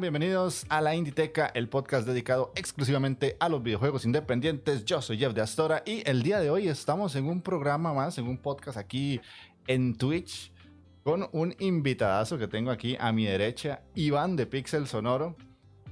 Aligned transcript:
Bienvenidos 0.00 0.66
a 0.68 0.82
la 0.82 0.94
Inditeca, 0.94 1.46
el 1.54 1.70
podcast 1.70 2.06
dedicado 2.06 2.52
exclusivamente 2.54 3.38
a 3.40 3.48
los 3.48 3.62
videojuegos 3.62 4.04
independientes. 4.04 4.84
Yo 4.84 5.00
soy 5.00 5.16
Jeff 5.16 5.32
de 5.32 5.40
Astora 5.40 5.82
y 5.86 6.02
el 6.08 6.22
día 6.22 6.38
de 6.38 6.50
hoy 6.50 6.68
estamos 6.68 7.16
en 7.16 7.24
un 7.24 7.40
programa 7.40 7.94
más, 7.94 8.18
en 8.18 8.28
un 8.28 8.36
podcast 8.36 8.76
aquí 8.76 9.22
en 9.66 9.96
Twitch 9.96 10.52
con 11.02 11.30
un 11.32 11.54
invitadazo 11.60 12.36
que 12.36 12.46
tengo 12.46 12.70
aquí 12.70 12.94
a 13.00 13.10
mi 13.10 13.24
derecha, 13.24 13.80
Iván 13.94 14.36
de 14.36 14.44
Pixel 14.46 14.86
Sonoro. 14.86 15.34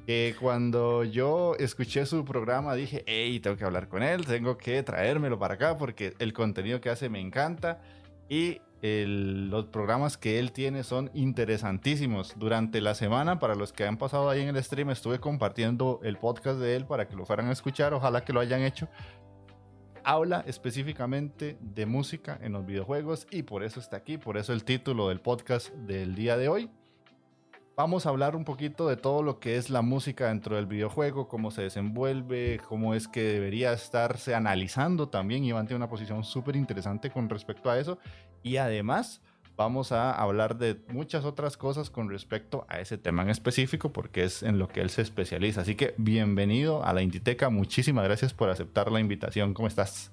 Que 0.06 0.36
cuando 0.38 1.04
yo 1.04 1.54
escuché 1.58 2.04
su 2.04 2.26
programa 2.26 2.74
dije, 2.74 3.04
hey, 3.06 3.40
tengo 3.40 3.56
que 3.56 3.64
hablar 3.64 3.88
con 3.88 4.02
él, 4.02 4.26
tengo 4.26 4.58
que 4.58 4.82
traérmelo 4.82 5.38
para 5.38 5.54
acá 5.54 5.78
porque 5.78 6.12
el 6.18 6.34
contenido 6.34 6.78
que 6.82 6.90
hace 6.90 7.08
me 7.08 7.20
encanta. 7.20 7.80
Y 8.28 8.60
los 9.06 9.66
programas 9.66 10.18
que 10.18 10.38
él 10.38 10.52
tiene 10.52 10.84
son 10.84 11.10
interesantísimos. 11.14 12.34
Durante 12.36 12.82
la 12.82 12.94
semana, 12.94 13.38
para 13.38 13.54
los 13.54 13.72
que 13.72 13.86
han 13.86 13.96
pasado 13.96 14.28
ahí 14.28 14.42
en 14.42 14.54
el 14.54 14.62
stream, 14.62 14.90
estuve 14.90 15.20
compartiendo 15.20 16.00
el 16.02 16.18
podcast 16.18 16.58
de 16.58 16.76
él 16.76 16.84
para 16.84 17.08
que 17.08 17.16
lo 17.16 17.24
fueran 17.24 17.48
a 17.48 17.52
escuchar. 17.52 17.94
Ojalá 17.94 18.24
que 18.24 18.34
lo 18.34 18.40
hayan 18.40 18.60
hecho. 18.60 18.88
Habla 20.04 20.44
específicamente 20.46 21.56
de 21.62 21.86
música 21.86 22.38
en 22.42 22.52
los 22.52 22.66
videojuegos 22.66 23.26
y 23.30 23.44
por 23.44 23.64
eso 23.64 23.80
está 23.80 23.96
aquí, 23.96 24.18
por 24.18 24.36
eso 24.36 24.52
el 24.52 24.64
título 24.64 25.08
del 25.08 25.20
podcast 25.20 25.70
del 25.72 26.14
día 26.14 26.36
de 26.36 26.50
hoy. 26.50 26.70
Vamos 27.76 28.04
a 28.04 28.10
hablar 28.10 28.36
un 28.36 28.44
poquito 28.44 28.86
de 28.86 28.96
todo 28.98 29.22
lo 29.22 29.40
que 29.40 29.56
es 29.56 29.70
la 29.70 29.80
música 29.80 30.28
dentro 30.28 30.56
del 30.56 30.66
videojuego, 30.66 31.26
cómo 31.26 31.50
se 31.50 31.62
desenvuelve, 31.62 32.60
cómo 32.68 32.94
es 32.94 33.08
que 33.08 33.22
debería 33.22 33.72
estarse 33.72 34.34
analizando 34.34 35.08
también. 35.08 35.42
Iván 35.42 35.66
tiene 35.66 35.78
una 35.78 35.88
posición 35.88 36.22
súper 36.22 36.54
interesante 36.54 37.10
con 37.10 37.30
respecto 37.30 37.70
a 37.70 37.78
eso. 37.78 37.98
Y 38.44 38.58
además 38.58 39.22
vamos 39.56 39.90
a 39.90 40.12
hablar 40.12 40.58
de 40.58 40.76
muchas 40.88 41.24
otras 41.24 41.56
cosas 41.56 41.88
con 41.88 42.10
respecto 42.10 42.66
a 42.68 42.78
ese 42.78 42.98
tema 42.98 43.22
en 43.22 43.30
específico, 43.30 43.90
porque 43.90 44.24
es 44.24 44.42
en 44.42 44.58
lo 44.58 44.68
que 44.68 44.82
él 44.82 44.90
se 44.90 45.00
especializa. 45.00 45.62
Así 45.62 45.76
que 45.76 45.94
bienvenido 45.96 46.84
a 46.84 46.92
la 46.92 47.00
Inditeca. 47.00 47.48
Muchísimas 47.48 48.04
gracias 48.04 48.34
por 48.34 48.50
aceptar 48.50 48.92
la 48.92 49.00
invitación. 49.00 49.54
¿Cómo 49.54 49.66
estás? 49.66 50.12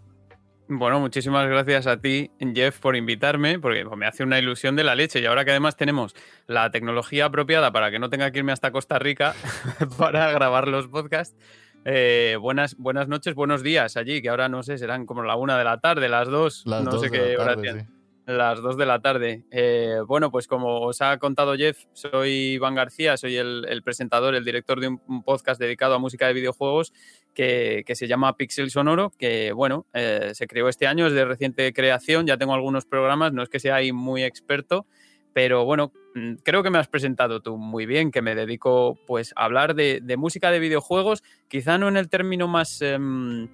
Bueno, 0.69 1.01
muchísimas 1.01 1.45
gracias 1.49 1.87
a 1.87 1.97
ti, 1.97 2.31
Jeff, 2.55 2.79
por 2.79 2.95
invitarme, 2.95 3.59
porque 3.59 3.83
me 3.83 4.07
hace 4.07 4.23
una 4.23 4.39
ilusión 4.39 4.77
de 4.77 4.85
la 4.85 4.95
leche. 4.95 5.19
Y 5.19 5.25
ahora 5.25 5.43
que 5.43 5.51
además 5.51 5.75
tenemos 5.75 6.15
la 6.47 6.71
tecnología 6.71 7.25
apropiada 7.25 7.73
para 7.73 7.91
que 7.91 7.99
no 7.99 8.09
tenga 8.09 8.31
que 8.31 8.39
irme 8.39 8.53
hasta 8.53 8.71
Costa 8.71 8.97
Rica 8.97 9.35
para 9.97 10.31
grabar 10.31 10.69
los 10.69 10.87
podcasts, 10.87 11.35
eh, 11.83 12.37
buenas, 12.39 12.77
buenas 12.77 13.09
noches, 13.09 13.35
buenos 13.35 13.63
días 13.63 13.97
allí, 13.97 14.21
que 14.21 14.29
ahora 14.29 14.47
no 14.47 14.63
sé, 14.63 14.77
serán 14.77 15.05
como 15.05 15.23
la 15.23 15.35
una 15.35 15.57
de 15.57 15.65
la 15.65 15.81
tarde, 15.81 16.07
las 16.07 16.29
dos, 16.29 16.65
no 16.65 16.99
sé 16.99 17.11
qué 17.11 17.35
hora 17.37 17.59
tienen. 17.59 18.00
Las 18.31 18.61
dos 18.61 18.77
de 18.77 18.85
la 18.85 19.01
tarde. 19.01 19.43
Eh, 19.51 19.97
bueno, 20.07 20.31
pues 20.31 20.47
como 20.47 20.79
os 20.79 21.01
ha 21.01 21.17
contado 21.17 21.55
Jeff, 21.55 21.83
soy 21.91 22.53
Iván 22.53 22.75
García, 22.75 23.17
soy 23.17 23.35
el, 23.35 23.81
presentador, 23.83 24.35
el 24.35 24.45
director 24.45 24.79
de 24.79 24.87
un, 24.87 25.23
podcast 25.23 25.59
dedicado 25.59 25.95
a 25.95 25.99
música 25.99 26.27
de 26.27 26.33
videojuegos 26.33 26.93
que, 27.33 27.83
se 27.93 28.07
llama 28.07 28.37
Pixel 28.37 28.71
Sonoro, 28.71 29.11
que 29.17 29.51
bueno, 29.51 29.85
eh, 29.93 30.31
se 30.33 30.47
creó 30.47 30.69
este 30.69 30.87
año, 30.87 31.07
es 31.07 31.13
de 31.13 31.25
reciente 31.25 31.73
creación, 31.73 32.25
ya 32.25 32.37
tengo 32.37 32.53
algunos 32.53 32.85
programas, 32.85 33.33
no 33.33 33.43
es 33.43 33.49
que 33.49 33.59
sea 33.59 33.75
ahí 33.75 33.91
muy 33.91 34.23
experto, 34.23 34.85
pero 35.33 35.65
bueno, 35.65 35.91
mm, 36.15 36.35
creo 36.43 36.63
que 36.63 36.69
me 36.69 36.77
has 36.77 36.87
presentado 36.87 37.41
tú 37.41 37.57
muy 37.57 37.85
bien, 37.85 38.11
que 38.11 38.21
me 38.21 38.33
dedico 38.33 38.97
pues 39.07 39.33
a 39.35 39.43
hablar 39.43 39.75
de, 39.75 40.01
música 40.17 40.51
de 40.51 40.59
videojuegos, 40.59 41.21
quizá 41.49 41.77
no 41.77 41.89
en 41.89 41.97
el 41.97 42.07
término 42.07 42.47
más... 42.47 42.81
Em, 42.81 43.49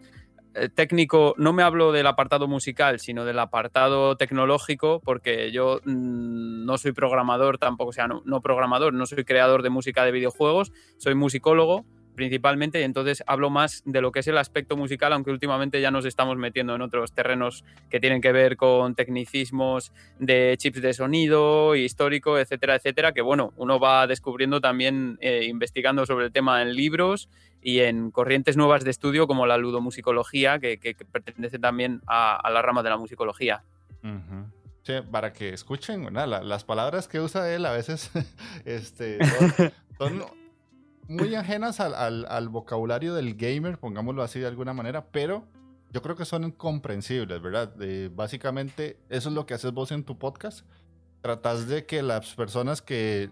técnico, 0.73 1.35
no 1.37 1.53
me 1.53 1.63
hablo 1.63 1.91
del 1.91 2.07
apartado 2.07 2.47
musical, 2.47 2.99
sino 2.99 3.25
del 3.25 3.39
apartado 3.39 4.17
tecnológico, 4.17 5.01
porque 5.03 5.51
yo 5.51 5.79
mm, 5.85 6.65
no 6.65 6.77
soy 6.77 6.91
programador, 6.91 7.57
tampoco, 7.57 7.93
sea, 7.93 8.07
no, 8.07 8.41
programador, 8.41 8.93
no 8.93 9.05
soy 9.05 9.23
creador 9.23 9.63
de 9.63 9.69
música 9.69 10.03
de 10.03 10.11
videojuegos, 10.11 10.71
soy 10.97 11.15
musicólogo 11.15 11.85
principalmente, 12.15 12.81
y 12.81 12.83
entonces 12.83 13.23
hablo 13.27 13.51
más 13.51 13.83
de 13.85 14.01
lo 14.01 14.11
que 14.11 14.21
es 14.21 14.27
el 14.27 14.39
aspecto 14.39 14.75
musical, 14.75 15.13
aunque 15.13 15.29
últimamente 15.29 15.79
ya 15.81 15.91
nos 15.91 16.03
estamos 16.03 16.35
metiendo 16.35 16.73
en 16.73 16.81
otros 16.81 17.13
terrenos 17.13 17.63
que 17.91 17.99
tienen 17.99 18.21
que 18.21 18.31
ver 18.31 18.57
con 18.57 18.95
tecnicismos 18.95 19.93
de 20.17 20.55
chips 20.57 20.81
de 20.81 20.93
sonido, 20.95 21.75
histórico, 21.75 22.39
etcétera, 22.39 22.75
etcétera, 22.75 23.11
que 23.11 23.21
bueno, 23.21 23.53
uno 23.55 23.79
va 23.79 24.07
descubriendo 24.07 24.59
también 24.61 25.19
eh, 25.21 25.45
investigando 25.45 26.07
sobre 26.07 26.25
el 26.25 26.31
tema 26.31 26.63
en 26.63 26.73
libros 26.73 27.29
y 27.67 27.81
en 27.81 28.11
corrientes 28.11 28.55
nuevas 28.55 28.85
de 28.85 28.91
estudio 28.91 29.27
como 29.27 29.45
la 29.45 29.57
ludomusicología, 29.57 30.57
que, 30.57 30.77
que, 30.79 30.95
pertenece 30.95 31.59
también 31.59 32.01
a, 32.07 32.49
la 32.49 32.61
rama 32.61 32.81
de 32.81 32.89
la 32.91 32.95
musicología. 32.95 33.61
sí, 34.83 34.93
para 35.11 35.33
que 35.33 35.49
escuchen, 35.49 36.07
las 36.13 36.63
palabras 36.63 37.09
que 37.09 37.19
usa 37.19 37.53
él 37.53 37.65
a 37.65 37.73
veces 37.73 38.09
este, 38.63 39.19
son, 39.99 40.23
muy 41.09 41.35
ajenas 41.35 41.81
al, 41.81 42.47
vocabulario 42.47 43.13
del 43.13 43.35
gamer, 43.35 43.77
pongámoslo 43.77 44.23
así 44.23 44.39
de 44.39 44.47
alguna 44.47 44.71
manera, 44.71 45.07
pero 45.11 45.43
yo 45.91 46.01
creo 46.01 46.15
que 46.15 46.23
son 46.23 46.49
comprensibles, 46.51 47.41
¿verdad? 47.41 47.75
básicamente, 48.15 48.97
eso 49.09 49.27
es 49.27 49.35
lo 49.35 49.45
que 49.45 49.55
haces 49.55 49.73
vos 49.73 49.91
en 49.91 50.05
tu 50.05 50.17
podcast. 50.17 50.65
Tratas 51.19 51.67
de 51.67 51.85
que 51.85 52.01
las 52.01 52.33
personas 52.33 52.81
que 52.81 53.29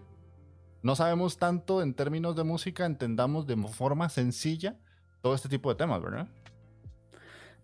no 0.82 0.96
sabemos 0.96 1.38
tanto 1.38 1.82
en 1.82 1.94
términos 1.94 2.36
de 2.36 2.44
música, 2.44 2.86
entendamos 2.86 3.46
de 3.46 3.56
forma 3.56 4.08
sencilla 4.08 4.76
todo 5.22 5.34
este 5.34 5.48
tipo 5.48 5.70
de 5.70 5.76
temas, 5.76 6.02
¿verdad? 6.02 6.28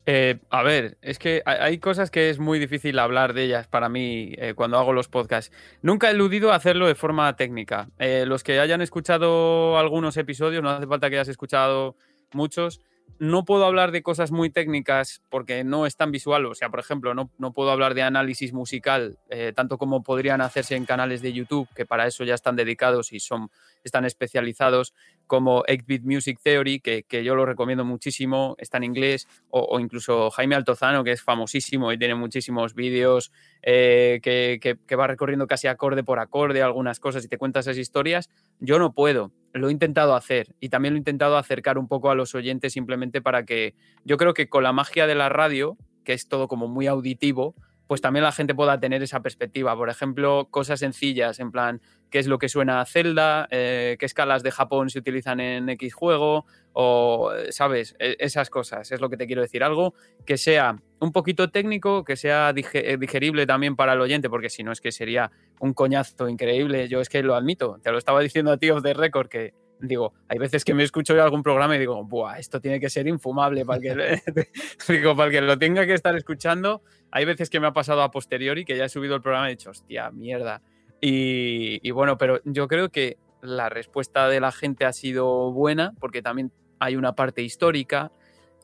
Eh, 0.04 0.40
a 0.50 0.64
ver, 0.64 0.98
es 1.00 1.20
que 1.20 1.42
hay 1.46 1.78
cosas 1.78 2.10
que 2.10 2.28
es 2.28 2.40
muy 2.40 2.58
difícil 2.58 2.98
hablar 2.98 3.34
de 3.34 3.44
ellas 3.44 3.68
para 3.68 3.88
mí 3.88 4.32
eh, 4.36 4.54
cuando 4.54 4.78
hago 4.78 4.92
los 4.92 5.08
podcasts. 5.08 5.54
Nunca 5.80 6.08
he 6.08 6.10
eludido 6.10 6.52
hacerlo 6.52 6.88
de 6.88 6.96
forma 6.96 7.36
técnica. 7.36 7.88
Eh, 7.98 8.24
los 8.26 8.42
que 8.42 8.58
hayan 8.58 8.80
escuchado 8.80 9.78
algunos 9.78 10.16
episodios, 10.16 10.62
no 10.62 10.70
hace 10.70 10.88
falta 10.88 11.08
que 11.08 11.16
hayas 11.16 11.28
escuchado 11.28 11.96
muchos, 12.32 12.80
no 13.18 13.44
puedo 13.44 13.64
hablar 13.64 13.92
de 13.92 14.02
cosas 14.02 14.30
muy 14.30 14.50
técnicas 14.50 15.22
porque 15.28 15.64
no 15.64 15.86
es 15.86 15.96
tan 15.96 16.10
visual. 16.10 16.46
O 16.46 16.54
sea, 16.54 16.70
por 16.70 16.80
ejemplo, 16.80 17.14
no, 17.14 17.30
no 17.38 17.52
puedo 17.52 17.70
hablar 17.70 17.94
de 17.94 18.02
análisis 18.02 18.52
musical 18.52 19.18
eh, 19.30 19.52
tanto 19.54 19.78
como 19.78 20.02
podrían 20.02 20.40
hacerse 20.40 20.76
en 20.76 20.84
canales 20.84 21.22
de 21.22 21.32
YouTube, 21.32 21.68
que 21.74 21.86
para 21.86 22.06
eso 22.06 22.24
ya 22.24 22.34
están 22.34 22.56
dedicados 22.56 23.12
y 23.12 23.20
son, 23.20 23.50
están 23.84 24.04
especializados, 24.04 24.94
como 25.26 25.62
8-Bit 25.64 26.04
Music 26.04 26.38
Theory, 26.42 26.80
que, 26.80 27.04
que, 27.04 27.24
yo 27.24 27.34
lo 27.34 27.46
recomiendo 27.46 27.84
muchísimo, 27.84 28.54
está 28.58 28.76
en 28.78 28.84
inglés, 28.84 29.28
o, 29.50 29.78
incluso 29.80 30.30
Jaime 30.30 30.54
Altozano, 30.54 31.04
que 31.04 31.12
es 31.12 31.22
famosísimo 31.22 31.92
y 31.92 31.98
tiene 31.98 32.14
muchísimos 32.14 32.74
vídeos 32.74 33.32
eh, 33.62 34.20
que, 34.22 34.58
que, 34.60 34.76
que 34.86 34.96
va 34.96 35.06
recorriendo 35.06 35.46
casi 35.46 35.68
acorde 35.68 36.04
por 36.04 36.18
acorde 36.18 36.62
algunas 36.62 37.00
cosas 37.00 37.24
y 37.24 37.28
te 37.28 37.38
cuenta 37.38 37.60
esas 37.60 37.78
historias. 37.78 38.30
Yo 38.60 38.78
no 38.78 38.92
puedo 38.92 39.32
lo 39.52 39.68
he 39.68 39.72
intentado 39.72 40.14
hacer 40.14 40.54
y 40.60 40.68
también 40.68 40.94
lo 40.94 40.96
he 40.96 41.00
intentado 41.00 41.36
acercar 41.36 41.78
un 41.78 41.88
poco 41.88 42.10
a 42.10 42.14
los 42.14 42.34
oyentes 42.34 42.72
simplemente 42.72 43.20
para 43.20 43.44
que 43.44 43.74
yo 44.04 44.16
creo 44.16 44.34
que 44.34 44.48
con 44.48 44.62
la 44.62 44.72
magia 44.72 45.06
de 45.06 45.14
la 45.14 45.28
radio, 45.28 45.76
que 46.04 46.12
es 46.14 46.28
todo 46.28 46.48
como 46.48 46.68
muy 46.68 46.86
auditivo, 46.86 47.54
pues 47.92 48.00
también 48.00 48.24
la 48.24 48.32
gente 48.32 48.54
pueda 48.54 48.80
tener 48.80 49.02
esa 49.02 49.20
perspectiva. 49.20 49.76
Por 49.76 49.90
ejemplo, 49.90 50.48
cosas 50.50 50.80
sencillas, 50.80 51.40
en 51.40 51.52
plan, 51.52 51.82
qué 52.08 52.20
es 52.20 52.26
lo 52.26 52.38
que 52.38 52.48
suena 52.48 52.80
a 52.80 52.86
Zelda, 52.86 53.46
eh, 53.50 53.98
qué 53.98 54.06
escalas 54.06 54.42
de 54.42 54.50
Japón 54.50 54.88
se 54.88 54.98
utilizan 54.98 55.40
en 55.40 55.68
X 55.68 55.92
juego, 55.92 56.46
o, 56.72 57.30
¿sabes? 57.50 57.94
E, 57.98 58.16
esas 58.18 58.48
cosas, 58.48 58.90
es 58.92 59.02
lo 59.02 59.10
que 59.10 59.18
te 59.18 59.26
quiero 59.26 59.42
decir. 59.42 59.62
Algo 59.62 59.92
que 60.24 60.38
sea 60.38 60.76
un 61.00 61.12
poquito 61.12 61.50
técnico, 61.50 62.02
que 62.02 62.16
sea 62.16 62.54
eh, 62.56 62.96
digerible 62.98 63.46
también 63.46 63.76
para 63.76 63.92
el 63.92 64.00
oyente, 64.00 64.30
porque 64.30 64.48
si 64.48 64.62
no 64.62 64.72
es 64.72 64.80
que 64.80 64.90
sería 64.90 65.30
un 65.60 65.74
coñazo 65.74 66.30
increíble. 66.30 66.88
Yo 66.88 67.02
es 67.02 67.10
que 67.10 67.22
lo 67.22 67.34
admito, 67.34 67.78
te 67.82 67.92
lo 67.92 67.98
estaba 67.98 68.20
diciendo 68.22 68.52
a 68.52 68.56
ti 68.56 68.70
of 68.70 68.82
the 68.82 68.94
record, 68.94 69.28
que 69.28 69.52
digo, 69.82 70.14
hay 70.28 70.38
veces 70.38 70.64
que 70.64 70.74
me 70.74 70.84
escucho 70.84 71.20
algún 71.20 71.42
programa 71.42 71.76
y 71.76 71.78
digo, 71.80 72.04
Buah, 72.04 72.38
esto 72.38 72.60
tiene 72.60 72.80
que 72.80 72.88
ser 72.88 73.06
infumable 73.08 73.66
para 73.66 73.80
que, 73.80 73.94
para 75.16 75.30
que 75.30 75.40
lo 75.40 75.58
tenga 75.58 75.84
que 75.84 75.94
estar 75.94 76.16
escuchando. 76.16 76.82
Hay 77.10 77.24
veces 77.24 77.50
que 77.50 77.60
me 77.60 77.66
ha 77.66 77.72
pasado 77.72 78.02
a 78.02 78.10
posteriori 78.10 78.64
que 78.64 78.76
ya 78.76 78.84
he 78.84 78.88
subido 78.88 79.16
el 79.16 79.22
programa 79.22 79.48
y 79.48 79.52
he 79.52 79.56
dicho, 79.56 79.70
hostia, 79.70 80.10
mierda. 80.10 80.62
Y, 81.04 81.90
bueno, 81.90 82.16
pero 82.16 82.40
yo 82.44 82.68
creo 82.68 82.88
que 82.88 83.18
la 83.42 83.68
respuesta 83.68 84.28
de 84.28 84.38
la 84.38 84.52
gente 84.52 84.84
ha 84.84 84.92
sido 84.92 85.50
buena 85.50 85.94
porque 85.98 86.22
también 86.22 86.52
hay 86.78 86.94
una 86.94 87.14
parte 87.14 87.42
histórica. 87.42 88.12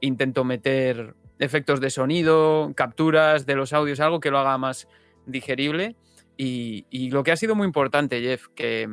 Intento 0.01 0.45
meter 0.45 1.17
efectos 1.41 1.81
de 1.81 1.91
sonido, 1.91 2.73
capturas 2.77 3.45
de 3.45 3.57
los 3.57 3.73
audios, 3.73 3.99
algo 3.99 4.21
que 4.21 4.31
lo 4.31 4.39
haga 4.39 4.57
más 4.57 4.87
digerible. 5.27 5.97
Y, 6.37 7.11
lo 7.11 7.25
que 7.25 7.33
ha 7.33 7.37
sido 7.37 7.57
muy 7.57 7.67
importante, 7.67 8.21
Jeff, 8.21 8.47
que 8.55 8.89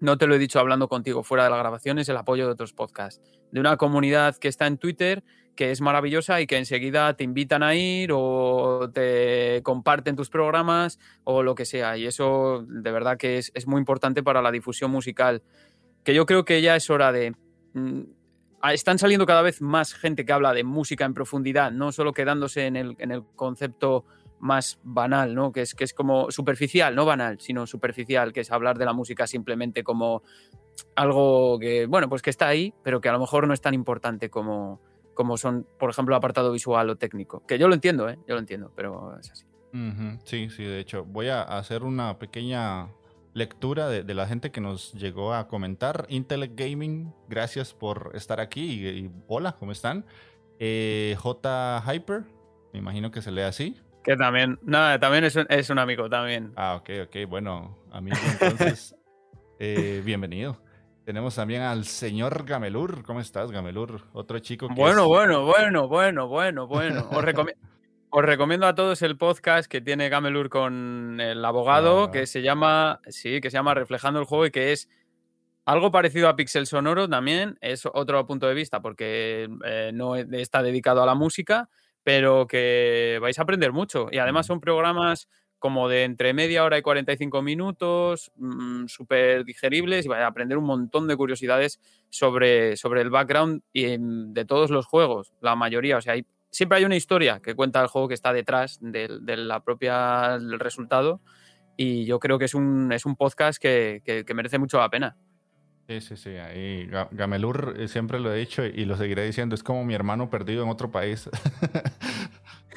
no 0.00 0.18
te 0.18 0.26
lo 0.26 0.34
he 0.34 0.38
dicho 0.38 0.60
hablando 0.60 0.88
contigo 0.88 1.22
fuera 1.22 1.44
de 1.44 1.50
la 1.50 1.56
grabación, 1.56 1.98
es 1.98 2.08
el 2.08 2.16
apoyo 2.16 2.46
de 2.46 2.52
otros 2.52 2.72
podcasts. 2.72 3.20
De 3.50 3.60
una 3.60 3.76
comunidad 3.76 4.36
que 4.36 4.48
está 4.48 4.66
en 4.66 4.78
Twitter, 4.78 5.24
que 5.56 5.70
es 5.70 5.80
maravillosa 5.80 6.40
y 6.40 6.46
que 6.46 6.56
enseguida 6.56 7.14
te 7.14 7.24
invitan 7.24 7.62
a 7.62 7.74
ir 7.74 8.10
o 8.12 8.90
te 8.92 9.60
comparten 9.64 10.14
tus 10.14 10.30
programas 10.30 10.98
o 11.24 11.42
lo 11.42 11.54
que 11.54 11.64
sea. 11.64 11.96
Y 11.96 12.06
eso 12.06 12.64
de 12.68 12.92
verdad 12.92 13.16
que 13.16 13.38
es, 13.38 13.50
es 13.54 13.66
muy 13.66 13.80
importante 13.80 14.22
para 14.22 14.40
la 14.40 14.52
difusión 14.52 14.90
musical. 14.90 15.42
Que 16.04 16.14
yo 16.14 16.26
creo 16.26 16.44
que 16.44 16.62
ya 16.62 16.76
es 16.76 16.88
hora 16.90 17.10
de 17.10 17.34
mm, 17.74 18.02
están 18.72 18.98
saliendo 18.98 19.26
cada 19.26 19.42
vez 19.42 19.60
más 19.60 19.94
gente 19.94 20.24
que 20.24 20.32
habla 20.32 20.52
de 20.52 20.64
música 20.64 21.04
en 21.04 21.14
profundidad, 21.14 21.70
no 21.70 21.92
solo 21.92 22.12
quedándose 22.12 22.66
en 22.66 22.76
el, 22.76 22.96
en 22.98 23.10
el 23.10 23.24
concepto 23.36 24.04
más 24.40 24.78
banal, 24.82 25.34
¿no? 25.34 25.52
Que 25.52 25.62
es, 25.62 25.74
que 25.74 25.84
es 25.84 25.94
como 25.94 26.30
superficial, 26.30 26.94
no 26.94 27.04
banal, 27.04 27.40
sino 27.40 27.66
superficial, 27.66 28.32
que 28.32 28.40
es 28.40 28.52
hablar 28.52 28.78
de 28.78 28.84
la 28.84 28.92
música 28.92 29.26
simplemente 29.26 29.82
como 29.82 30.22
algo 30.94 31.58
que, 31.58 31.86
bueno, 31.86 32.08
pues 32.08 32.22
que 32.22 32.30
está 32.30 32.48
ahí, 32.48 32.72
pero 32.82 33.00
que 33.00 33.08
a 33.08 33.12
lo 33.12 33.20
mejor 33.20 33.46
no 33.46 33.54
es 33.54 33.60
tan 33.60 33.74
importante 33.74 34.30
como, 34.30 34.80
como 35.14 35.36
son, 35.36 35.66
por 35.78 35.90
ejemplo, 35.90 36.14
apartado 36.14 36.52
visual 36.52 36.90
o 36.90 36.96
técnico. 36.96 37.44
Que 37.46 37.58
yo 37.58 37.68
lo 37.68 37.74
entiendo, 37.74 38.08
¿eh? 38.08 38.18
Yo 38.26 38.34
lo 38.34 38.40
entiendo, 38.40 38.72
pero 38.74 39.18
es 39.18 39.30
así. 39.30 39.44
Sí, 40.24 40.48
sí, 40.48 40.64
de 40.64 40.80
hecho, 40.80 41.04
voy 41.04 41.28
a 41.28 41.42
hacer 41.42 41.82
una 41.82 42.18
pequeña 42.18 42.88
lectura 43.34 43.88
de, 43.88 44.14
la 44.14 44.26
gente 44.26 44.50
que 44.50 44.60
nos 44.60 44.92
llegó 44.94 45.34
a 45.34 45.48
comentar. 45.48 46.06
Intellect 46.08 46.58
Gaming, 46.58 47.12
gracias 47.28 47.74
por 47.74 48.12
estar 48.14 48.40
aquí 48.40 48.88
y, 48.88 49.10
hola, 49.26 49.56
¿cómo 49.58 49.72
están? 49.72 50.04
Eh, 50.58 51.16
J 51.18 51.82
Hyper, 51.86 52.24
me 52.72 52.78
imagino 52.78 53.10
que 53.10 53.22
se 53.22 53.30
lee 53.30 53.42
así. 53.42 53.76
Que 54.08 54.16
también, 54.16 54.58
nada, 54.62 54.98
también 54.98 55.24
es 55.24 55.36
un, 55.36 55.44
es 55.50 55.68
un 55.68 55.78
amigo 55.78 56.08
también. 56.08 56.54
Ah, 56.56 56.76
ok, 56.76 56.90
ok, 57.08 57.28
bueno, 57.28 57.76
amigo, 57.92 58.16
entonces, 58.40 58.96
eh, 59.58 60.00
bienvenido. 60.02 60.56
Tenemos 61.04 61.34
también 61.34 61.60
al 61.60 61.84
señor 61.84 62.46
Gamelur. 62.46 63.02
¿Cómo 63.02 63.20
estás, 63.20 63.52
Gamelur? 63.52 64.06
Otro 64.14 64.38
chico 64.38 64.66
que 64.66 64.72
Bueno, 64.72 65.08
bueno, 65.08 65.44
bueno, 65.44 65.88
bueno, 65.88 66.26
bueno, 66.26 66.66
bueno. 66.66 67.06
Os 67.10 67.22
recomiendo... 67.22 67.60
Os 68.08 68.24
recomiendo 68.24 68.66
a 68.66 68.74
todos 68.74 69.02
el 69.02 69.18
podcast 69.18 69.70
que 69.70 69.82
tiene 69.82 70.08
Gamelur 70.08 70.48
con 70.48 71.20
el 71.20 71.44
abogado, 71.44 72.04
ah. 72.04 72.10
que 72.10 72.26
se 72.26 72.40
llama, 72.40 73.02
sí, 73.08 73.42
que 73.42 73.50
se 73.50 73.58
llama 73.58 73.74
Reflejando 73.74 74.20
el 74.20 74.24
juego 74.24 74.46
y 74.46 74.50
que 74.50 74.72
es 74.72 74.88
algo 75.66 75.90
parecido 75.90 76.30
a 76.30 76.36
Pixel 76.36 76.66
Sonoro 76.66 77.10
también, 77.10 77.58
es 77.60 77.84
otro 77.84 78.26
punto 78.26 78.48
de 78.48 78.54
vista 78.54 78.80
porque 78.80 79.50
eh, 79.66 79.90
no 79.92 80.16
está 80.16 80.62
dedicado 80.62 81.02
a 81.02 81.06
la 81.06 81.14
música, 81.14 81.68
pero 82.08 82.46
que 82.46 83.18
vais 83.20 83.38
a 83.38 83.42
aprender 83.42 83.70
mucho. 83.70 84.08
Y 84.10 84.16
además 84.16 84.46
son 84.46 84.60
programas 84.60 85.28
como 85.58 85.90
de 85.90 86.04
entre 86.04 86.32
media 86.32 86.64
hora 86.64 86.78
y 86.78 86.80
45 86.80 87.42
minutos, 87.42 88.32
mm, 88.36 88.86
súper 88.86 89.44
digeribles 89.44 90.06
y 90.06 90.08
vais 90.08 90.22
a 90.22 90.28
aprender 90.28 90.56
un 90.56 90.64
montón 90.64 91.06
de 91.06 91.18
curiosidades 91.18 91.82
sobre, 92.08 92.78
sobre 92.78 93.02
el 93.02 93.10
background 93.10 93.60
y, 93.74 93.98
mm, 93.98 94.32
de 94.32 94.46
todos 94.46 94.70
los 94.70 94.86
juegos, 94.86 95.34
la 95.42 95.54
mayoría. 95.54 95.98
O 95.98 96.00
sea, 96.00 96.14
hay 96.14 96.24
siempre 96.50 96.78
hay 96.78 96.86
una 96.86 96.96
historia 96.96 97.40
que 97.40 97.54
cuenta 97.54 97.82
el 97.82 97.88
juego 97.88 98.08
que 98.08 98.14
está 98.14 98.32
detrás 98.32 98.78
de, 98.80 99.06
la 99.36 99.62
propia 99.62 100.38
del 100.38 100.58
resultado 100.58 101.20
y 101.76 102.06
yo 102.06 102.18
creo 102.20 102.38
que 102.38 102.46
es 102.46 102.54
un, 102.54 102.90
es 102.90 103.04
un 103.04 103.16
podcast 103.16 103.60
que, 103.60 104.24
merece 104.34 104.58
mucho 104.58 104.78
la 104.78 104.88
pena. 104.88 105.14
Sí, 105.88 106.02
sí, 106.02 106.16
sí. 106.18 106.30
Ahí 106.36 106.86
Gamelur 107.12 107.76
eh, 107.78 107.88
siempre 107.88 108.20
lo 108.20 108.30
he 108.30 108.38
dicho 108.38 108.62
y 108.62 108.84
lo 108.84 108.98
seguiré 108.98 109.24
diciendo, 109.24 109.54
es 109.54 109.62
como 109.62 109.86
mi 109.86 109.94
hermano 109.94 110.28
perdido 110.28 110.62
en 110.62 110.68
otro 110.68 110.90
país. 110.90 111.30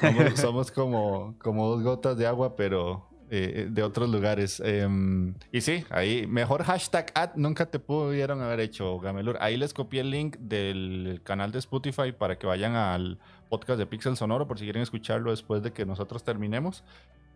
somos, 0.36 0.70
como, 0.70 1.36
como 1.38 1.68
dos 1.68 1.82
gotas 1.82 2.16
de 2.16 2.26
agua, 2.26 2.56
pero 2.56 3.06
eh, 3.30 3.68
de 3.70 3.82
otros 3.82 4.08
lugares. 4.08 4.60
Em, 4.64 5.34
y 5.52 5.60
sí, 5.60 5.84
ahí, 5.90 6.26
mejor 6.26 6.62
hashtag 6.62 7.12
ad 7.14 7.32
nunca 7.36 7.66
te 7.66 7.78
pudieron 7.78 8.40
haber 8.40 8.60
hecho, 8.60 8.98
Gamelur. 8.98 9.36
Ahí 9.40 9.58
les 9.58 9.74
copié 9.74 10.00
el 10.00 10.10
link 10.10 10.38
del 10.38 11.20
canal 11.22 11.52
de 11.52 11.58
Spotify 11.58 12.12
para 12.12 12.38
que 12.38 12.46
vayan 12.46 12.76
al 12.76 13.18
podcast 13.50 13.78
de 13.78 13.84
Pixel 13.84 14.16
Sonoro 14.16 14.48
por 14.48 14.58
si 14.58 14.64
quieren 14.64 14.82
escucharlo 14.82 15.32
después 15.32 15.62
de 15.62 15.74
que 15.74 15.84
nosotros 15.84 16.24
terminemos. 16.24 16.82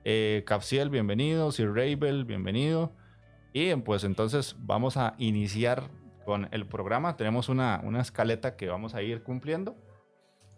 Eh, 0.05 0.43
Capsiel, 0.47 0.89
bienvenido. 0.89 1.53
Sir 1.53 1.69
Rabel, 1.69 2.25
bienvenido. 2.25 2.93
Y 3.59 3.75
pues 3.77 4.05
entonces 4.05 4.55
vamos 4.59 4.99
a 4.99 5.15
iniciar 5.17 5.89
con 6.27 6.47
el 6.51 6.67
programa. 6.67 7.17
Tenemos 7.17 7.49
una, 7.49 7.81
una 7.85 8.03
escaleta 8.03 8.55
que 8.55 8.69
vamos 8.69 8.95
a 8.95 9.01
ir 9.01 9.23
cumpliendo. 9.23 9.75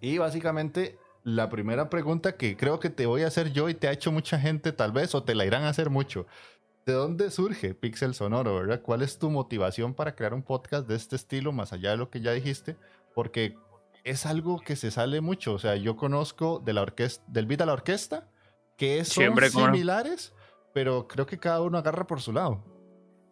Y 0.01 0.19
básicamente 0.19 0.99
la 1.23 1.49
primera 1.49 1.91
pregunta 1.91 2.37
que 2.37 2.57
creo 2.57 2.81
que 2.81 2.91
te 2.91 3.07
voy 3.07 3.23
a 3.23 3.29
hacer 3.29 3.53
yo 3.53 3.69
y 3.69 3.75
te 3.75 3.87
ha 3.87 3.93
hecho 3.93 4.11
mucha 4.11 4.37
gente 4.41 4.73
tal 4.73 4.91
vez 4.91 5.15
o 5.15 5.23
te 5.23 5.37
la 5.37 5.47
irán 5.47 5.63
a 5.63 5.69
hacer 5.69 5.91
mucho. 5.91 6.27
¿De 6.87 6.93
dónde 6.93 7.31
surge 7.31 7.73
Pixel 7.73 8.15
Sonoro, 8.15 8.57
verdad? 8.57 8.83
¿Cuál 8.83 9.03
es 9.03 9.17
tu 9.17 9.31
motivación 9.31 9.95
para 9.95 10.17
crear 10.17 10.35
un 10.35 10.43
podcast 10.43 10.89
de 10.89 10.97
este 10.97 11.15
estilo, 11.15 11.53
más 11.53 11.73
allá 11.73 11.93
de 11.93 11.99
lo 11.99 12.11
que 12.11 12.21
ya 12.21 12.33
dijiste? 12.33 12.75
Porque 13.15 13.57
es 14.03 14.27
algo 14.27 14.59
que 14.59 14.75
se 14.75 14.91
sale 14.91 15.21
mucho. 15.21 15.55
O 15.55 15.61
sea, 15.61 15.77
yo 15.77 15.97
conozco 15.97 16.61
de 16.65 16.73
la 16.73 16.83
orquesta, 16.83 17.25
del 17.29 17.47
beat 17.47 17.61
a 17.61 17.67
la 17.67 17.75
orquesta, 17.75 18.29
que 18.77 19.05
son 19.05 19.37
similares, 19.53 20.35
pero 20.75 21.07
creo 21.07 21.27
que 21.27 21.39
cada 21.39 21.61
uno 21.61 21.79
agarra 21.79 22.05
por 22.05 22.21
su 22.21 22.33
lado. 22.33 22.77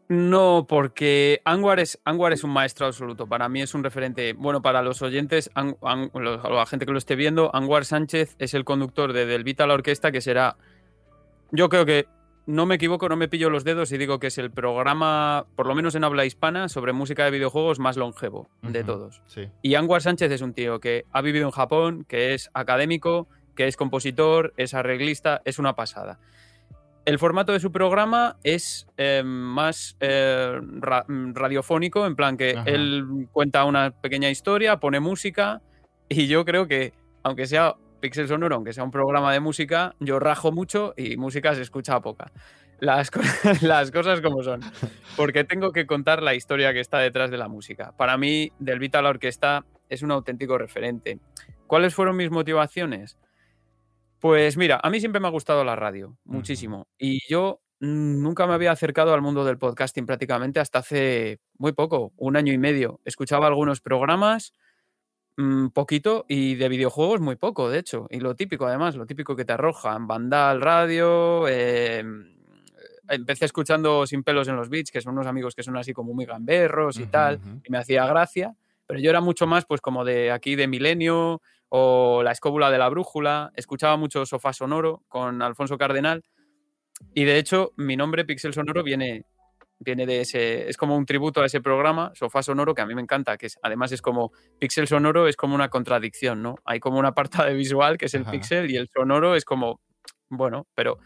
No, 0.08 0.66
porque 0.68 1.40
Anwar 1.44 1.80
es, 1.80 1.98
es 2.04 2.44
un 2.44 2.50
maestro 2.50 2.86
absoluto. 2.86 3.26
Para 3.26 3.48
mí 3.48 3.60
es 3.60 3.74
un 3.74 3.82
referente. 3.82 4.34
Bueno, 4.34 4.62
para 4.62 4.82
los 4.82 5.02
oyentes, 5.02 5.50
la 5.54 6.66
gente 6.66 6.86
que 6.86 6.92
lo 6.92 6.98
esté 6.98 7.16
viendo, 7.16 7.54
Anwar 7.54 7.84
Sánchez 7.84 8.36
es 8.38 8.54
el 8.54 8.64
conductor 8.64 9.12
de 9.12 9.26
Del 9.26 9.42
Beat 9.42 9.60
a 9.60 9.66
la 9.66 9.74
Orquesta, 9.74 10.12
que 10.12 10.20
será. 10.20 10.56
Yo 11.50 11.68
creo 11.68 11.84
que 11.84 12.06
no 12.46 12.64
me 12.64 12.76
equivoco, 12.76 13.08
no 13.08 13.16
me 13.16 13.28
pillo 13.28 13.50
los 13.50 13.64
dedos 13.64 13.90
y 13.90 13.98
digo 13.98 14.20
que 14.20 14.28
es 14.28 14.38
el 14.38 14.52
programa, 14.52 15.46
por 15.56 15.66
lo 15.66 15.74
menos 15.74 15.96
en 15.96 16.04
habla 16.04 16.24
hispana, 16.24 16.68
sobre 16.68 16.92
música 16.92 17.24
de 17.24 17.32
videojuegos 17.32 17.80
más 17.80 17.96
longevo 17.96 18.48
de 18.62 18.84
todos. 18.84 19.20
Y 19.62 19.74
Anwar 19.74 20.02
Sánchez 20.02 20.30
es 20.30 20.40
un 20.40 20.52
tío 20.52 20.78
que 20.78 21.04
ha 21.10 21.22
vivido 21.22 21.46
en 21.46 21.50
Japón, 21.50 22.04
que 22.08 22.34
es 22.34 22.50
académico, 22.54 23.28
que 23.56 23.66
es 23.66 23.76
compositor, 23.76 24.54
es 24.56 24.74
arreglista, 24.74 25.42
es 25.44 25.58
una 25.58 25.74
pasada. 25.74 26.20
El 27.06 27.20
formato 27.20 27.52
de 27.52 27.60
su 27.60 27.70
programa 27.70 28.36
es 28.42 28.88
eh, 28.96 29.22
más 29.24 29.96
eh, 30.00 30.60
radiofónico, 30.80 32.04
en 32.04 32.16
plan 32.16 32.36
que 32.36 32.58
él 32.66 33.28
cuenta 33.30 33.64
una 33.64 33.92
pequeña 33.92 34.28
historia, 34.28 34.80
pone 34.80 34.98
música 34.98 35.62
y 36.08 36.26
yo 36.26 36.44
creo 36.44 36.66
que, 36.66 36.94
aunque 37.22 37.46
sea 37.46 37.76
Pixel 38.00 38.26
Sonoro, 38.26 38.56
aunque 38.56 38.72
sea 38.72 38.82
un 38.82 38.90
programa 38.90 39.32
de 39.32 39.38
música, 39.38 39.94
yo 40.00 40.18
rajo 40.18 40.50
mucho 40.50 40.94
y 40.96 41.16
música 41.16 41.54
se 41.54 41.62
escucha 41.62 42.00
poca. 42.00 42.32
Las, 42.80 43.12
las 43.62 43.92
cosas 43.92 44.20
como 44.20 44.42
son. 44.42 44.60
Porque 45.16 45.44
tengo 45.44 45.70
que 45.70 45.86
contar 45.86 46.24
la 46.24 46.34
historia 46.34 46.72
que 46.72 46.80
está 46.80 46.98
detrás 46.98 47.30
de 47.30 47.38
la 47.38 47.46
música. 47.46 47.92
Para 47.96 48.18
mí, 48.18 48.50
Del 48.58 48.80
Vita 48.80 48.98
a 48.98 49.02
la 49.02 49.10
Orquesta 49.10 49.64
es 49.88 50.02
un 50.02 50.10
auténtico 50.10 50.58
referente. 50.58 51.20
¿Cuáles 51.68 51.94
fueron 51.94 52.16
mis 52.16 52.32
motivaciones? 52.32 53.16
Pues 54.20 54.56
mira, 54.56 54.80
a 54.82 54.90
mí 54.90 55.00
siempre 55.00 55.20
me 55.20 55.28
ha 55.28 55.30
gustado 55.30 55.64
la 55.64 55.76
radio, 55.76 56.16
muchísimo. 56.24 56.88
Y 56.98 57.20
yo 57.28 57.60
nunca 57.80 58.46
me 58.46 58.54
había 58.54 58.72
acercado 58.72 59.12
al 59.12 59.22
mundo 59.22 59.44
del 59.44 59.58
podcasting 59.58 60.06
prácticamente 60.06 60.60
hasta 60.60 60.78
hace 60.78 61.40
muy 61.58 61.72
poco, 61.72 62.12
un 62.16 62.36
año 62.36 62.52
y 62.52 62.58
medio. 62.58 63.00
Escuchaba 63.04 63.46
algunos 63.46 63.80
programas, 63.80 64.52
Mm, 65.36 65.68
poquito 65.68 66.24
y 66.28 66.54
de 66.54 66.68
videojuegos 66.68 67.20
muy 67.20 67.36
poco, 67.36 67.68
de 67.68 67.78
hecho. 67.78 68.06
Y 68.10 68.20
lo 68.20 68.34
típico, 68.34 68.66
además, 68.66 68.96
lo 68.96 69.04
típico 69.06 69.36
que 69.36 69.44
te 69.44 69.52
arrojan, 69.52 70.06
Vandal, 70.06 70.60
radio. 70.62 71.46
Em, 71.46 72.34
empecé 73.08 73.44
escuchando 73.44 74.06
Sin 74.06 74.22
pelos 74.22 74.48
en 74.48 74.56
los 74.56 74.68
beats, 74.70 74.90
que 74.90 75.00
son 75.00 75.12
unos 75.14 75.26
amigos 75.26 75.54
que 75.54 75.62
son 75.62 75.76
así 75.76 75.92
como 75.92 76.14
muy 76.14 76.24
gamberros 76.24 76.98
y 76.98 77.06
tal, 77.06 77.40
y 77.64 77.70
me 77.70 77.78
hacía 77.78 78.06
gracia. 78.06 78.54
Pero 78.86 78.98
yo 79.00 79.10
era 79.10 79.20
mucho 79.20 79.46
más, 79.46 79.66
pues, 79.66 79.80
como 79.80 80.04
de 80.04 80.30
aquí 80.32 80.56
de 80.56 80.68
Milenio 80.68 81.42
o 81.68 82.22
La 82.22 82.32
Escóbula 82.32 82.70
de 82.70 82.78
la 82.78 82.88
Brújula. 82.88 83.52
Escuchaba 83.54 83.96
mucho 83.96 84.26
Sofá 84.26 84.52
Sonoro 84.52 85.02
con 85.08 85.42
Alfonso 85.42 85.78
Cardenal. 85.78 86.24
Y 87.14 87.24
de 87.24 87.38
hecho, 87.38 87.72
mi 87.76 87.96
nombre 87.96 88.24
Pixel 88.24 88.54
Sonoro 88.54 88.82
viene 88.82 89.26
viene 89.78 90.06
de 90.06 90.20
ese, 90.20 90.68
es 90.68 90.76
como 90.76 90.96
un 90.96 91.06
tributo 91.06 91.42
a 91.42 91.46
ese 91.46 91.60
programa, 91.60 92.12
Sofá 92.14 92.42
Sonoro, 92.42 92.74
que 92.74 92.82
a 92.82 92.86
mí 92.86 92.94
me 92.94 93.02
encanta, 93.02 93.36
que 93.36 93.46
es, 93.46 93.58
además 93.62 93.92
es 93.92 94.02
como, 94.02 94.32
Pixel 94.58 94.88
Sonoro 94.88 95.28
es 95.28 95.36
como 95.36 95.54
una 95.54 95.68
contradicción, 95.68 96.42
¿no? 96.42 96.56
Hay 96.64 96.80
como 96.80 96.98
una 96.98 97.12
parte 97.12 97.42
de 97.44 97.54
visual 97.54 97.98
que 97.98 98.06
es 98.06 98.14
el 98.14 98.24
pixel 98.24 98.70
y 98.70 98.76
el 98.76 98.88
sonoro 98.88 99.34
es 99.34 99.44
como, 99.44 99.80
bueno, 100.28 100.66
pero 100.74 100.98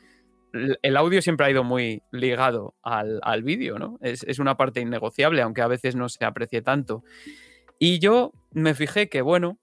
el 0.52 0.97
audio 0.97 1.23
siempre 1.23 1.47
ha 1.47 1.50
ido 1.50 1.64
muy 1.64 2.02
ligado 2.12 2.75
al, 2.83 3.21
al 3.23 3.43
vídeo, 3.43 3.79
¿no? 3.79 3.99
Es, 4.00 4.25
es, 4.25 4.38
una 4.38 4.57
parte 4.57 4.81
innegociable, 4.81 5.43
aunque 5.43 5.62
a 5.62 5.69
veces 5.69 5.95
no 5.95 6.09
se 6.09 6.25
aprecie 6.25 6.62
tanto. 6.62 7.05
Y 7.79 7.99
yo 7.99 8.33
me 8.52 8.75
fijé 8.75 9.09
que, 9.09 9.23
bueno, 9.23 9.59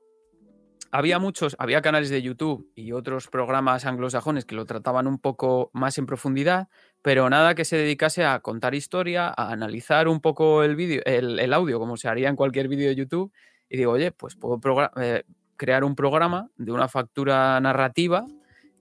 había 0.92 1.20
muchos, 1.20 1.56
había 1.60 1.82
canales 1.82 2.10
de 2.10 2.22
YouTube 2.22 2.72
y 2.76 2.92
otros 2.92 3.28
programas 3.28 3.86
anglosajones 3.86 4.46
que 4.46 4.56
lo 4.56 4.66
trataban 4.66 5.08
un 5.08 5.20
poco 5.20 5.70
más 5.74 5.98
en 5.98 6.06
profundidad, 6.06 6.68
pero 7.02 7.30
nada 7.30 7.56
que 7.56 7.66
se 7.66 7.78
dedicase 7.78 8.26
a 8.26 8.40
contar 8.40 8.76
historia, 8.76 9.28
a 9.28 9.52
analizar 9.52 10.08
un 10.08 10.22
poco 10.22 10.64
el 10.64 11.02
el, 11.06 11.54
audio, 11.54 11.80
como 11.80 11.98
se 11.98 12.08
haría 12.08 12.30
en 12.30 12.36
cualquier 12.36 12.68
vídeo 12.68 12.90
de 12.90 12.96
YouTube. 12.96 13.32
Y 13.70 13.78
digo, 13.78 13.92
oye, 13.92 14.12
pues 14.12 14.36
puedo 14.36 14.60
eh, 15.02 15.24
crear 15.58 15.84
un 15.84 15.96
programa 15.96 16.50
de 16.58 16.72
una 16.72 16.88
factura 16.88 17.60
narrativa 17.60 18.26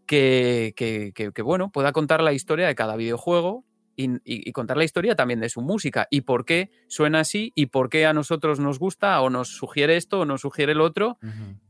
que, 0.06 0.74
que, 0.76 1.42
bueno, 1.42 1.70
pueda 1.70 1.92
contar 1.92 2.22
la 2.22 2.32
historia 2.32 2.66
de 2.66 2.74
cada 2.74 2.96
videojuego 2.96 3.64
y, 3.96 4.52
contar 4.52 4.76
la 4.76 4.84
historia 4.84 5.16
también 5.16 5.40
de 5.40 5.48
su 5.48 5.60
música 5.60 6.06
y 6.10 6.22
por 6.22 6.44
qué 6.44 6.70
suena 6.88 7.20
así 7.20 7.52
y 7.54 7.66
por 7.66 7.88
qué 7.88 8.06
a 8.06 8.12
nosotros 8.12 8.60
nos 8.60 8.78
gusta 8.78 9.20
o 9.20 9.30
nos 9.30 9.48
sugiere 9.48 9.96
esto 9.96 10.20
o 10.20 10.24
nos 10.24 10.42
sugiere 10.42 10.72
el 10.72 10.80
otro, 10.80 11.18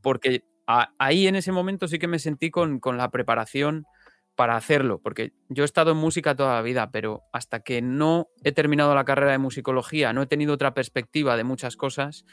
porque 0.03 0.45
ahí 0.67 1.27
en 1.27 1.37
ese 1.37 1.53
momento 1.53 1.89
sí 1.89 1.99
que 1.99 2.09
me 2.09 2.19
sentí 2.19 2.51
con, 2.51 2.81
con, 2.81 2.97
la 2.97 3.11
preparación 3.11 3.87
para 4.35 4.57
hacerlo, 4.57 5.01
porque 5.03 5.33
yo 5.49 5.63
he 5.63 5.65
estado 5.65 5.93
en 5.93 5.97
música 5.97 6.35
toda 6.35 6.55
la 6.55 6.63
vida, 6.63 6.91
pero 6.91 7.23
hasta 7.33 7.61
que 7.61 7.81
no 7.81 8.29
he 8.45 8.53
terminado 8.53 8.95
la 8.95 9.05
carrera 9.05 9.33
de 9.33 9.39
musicología, 9.39 10.13
no 10.13 10.23
he 10.23 10.27
tenido 10.27 10.53
otra 10.53 10.75
perspectiva 10.75 11.37
de 11.37 11.45
muchas 11.45 11.77
cosas, 11.77 12.25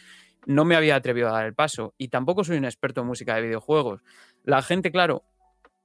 no 0.45 0.65
me 0.65 0.75
había 0.75 0.95
atrevido 0.95 1.29
a 1.29 1.31
dar 1.31 1.45
el 1.45 1.53
paso 1.53 1.93
y 1.97 2.09
tampoco 2.09 2.43
soy 2.43 2.57
un 2.57 2.65
experto 2.65 3.01
en 3.01 3.07
música 3.07 3.35
de 3.35 3.43
videojuegos. 3.43 4.01
La 4.43 4.61
gente, 4.61 4.91
claro, 4.91 5.23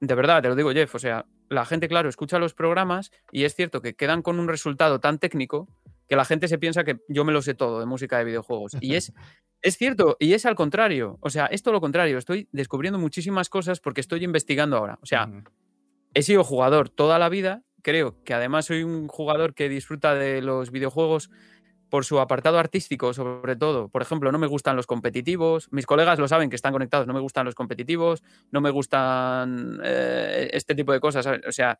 de 0.01 0.15
verdad, 0.15 0.41
te 0.41 0.49
lo 0.49 0.55
digo, 0.55 0.71
Jeff, 0.71 0.93
o 0.95 0.99
sea, 0.99 1.25
la 1.49 1.65
gente, 1.65 1.87
claro, 1.87 2.09
escucha 2.09 2.39
los 2.39 2.53
programas 2.53 3.11
y 3.31 3.43
es 3.43 3.55
cierto 3.55 3.81
que 3.81 3.95
quedan 3.95 4.21
con 4.21 4.39
un 4.39 4.47
resultado 4.47 4.99
tan 4.99 5.19
técnico 5.19 5.67
que 6.07 6.15
la 6.15 6.25
gente 6.25 6.47
se 6.47 6.57
piensa 6.57 6.83
que 6.83 6.99
yo 7.07 7.23
me 7.23 7.31
lo 7.31 7.41
sé 7.41 7.53
todo 7.53 7.79
de 7.79 7.85
música 7.85 8.17
de 8.17 8.25
videojuegos. 8.25 8.75
Y 8.81 8.95
es, 8.95 9.13
es 9.61 9.77
cierto, 9.77 10.17
y 10.19 10.33
es 10.33 10.45
al 10.45 10.55
contrario. 10.55 11.17
O 11.21 11.29
sea, 11.29 11.45
es 11.45 11.61
todo 11.61 11.73
lo 11.73 11.81
contrario. 11.81 12.17
Estoy 12.17 12.49
descubriendo 12.51 12.99
muchísimas 12.99 13.49
cosas 13.49 13.79
porque 13.79 14.01
estoy 14.01 14.23
investigando 14.23 14.77
ahora. 14.77 14.99
O 15.01 15.05
sea, 15.05 15.29
he 16.13 16.23
sido 16.23 16.43
jugador 16.43 16.89
toda 16.89 17.19
la 17.19 17.29
vida. 17.29 17.63
Creo 17.81 18.21
que 18.23 18.33
además 18.33 18.65
soy 18.65 18.83
un 18.83 19.07
jugador 19.07 19.53
que 19.53 19.69
disfruta 19.69 20.15
de 20.15 20.41
los 20.41 20.71
videojuegos 20.71 21.29
por 21.89 22.05
su 22.05 22.19
apartado 22.19 22.59
artístico, 22.59 23.13
sobre 23.13 23.55
todo. 23.55 23.89
Por 23.89 24.01
ejemplo, 24.01 24.31
no 24.31 24.39
me 24.39 24.47
gustan 24.47 24.75
los 24.75 24.85
competitivos. 24.85 25.67
Mis 25.71 25.85
colegas 25.85 26.19
lo 26.19 26.27
saben 26.27 26.49
que 26.49 26.55
están 26.55 26.71
conectados. 26.71 27.07
No 27.07 27.13
me 27.13 27.19
gustan 27.19 27.45
los 27.45 27.55
competitivos, 27.55 28.23
no 28.51 28.61
me 28.61 28.69
gustan 28.69 29.79
eh, 29.83 30.49
este 30.53 30.75
tipo 30.75 30.91
de 30.93 30.99
cosas. 30.99 31.27
O 31.47 31.51
sea, 31.51 31.79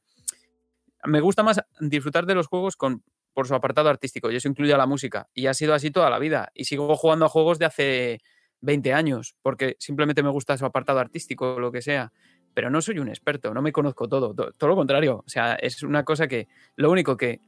me 1.06 1.22
gusta 1.22 1.44
más 1.44 1.62
disfrutar 1.80 2.26
de 2.26 2.36
los 2.36 2.48
juegos 2.48 2.76
con, 2.76 3.04
por 3.34 3.48
su 3.48 3.56
apartado 3.56 3.90
artístico 3.90 4.32
y 4.32 4.36
eso 4.36 4.50
incluye 4.50 4.74
a 4.74 4.78
la 4.78 4.88
música. 4.88 5.30
Y 5.34 5.48
ha 5.48 5.54
sido 5.54 5.74
así 5.74 5.92
toda 5.92 6.10
la 6.10 6.20
vida. 6.20 6.52
Y 6.54 6.66
sigo 6.66 6.96
jugando 6.96 7.26
a 7.26 7.30
juegos 7.30 7.60
de 7.60 7.66
hace 7.66 8.22
20 8.62 8.94
años 8.94 9.36
porque 9.42 9.76
simplemente 9.80 10.24
me 10.24 10.30
gusta 10.30 10.58
su 10.58 10.66
apartado 10.66 11.00
artístico 11.00 11.56
o 11.56 11.60
lo 11.60 11.72
que 11.72 11.82
sea. 11.82 12.12
Pero 12.56 12.72
no 12.72 12.82
soy 12.82 12.98
un 12.98 13.10
experto, 13.10 13.54
no 13.54 13.62
me 13.62 13.72
conozco 13.72 14.10
todo, 14.10 14.34
todo, 14.34 14.54
todo 14.54 14.70
lo 14.70 14.76
contrario. 14.76 15.24
O 15.26 15.30
sea, 15.30 15.54
es 15.54 15.84
una 15.84 16.04
cosa 16.04 16.28
que 16.28 16.48
lo 16.76 16.90
único 16.90 17.16
que 17.16 17.42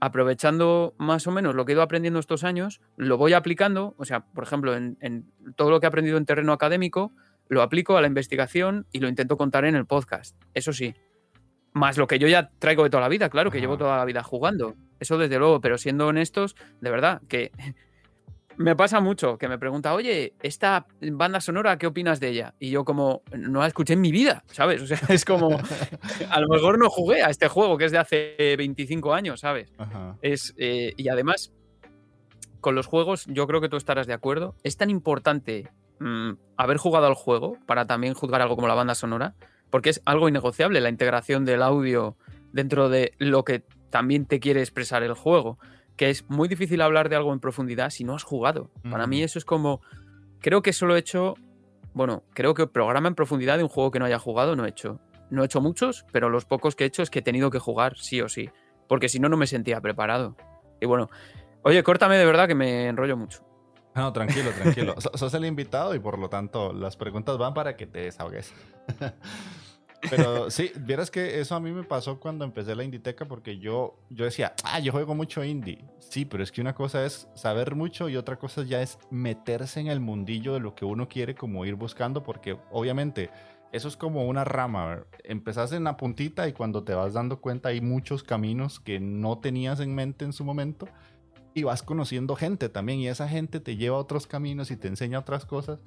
aprovechando 0.00 0.94
más 0.98 1.26
o 1.26 1.30
menos 1.30 1.54
lo 1.54 1.64
que 1.64 1.72
he 1.72 1.74
ido 1.74 1.82
aprendiendo 1.82 2.20
estos 2.20 2.44
años, 2.44 2.80
lo 2.96 3.16
voy 3.16 3.32
aplicando, 3.32 3.94
o 3.98 4.04
sea, 4.04 4.20
por 4.20 4.44
ejemplo, 4.44 4.76
en, 4.76 5.26
todo 5.56 5.70
lo 5.70 5.80
que 5.80 5.86
he 5.86 5.88
aprendido 5.88 6.18
en 6.18 6.26
terreno 6.26 6.52
académico, 6.52 7.12
lo 7.48 7.62
aplico 7.62 7.96
a 7.96 8.00
la 8.00 8.06
investigación 8.06 8.86
y 8.92 9.00
lo 9.00 9.08
intento 9.08 9.36
contar 9.36 9.64
en 9.64 9.76
el 9.76 9.86
podcast. 9.86 10.36
Eso 10.54 10.72
sí. 10.72 10.94
Más 11.72 11.98
lo 11.98 12.06
que 12.06 12.18
yo 12.18 12.28
ya 12.28 12.50
traigo 12.58 12.84
de 12.84 12.90
toda 12.90 13.02
la 13.02 13.08
vida, 13.08 13.28
claro, 13.28 13.50
que 13.50 13.60
llevo 13.60 13.76
toda 13.76 13.96
la 13.96 14.04
vida 14.04 14.22
jugando. 14.22 14.76
Eso 15.00 15.18
desde 15.18 15.38
luego, 15.38 15.60
pero 15.60 15.76
siendo 15.76 16.06
honestos, 16.06 16.54
de 16.80 16.90
verdad, 16.90 17.20
que 17.28 17.50
me 18.56 18.76
pasa 18.76 19.00
mucho 19.00 19.38
que 19.38 19.48
me 19.48 19.58
pregunta, 19.58 19.94
oye, 19.94 20.34
esta 20.42 20.86
banda 21.00 21.40
sonora, 21.40 21.78
¿qué 21.78 21.86
opinas 21.86 22.20
de 22.20 22.28
ella? 22.28 22.54
Y 22.58 22.70
yo 22.70 22.84
como, 22.84 23.22
no 23.36 23.60
la 23.60 23.66
escuché 23.66 23.94
en 23.94 24.00
mi 24.00 24.12
vida, 24.12 24.44
¿sabes? 24.50 24.82
O 24.82 24.86
sea, 24.86 24.98
es 25.08 25.24
como, 25.24 25.58
a 26.30 26.40
lo 26.40 26.48
mejor 26.48 26.78
no 26.78 26.90
jugué 26.90 27.22
a 27.22 27.30
este 27.30 27.48
juego 27.48 27.76
que 27.78 27.86
es 27.86 27.92
de 27.92 27.98
hace 27.98 28.54
25 28.56 29.14
años, 29.14 29.40
¿sabes? 29.40 29.72
Es, 30.22 30.54
eh, 30.56 30.94
y 30.96 31.08
además, 31.08 31.52
con 32.60 32.74
los 32.74 32.86
juegos, 32.86 33.26
yo 33.26 33.46
creo 33.46 33.60
que 33.60 33.68
tú 33.68 33.76
estarás 33.76 34.06
de 34.06 34.14
acuerdo, 34.14 34.54
es 34.62 34.76
tan 34.76 34.90
importante 34.90 35.70
mm, 35.98 36.32
haber 36.56 36.76
jugado 36.76 37.06
al 37.06 37.14
juego 37.14 37.58
para 37.66 37.86
también 37.86 38.14
juzgar 38.14 38.40
algo 38.42 38.56
como 38.56 38.68
la 38.68 38.74
banda 38.74 38.94
sonora, 38.94 39.34
porque 39.70 39.90
es 39.90 40.00
algo 40.04 40.28
innegociable 40.28 40.80
la 40.80 40.88
integración 40.88 41.44
del 41.44 41.62
audio 41.62 42.16
dentro 42.52 42.88
de 42.88 43.12
lo 43.18 43.44
que 43.44 43.64
también 43.90 44.26
te 44.26 44.40
quiere 44.40 44.60
expresar 44.60 45.02
el 45.02 45.14
juego 45.14 45.58
que 45.96 46.10
es 46.10 46.28
muy 46.28 46.48
difícil 46.48 46.80
hablar 46.80 47.08
de 47.08 47.16
algo 47.16 47.32
en 47.32 47.40
profundidad 47.40 47.90
si 47.90 48.04
no 48.04 48.14
has 48.14 48.22
jugado. 48.22 48.70
Para 48.90 49.06
mí 49.06 49.22
eso 49.22 49.38
es 49.38 49.44
como, 49.44 49.80
creo 50.40 50.62
que 50.62 50.72
solo 50.72 50.96
he 50.96 50.98
hecho, 50.98 51.34
bueno, 51.92 52.24
creo 52.34 52.54
que 52.54 52.66
programa 52.66 53.08
en 53.08 53.14
profundidad 53.14 53.56
de 53.56 53.62
un 53.62 53.68
juego 53.68 53.90
que 53.90 53.98
no 53.98 54.04
haya 54.04 54.18
jugado 54.18 54.56
no 54.56 54.64
he 54.64 54.68
hecho. 54.68 55.00
No 55.30 55.42
he 55.42 55.46
hecho 55.46 55.60
muchos, 55.60 56.04
pero 56.12 56.28
los 56.28 56.44
pocos 56.44 56.76
que 56.76 56.84
he 56.84 56.86
hecho 56.86 57.02
es 57.02 57.10
que 57.10 57.20
he 57.20 57.22
tenido 57.22 57.50
que 57.50 57.58
jugar 57.58 57.96
sí 57.96 58.20
o 58.20 58.28
sí, 58.28 58.50
porque 58.88 59.08
si 59.08 59.18
no, 59.20 59.28
no 59.28 59.36
me 59.36 59.46
sentía 59.46 59.80
preparado. 59.80 60.36
Y 60.80 60.86
bueno, 60.86 61.08
oye, 61.62 61.82
córtame 61.82 62.16
de 62.18 62.24
verdad 62.24 62.46
que 62.48 62.54
me 62.54 62.88
enrollo 62.88 63.16
mucho. 63.16 63.44
No, 63.94 64.12
tranquilo, 64.12 64.50
tranquilo. 64.50 64.94
Sos 65.14 65.32
el 65.34 65.44
invitado 65.44 65.94
y 65.94 66.00
por 66.00 66.18
lo 66.18 66.28
tanto 66.28 66.72
las 66.72 66.96
preguntas 66.96 67.38
van 67.38 67.54
para 67.54 67.76
que 67.76 67.86
te 67.86 68.00
desahogues. 68.00 68.52
Pero 70.10 70.50
sí, 70.50 70.70
vieras 70.80 71.10
que 71.10 71.40
eso 71.40 71.54
a 71.54 71.60
mí 71.60 71.72
me 71.72 71.84
pasó 71.84 72.20
cuando 72.20 72.44
empecé 72.44 72.74
la 72.74 72.84
Inditeca 72.84 73.26
porque 73.26 73.58
yo, 73.58 73.98
yo 74.10 74.24
decía, 74.24 74.54
ah, 74.64 74.80
yo 74.80 74.92
juego 74.92 75.14
mucho 75.14 75.44
indie. 75.44 75.84
Sí, 75.98 76.24
pero 76.24 76.42
es 76.42 76.52
que 76.52 76.60
una 76.60 76.74
cosa 76.74 77.04
es 77.04 77.28
saber 77.34 77.74
mucho 77.74 78.08
y 78.08 78.16
otra 78.16 78.36
cosa 78.36 78.62
ya 78.62 78.82
es 78.82 78.98
meterse 79.10 79.80
en 79.80 79.88
el 79.88 80.00
mundillo 80.00 80.54
de 80.54 80.60
lo 80.60 80.74
que 80.74 80.84
uno 80.84 81.08
quiere 81.08 81.34
como 81.34 81.64
ir 81.64 81.74
buscando 81.74 82.22
porque 82.22 82.56
obviamente 82.70 83.30
eso 83.72 83.88
es 83.88 83.96
como 83.96 84.26
una 84.26 84.44
rama. 84.44 85.04
Empezás 85.24 85.72
en 85.72 85.84
la 85.84 85.96
puntita 85.96 86.46
y 86.46 86.52
cuando 86.52 86.84
te 86.84 86.94
vas 86.94 87.14
dando 87.14 87.40
cuenta 87.40 87.70
hay 87.70 87.80
muchos 87.80 88.22
caminos 88.22 88.78
que 88.78 89.00
no 89.00 89.38
tenías 89.38 89.80
en 89.80 89.94
mente 89.94 90.24
en 90.24 90.32
su 90.32 90.44
momento 90.44 90.86
y 91.54 91.62
vas 91.62 91.82
conociendo 91.82 92.36
gente 92.36 92.68
también 92.68 93.00
y 93.00 93.08
esa 93.08 93.28
gente 93.28 93.60
te 93.60 93.76
lleva 93.76 93.96
a 93.96 94.00
otros 94.00 94.26
caminos 94.26 94.70
y 94.70 94.76
te 94.76 94.88
enseña 94.88 95.18
otras 95.18 95.46
cosas 95.46 95.80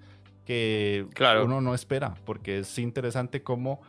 que 0.45 1.05
claro. 1.13 1.45
uno 1.45 1.61
no 1.61 1.73
espera 1.73 2.15
porque 2.25 2.59
es 2.59 2.79
interesante 2.79 3.43
cómo 3.43 3.81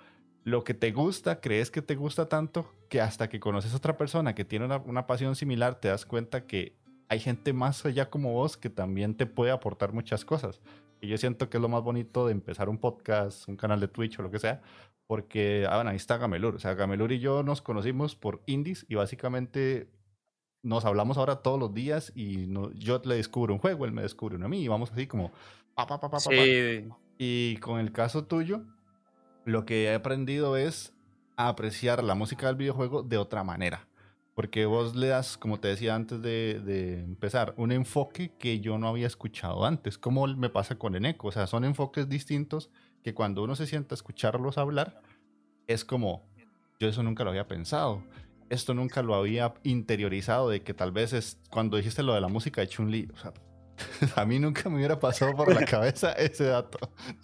lo 0.48 0.64
que 0.64 0.74
te 0.74 0.92
gusta, 0.92 1.40
crees 1.40 1.70
que 1.70 1.82
te 1.82 1.94
gusta 1.94 2.28
tanto, 2.28 2.72
que 2.88 3.00
hasta 3.00 3.28
que 3.28 3.38
conoces 3.38 3.72
a 3.72 3.76
otra 3.76 3.96
persona 3.96 4.34
que 4.34 4.44
tiene 4.44 4.66
una, 4.66 5.06
pasión 5.06 5.36
similar, 5.36 5.80
te 5.80 5.88
das 5.88 6.06
cuenta 6.06 6.46
que 6.46 6.76
hay 7.08 7.20
gente 7.20 7.52
más 7.52 7.84
allá 7.84 8.10
como 8.10 8.32
vos 8.32 8.56
que 8.56 8.70
también 8.70 9.14
te 9.14 9.26
puede 9.26 9.50
aportar 9.50 9.92
muchas 9.92 10.24
cosas. 10.24 10.60
Y 11.00 11.08
yo 11.08 11.18
siento 11.18 11.48
que 11.48 11.58
es 11.58 11.62
lo 11.62 11.68
más 11.68 11.82
bonito 11.82 12.26
de 12.26 12.32
empezar 12.32 12.68
un 12.68 12.78
podcast, 12.78 13.46
un 13.48 13.56
canal 13.56 13.78
de 13.78 13.88
Twitch 13.88 14.18
o 14.18 14.22
lo 14.22 14.30
que 14.30 14.38
sea, 14.38 14.62
porque, 15.06 15.66
ah, 15.68 15.76
bueno, 15.76 15.90
ahí 15.90 15.96
está 15.96 16.18
Gamelur. 16.18 16.56
O 16.56 16.58
sea, 16.58 16.74
Gamelur 16.74 17.12
y 17.12 17.18
yo 17.18 17.42
nos 17.42 17.62
conocimos 17.62 18.16
por 18.16 18.42
indies 18.46 18.84
y 18.88 18.94
básicamente 18.96 19.90
nos 20.62 20.84
hablamos 20.84 21.18
ahora 21.18 21.36
todos 21.36 21.58
los 21.58 21.72
días 21.72 22.12
y 22.14 22.48
yo 22.74 23.00
le 23.04 23.14
descubro 23.14 23.54
un 23.54 23.60
juego, 23.60 23.84
él 23.84 23.92
me 23.92 24.02
descubre 24.02 24.36
uno 24.36 24.46
a 24.46 24.48
mí 24.48 24.62
y 24.62 24.68
vamos 24.68 24.90
así 24.90 25.06
como... 25.06 25.30
Pa, 25.74 25.86
pa, 25.86 26.00
pa, 26.00 26.18
sí. 26.18 26.88
Y 27.18 27.56
con 27.58 27.78
el 27.78 27.92
caso 27.92 28.24
tuyo, 28.24 28.64
lo 29.48 29.64
que 29.64 29.84
he 29.84 29.94
aprendido 29.94 30.56
es 30.56 30.92
a 31.36 31.48
apreciar 31.48 32.04
la 32.04 32.14
música 32.14 32.46
del 32.48 32.56
videojuego 32.56 33.02
de 33.02 33.16
otra 33.16 33.44
manera. 33.44 33.86
Porque 34.34 34.66
vos 34.66 34.94
le 34.94 35.08
das, 35.08 35.36
como 35.36 35.58
te 35.58 35.68
decía 35.68 35.94
antes 35.94 36.22
de, 36.22 37.00
empezar, 37.00 37.54
un 37.56 37.72
enfoque 37.72 38.30
que 38.38 38.60
yo 38.60 38.78
no 38.78 38.88
había 38.88 39.06
escuchado 39.06 39.64
antes, 39.64 39.98
como 39.98 40.26
me 40.26 40.48
pasa 40.48 40.76
con 40.76 40.94
Eneco. 40.94 41.28
O 41.28 41.32
sea, 41.32 41.46
son 41.46 41.64
enfoques 41.64 42.08
distintos 42.08 42.70
que 43.02 43.14
cuando 43.14 43.42
uno 43.42 43.56
se 43.56 43.66
sienta 43.66 43.94
a 43.94 43.96
escucharlos 43.96 44.58
hablar, 44.58 45.00
es 45.66 45.84
como, 45.84 46.28
yo 46.78 46.88
eso 46.88 47.02
nunca 47.02 47.24
lo 47.24 47.30
había 47.30 47.48
pensado. 47.48 48.02
Esto 48.50 48.74
nunca 48.74 49.02
lo 49.02 49.14
había 49.14 49.54
interiorizado 49.64 50.50
de 50.50 50.62
que 50.62 50.74
tal 50.74 50.92
vez 50.92 51.12
es 51.12 51.38
cuando 51.50 51.76
dijiste 51.78 52.02
lo 52.02 52.14
de 52.14 52.20
la 52.20 52.28
música 52.28 52.60
de 52.60 52.68
Chun-Li. 52.68 53.08
O 53.12 53.16
sea, 53.16 53.32
a 54.14 54.24
mí 54.24 54.38
nunca 54.38 54.68
me 54.68 54.76
hubiera 54.76 55.00
pasado 55.00 55.34
por 55.34 55.52
la 55.52 55.64
cabeza 55.64 56.12
ese 56.12 56.44
dato. 56.44 56.78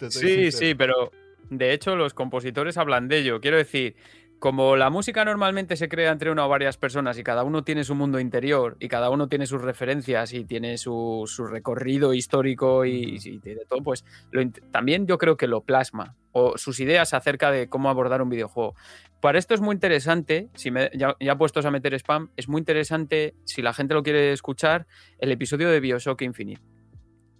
Sí, 0.09 0.51
sí, 0.51 0.75
pero 0.75 1.11
de 1.49 1.73
hecho, 1.73 1.95
los 1.95 2.13
compositores 2.13 2.77
hablan 2.77 3.07
de 3.07 3.19
ello. 3.19 3.41
Quiero 3.41 3.57
decir, 3.57 3.95
como 4.39 4.75
la 4.75 4.89
música 4.89 5.23
normalmente 5.25 5.75
se 5.75 5.87
crea 5.87 6.11
entre 6.11 6.29
una 6.29 6.45
o 6.45 6.49
varias 6.49 6.77
personas 6.77 7.17
y 7.17 7.23
cada 7.23 7.43
uno 7.43 7.63
tiene 7.63 7.83
su 7.83 7.95
mundo 7.95 8.19
interior 8.19 8.75
y 8.79 8.87
cada 8.87 9.09
uno 9.09 9.27
tiene 9.27 9.47
sus 9.47 9.61
referencias 9.61 10.33
y 10.33 10.45
tiene 10.45 10.77
su, 10.77 11.25
recorrido 11.49 12.13
histórico 12.13 12.85
y, 12.85 13.17
de 13.39 13.65
todo, 13.67 13.81
pues 13.81 14.03
también 14.71 15.07
yo 15.07 15.17
creo 15.17 15.37
que 15.37 15.47
lo 15.47 15.61
plasma 15.61 16.15
o 16.31 16.57
sus 16.57 16.79
ideas 16.79 17.13
acerca 17.13 17.49
de 17.49 17.69
cómo 17.69 17.89
abordar 17.89 18.21
un 18.21 18.29
videojuego. 18.29 18.75
Para 19.21 19.39
esto 19.39 19.53
es 19.53 19.61
muy 19.61 19.73
interesante, 19.73 20.49
si 20.53 20.69
me, 20.69 20.91
ya, 20.93 21.15
ya, 21.19 21.37
puestos 21.37 21.65
a 21.65 21.71
meter 21.71 21.93
spam, 21.95 22.29
es 22.35 22.49
muy 22.49 22.59
interesante, 22.59 23.33
si 23.45 23.61
la 23.61 23.73
gente 23.73 23.93
lo 23.93 24.03
quiere 24.03 24.33
escuchar, 24.33 24.85
el 25.17 25.31
episodio 25.31 25.69
de 25.69 25.79
Bioshock 25.79 26.21
Infinite. 26.21 26.61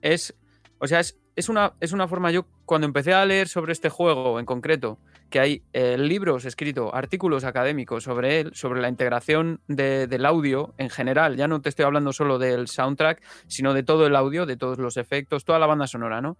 Es, 0.01 0.35
o 0.79 0.87
sea, 0.87 1.01
es 1.01 1.19
es 1.35 1.49
una, 1.49 1.73
es 1.81 1.91
una 1.91 2.07
forma, 2.07 2.31
yo 2.31 2.45
cuando 2.65 2.87
empecé 2.87 3.13
a 3.13 3.25
leer 3.25 3.47
sobre 3.47 3.73
este 3.73 3.89
juego 3.89 4.39
en 4.39 4.45
concreto, 4.45 4.97
que 5.29 5.39
hay 5.39 5.63
eh, 5.73 5.97
libros 5.97 6.45
escritos, 6.45 6.91
artículos 6.93 7.43
académicos 7.43 8.03
sobre 8.03 8.39
él, 8.39 8.51
sobre 8.53 8.81
la 8.81 8.87
integración 8.87 9.59
del 9.67 10.25
audio 10.25 10.73
en 10.77 10.89
general, 10.89 11.35
ya 11.35 11.47
no 11.47 11.61
te 11.61 11.69
estoy 11.69 11.83
hablando 11.83 12.13
solo 12.13 12.39
del 12.39 12.67
soundtrack, 12.67 13.21
sino 13.47 13.73
de 13.73 13.83
todo 13.83 14.07
el 14.07 14.15
audio, 14.15 14.45
de 14.45 14.55
todos 14.55 14.77
los 14.77 14.95
efectos, 14.97 15.43
toda 15.43 15.59
la 15.59 15.65
banda 15.65 15.87
sonora, 15.87 16.21
¿no? 16.21 16.37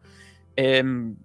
Em, 0.56 1.18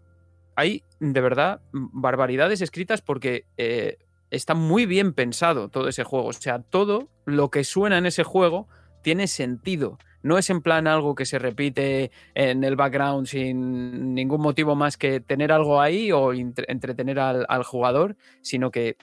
hay 0.57 0.83
de 0.99 1.21
verdad 1.21 1.61
barbaridades 1.73 2.61
escritas 2.61 3.03
porque 3.03 3.47
eh, 3.57 3.99
está 4.31 4.55
muy 4.55 4.85
bien 4.85 5.13
pensado 5.13 5.69
todo 5.69 5.89
ese 5.89 6.03
juego, 6.03 6.27
o 6.27 6.33
sea, 6.33 6.61
todo 6.61 7.09
lo 7.25 7.51
que 7.51 7.63
suena 7.63 7.99
en 7.99 8.07
ese 8.07 8.25
juego 8.25 8.69
tiene 9.03 9.29
sentido 9.29 9.99
no 10.23 10.39
es 10.39 10.51
en 10.51 10.63
plan 10.63 10.87
algo 10.87 11.15
que 11.15 11.27
se 11.27 11.39
repite 11.39 12.11
en 12.35 12.65
el 12.65 12.77
background 12.77 13.27
sin 13.27 14.15
ningún 14.15 14.41
motivo 14.41 14.75
más 14.75 14.97
que 14.97 15.21
tener 15.21 15.53
algo 15.53 15.81
ahí 15.81 16.13
o 16.13 16.33
entretener 16.33 17.19
al, 17.19 17.63
jugador, 17.65 18.17
sino 18.43 18.71
que 18.71 18.97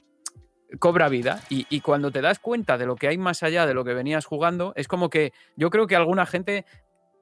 cobra 0.79 1.09
vida 1.09 1.41
y, 1.49 1.65
y, 1.69 1.81
cuando 1.81 2.11
te 2.11 2.21
das 2.21 2.39
cuenta 2.39 2.77
de 2.77 2.85
lo 2.85 2.95
que 2.95 3.07
hay 3.07 3.17
más 3.17 3.41
allá 3.43 3.65
de 3.65 3.73
lo 3.73 3.85
que 3.85 3.93
venías 3.93 4.25
jugando, 4.25 4.73
es 4.75 4.87
como 4.87 5.09
que 5.09 5.31
yo 5.55 5.69
creo 5.69 5.87
que 5.87 5.95
alguna 5.95 6.25
gente, 6.25 6.65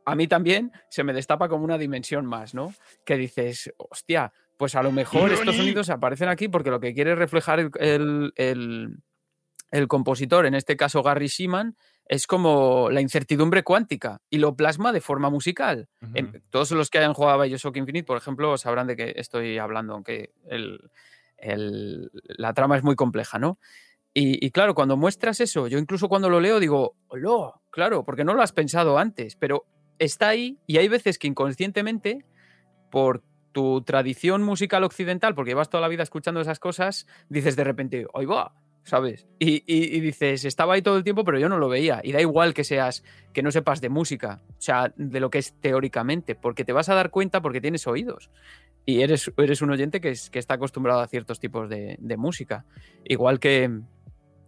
a 0.06 0.16
mí 0.16 0.28
también, 0.28 0.72
se 0.90 1.04
me 1.04 1.14
destapa 1.14 1.48
como 1.48 1.64
una 1.64 1.78
dimensión 1.78 2.26
más, 2.26 2.56
¿no? 2.56 2.74
Que 3.06 3.18
dices, 3.18 3.72
hostia, 3.78 4.34
pues 4.58 4.76
a 4.76 4.84
lo 4.84 4.92
mejor 4.92 5.32
estos 5.32 5.56
sonidos 5.56 5.90
aparecen 5.90 6.30
aquí 6.30 6.48
porque 6.48 6.70
lo 6.70 6.80
que 6.80 6.94
quiere 6.94 7.16
reflejar 7.16 7.60
el, 7.60 8.34
el, 8.36 9.88
compositor, 9.88 10.46
en 10.46 10.56
este 10.56 10.78
caso 10.78 11.04
Gary 11.04 11.28
Seaman, 11.28 11.76
es 12.08 12.28
como 12.28 12.90
la 12.92 13.02
incertidumbre 13.02 13.64
cuántica 13.64 14.22
y 14.30 14.38
lo 14.38 14.56
plasma 14.56 14.92
de 14.92 15.02
forma 15.02 15.30
musical. 15.30 15.90
todos 16.50 16.72
los 16.72 16.90
que 16.90 17.00
hayan 17.00 17.14
jugado 17.14 17.42
a 17.42 17.46
Bioshock 17.46 17.78
Infinite, 17.78 18.06
por 18.06 18.18
ejemplo, 18.18 18.58
sabrán 18.58 18.88
de 18.88 18.96
qué 18.96 19.14
estoy 19.16 19.58
hablando, 19.58 19.94
aunque 19.94 20.34
la 21.38 22.54
trama 22.54 22.78
es 22.78 22.84
muy 22.84 22.96
compleja, 22.96 23.40
¿no? 23.40 23.60
Y, 24.18 24.50
claro, 24.52 24.76
cuando 24.76 24.96
muestras 24.96 25.42
eso, 25.42 25.68
yo 25.68 25.78
incluso 25.78 26.08
cuando 26.08 26.30
lo 26.30 26.40
leo 26.40 26.62
digo, 26.62 26.96
¡Hola! 27.08 27.60
Claro, 27.70 28.06
porque 28.06 28.24
no 28.24 28.34
lo 28.34 28.42
has 28.42 28.54
pensado 28.54 28.98
antes, 28.98 29.36
pero 29.36 29.66
está 30.00 30.30
ahí 30.30 30.58
y 30.68 30.78
hay 30.78 30.88
veces 30.88 31.20
que 31.20 31.28
inconscientemente, 31.28 32.26
por 32.92 33.24
tu 33.52 33.82
tradición 33.84 34.42
musical 34.44 34.86
occidental, 34.86 35.36
porque 35.36 35.52
llevas 35.52 35.70
toda 35.70 35.82
la 35.82 35.90
vida 35.90 36.04
escuchando 36.04 36.40
esas 36.40 36.60
cosas, 36.60 37.08
dices 37.28 37.58
de 37.58 37.64
repente, 37.66 38.06
¡ay 38.14 38.26
va! 38.26 38.54
¿Sabes? 38.86 39.28
Y, 39.40 40.00
dices, 40.00 40.46
estaba 40.46 40.76
ahí 40.76 40.84
todo 40.84 40.98
el 40.98 41.04
tiempo, 41.04 41.24
pero 41.24 41.40
yo 41.40 41.50
no 41.50 41.58
lo 41.58 41.68
veía. 41.68 42.02
Y 42.04 42.12
da 42.12 42.22
igual 42.22 42.54
que 42.54 42.64
seas, 42.64 43.04
que 43.34 43.42
no 43.42 43.50
sepas 43.50 43.82
de 43.82 43.90
música, 43.90 44.42
o 44.48 44.62
sea, 44.62 44.94
de 44.96 45.20
lo 45.20 45.32
que 45.32 45.40
es 45.40 45.60
teóricamente, 45.60 46.36
porque 46.36 46.64
te 46.64 46.72
vas 46.72 46.88
a 46.90 46.94
dar 46.94 47.10
cuenta 47.10 47.42
porque 47.42 47.60
tienes 47.60 47.88
oídos. 47.88 48.30
Y 48.86 49.02
eres, 49.02 49.32
eres 49.38 49.64
un 49.64 49.72
oyente 49.72 50.00
que, 50.02 50.14
que 50.32 50.38
está 50.38 50.54
acostumbrado 50.54 51.00
a 51.00 51.08
ciertos 51.08 51.40
tipos 51.40 51.68
de, 51.68 51.98
música. 52.16 52.64
Igual 53.04 53.40
que 53.40 53.72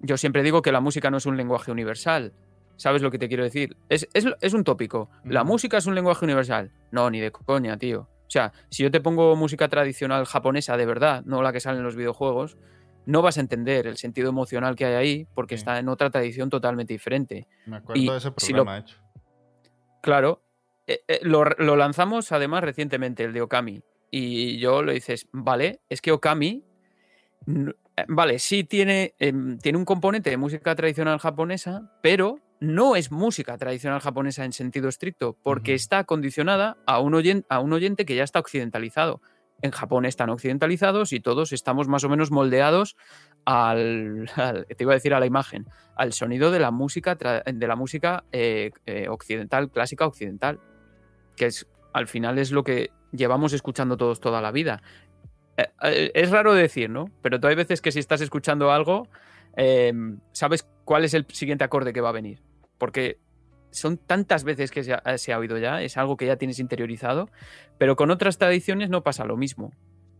yo 0.01 0.17
siempre 0.17 0.43
digo 0.43 0.61
que 0.61 0.71
la 0.71 0.81
música 0.81 1.09
no 1.09 1.17
es 1.17 1.25
un 1.25 1.35
lenguaje 1.35 1.71
universal. 1.71 2.31
¿Sabes 2.75 3.01
lo 3.01 3.09
que 3.09 3.17
te 3.17 3.27
quiero 3.27 3.43
decir? 3.43 3.75
Es, 3.89 4.07
es 4.13 4.53
un 4.53 4.63
tópico. 4.63 5.09
¿La 5.25 5.43
música 5.45 5.79
es 5.79 5.87
un 5.87 5.95
lenguaje 5.95 6.25
universal? 6.25 6.71
No, 6.91 7.09
ni 7.09 7.19
de 7.19 7.31
coña, 7.31 7.75
tío. 7.77 8.01
O 8.01 8.29
sea, 8.29 8.53
si 8.69 8.83
yo 8.83 8.91
te 8.91 9.01
pongo 9.01 9.35
música 9.35 9.67
tradicional 9.67 10.25
japonesa 10.25 10.77
de 10.77 10.85
verdad, 10.85 11.23
no 11.25 11.41
la 11.41 11.51
que 11.51 11.59
sale 11.59 11.79
en 11.79 11.83
los 11.83 11.95
videojuegos, 11.95 12.57
no 13.07 13.21
vas 13.21 13.37
a 13.37 13.41
entender 13.41 13.87
el 13.87 13.97
sentido 13.97 14.29
emocional 14.29 14.75
que 14.75 14.85
hay 14.85 14.93
ahí 14.93 15.27
porque 15.33 15.55
está 15.55 15.79
en 15.79 15.87
otra 15.87 16.09
tradición 16.09 16.49
totalmente 16.49 16.93
diferente. 16.93 17.47
Me 17.65 17.77
acuerdo 17.77 18.11
de 18.11 18.17
ese 18.17 18.31
programa 18.31 18.77
hecho. 18.79 18.97
Claro, 20.01 20.43
eh, 20.85 20.99
eh, 21.07 21.19
lo, 21.23 21.45
lanzamos 21.77 22.33
además 22.33 22.63
recientemente, 22.63 23.23
el 23.23 23.31
de 23.31 23.41
Okami. 23.41 23.81
Y 24.11 24.59
yo 24.59 24.83
lo 24.83 24.91
dices, 24.91 25.27
vale, 25.31 25.79
es 25.87 26.01
que 26.01 26.11
Okami, 26.11 26.65
eh, 27.47 27.73
vale, 28.09 28.39
sí 28.39 28.65
tiene, 28.65 29.15
em, 29.19 29.57
tiene 29.57 29.77
un 29.77 29.85
componente 29.85 30.29
de 30.29 30.37
música 30.37 30.75
tradicional 30.75 31.17
japonesa, 31.19 31.89
pero 32.03 32.39
no 32.59 32.97
es 32.97 33.09
música 33.09 33.57
tradicional 33.57 34.01
japonesa 34.01 34.43
en 34.43 34.51
sentido 34.51 34.89
estricto, 34.89 35.37
porque 35.43 35.73
está 35.73 36.03
condicionada 36.03 36.77
a 36.85 36.99
un, 36.99 37.13
oyente, 37.15 37.47
a 37.49 37.59
un 37.59 37.71
oyente 37.71 38.05
que 38.05 38.15
ya 38.15 38.25
está 38.25 38.39
occidentalizado. 38.39 39.21
En 39.61 39.71
Japón 39.71 40.05
están 40.05 40.29
occidentalizados 40.29 41.13
y 41.13 41.19
todos 41.19 41.51
estamos 41.51 41.87
más 41.87 42.03
o 42.03 42.09
menos 42.09 42.31
moldeados 42.31 42.95
al, 43.45 44.29
te 44.67 44.83
iba 44.83 44.93
a 44.93 44.95
decir 44.95 45.13
a 45.13 45.19
la 45.19 45.25
imagen, 45.25 45.65
al 45.95 46.13
sonido 46.13 46.51
de 46.51 46.59
la 46.59 46.71
música, 46.71 47.15
de 47.15 47.67
la 47.67 47.75
música 47.75 48.23
eh, 48.31 48.71
eh, 48.85 49.07
occidental, 49.09 49.71
clásica 49.71 50.05
occidental, 50.05 50.59
que 51.35 51.47
es 51.47 51.67
al 51.93 52.07
final 52.07 52.37
es 52.37 52.51
lo 52.51 52.63
que 52.63 52.91
llevamos 53.11 53.53
escuchando 53.53 53.97
todos 53.97 54.19
toda 54.19 54.41
la 54.41 54.51
vida. 54.51 54.83
Eh, 55.55 56.11
es 56.13 56.29
raro 56.29 56.53
decir, 56.53 56.89
¿no? 56.89 57.05
Pero 57.21 57.39
hay 57.47 57.55
veces 57.55 57.81
que 57.81 57.91
si 57.91 57.99
estás 57.99 58.21
escuchando 58.21 58.71
algo, 58.71 59.07
sabes 60.33 60.67
cuál 60.85 61.05
es 61.05 61.13
el 61.15 61.25
siguiente 61.31 61.63
acorde 61.63 61.93
que 61.93 62.01
va 62.01 62.09
a 62.09 62.13
venir. 62.13 62.43
Porque 62.77 63.17
son 63.71 63.97
tantas 63.97 64.43
veces 64.43 64.71
que 64.71 64.83
se 64.83 64.93
ha, 65.33 65.39
oído 65.39 65.57
ya, 65.57 65.81
es 65.81 65.97
algo 65.97 66.17
que 66.17 66.25
ya 66.25 66.37
tienes 66.37 66.59
interiorizado, 66.59 67.29
pero 67.77 67.95
con 67.95 68.11
otras 68.11 68.37
tradiciones 68.37 68.89
no 68.89 69.03
pasa 69.03 69.25
lo 69.25 69.37
mismo, 69.37 69.71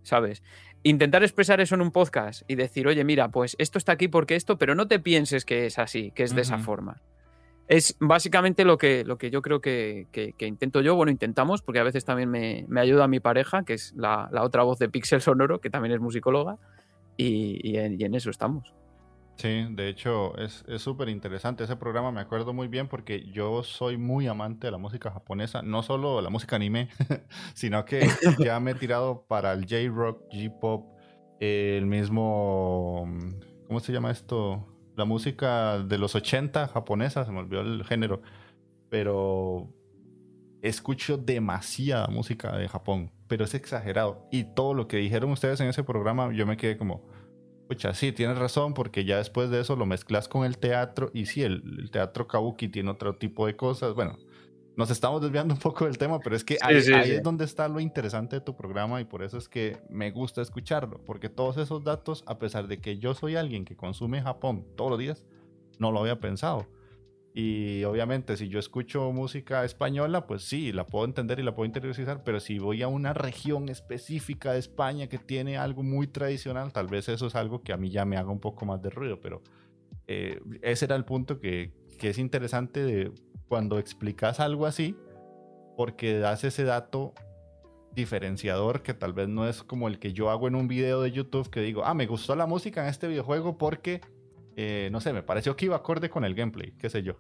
¿sabes? 0.03 0.43
Intentar 0.83 1.23
expresar 1.23 1.59
eso 1.61 1.75
en 1.75 1.81
un 1.81 1.91
podcast 1.91 2.43
y 2.47 2.55
decir, 2.55 2.87
oye, 2.87 3.03
mira, 3.03 3.29
pues 3.29 3.55
esto 3.59 3.77
está 3.77 3.93
aquí 3.93 4.07
porque 4.07 4.35
esto, 4.35 4.57
pero 4.57 4.75
no 4.75 4.87
te 4.87 4.99
pienses 4.99 5.45
que 5.45 5.65
es 5.65 5.79
así, 5.79 6.11
que 6.11 6.23
es 6.23 6.35
de 6.35 6.41
esa 6.41 6.59
forma. 6.59 7.01
Es 7.67 7.97
básicamente 7.99 8.63
lo 8.63 8.77
que, 8.77 9.03
lo 9.03 9.17
que 9.17 9.29
yo 9.29 9.41
creo 9.41 9.59
que, 9.59 10.07
intento 10.39 10.81
yo, 10.81 10.95
bueno, 10.95 11.11
intentamos, 11.11 11.61
porque 11.61 11.79
a 11.79 11.83
veces 11.83 12.05
también 12.05 12.29
me, 12.29 12.65
ayuda 12.79 13.07
mi 13.07 13.19
pareja, 13.19 13.63
que 13.63 13.73
es 13.73 13.93
la, 13.97 14.29
otra 14.41 14.63
voz 14.63 14.79
de 14.79 14.87
Pixel 14.87 15.21
Sonoro, 15.21 15.59
que 15.59 15.69
también 15.69 15.93
es 15.93 15.99
musicóloga, 15.99 16.57
y 17.17 17.75
en 17.77 18.15
eso 18.15 18.29
estamos. 18.29 18.73
Sí, 19.37 19.67
de 19.69 19.87
hecho 19.89 20.35
es 20.37 20.65
súper 20.77 21.09
interesante 21.09 21.63
ese 21.63 21.75
programa, 21.75 22.11
me 22.11 22.21
acuerdo 22.21 22.53
muy 22.53 22.67
bien 22.67 22.87
porque 22.87 23.23
yo 23.29 23.61
soy 23.61 23.95
muy 23.95 24.25
amante 24.25 24.65
de 24.65 24.71
la 24.71 24.79
música 24.79 25.11
japonesa, 25.11 25.61
no 25.61 25.83
solo 25.83 26.21
la 26.21 26.31
música 26.31 26.55
anime, 26.55 26.89
sino 27.53 27.85
que 27.85 28.07
ya 28.39 28.59
me 28.59 28.71
he 28.71 28.75
tirado 28.75 29.27
para 29.27 29.53
el 29.53 29.67
J-Rock, 29.67 30.23
J-Pop, 30.31 30.87
el 31.39 31.85
mismo, 31.85 33.07
¿cómo 33.67 33.79
se 33.79 33.93
llama 33.93 34.09
esto? 34.09 34.65
La 34.95 35.05
música 35.05 35.77
de 35.77 35.99
los 35.99 36.15
80 36.15 36.69
japonesa, 36.69 37.23
se 37.23 37.31
me 37.31 37.37
olvidó 37.37 37.61
el 37.61 37.83
género, 37.85 38.23
pero 38.89 39.71
escucho 40.63 41.15
demasiada 41.15 42.07
música 42.07 42.57
de 42.57 42.67
Japón, 42.67 43.11
pero 43.27 43.45
es 43.45 43.53
exagerado. 43.53 44.27
Y 44.31 44.45
todo 44.55 44.73
lo 44.73 44.87
que 44.87 44.97
dijeron 44.97 45.29
ustedes 45.31 45.59
en 45.61 45.67
ese 45.67 45.83
programa, 45.83 46.33
yo 46.33 46.47
me 46.47 46.57
quedé 46.57 46.75
como 46.75 47.07
Pucha, 47.67 47.93
sí, 47.93 48.13
tienes 48.13 48.37
razón, 48.37 48.73
porque 48.73 49.03
ya 49.03 49.17
después 49.17 49.49
de 49.49 49.59
eso 49.59 49.75
lo 49.75 49.85
mezclas 49.85 50.29
con 50.29 50.45
el 50.45 50.57
teatro 50.57 51.11
y 51.13 51.25
sí, 51.25 51.43
el, 51.43 51.89
teatro 51.91 52.27
kabuki 52.27 52.69
tiene 52.69 52.89
otro 52.89 53.15
tipo 53.15 53.45
de 53.45 53.57
cosas. 53.57 53.93
Bueno, 53.93 54.17
nos 54.77 54.89
estamos 54.89 55.21
desviando 55.21 55.53
un 55.53 55.59
poco 55.59 55.83
del 55.83 55.97
tema, 55.97 56.19
pero 56.19 56.35
es 56.35 56.45
que 56.45 56.57
ahí, 56.61 56.77
es 56.77 57.23
donde 57.23 57.43
está 57.43 57.67
lo 57.67 57.81
interesante 57.81 58.37
de 58.37 58.41
tu 58.41 58.55
programa 58.55 59.01
y 59.01 59.05
por 59.05 59.21
eso 59.21 59.37
es 59.37 59.49
que 59.49 59.77
me 59.89 60.11
gusta 60.11 60.41
escucharlo, 60.41 61.01
porque 61.05 61.27
todos 61.27 61.57
esos 61.57 61.83
datos, 61.83 62.23
a 62.25 62.39
pesar 62.39 62.67
de 62.67 62.79
que 62.79 62.99
yo 62.99 63.13
soy 63.13 63.35
alguien 63.35 63.65
que 63.65 63.75
consume 63.75 64.21
Japón 64.21 64.65
todos 64.77 64.91
los 64.91 64.99
días, 64.99 65.25
no 65.77 65.91
lo 65.91 65.99
había 65.99 66.19
pensado. 66.21 66.67
Y 67.39 67.83
obviamente 67.83 68.35
si 68.35 68.47
yo 68.47 68.57
escucho 68.57 69.11
música 69.11 69.63
española, 69.63 70.25
pues 70.25 70.41
sí, 70.41 70.71
la 70.71 70.87
puedo 70.87 71.05
entender 71.05 71.37
y 71.37 71.43
la 71.43 71.53
puedo 71.53 71.67
interiorizar, 71.67 72.23
pero 72.23 72.39
si 72.39 72.57
voy 72.57 72.81
a 72.81 72.87
una 72.87 73.13
región 73.13 73.69
específica 73.69 74.53
de 74.53 74.57
España 74.57 75.05
que 75.05 75.19
tiene 75.19 75.55
algo 75.55 75.83
muy 75.83 76.07
tradicional, 76.07 76.73
tal 76.73 76.87
vez 76.87 77.09
eso 77.09 77.27
es 77.27 77.35
algo 77.35 77.61
que 77.61 77.73
a 77.73 77.77
mí 77.77 77.91
ya 77.91 78.05
me 78.05 78.17
haga 78.17 78.31
un 78.31 78.39
poco 78.39 78.65
más 78.65 78.81
de 78.81 78.89
ruido, 78.89 79.21
pero 79.21 79.43
eh, 80.07 80.41
ese 80.63 80.85
era 80.85 80.95
el 80.95 81.05
punto 81.05 81.39
que, 81.39 81.73
que 81.99 82.09
es 82.09 82.17
interesante 82.17 82.83
de 82.83 83.11
cuando 83.47 83.77
explicas 83.77 84.39
algo 84.39 84.65
así, 84.65 84.95
porque 85.75 86.17
das 86.17 86.43
ese 86.43 86.63
dato 86.63 87.13
diferenciador 87.93 88.81
que 88.81 88.95
tal 88.95 89.13
vez 89.13 89.27
no 89.27 89.47
es 89.47 89.61
como 89.61 89.87
el 89.87 89.99
que 89.99 90.11
yo 90.11 90.31
hago 90.31 90.47
en 90.47 90.55
un 90.55 90.67
video 90.67 91.03
de 91.03 91.11
YouTube 91.11 91.51
que 91.51 91.61
digo, 91.61 91.85
ah, 91.85 91.93
me 91.93 92.07
gustó 92.07 92.35
la 92.35 92.47
música 92.47 92.81
en 92.81 92.89
este 92.89 93.07
videojuego 93.07 93.59
porque 93.59 94.01
eh, 94.59 94.89
no 94.91 94.99
sé, 94.99 95.13
me 95.13 95.21
pareció 95.21 95.55
que 95.55 95.65
iba 95.65 95.75
acorde 95.75 96.09
con 96.09 96.25
el 96.25 96.33
gameplay, 96.33 96.73
qué 96.79 96.89
sé 96.89 97.03
yo. 97.03 97.17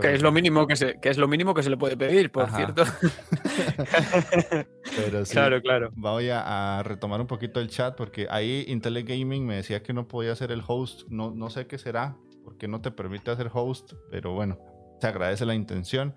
Que 0.00 0.14
es, 0.14 0.22
lo 0.22 0.32
mínimo 0.32 0.66
que, 0.66 0.74
se, 0.74 0.98
que 1.00 1.08
es 1.08 1.18
lo 1.18 1.28
mínimo 1.28 1.54
que 1.54 1.62
se 1.62 1.70
le 1.70 1.76
puede 1.76 1.96
pedir, 1.96 2.32
por 2.32 2.50
cierto. 2.50 2.82
Pero 4.96 5.24
sí, 5.24 5.32
claro, 5.32 5.62
claro. 5.62 5.90
Voy 5.94 6.30
a, 6.30 6.82
retomar 6.84 7.20
un 7.20 7.28
poquito 7.28 7.60
el 7.60 7.68
chat 7.68 7.96
porque 7.96 8.26
ahí 8.28 8.64
Intel 8.66 9.04
Gaming 9.04 9.46
me 9.46 9.56
decía 9.56 9.82
que 9.82 9.92
no 9.92 10.08
podía 10.08 10.34
ser 10.34 10.50
el 10.50 10.62
host. 10.66 11.08
No, 11.10 11.30
no 11.30 11.48
sé 11.48 11.68
qué 11.68 11.78
será, 11.78 12.16
porque 12.42 12.66
no 12.66 12.80
te 12.80 12.90
permite 12.90 13.30
hacer 13.30 13.50
host, 13.52 13.92
pero 14.10 14.32
bueno, 14.32 14.58
se 15.00 15.06
agradece 15.06 15.46
la 15.46 15.54
intención. 15.54 16.14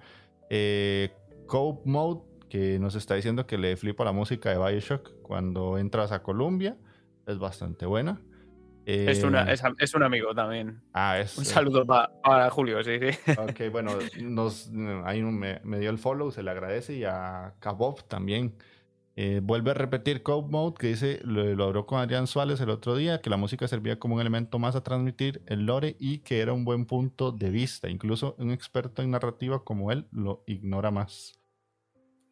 Eh, 0.50 1.12
Cope 1.46 1.88
Mode, 1.88 2.22
que 2.50 2.80
nos 2.80 2.96
está 2.96 3.14
diciendo 3.14 3.46
que 3.46 3.60
le 3.60 3.78
flipa 3.78 4.04
la 4.04 4.12
música 4.12 4.50
de 4.50 4.58
Bioshock 4.58 5.22
cuando 5.22 5.78
entras 5.78 6.12
a 6.12 6.24
Colombia, 6.24 6.78
es 7.28 7.38
bastante 7.38 7.86
buena. 7.86 8.22
Es, 8.86 9.24
una, 9.24 9.52
eh, 9.52 9.56
es, 9.80 9.94
un 9.94 10.04
amigo 10.04 10.34
también. 10.34 10.82
Ah, 10.94 11.20
es, 11.20 11.38
un 11.38 11.46
saludo 11.46 11.86
para 11.86 12.50
Julio, 12.50 12.84
sí, 12.84 13.00
sí. 13.00 13.32
Ok, 13.38 13.72
bueno, 13.72 13.92
nos, 14.22 14.72
ahí 15.06 15.22
me, 15.22 15.62
me, 15.64 15.80
dio 15.80 15.90
el 15.90 15.98
follow, 15.98 16.32
se 16.32 16.44
le 16.44 16.52
agradece 16.52 16.96
y 16.96 17.04
a 17.04 17.54
Kabov 17.60 18.04
también. 18.08 18.56
Eh, 19.16 19.42
vuelve 19.44 19.72
a 19.72 19.74
repetir 19.74 20.24
Code 20.24 20.50
Mode, 20.50 20.76
que 20.80 20.88
dice, 20.88 21.20
lo, 21.24 21.44
lo 21.44 21.66
habló 21.66 21.86
con 21.86 22.00
Adrián 22.00 22.28
Suárez 22.28 22.62
el 22.62 22.70
otro 22.70 22.96
día, 22.96 23.22
que 23.22 23.30
la 23.30 23.38
música 23.38 23.68
servía 23.68 24.00
como 24.00 24.16
un 24.16 24.22
elemento 24.22 24.58
más 24.58 24.76
a 24.76 24.84
transmitir 24.84 25.42
el 25.48 25.66
lore 25.66 25.98
y 26.00 26.20
que 26.20 26.40
era 26.40 26.54
un 26.54 26.64
buen 26.64 26.86
punto 26.86 27.32
de 27.32 27.50
vista. 27.50 27.90
Incluso 27.90 28.36
un 28.40 28.52
experto 28.52 29.02
en 29.02 29.12
narrativa 29.12 29.64
como 29.64 29.92
él 29.92 30.08
lo 30.12 30.44
ignora 30.48 30.92
más. 30.92 31.40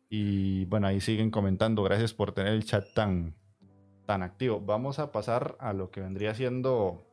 Y 0.10 0.66
bueno, 0.66 0.88
ahí 0.88 1.02
siguen 1.02 1.30
comentando. 1.30 1.84
Gracias 1.84 2.14
por 2.14 2.32
tener 2.32 2.54
el 2.54 2.66
chat 2.66 2.86
tan, 2.94 3.36
tan 4.10 4.24
activo. 4.24 4.60
Vamos 4.60 4.98
a 4.98 5.12
pasar 5.12 5.56
a 5.60 5.72
lo 5.72 5.92
que 5.92 6.02
vendría 6.02 6.34
siendo 6.34 7.06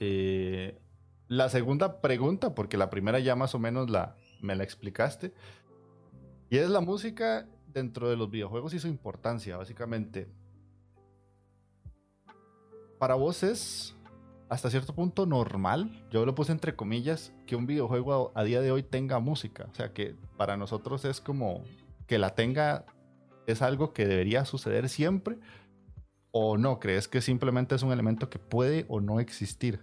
eh, 0.00 0.76
la 1.28 1.48
segunda 1.48 2.00
pregunta, 2.00 2.56
porque 2.56 2.76
la 2.76 2.90
primera 2.90 3.20
ya 3.20 3.36
más 3.36 3.54
o 3.54 3.60
menos 3.60 3.88
la, 3.88 4.16
me 4.40 4.56
la 4.56 4.64
explicaste. 4.64 5.32
Y 6.50 6.56
es 6.56 6.68
la 6.70 6.80
música 6.80 7.46
dentro 7.68 8.10
de 8.10 8.16
los 8.16 8.32
videojuegos 8.32 8.74
y 8.74 8.80
su 8.80 8.88
importancia, 8.88 9.56
básicamente. 9.56 10.26
Para 12.98 13.14
vos 13.14 13.44
es 13.44 13.94
hasta 14.48 14.70
cierto 14.70 14.96
punto 14.96 15.24
normal, 15.24 16.04
yo 16.10 16.26
lo 16.26 16.34
puse 16.34 16.50
entre 16.50 16.74
comillas, 16.74 17.32
que 17.46 17.54
un 17.54 17.66
videojuego 17.66 18.32
a, 18.34 18.42
día 18.42 18.60
de 18.60 18.72
hoy 18.72 18.82
tenga 18.82 19.20
música. 19.20 19.68
O 19.70 19.74
sea, 19.76 19.92
que 19.92 20.16
para 20.36 20.56
nosotros 20.56 21.04
es 21.04 21.20
como 21.20 21.62
que 22.08 22.18
la 22.18 22.34
tenga, 22.34 22.86
es 23.46 23.62
algo 23.62 23.92
que 23.92 24.04
debería 24.04 24.44
suceder 24.44 24.88
siempre. 24.88 25.38
¿O 26.32 26.56
no? 26.56 26.80
¿Crees 26.80 27.08
que 27.08 27.20
simplemente 27.20 27.74
es 27.74 27.82
un 27.82 27.92
elemento 27.92 28.28
que 28.28 28.38
puede 28.38 28.86
o 28.88 29.00
no 29.00 29.20
existir? 29.20 29.80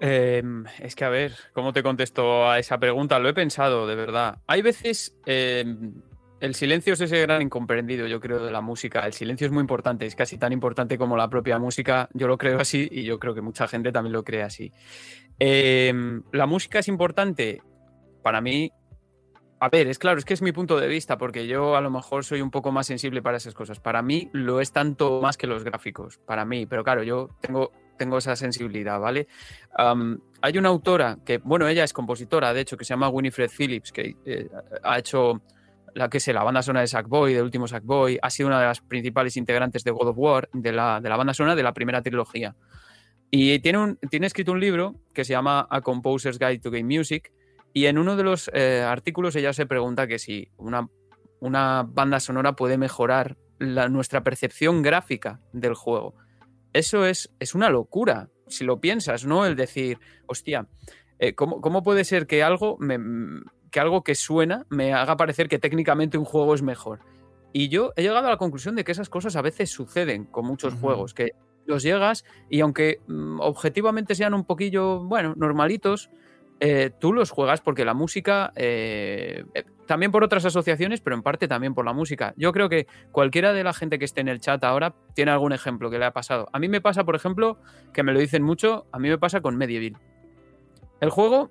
Em, 0.00 0.64
es 0.80 0.94
que 0.94 1.04
a 1.04 1.08
ver, 1.08 1.32
¿cómo 1.52 1.72
te 1.72 1.82
contesto 1.82 2.48
a 2.48 2.58
esa 2.58 2.78
pregunta? 2.78 3.18
Lo 3.18 3.28
he 3.28 3.34
pensado, 3.34 3.86
de 3.86 3.94
verdad. 3.94 4.38
Hay 4.46 4.62
veces 4.62 5.16
em, 5.26 5.94
el 6.40 6.54
silencio 6.54 6.92
es 6.92 7.00
ese 7.00 7.20
gran 7.22 7.40
incomprendido, 7.40 8.06
yo 8.06 8.20
creo, 8.20 8.44
de 8.44 8.50
la 8.50 8.60
música. 8.60 9.06
El 9.06 9.14
silencio 9.14 9.46
es 9.46 9.52
muy 9.52 9.62
importante, 9.62 10.04
es 10.04 10.14
casi 10.14 10.36
tan 10.36 10.52
importante 10.52 10.98
como 10.98 11.16
la 11.16 11.30
propia 11.30 11.58
música. 11.58 12.08
Yo 12.12 12.28
lo 12.28 12.36
creo 12.36 12.60
así 12.60 12.88
y 12.90 13.04
yo 13.04 13.18
creo 13.18 13.34
que 13.34 13.40
mucha 13.40 13.66
gente 13.68 13.90
también 13.90 14.12
lo 14.12 14.22
cree 14.22 14.42
así. 14.42 14.72
Em, 15.38 16.22
la 16.32 16.46
música 16.46 16.78
es 16.78 16.88
importante 16.88 17.62
para 18.22 18.40
mí. 18.40 18.70
A 19.58 19.68
ver, 19.70 19.86
es 19.88 19.98
claro, 19.98 20.18
es 20.18 20.24
que 20.24 20.34
es 20.34 20.42
mi 20.42 20.52
punto 20.52 20.78
de 20.78 20.86
vista, 20.86 21.16
porque 21.16 21.46
yo 21.46 21.76
a 21.76 21.80
lo 21.80 21.90
mejor 21.90 22.24
soy 22.24 22.42
un 22.42 22.50
poco 22.50 22.72
más 22.72 22.86
sensible 22.86 23.22
para 23.22 23.38
esas 23.38 23.54
cosas. 23.54 23.80
Para 23.80 24.02
mí 24.02 24.28
lo 24.32 24.60
es 24.60 24.70
tanto 24.72 25.20
más 25.22 25.36
que 25.38 25.46
los 25.46 25.64
gráficos, 25.64 26.18
para 26.18 26.44
mí, 26.44 26.66
pero 26.66 26.84
claro, 26.84 27.02
yo 27.02 27.30
tengo 27.40 27.72
tengo 27.96 28.18
esa 28.18 28.36
sensibilidad, 28.36 29.00
¿vale? 29.00 29.26
hay 30.42 30.58
una 30.58 30.68
autora 30.68 31.18
que, 31.24 31.38
bueno, 31.38 31.66
ella 31.66 31.82
es 31.82 31.92
compositora, 31.92 32.52
de 32.52 32.60
hecho, 32.60 32.76
que 32.76 32.84
se 32.84 32.90
llama 32.90 33.08
Winifred 33.08 33.50
Phillips, 33.50 33.90
que 33.90 34.16
eh, 34.24 34.48
ha 34.82 34.98
hecho 34.98 35.42
la 35.94 36.10
que 36.10 36.18
es 36.18 36.28
la 36.28 36.44
banda 36.44 36.62
sonora 36.62 36.82
de 36.82 36.88
Sackboy, 36.88 37.32
del 37.32 37.42
último 37.42 37.66
Sackboy, 37.66 38.18
ha 38.20 38.28
sido 38.28 38.48
una 38.48 38.60
de 38.60 38.66
las 38.66 38.82
principales 38.82 39.36
integrantes 39.36 39.82
de 39.82 39.90
God 39.90 40.08
of 40.08 40.18
War, 40.18 40.48
de 40.52 40.72
la, 40.72 41.00
de 41.00 41.08
la 41.08 41.16
banda 41.16 41.32
sonora 41.32 41.56
de 41.56 41.62
la 41.62 41.72
primera 41.72 42.02
trilogía. 42.02 42.54
Y 43.30 43.58
tiene, 43.60 43.78
un, 43.78 43.98
tiene 44.10 44.26
escrito 44.26 44.52
un 44.52 44.60
libro 44.60 44.94
que 45.14 45.24
se 45.24 45.32
llama 45.32 45.66
A 45.70 45.80
Composer's 45.80 46.38
Guide 46.38 46.58
to 46.58 46.70
Game 46.70 46.84
Music, 46.84 47.32
y 47.76 47.84
en 47.88 47.98
uno 47.98 48.16
de 48.16 48.22
los 48.22 48.50
eh, 48.54 48.80
artículos 48.80 49.36
ella 49.36 49.52
se 49.52 49.66
pregunta 49.66 50.06
que 50.06 50.18
si 50.18 50.48
una, 50.56 50.88
una 51.40 51.82
banda 51.86 52.20
sonora 52.20 52.56
puede 52.56 52.78
mejorar 52.78 53.36
la, 53.58 53.90
nuestra 53.90 54.24
percepción 54.24 54.80
gráfica 54.80 55.42
del 55.52 55.74
juego 55.74 56.14
eso 56.72 57.04
es, 57.04 57.30
es 57.38 57.54
una 57.54 57.68
locura, 57.68 58.30
si 58.48 58.64
lo 58.64 58.80
piensas, 58.80 59.24
¿no? 59.24 59.46
El 59.46 59.56
decir, 59.56 59.98
hostia, 60.26 60.68
eh, 61.18 61.34
¿cómo, 61.34 61.82
puede 61.82 62.04
ser 62.04 62.26
que 62.26 62.42
algo, 62.42 62.78
que 63.70 63.80
algo 63.80 64.04
que 64.04 64.14
suena 64.14 64.66
me 64.68 64.92
haga 64.92 65.16
parecer 65.16 65.48
que 65.48 65.58
técnicamente 65.58 66.18
un 66.18 66.24
juego 66.24 66.54
es 66.54 66.62
mejor? 66.62 67.00
Y 67.52 67.68
yo 67.68 67.92
he 67.96 68.02
llegado 68.02 68.26
a 68.26 68.30
la 68.30 68.36
conclusión 68.36 68.76
de 68.76 68.84
que 68.84 68.92
esas 68.92 69.08
cosas 69.08 69.36
a 69.36 69.42
veces 69.42 69.70
suceden 69.70 70.24
con 70.24 70.46
muchos 70.46 70.74
juegos, 70.74 71.14
que 71.14 71.32
los 71.64 71.82
llegas 71.82 72.24
y 72.50 72.60
aunque 72.60 73.00
mm, 73.06 73.40
objetivamente 73.40 74.14
sean 74.14 74.34
un 74.34 74.44
poquillo, 74.44 75.02
bueno, 75.04 75.34
normalitos, 75.36 76.10
eh, 76.58 76.90
tú 76.98 77.12
los 77.12 77.30
juegas 77.30 77.60
porque 77.60 77.84
la 77.84 77.92
música, 77.92 78.52
eh, 78.56 79.44
eh, 79.54 79.64
también 79.86 80.10
por 80.10 80.24
otras 80.24 80.44
asociaciones, 80.46 81.02
pero 81.02 81.14
en 81.14 81.22
parte 81.22 81.48
también 81.48 81.74
por 81.74 81.84
la 81.84 81.92
música. 81.92 82.32
Yo 82.36 82.50
creo 82.52 82.70
que 82.70 82.86
cualquiera 83.12 83.52
de 83.52 83.62
la 83.62 83.74
gente 83.74 83.98
que 83.98 84.06
esté 84.06 84.22
en 84.22 84.28
el 84.28 84.40
chat 84.40 84.64
ahora 84.64 84.94
tiene 85.14 85.32
algún 85.32 85.52
ejemplo 85.52 85.90
que 85.90 85.98
le 85.98 86.06
ha 86.06 86.12
pasado. 86.12 86.48
A 86.52 86.58
mí 86.58 86.68
me 86.68 86.80
pasa, 86.80 87.04
por 87.04 87.14
ejemplo, 87.14 87.58
que 87.92 88.02
me 88.02 88.12
lo 88.12 88.20
dicen 88.20 88.42
mucho, 88.42 88.86
a 88.90 88.98
mí 88.98 89.08
me 89.08 89.18
pasa 89.18 89.42
con 89.42 89.56
Medieval. 89.56 90.00
El 91.00 91.10
juego, 91.10 91.50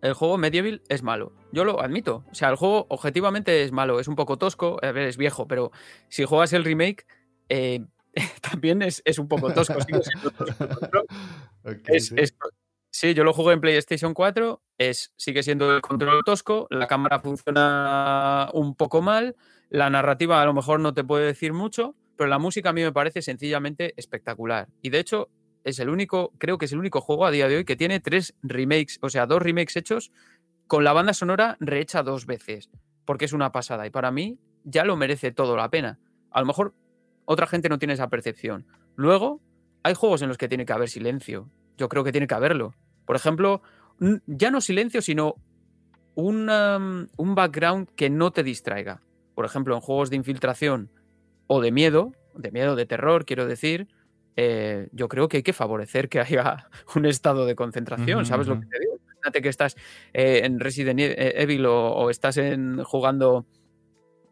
el 0.00 0.14
juego 0.14 0.36
Medieval 0.36 0.82
es 0.88 1.04
malo. 1.04 1.32
Yo 1.52 1.64
lo 1.64 1.80
admito. 1.80 2.24
O 2.30 2.34
sea, 2.34 2.48
el 2.48 2.56
juego 2.56 2.86
objetivamente 2.88 3.62
es 3.62 3.70
malo, 3.70 4.00
es 4.00 4.08
un 4.08 4.16
poco 4.16 4.36
tosco, 4.36 4.78
a 4.82 4.90
ver, 4.90 5.06
es 5.06 5.16
viejo, 5.16 5.46
pero 5.46 5.70
si 6.08 6.24
juegas 6.24 6.52
el 6.54 6.64
remake, 6.64 7.06
también 8.50 8.82
es, 8.82 9.00
un 9.16 9.28
poco 9.28 9.54
tosco. 9.54 9.78
es, 11.86 12.12
Sí, 12.12 12.32
yo 13.14 13.24
lo 13.24 13.32
jugué 13.32 13.54
en 13.54 13.60
PlayStation 13.60 14.14
4, 14.14 14.62
es, 14.78 15.12
sigue 15.16 15.42
siendo 15.42 15.74
el 15.74 15.82
control 15.82 16.22
tosco, 16.24 16.66
la 16.70 16.86
cámara 16.86 17.20
funciona 17.20 18.48
un 18.52 18.74
poco 18.74 19.02
mal, 19.02 19.36
la 19.70 19.90
narrativa 19.90 20.40
a 20.40 20.44
lo 20.44 20.54
mejor 20.54 20.80
no 20.80 20.94
te 20.94 21.02
puede 21.02 21.26
decir 21.26 21.52
mucho, 21.52 21.96
pero 22.16 22.28
la 22.28 22.38
música 22.38 22.70
a 22.70 22.72
mí 22.72 22.82
me 22.82 22.92
parece 22.92 23.22
sencillamente 23.22 23.94
espectacular. 23.96 24.68
Y 24.82 24.90
de 24.90 24.98
hecho, 24.98 25.30
es 25.64 25.78
el 25.78 25.88
único, 25.88 26.32
creo 26.38 26.58
que 26.58 26.66
es 26.66 26.72
el 26.72 26.78
único 26.78 27.00
juego 27.00 27.26
a 27.26 27.30
día 27.30 27.48
de 27.48 27.56
hoy 27.56 27.64
que 27.64 27.76
tiene 27.76 28.00
tres 28.00 28.34
remakes, 28.42 28.98
o 29.00 29.08
sea, 29.08 29.26
dos 29.26 29.42
remakes 29.42 29.76
hechos 29.76 30.12
con 30.66 30.84
la 30.84 30.92
banda 30.92 31.14
sonora 31.14 31.56
rehecha 31.60 32.02
dos 32.02 32.26
veces, 32.26 32.70
porque 33.04 33.24
es 33.24 33.32
una 33.32 33.52
pasada. 33.52 33.86
Y 33.86 33.90
para 33.90 34.10
mí 34.10 34.38
ya 34.64 34.84
lo 34.84 34.96
merece 34.96 35.32
todo 35.32 35.56
la 35.56 35.70
pena. 35.70 35.98
A 36.30 36.40
lo 36.40 36.46
mejor 36.46 36.74
otra 37.24 37.46
gente 37.46 37.68
no 37.68 37.78
tiene 37.78 37.94
esa 37.94 38.08
percepción. 38.08 38.66
Luego, 38.96 39.40
hay 39.82 39.94
juegos 39.94 40.22
en 40.22 40.28
los 40.28 40.38
que 40.38 40.48
tiene 40.48 40.64
que 40.66 40.72
haber 40.72 40.88
silencio. 40.88 41.50
Yo 41.76 41.88
creo 41.88 42.04
que 42.04 42.12
tiene 42.12 42.26
que 42.26 42.34
haberlo. 42.34 42.74
Por 43.06 43.16
ejemplo, 43.16 43.62
ya 44.26 44.50
no 44.50 44.60
silencio, 44.60 45.02
sino 45.02 45.36
un, 46.14 46.48
un 47.16 47.34
background 47.34 47.88
que 47.96 48.10
no 48.10 48.30
te 48.30 48.42
distraiga. 48.42 49.02
Por 49.34 49.44
ejemplo, 49.44 49.74
en 49.74 49.80
juegos 49.80 50.10
de 50.10 50.16
infiltración 50.16 50.90
o 51.46 51.60
de 51.60 51.72
miedo, 51.72 52.12
de 52.34 52.50
miedo, 52.50 52.76
de 52.76 52.86
terror, 52.86 53.24
quiero 53.24 53.46
decir, 53.46 53.88
eh, 54.36 54.88
yo 54.92 55.08
creo 55.08 55.28
que 55.28 55.38
hay 55.38 55.42
que 55.42 55.52
favorecer 55.52 56.08
que 56.08 56.20
haya 56.20 56.68
un 56.96 57.06
estado 57.06 57.46
de 57.46 57.54
concentración, 57.54 58.24
¿sabes 58.26 58.46
lo 58.46 58.58
que 58.60 58.66
te 58.66 58.78
digo? 58.78 58.98
Imagínate 59.04 59.42
que 59.42 59.48
estás 59.48 59.76
eh, 60.12 60.40
en 60.44 60.58
Resident 60.58 61.00
e-, 61.00 61.42
Evil 61.42 61.66
o, 61.66 62.10
estás 62.10 62.38
en, 62.38 62.82
jugando 62.82 63.46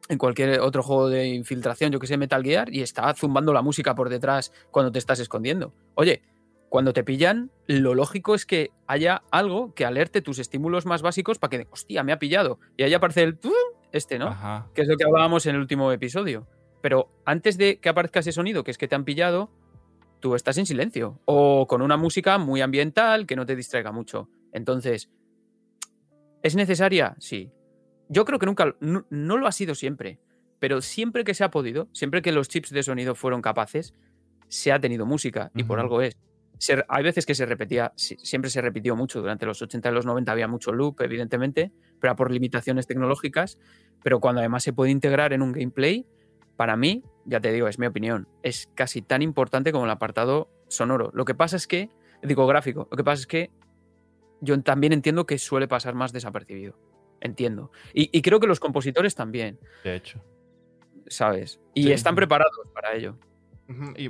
en 0.09 0.19
cualquier 0.19 0.61
otro 0.61 0.83
juego 0.83 1.09
de 1.09 1.29
infiltración, 1.29 1.93
yo 1.93 2.01
que 2.01 2.09
sé, 2.09 2.17
Metal 2.17 2.43
Gear, 2.43 2.75
y 2.75 2.83
está 2.83 3.15
zumbando 3.15 3.53
la 3.53 3.63
música 3.63 3.95
por 3.95 4.09
detrás 4.09 4.53
cuando 4.71 4.91
te 4.91 4.99
estás 4.99 5.21
escondiendo. 5.21 5.73
Oye, 5.95 6.23
cuando 6.71 6.93
te 6.93 7.03
pillan, 7.03 7.51
lo 7.67 7.97
lógico 7.97 8.37
es 8.37 8.47
que 8.47 8.71
haya 8.87 9.25
algo 9.33 9.75
que 9.75 9.85
alerte 9.85 10.23
tus 10.23 10.39
estímulos 10.39 10.87
más 10.87 11.03
básicos 11.03 11.41
para 11.41 11.51
que, 11.51 11.69
hostia, 11.69 12.05
me 12.05 12.13
ha 12.13 12.21
pillado. 12.21 12.61
Y 12.77 12.85
ahí 12.85 12.95
aparece 12.95 13.25
el 13.25 13.41
este, 13.91 14.21
¿no? 14.21 14.71
Que 14.73 14.83
es 14.83 14.89
lo 14.89 14.97
que 14.97 15.03
hablábamos 15.03 15.45
en 15.47 15.57
el 15.57 15.61
último 15.61 15.91
episodio. 15.91 16.47
Pero 16.81 17.11
antes 17.25 17.59
de 17.59 17.81
que 17.81 17.89
aparezca 17.89 18.21
ese 18.21 18.31
sonido, 18.31 18.63
que 18.63 18.71
es 18.71 18.79
que 18.79 18.87
te 18.87 18.95
han 18.95 19.05
pillado, 19.05 19.51
tú 20.21 20.37
estás 20.37 20.59
en 20.59 20.67
silencio. 20.67 21.21
O 21.25 21.67
con 21.67 21.83
una 21.83 21.97
música 21.97 22.39
muy 22.39 22.61
ambiental 22.61 23.27
que 23.27 23.35
no 23.35 23.47
te 23.47 23.57
distraiga 23.57 23.91
mucho. 23.91 24.29
Entonces, 24.53 25.11
¿es 26.45 26.55
necesaria? 26.55 27.17
Sí. 27.19 27.51
Yo 28.09 28.25
creo 28.25 28.39
que 28.39 28.47
nunca, 28.47 28.77
no, 28.79 29.05
lo 29.11 29.49
ha 29.49 29.53
sido 29.53 29.75
siempre. 29.75 30.21
Pero 30.61 30.83
siempre 30.83 31.25
que 31.25 31.35
se 31.35 31.43
ha 31.43 31.51
podido, 31.51 31.89
siempre 31.93 32.23
que 32.23 32.31
los 32.31 32.49
chips 32.49 32.71
de 32.71 32.85
sonido 32.85 33.17
fueron 33.17 33.43
capaces, 33.43 33.93
se 34.47 34.71
ha 34.71 34.79
tenido 34.79 35.05
música. 35.05 35.51
Y 35.57 35.65
por 35.65 35.81
algo 35.81 36.01
es 36.01 36.17
hay 36.89 37.03
veces 37.03 37.27
que 37.27 37.35
se 37.35 37.47
repetía, 37.47 37.93
siempre 37.97 38.51
se 38.51 38.61
repitió 38.61 38.97
mucho, 38.97 39.21
durante 39.21 39.47
los 39.47 39.61
80 39.63 39.89
y 39.89 39.93
los 39.93 40.07
90 40.07 40.33
había 40.33 40.49
mucho 40.49 40.73
loop, 40.73 41.01
evidentemente, 41.01 41.73
pero 42.01 42.15
por 42.17 42.31
limitaciones 42.31 42.87
tecnológicas, 42.87 43.59
pero 44.03 44.21
cuando 44.21 44.41
además 44.41 44.63
se 44.63 44.73
puede 44.73 44.91
integrar 44.91 45.33
en 45.33 45.43
un 45.43 45.53
gameplay, 45.53 46.07
para 46.57 46.77
mí, 46.77 47.03
ya 47.25 47.41
te 47.41 47.53
digo, 47.53 47.69
es 47.69 47.79
mi 47.79 47.87
opinión, 47.87 48.29
es 48.43 48.69
casi 48.75 49.01
tan 49.01 49.23
importante 49.23 49.73
como 49.73 49.87
el 49.87 49.91
apartado 49.91 50.51
sonoro. 50.69 51.11
Lo 51.15 51.25
que 51.25 51.35
pasa 51.35 51.57
es 51.57 51.67
que, 51.67 51.91
digo 52.23 52.47
gráfico, 52.47 52.87
lo 52.91 52.97
que 52.97 53.05
pasa 53.05 53.21
es 53.21 53.27
que 53.27 53.51
yo 54.41 54.61
también 54.63 54.93
entiendo 54.93 55.27
que 55.27 55.39
suele 55.39 55.69
pasar 55.69 55.95
más 55.95 56.13
desapercibido. 56.13 56.79
Entiendo. 57.21 57.71
Y, 57.93 58.23
creo 58.23 58.41
que 58.41 58.47
los 58.47 58.61
compositores 58.61 59.15
también. 59.15 59.59
De 59.85 59.97
hecho. 59.97 60.25
¿Sabes? 61.07 61.61
Y 61.75 61.93
están 61.93 62.15
preparados 62.15 62.69
para 62.73 62.95
ello. 62.95 63.19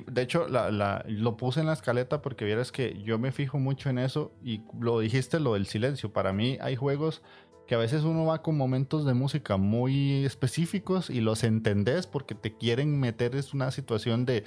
De 0.07 0.23
hecho, 0.23 0.47
lo 0.49 1.37
puse 1.37 1.61
en 1.61 1.67
la 1.67 1.75
escaleta 1.75 2.23
porque 2.23 2.45
vieras 2.45 2.73
que 2.73 3.03
yo 3.03 3.19
me 3.19 3.31
fijo 3.31 3.59
mucho 3.59 3.91
en 3.91 3.99
eso 3.99 4.33
y 4.43 4.63
lo 4.79 5.01
dijiste, 5.01 5.39
lo 5.39 5.55
del 5.55 5.67
silencio. 5.67 6.13
Para 6.13 6.33
mí 6.33 6.57
hay 6.61 6.77
juegos 6.77 7.23
que 7.67 7.75
a 7.75 7.79
veces 7.79 8.03
uno 8.03 8.25
va 8.25 8.43
con 8.43 8.57
momentos 8.57 9.05
de 9.05 9.15
música 9.15 9.57
muy 9.57 10.25
específicos 10.25 11.11
y 11.11 11.21
los 11.21 11.45
entendés 11.45 12.07
porque 12.07 12.35
te 12.35 12.57
quieren 12.57 12.99
meter 12.99 13.37
en 13.37 13.45
una 13.53 13.71
situación 13.71 14.25
de 14.25 14.45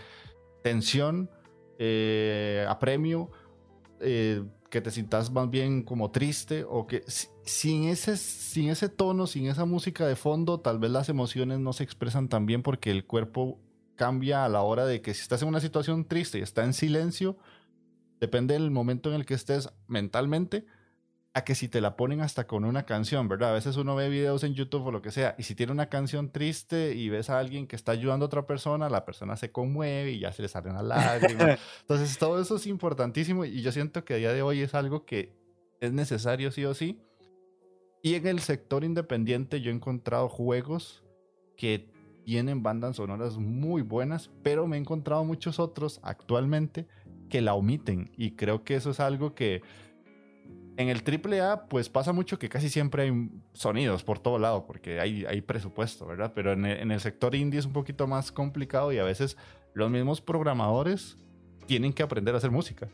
tensión, 0.61 1.29
eh, 1.77 2.65
apremio, 2.67 3.29
eh, 4.01 4.43
que 4.69 4.81
te 4.81 4.89
sientas 4.89 5.31
más 5.31 5.49
bien 5.49 5.83
como 5.83 6.11
triste 6.11 6.65
o 6.67 6.87
que 6.87 7.03
sin 7.45 7.83
ese, 7.83 8.17
sin 8.17 8.69
ese 8.69 8.89
tono, 8.89 9.27
sin 9.27 9.47
esa 9.47 9.65
música 9.65 10.07
de 10.07 10.15
fondo, 10.15 10.59
tal 10.59 10.79
vez 10.79 10.89
las 10.89 11.09
emociones 11.09 11.59
no 11.59 11.71
se 11.71 11.83
expresan 11.83 12.27
tan 12.27 12.47
bien 12.47 12.63
porque 12.63 12.89
el 12.89 13.05
cuerpo 13.05 13.59
cambia 13.95 14.45
a 14.45 14.49
la 14.49 14.61
hora 14.61 14.85
de 14.85 15.01
que 15.01 15.13
si 15.13 15.21
estás 15.21 15.41
en 15.41 15.47
una 15.47 15.59
situación 15.59 16.05
triste 16.05 16.39
y 16.39 16.41
está 16.41 16.63
en 16.63 16.73
silencio, 16.73 17.37
depende 18.19 18.53
del 18.53 18.71
momento 18.71 19.09
en 19.09 19.15
el 19.15 19.25
que 19.25 19.33
estés 19.33 19.69
mentalmente, 19.87 20.65
a 21.35 21.43
que 21.43 21.55
si 21.55 21.67
te 21.67 21.81
la 21.81 21.95
ponen 21.95 22.21
hasta 22.21 22.45
con 22.45 22.63
una 22.63 22.85
canción, 22.85 23.27
¿verdad? 23.27 23.49
A 23.49 23.53
veces 23.53 23.75
uno 23.75 23.95
ve 23.95 24.07
videos 24.07 24.43
en 24.43 24.53
YouTube 24.53 24.85
o 24.85 24.91
lo 24.91 25.01
que 25.01 25.09
sea, 25.11 25.35
y 25.37 25.43
si 25.43 25.55
tiene 25.55 25.71
una 25.71 25.87
canción 25.87 26.31
triste 26.31 26.93
y 26.95 27.09
ves 27.09 27.29
a 27.31 27.39
alguien 27.39 27.65
que 27.65 27.75
está 27.75 27.91
ayudando 27.91 28.25
a 28.25 28.27
otra 28.27 28.45
persona, 28.45 28.87
la 28.87 29.03
persona 29.03 29.35
se 29.35 29.51
conmueve 29.51 30.11
y 30.11 30.19
ya 30.19 30.31
se 30.31 30.43
le 30.43 30.47
salen 30.47 30.75
las 30.75 30.83
lágrimas. 30.83 31.59
Entonces, 31.81 32.17
todo 32.19 32.39
eso 32.39 32.57
es 32.57 32.67
importantísimo 32.67 33.45
y 33.45 33.61
yo 33.61 33.71
siento 33.71 34.05
que 34.05 34.13
a 34.13 34.17
día 34.17 34.31
de 34.31 34.43
hoy 34.43 34.61
es 34.61 34.75
algo 34.75 35.05
que 35.05 35.33
es 35.79 35.91
necesario 35.91 36.51
sí 36.51 36.65
o 36.65 36.73
sí. 36.75 37.01
Y 38.03 38.15
en 38.15 38.27
el 38.27 38.39
sector 38.39 38.83
independiente 38.83 39.59
yo 39.59 39.71
he 39.71 39.73
encontrado 39.73 40.29
juegos 40.29 41.03
que 41.57 41.92
tienen 42.23 42.63
bandas 42.63 42.97
sonoras 42.97 43.37
muy 43.37 43.81
buenas, 43.81 44.29
pero 44.41 44.67
me 44.67 44.77
he 44.77 44.79
encontrado 44.79 45.23
muchos 45.23 45.59
otros 45.59 45.99
actualmente 46.03 46.87
que 47.29 47.41
la 47.41 47.53
omiten. 47.53 48.11
Y 48.17 48.31
creo 48.31 48.63
que 48.63 48.75
eso 48.75 48.91
es 48.91 48.99
algo 48.99 49.35
que 49.35 49.61
en 50.77 50.89
el 50.89 51.03
AAA, 51.03 51.67
pues 51.67 51.89
pasa 51.89 52.13
mucho 52.13 52.39
que 52.39 52.49
casi 52.49 52.69
siempre 52.69 53.03
hay 53.03 53.29
sonidos 53.53 54.03
por 54.03 54.19
todo 54.19 54.39
lado, 54.39 54.65
porque 54.65 54.99
hay, 54.99 55.25
hay 55.25 55.41
presupuesto, 55.41 56.05
¿verdad? 56.05 56.31
Pero 56.33 56.53
en 56.53 56.65
el, 56.65 56.99
sector 56.99 57.35
indie 57.35 57.59
es 57.59 57.65
un 57.65 57.73
poquito 57.73 58.07
más 58.07 58.31
complicado 58.31 58.91
y 58.91 58.97
a 58.97 59.03
veces 59.03 59.37
los 59.73 59.91
mismos 59.91 60.21
programadores 60.21 61.17
tienen 61.67 61.93
que 61.93 62.03
aprender 62.03 62.33
a 62.33 62.37
hacer 62.37 62.51
música. 62.51 62.89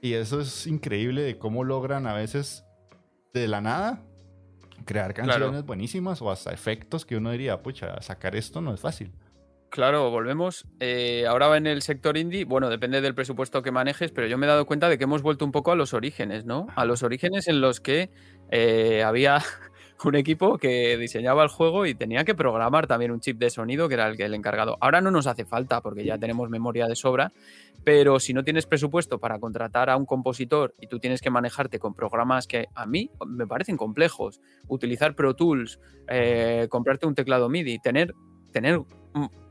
Y 0.00 0.14
eso 0.14 0.40
es 0.40 0.66
increíble 0.66 1.22
de 1.22 1.38
cómo 1.38 1.64
logran 1.64 2.06
a 2.06 2.14
veces 2.14 2.64
de 3.34 3.48
la 3.48 3.60
nada 3.60 4.02
crear 4.84 5.14
canciones 5.14 5.64
buenísimas 5.64 6.22
o 6.22 6.30
hasta 6.30 6.52
efectos 6.52 7.04
que 7.04 7.16
uno 7.16 7.30
diría, 7.30 7.62
pucha, 7.62 8.00
sacar 8.00 8.36
esto 8.36 8.60
no 8.60 8.74
es 8.74 8.80
fácil. 8.80 9.12
Claro, 9.70 10.10
volvemos. 10.10 10.66
Eh, 10.80 11.26
ahora 11.26 11.48
va 11.48 11.58
en 11.58 11.66
el 11.66 11.82
sector 11.82 12.16
indie, 12.16 12.44
bueno, 12.44 12.70
depende 12.70 13.00
del 13.00 13.14
presupuesto 13.14 13.62
que 13.62 13.70
manejes, 13.70 14.10
pero 14.12 14.26
yo 14.26 14.38
me 14.38 14.46
he 14.46 14.48
dado 14.48 14.64
cuenta 14.64 14.88
de 14.88 14.96
que 14.96 15.04
hemos 15.04 15.20
vuelto 15.22 15.44
un 15.44 15.52
poco 15.52 15.72
a 15.72 15.76
los 15.76 15.92
orígenes, 15.92 16.46
¿no? 16.46 16.68
A 16.74 16.86
los 16.86 17.02
orígenes 17.02 17.48
en 17.48 17.60
los 17.60 17.80
que 17.80 18.10
eh, 18.50 19.02
había 19.02 19.42
un 20.04 20.14
equipo 20.14 20.58
que 20.58 20.96
diseñaba 20.96 21.42
el 21.42 21.48
juego 21.48 21.86
y 21.86 21.94
tenía 21.94 22.24
que 22.24 22.34
programar 22.34 22.86
también 22.86 23.10
un 23.10 23.20
chip 23.20 23.38
de 23.38 23.50
sonido 23.50 23.88
que 23.88 23.94
era 23.94 24.08
el, 24.08 24.20
el 24.20 24.34
encargado. 24.34 24.76
Ahora 24.80 25.00
no 25.00 25.10
nos 25.10 25.26
hace 25.26 25.44
falta 25.44 25.80
porque 25.80 26.04
ya 26.04 26.18
tenemos 26.18 26.48
memoria 26.50 26.86
de 26.86 26.94
sobra, 26.94 27.32
pero 27.84 28.20
si 28.20 28.34
no 28.34 28.44
tienes 28.44 28.66
presupuesto 28.66 29.18
para 29.18 29.38
contratar 29.38 29.90
a 29.90 29.96
un 29.96 30.06
compositor 30.06 30.74
y 30.80 30.86
tú 30.86 30.98
tienes 30.98 31.20
que 31.20 31.30
manejarte 31.30 31.78
con 31.78 31.94
programas 31.94 32.46
que 32.46 32.68
a 32.74 32.86
mí 32.86 33.10
me 33.26 33.46
parecen 33.46 33.76
complejos, 33.76 34.40
utilizar 34.68 35.14
Pro 35.14 35.34
Tools, 35.34 35.80
eh, 36.08 36.66
comprarte 36.70 37.06
un 37.06 37.14
teclado 37.14 37.48
MIDI, 37.48 37.78
tener, 37.78 38.14
tener 38.52 38.82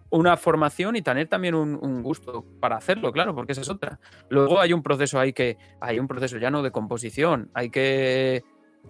una 0.10 0.38
formación 0.38 0.96
y 0.96 1.02
tener 1.02 1.28
también 1.28 1.56
un, 1.56 2.04
gusto 2.04 2.46
para 2.60 2.78
hacerlo, 2.78 3.12
claro, 3.12 3.36
porque 3.36 3.52
esa 3.52 3.62
es 3.62 3.70
otra. 3.70 4.00
Luego 4.30 4.60
hay 4.60 4.72
un 4.72 4.84
proceso 4.84 5.20
ahí 5.20 5.34
que, 5.34 5.58
hay 5.82 6.00
un 6.00 6.08
proceso 6.08 6.38
ya 6.38 6.52
no 6.52 6.64
de 6.64 6.72
composición, 6.72 7.50
hay 7.54 7.70
que, 7.70 8.44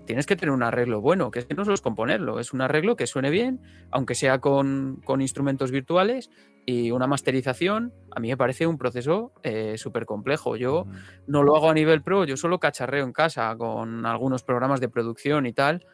tienes 0.06 0.26
que 0.26 0.36
tener 0.36 0.54
un 0.54 0.64
arreglo 0.64 1.02
bueno, 1.02 1.32
que 1.32 1.46
no 1.56 1.64
solo 1.64 1.76
es 1.76 1.82
componerlo, 1.82 2.40
es 2.40 2.54
un 2.54 2.62
arreglo 2.62 2.96
que 2.96 3.08
suene 3.08 3.30
bien, 3.30 3.62
aunque 3.92 4.16
sea 4.16 4.40
con, 4.40 5.02
instrumentos 5.20 5.70
virtuales 5.70 6.30
y 6.66 6.92
una 6.92 7.08
masterización, 7.08 7.94
a 8.16 8.20
mí 8.20 8.30
me 8.30 8.38
parece 8.38 8.68
un 8.68 8.78
proceso 8.78 9.34
eh, 9.44 9.78
súper 9.78 10.06
complejo. 10.06 10.56
Yo 10.56 10.86
no 11.28 11.44
lo 11.44 11.56
hago 11.56 11.70
a 11.70 11.74
nivel 11.74 12.02
pro, 12.02 12.26
yo 12.26 12.38
solo 12.38 12.60
cacharreo 12.60 13.06
en 13.06 13.14
casa 13.14 13.56
con 13.58 14.06
algunos 14.06 14.44
programas 14.44 14.80
de 14.80 14.90
producción 14.90 15.46
y 15.46 15.54
tal, 15.54 15.86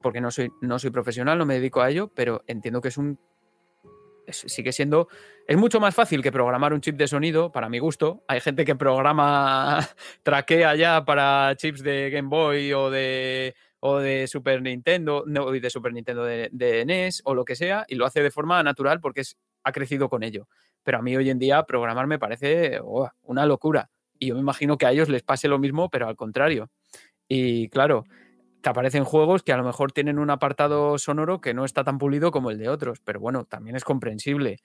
porque 0.00 0.20
no 0.20 0.30
soy, 0.30 0.50
no 0.60 0.78
soy 0.78 0.90
profesional, 0.90 1.38
no 1.38 1.46
me 1.46 1.54
dedico 1.54 1.80
a 1.80 1.90
ello, 1.90 2.10
pero 2.14 2.42
entiendo 2.46 2.80
que 2.80 2.88
es 2.88 2.98
un 2.98 3.18
sigue 4.36 4.72
siendo. 4.72 5.08
Es 5.46 5.56
mucho 5.56 5.80
más 5.80 5.94
fácil 5.94 6.22
que 6.22 6.32
programar 6.32 6.72
un 6.72 6.80
chip 6.80 6.96
de 6.96 7.08
sonido, 7.08 7.50
para 7.52 7.68
mi 7.68 7.78
gusto. 7.78 8.24
Hay 8.28 8.40
gente 8.40 8.64
que 8.64 8.76
programa, 8.76 9.80
traquea 10.22 10.74
ya 10.76 11.04
para 11.04 11.54
chips 11.56 11.82
de 11.82 12.10
Game 12.10 12.28
Boy 12.28 12.72
o 12.72 12.90
de, 12.90 13.54
o 13.80 13.98
de 13.98 14.26
Super 14.26 14.62
Nintendo, 14.62 15.24
no, 15.26 15.50
de 15.50 15.70
Super 15.70 15.92
Nintendo 15.92 16.24
de, 16.24 16.84
NES 16.86 17.22
o 17.24 17.34
lo 17.34 17.44
que 17.44 17.56
sea, 17.56 17.84
y 17.88 17.94
lo 17.94 18.06
hace 18.06 18.22
de 18.22 18.30
forma 18.30 18.62
natural 18.62 19.00
porque 19.00 19.22
es, 19.22 19.36
ha 19.64 19.72
crecido 19.72 20.08
con 20.08 20.22
ello. 20.22 20.48
Pero 20.82 20.98
a 20.98 21.02
mí 21.02 21.16
hoy 21.16 21.30
en 21.30 21.38
día 21.38 21.64
programar 21.64 22.06
me 22.06 22.18
parece 22.18 22.80
una 23.22 23.46
locura. 23.46 23.90
Y 24.18 24.28
yo 24.28 24.34
me 24.34 24.40
imagino 24.40 24.76
que 24.76 24.86
a 24.86 24.92
ellos 24.92 25.08
les 25.08 25.22
pase 25.22 25.48
lo 25.48 25.58
mismo, 25.58 25.88
pero 25.88 26.06
al 26.06 26.16
contrario. 26.16 26.70
Y 27.26 27.68
claro, 27.68 28.04
te 28.60 28.68
aparecen 28.68 29.04
juegos 29.04 29.42
que 29.42 29.52
a 29.52 29.56
lo 29.56 29.64
mejor 29.64 29.92
tienen 29.92 30.18
un 30.18 30.30
apartado 30.30 30.98
sonoro 30.98 31.40
que 31.40 31.54
no 31.54 31.64
está 31.64 31.84
tan 31.84 31.98
pulido 31.98 32.30
como 32.30 32.50
el 32.50 32.58
de 32.58 32.68
otros, 32.68 33.00
pero 33.00 33.20
bueno, 33.20 33.44
también 33.44 33.76
es 33.76 33.84
comprensible. 33.84 34.58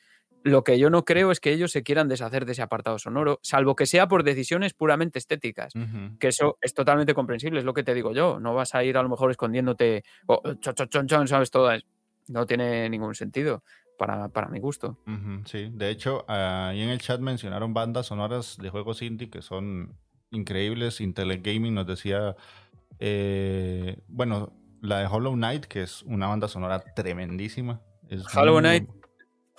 Lo 0.43 0.63
que 0.63 0.77
yo 0.77 0.89
no 0.91 1.05
creo 1.05 1.31
es 1.31 1.39
que 1.39 1.51
ellos 1.51 1.71
se 1.71 1.81
quieran 1.81 2.07
deshacer 2.07 2.45
de 2.45 2.51
ese 2.51 2.61
apartado 2.61 2.99
sonoro, 2.99 3.39
salvo 3.41 3.75
que 3.75 3.87
sea 3.87 4.07
por 4.07 4.23
decisiones 4.23 4.73
puramente 4.73 5.17
estéticas, 5.17 5.73
que 6.19 6.27
eso 6.27 6.57
es 6.61 6.73
totalmente 6.73 7.15
comprensible, 7.15 7.59
es 7.59 7.65
lo 7.65 7.73
que 7.73 7.83
te 7.83 7.95
digo 7.95 8.13
yo. 8.13 8.39
No 8.39 8.53
vas 8.53 8.75
a 8.75 8.83
ir 8.83 8.95
a 8.97 9.01
lo 9.01 9.09
mejor 9.09 9.31
escondiéndote, 9.31 10.03
oh, 10.27 10.41
chon, 10.59 11.07
chon, 11.07 11.27
sabes 11.27 11.49
todo. 11.49 11.71
No 12.27 12.45
tiene 12.45 12.89
ningún 12.89 13.15
sentido. 13.15 13.63
Para, 13.97 14.27
para, 14.27 14.49
mi 14.49 14.59
gusto. 14.59 14.97
sí, 15.45 15.69
de 15.71 15.89
hecho, 15.89 16.25
ahí 16.27 16.81
en 16.81 16.89
el 16.89 16.99
chat 16.99 17.21
mencionaron 17.21 17.73
bandas 17.73 18.07
sonoras 18.07 18.57
de 18.57 18.69
juegos 18.69 19.01
indie 19.01 19.29
que 19.29 19.41
son 19.41 19.95
increíbles. 20.31 21.01
Intel 21.01 21.41
Gaming 21.41 21.73
nos 21.73 21.87
decía 21.87 22.35
eh, 22.99 23.97
bueno, 24.07 24.53
la 24.81 24.99
de 24.99 25.07
Hollow 25.07 25.33
Knight, 25.33 25.65
que 25.65 25.83
es 25.83 26.03
una 26.03 26.27
banda 26.27 26.47
sonora 26.47 26.79
tremendísima. 26.95 27.81
Hollow 28.35 28.59
Knight. 28.59 28.89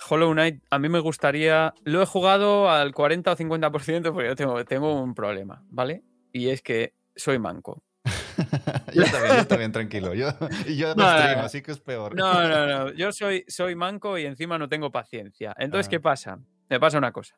Hollow 0.09 0.31
Knight, 0.33 0.63
a 0.69 0.79
mí 0.79 0.89
me 0.89 0.99
gustaría. 0.99 1.73
Lo 1.83 2.01
he 2.01 2.05
jugado 2.05 2.69
al 2.69 2.93
40 2.93 3.31
o 3.31 3.35
50% 3.35 4.13
porque 4.13 4.27
yo 4.27 4.35
tengo, 4.35 4.65
tengo 4.65 5.01
un 5.01 5.15
problema, 5.15 5.63
¿vale? 5.69 6.03
Y 6.31 6.49
es 6.49 6.61
que 6.61 6.93
soy 7.15 7.39
manco. 7.39 7.83
yo 8.93 9.03
también, 9.11 9.37
yo 9.37 9.47
también, 9.47 9.71
tranquilo. 9.71 10.13
Yo, 10.13 10.29
yo 10.67 10.95
no, 10.95 11.09
stream, 11.09 11.39
así 11.39 11.61
que 11.61 11.71
es 11.71 11.79
peor. 11.79 12.15
No, 12.15 12.47
no, 12.47 12.67
no. 12.67 12.93
Yo 12.93 13.11
soy, 13.11 13.43
soy 13.47 13.75
manco 13.75 14.17
y 14.17 14.25
encima 14.25 14.57
no 14.57 14.69
tengo 14.69 14.91
paciencia. 14.91 15.55
Entonces, 15.57 15.89
¿qué 15.89 15.99
pasa? 15.99 16.39
Me 16.69 16.79
pasa 16.79 16.97
una 16.97 17.11
cosa. 17.11 17.35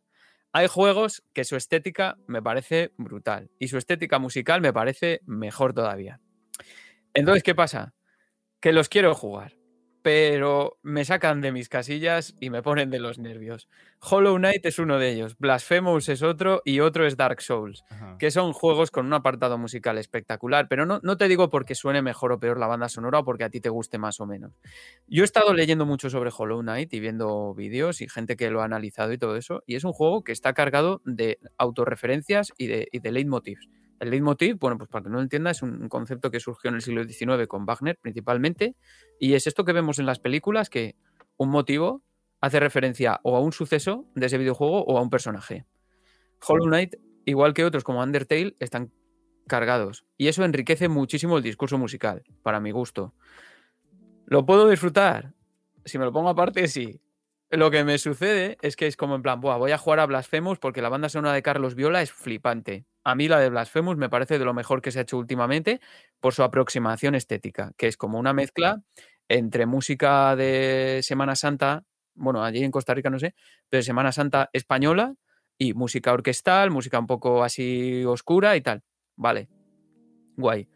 Hay 0.52 0.68
juegos 0.68 1.24
que 1.34 1.44
su 1.44 1.56
estética 1.56 2.18
me 2.28 2.42
parece 2.42 2.92
brutal 2.98 3.52
y 3.60 3.68
su 3.68 3.78
estética 3.78 4.18
musical 4.18 4.62
me 4.62 4.74
parece 4.74 5.22
mejor 5.26 5.74
todavía. 5.74 6.20
Entonces, 7.14 7.44
¿qué 7.44 7.54
pasa? 7.54 7.94
Que 8.60 8.74
los 8.74 8.90
quiero 8.90 9.14
jugar, 9.14 9.59
pero 10.02 10.78
me 10.82 11.06
sacan 11.06 11.42
de 11.42 11.52
mis 11.52 11.70
casillas 11.70 12.36
y 12.40 12.50
me 12.50 12.62
ponen 12.62 12.90
de 12.90 13.00
los 13.00 13.20
nervios. 13.20 13.68
Hollow 14.02 14.38
Knight 14.38 14.66
es 14.66 14.80
uno 14.80 14.98
de 14.98 15.12
ellos, 15.12 15.38
Blasphemous 15.38 16.08
es 16.10 16.24
otro 16.24 16.62
y 16.64 16.80
otro 16.80 17.06
es 17.06 17.18
Dark 17.18 17.42
Souls, 17.42 17.84
que 18.18 18.32
son 18.32 18.54
juegos 18.54 18.92
con 18.92 19.06
un 19.06 19.14
apartado 19.14 19.58
musical 19.58 19.98
espectacular, 19.98 20.68
pero 20.70 20.86
no, 20.86 21.00
no 21.04 21.18
te 21.18 21.28
digo 21.28 21.50
porque 21.50 21.76
suene 21.76 22.02
mejor 22.02 22.32
o 22.32 22.40
peor 22.40 22.60
la 22.60 22.68
banda 22.68 22.88
sonora 22.88 23.20
o 23.20 23.26
porque 23.26 23.44
a 23.44 23.50
ti 23.50 23.60
te 23.60 23.70
guste 23.70 23.98
más 23.98 24.22
o 24.22 24.26
menos. 24.26 24.54
Yo 25.08 25.24
he 25.24 25.26
estado 25.26 25.54
leyendo 25.54 25.86
mucho 25.86 26.10
sobre 26.10 26.32
Hollow 26.36 26.62
Knight 26.62 26.94
y 26.94 27.00
viendo 27.00 27.54
vídeos 27.54 28.02
y 28.02 28.08
gente 28.08 28.38
que 28.38 28.50
lo 28.50 28.62
ha 28.62 28.66
analizado 28.66 29.12
y 29.12 29.18
todo 29.18 29.36
eso, 29.36 29.64
y 29.66 29.76
es 29.76 29.84
un 29.84 29.92
juego 29.92 30.24
que 30.24 30.32
está 30.32 30.54
cargado 30.54 31.02
de 31.04 31.40
autorreferencias 31.58 32.54
y 32.58 32.68
de, 32.68 32.88
y 32.92 33.00
de 33.00 33.12
leitmotivs. 33.12 33.68
El 34.00 34.12
leitmotiv, 34.12 34.58
bueno, 34.60 34.78
pues 34.78 34.90
para 34.90 35.04
que 35.04 35.10
no 35.10 35.18
lo 35.18 35.22
entienda, 35.22 35.52
es 35.52 35.62
un 35.62 35.90
concepto 35.90 36.32
que 36.32 36.40
surgió 36.40 36.70
en 36.70 36.76
el 36.76 36.82
siglo 36.82 37.04
XIX 37.04 37.48
con 37.48 37.66
Wagner 37.66 37.98
principalmente, 38.02 38.76
y 39.20 39.34
es 39.34 39.46
esto 39.48 39.66
que 39.66 39.74
vemos 39.74 40.00
en 40.00 40.06
las 40.06 40.20
películas, 40.20 40.70
que 40.70 40.96
un 41.38 41.50
motivo 41.50 42.02
hace 42.42 42.60
referencia 42.60 43.20
o 43.24 43.36
a 43.36 43.42
un 43.42 43.52
suceso 43.52 44.06
de 44.16 44.26
ese 44.26 44.38
videojuego 44.38 44.84
o 44.84 44.98
a 44.98 45.02
un 45.02 45.10
personaje. 45.10 45.66
Hollow 46.48 46.68
Knight, 46.68 46.96
igual 47.26 47.54
que 47.54 47.66
otros 47.66 47.84
como 47.84 48.02
Undertale, 48.02 48.56
están 48.60 48.92
cargados, 49.48 50.06
y 50.16 50.28
eso 50.28 50.46
enriquece 50.46 50.88
muchísimo 50.88 51.38
el 51.38 51.44
discurso 51.44 51.78
musical, 51.78 52.24
para 52.44 52.60
mi 52.60 52.72
gusto. 52.72 53.14
¿Lo 54.26 54.46
puedo 54.46 54.70
disfrutar? 54.70 55.34
Si 55.84 55.98
me 55.98 56.06
lo 56.06 56.14
pongo 56.14 56.30
aparte, 56.30 56.68
sí. 56.68 57.02
Lo 57.52 57.72
que 57.72 57.84
me 57.84 57.98
sucede 57.98 58.58
es 58.62 58.76
que 58.76 58.86
es 58.86 58.96
como 58.96 59.16
en 59.16 59.24
plan, 59.24 59.42
voy 59.42 59.72
a 59.72 59.78
jugar 59.80 60.00
a 60.00 60.06
Blasphemous 60.06 60.60
porque 60.60 60.84
la 60.84 60.90
banda 60.90 61.10
sonora 61.10 61.34
de 61.34 61.42
Carlos 61.42 61.74
Viola 61.74 62.04
es 62.04 62.12
flipante. 62.12 62.86
A 63.04 63.16
mí 63.16 63.28
la 63.28 63.40
de 63.40 63.50
Blasphemous 63.50 63.98
me 63.98 64.08
parece 64.08 64.38
de 64.38 64.46
lo 64.46 64.54
mejor 64.54 64.84
que 64.84 64.92
se 64.92 65.00
ha 65.00 65.02
hecho 65.02 65.18
últimamente 65.18 65.82
por 66.20 66.34
su 66.34 66.44
aproximación 66.44 67.16
estética, 67.16 67.72
que 67.76 67.88
es 67.88 67.98
como 67.98 68.20
una 68.20 68.34
mezcla 68.34 68.84
entre 69.28 69.66
música 69.66 70.36
de 70.36 71.00
Semana 71.02 71.36
Santa, 71.36 71.86
bueno, 72.14 72.44
allí 72.44 72.64
en 72.64 72.72
Costa 72.72 72.94
Rica 72.94 73.10
no 73.10 73.18
sé, 73.18 73.34
pero 73.68 73.80
de 73.80 73.84
Semana 73.84 74.12
Santa 74.12 74.52
española 74.54 75.16
y 75.58 75.74
música 75.74 76.14
orquestal, 76.14 76.70
música 76.70 77.00
un 77.00 77.08
poco 77.08 77.44
así 77.44 78.06
oscura 78.06 78.58
y 78.58 78.62
tal. 78.62 78.84
Vale, 79.16 79.50
guay 80.38 80.68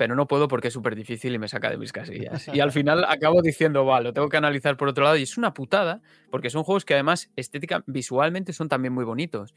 pero 0.00 0.14
no 0.14 0.26
puedo 0.26 0.48
porque 0.48 0.68
es 0.68 0.72
súper 0.72 0.96
difícil 0.96 1.34
y 1.34 1.38
me 1.38 1.46
saca 1.46 1.68
de 1.68 1.76
mis 1.76 1.92
casillas. 1.92 2.48
Y 2.54 2.60
al 2.60 2.72
final 2.72 3.04
acabo 3.04 3.42
diciendo, 3.42 3.84
vale, 3.84 4.04
lo 4.04 4.12
tengo 4.14 4.30
que 4.30 4.38
analizar 4.38 4.78
por 4.78 4.88
otro 4.88 5.04
lado 5.04 5.18
y 5.18 5.24
es 5.24 5.36
una 5.36 5.52
putada, 5.52 6.00
porque 6.30 6.48
son 6.48 6.62
juegos 6.62 6.86
que 6.86 6.94
además 6.94 7.30
estética, 7.36 7.84
visualmente 7.86 8.54
son 8.54 8.70
también 8.70 8.94
muy 8.94 9.04
bonitos. 9.04 9.54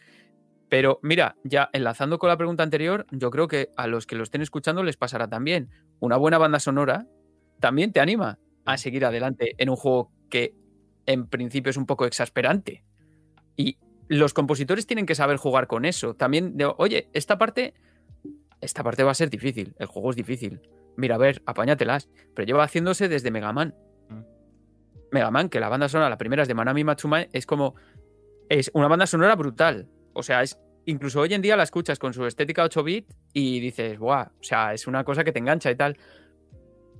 Pero 0.67 0.99
mira, 1.01 1.37
ya 1.45 1.69
enlazando 1.71 2.19
con 2.19 2.27
la 2.27 2.35
pregunta 2.35 2.61
anterior, 2.61 3.05
yo 3.11 3.31
creo 3.31 3.47
que 3.47 3.69
a 3.77 3.87
los 3.87 4.05
que 4.05 4.17
lo 4.17 4.23
estén 4.23 4.41
escuchando 4.41 4.83
les 4.83 4.97
pasará 4.97 5.29
también. 5.29 5.69
Una 6.01 6.17
buena 6.17 6.37
banda 6.37 6.59
sonora 6.59 7.07
también 7.61 7.93
te 7.93 8.01
anima 8.01 8.37
a 8.65 8.75
seguir 8.75 9.05
adelante 9.05 9.55
en 9.57 9.69
un 9.69 9.77
juego 9.77 10.11
que 10.29 10.53
en 11.05 11.25
principio 11.27 11.69
es 11.69 11.77
un 11.77 11.85
poco 11.85 12.05
exasperante. 12.05 12.83
Y 13.55 13.77
los 14.09 14.33
compositores 14.33 14.87
tienen 14.87 15.05
que 15.05 15.15
saber 15.15 15.37
jugar 15.37 15.67
con 15.67 15.85
eso. 15.85 16.15
También, 16.15 16.57
de, 16.57 16.65
oye, 16.65 17.07
esta 17.13 17.37
parte 17.37 17.75
esta 18.63 18.83
parte 18.83 19.03
va 19.03 19.11
a 19.11 19.15
ser 19.15 19.29
difícil, 19.29 19.75
el 19.79 19.87
juego 19.87 20.09
es 20.11 20.15
difícil. 20.15 20.61
Mira, 20.95 21.15
a 21.15 21.17
ver, 21.17 21.41
apáñatelas. 21.45 22.09
Pero 22.35 22.45
lleva 22.45 22.63
haciéndose 22.63 23.07
desde 23.09 23.31
Mega 23.31 23.51
Man. 23.53 23.75
Mm. 24.09 24.21
Mega 25.11 25.31
Man, 25.31 25.49
que 25.49 25.59
la 25.59 25.69
banda 25.69 25.89
sonora, 25.89 26.09
la 26.09 26.17
primera 26.17 26.43
es 26.43 26.47
de 26.47 26.53
Manami 26.53 26.83
Matsumae, 26.83 27.29
es 27.33 27.45
como. 27.45 27.75
Es 28.49 28.69
una 28.73 28.87
banda 28.87 29.07
sonora 29.07 29.35
brutal. 29.35 29.87
O 30.13 30.21
sea, 30.23 30.43
es. 30.43 30.59
Incluso 30.85 31.21
hoy 31.21 31.33
en 31.33 31.41
día 31.41 31.55
la 31.55 31.63
escuchas 31.63 31.97
con 31.97 32.13
su 32.13 32.25
estética 32.25 32.63
8 32.63 32.83
bit 32.83 33.09
y 33.31 33.59
dices, 33.61 33.97
¡buah! 33.97 34.23
O 34.39 34.43
sea, 34.43 34.73
es 34.73 34.85
una 34.85 35.03
cosa 35.05 35.23
que 35.23 35.31
te 35.31 35.39
engancha 35.39 35.71
y 35.71 35.75
tal. 35.75 35.97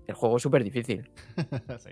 el 0.08 0.16
juego 0.16 0.38
es 0.38 0.44
súper 0.44 0.64
difícil. 0.64 1.12
sí. 1.80 1.90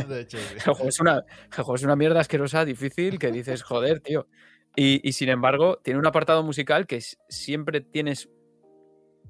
De 0.08 0.20
hecho, 0.20 0.38
sí. 0.38 0.54
El 0.54 0.60
juego, 0.60 0.88
es 0.88 1.00
una, 1.00 1.16
el 1.18 1.54
juego 1.56 1.74
es 1.74 1.82
una 1.82 1.96
mierda 1.96 2.20
asquerosa, 2.20 2.64
difícil, 2.64 3.18
que 3.18 3.32
dices, 3.32 3.62
joder, 3.64 3.98
tío. 4.00 4.28
Y, 4.76 5.06
y 5.06 5.12
sin 5.12 5.28
embargo, 5.28 5.78
tiene 5.82 5.98
un 5.98 6.06
apartado 6.06 6.42
musical 6.44 6.86
que 6.86 6.96
es- 6.96 7.18
siempre 7.28 7.80
tienes 7.80 8.28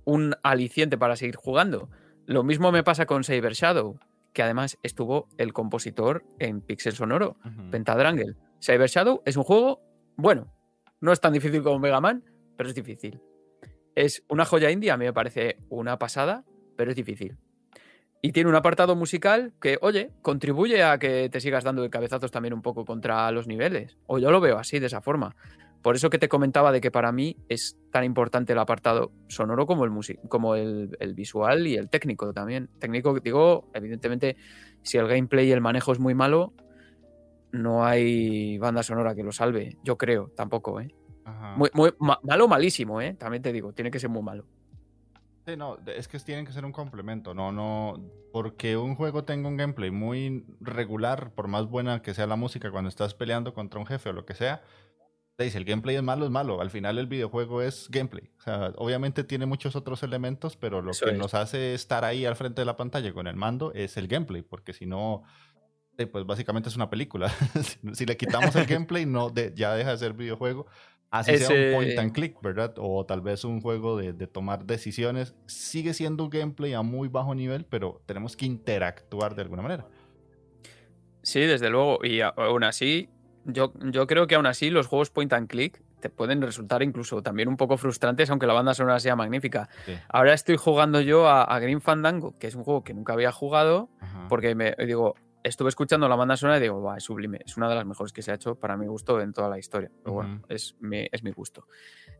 un 0.04 0.34
aliciente 0.42 0.98
para 0.98 1.16
seguir 1.16 1.36
jugando. 1.36 1.88
Lo 2.26 2.42
mismo 2.42 2.72
me 2.72 2.82
pasa 2.82 3.06
con 3.06 3.24
Saber 3.24 3.52
Shadow, 3.52 3.98
que 4.32 4.42
además 4.42 4.78
estuvo 4.82 5.28
el 5.38 5.52
compositor 5.52 6.24
en 6.38 6.60
Pixel 6.60 6.92
Sonoro, 6.94 7.36
Ujú. 7.44 7.70
Pentadrangle. 7.70 8.34
Saber 8.58 8.88
Shadow 8.88 9.22
es 9.24 9.36
un 9.36 9.44
juego, 9.44 9.80
bueno, 10.16 10.52
no 11.00 11.12
es 11.12 11.20
tan 11.20 11.32
difícil 11.32 11.62
como 11.62 11.78
Mega 11.78 12.00
Man, 12.00 12.24
pero 12.56 12.68
es 12.68 12.74
difícil. 12.74 13.20
Es 13.94 14.24
una 14.28 14.44
joya 14.44 14.70
indie, 14.70 14.90
a 14.90 14.96
mí 14.96 15.04
me 15.04 15.12
parece 15.12 15.58
una 15.68 15.98
pasada, 15.98 16.44
pero 16.76 16.90
es 16.90 16.96
difícil. 16.96 17.36
Y 18.22 18.32
tiene 18.32 18.48
un 18.48 18.56
apartado 18.56 18.96
musical 18.96 19.52
que, 19.60 19.76
oye, 19.82 20.10
contribuye 20.22 20.82
a 20.82 20.98
que 20.98 21.28
te 21.28 21.40
sigas 21.40 21.62
dando 21.62 21.82
de 21.82 21.90
cabezazos 21.90 22.30
también 22.30 22.54
un 22.54 22.62
poco 22.62 22.86
contra 22.86 23.30
los 23.32 23.46
niveles. 23.46 23.98
O 24.06 24.18
yo 24.18 24.30
lo 24.30 24.40
veo 24.40 24.58
así, 24.58 24.78
de 24.78 24.86
esa 24.86 25.02
forma. 25.02 25.36
Por 25.84 25.96
eso 25.96 26.08
que 26.08 26.18
te 26.18 26.30
comentaba 26.30 26.72
de 26.72 26.80
que 26.80 26.90
para 26.90 27.12
mí 27.12 27.36
es 27.50 27.76
tan 27.92 28.04
importante 28.04 28.54
el 28.54 28.58
apartado 28.58 29.12
sonoro 29.28 29.66
como 29.66 29.84
el, 29.84 29.92
como 30.30 30.54
el, 30.54 30.96
el 30.98 31.12
visual 31.12 31.66
y 31.66 31.76
el 31.76 31.90
técnico 31.90 32.32
también. 32.32 32.70
Técnico, 32.78 33.20
digo, 33.20 33.68
evidentemente, 33.74 34.38
si 34.80 34.96
el 34.96 35.06
gameplay 35.06 35.46
y 35.46 35.52
el 35.52 35.60
manejo 35.60 35.92
es 35.92 35.98
muy 35.98 36.14
malo, 36.14 36.54
no 37.52 37.84
hay 37.84 38.56
banda 38.56 38.82
sonora 38.82 39.14
que 39.14 39.22
lo 39.22 39.30
salve. 39.30 39.76
Yo 39.84 39.98
creo, 39.98 40.30
tampoco, 40.34 40.80
¿eh? 40.80 40.88
Ajá. 41.26 41.54
Muy, 41.56 41.68
muy 41.74 41.92
ma- 41.98 42.18
malo, 42.22 42.48
malísimo, 42.48 43.02
¿eh? 43.02 43.12
También 43.18 43.42
te 43.42 43.52
digo, 43.52 43.74
tiene 43.74 43.90
que 43.90 44.00
ser 44.00 44.08
muy 44.08 44.22
malo. 44.22 44.46
Sí, 45.46 45.54
no, 45.58 45.76
es 45.86 46.08
que 46.08 46.18
tienen 46.18 46.46
que 46.46 46.52
ser 46.52 46.64
un 46.64 46.72
complemento, 46.72 47.34
no, 47.34 47.52
no, 47.52 48.02
porque 48.32 48.78
un 48.78 48.94
juego 48.94 49.24
tenga 49.24 49.46
un 49.46 49.58
gameplay 49.58 49.90
muy 49.90 50.46
regular, 50.62 51.32
por 51.34 51.48
más 51.48 51.66
buena 51.66 52.00
que 52.00 52.14
sea 52.14 52.26
la 52.26 52.36
música 52.36 52.70
cuando 52.70 52.88
estás 52.88 53.12
peleando 53.12 53.52
contra 53.52 53.78
un 53.78 53.84
jefe 53.84 54.08
o 54.08 54.12
lo 54.14 54.24
que 54.24 54.32
sea, 54.32 54.62
dice, 55.42 55.58
el 55.58 55.64
gameplay 55.64 55.96
es 55.96 56.02
malo, 56.02 56.24
es 56.24 56.30
malo, 56.30 56.60
al 56.60 56.70
final 56.70 56.96
el 56.98 57.08
videojuego 57.08 57.60
es 57.60 57.88
gameplay, 57.90 58.30
o 58.38 58.40
sea, 58.42 58.72
obviamente 58.76 59.24
tiene 59.24 59.46
muchos 59.46 59.74
otros 59.74 60.04
elementos, 60.04 60.56
pero 60.56 60.80
lo 60.80 60.92
Eso 60.92 61.06
que 61.06 61.10
es. 61.12 61.18
nos 61.18 61.34
hace 61.34 61.74
estar 61.74 62.04
ahí 62.04 62.24
al 62.24 62.36
frente 62.36 62.60
de 62.60 62.66
la 62.66 62.76
pantalla 62.76 63.12
con 63.12 63.26
el 63.26 63.34
mando 63.34 63.72
es 63.72 63.96
el 63.96 64.06
gameplay, 64.06 64.42
porque 64.42 64.72
si 64.72 64.86
no, 64.86 65.24
eh, 65.98 66.06
pues 66.06 66.24
básicamente 66.24 66.68
es 66.68 66.76
una 66.76 66.88
película, 66.88 67.28
si, 67.62 67.94
si 67.94 68.06
le 68.06 68.16
quitamos 68.16 68.54
el 68.54 68.66
gameplay, 68.66 69.06
no, 69.06 69.28
de- 69.30 69.52
ya 69.56 69.74
deja 69.74 69.90
de 69.90 69.98
ser 69.98 70.12
videojuego. 70.12 70.66
Así 71.10 71.36
sea 71.38 71.46
Ese- 71.46 71.68
un 71.68 71.72
point 71.76 71.98
and 72.00 72.12
click, 72.12 72.40
¿verdad? 72.42 72.74
O 72.78 73.06
tal 73.06 73.20
vez 73.20 73.44
un 73.44 73.60
juego 73.60 73.96
de, 73.96 74.12
de 74.12 74.26
tomar 74.26 74.64
decisiones. 74.64 75.32
Sigue 75.46 75.94
siendo 75.94 76.24
un 76.24 76.30
gameplay 76.30 76.72
a 76.72 76.82
muy 76.82 77.06
bajo 77.06 77.36
nivel, 77.36 77.64
pero 77.66 78.02
tenemos 78.04 78.36
que 78.36 78.46
interactuar 78.46 79.36
de 79.36 79.42
alguna 79.42 79.62
manera. 79.62 79.86
Sí, 81.22 81.38
desde 81.40 81.70
luego. 81.70 82.04
Y 82.04 82.20
aún 82.20 82.64
así, 82.64 83.08
yo, 83.44 83.72
yo 83.90 84.06
creo 84.06 84.26
que 84.26 84.34
aún 84.34 84.46
así 84.46 84.70
los 84.70 84.86
juegos 84.86 85.10
point 85.10 85.32
and 85.32 85.48
click 85.48 85.82
te 86.00 86.10
pueden 86.10 86.42
resultar 86.42 86.82
incluso 86.82 87.22
también 87.22 87.48
un 87.48 87.56
poco 87.56 87.76
frustrantes, 87.78 88.28
aunque 88.30 88.46
la 88.46 88.52
banda 88.52 88.74
sonora 88.74 88.98
sea 89.00 89.16
magnífica. 89.16 89.68
Sí. 89.86 89.94
Ahora 90.08 90.34
estoy 90.34 90.56
jugando 90.56 91.00
yo 91.00 91.26
a, 91.28 91.44
a 91.44 91.58
Green 91.60 91.80
Fandango, 91.80 92.34
que 92.38 92.46
es 92.46 92.54
un 92.54 92.62
juego 92.64 92.84
que 92.84 92.92
nunca 92.92 93.14
había 93.14 93.32
jugado, 93.32 93.88
Ajá. 94.00 94.26
porque 94.28 94.54
me 94.54 94.74
digo, 94.86 95.14
estuve 95.42 95.68
escuchando 95.70 96.06
la 96.08 96.16
banda 96.16 96.36
sonora 96.36 96.58
y 96.58 96.62
digo, 96.62 96.80
"Buah, 96.80 96.96
es 96.98 97.04
sublime, 97.04 97.40
es 97.44 97.56
una 97.56 97.68
de 97.68 97.74
las 97.74 97.86
mejores 97.86 98.12
que 98.12 98.20
se 98.22 98.32
ha 98.32 98.34
hecho 98.34 98.54
para 98.54 98.76
mi 98.76 98.86
gusto 98.86 99.20
en 99.20 99.32
toda 99.32 99.48
la 99.48 99.58
historia. 99.58 99.90
Pero 100.02 100.12
bueno, 100.14 100.42
es 100.48 100.74
mi, 100.80 101.06
es 101.10 101.22
mi 101.22 101.30
gusto. 101.32 101.66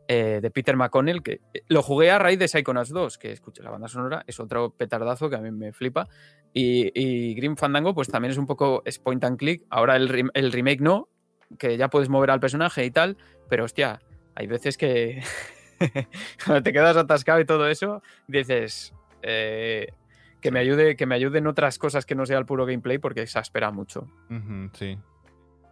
Eh, 0.09 0.41
de 0.43 0.51
Peter 0.51 0.77
McConnell, 0.77 1.23
que 1.23 1.41
eh, 1.53 1.63
lo 1.69 1.83
jugué 1.83 2.11
a 2.11 2.19
raíz 2.19 2.39
de 2.39 2.49
Psychonauts 2.49 2.91
2, 2.91 3.19
que 3.19 3.33
escuché 3.33 3.63
la 3.63 3.71
banda 3.71 3.89
sonora, 3.89 4.23
es 4.27 4.41
otro 4.41 4.71
petardazo 4.71 5.29
que 5.31 5.37
a 5.37 5.41
mí 5.41 5.51
me 5.51 5.73
flipa. 5.73 6.09
Y, 6.53 6.91
y 6.95 7.35
Grim 7.35 7.57
Fandango, 7.57 7.95
pues 7.95 8.09
también 8.09 8.33
es 8.33 8.39
un 8.39 8.47
poco 8.47 8.83
es 8.85 8.99
point 8.99 9.25
and 9.25 9.39
click. 9.39 9.65
Ahora 9.71 9.97
el, 9.97 10.31
el 10.35 10.53
remake 10.53 10.81
no, 10.81 11.09
que 11.59 11.77
ya 11.77 11.89
puedes 11.89 12.09
mover 12.09 12.31
al 12.31 12.41
personaje 12.41 12.85
y 12.85 12.91
tal, 12.91 13.17
pero 13.49 13.65
hostia, 13.65 14.01
hay 14.35 14.47
veces 14.47 14.77
que 14.77 15.23
cuando 16.45 16.63
te 16.63 16.73
quedas 16.73 16.97
atascado 16.97 17.41
y 17.41 17.45
todo 17.45 17.69
eso, 17.69 18.03
dices 18.27 18.95
eh, 19.23 19.89
que 20.41 20.51
me 20.51 20.61
ayude, 20.61 20.97
que 20.97 21.07
me 21.07 21.15
ayuden 21.15 21.47
otras 21.47 21.79
cosas 21.79 22.05
que 22.07 22.15
no 22.15 22.27
sea 22.27 22.39
el 22.39 22.47
puro 22.47 22.67
gameplay 22.67 22.99
porque 22.99 23.23
exaspera 23.23 23.71
mucho. 23.71 24.07
Sí. 24.75 24.99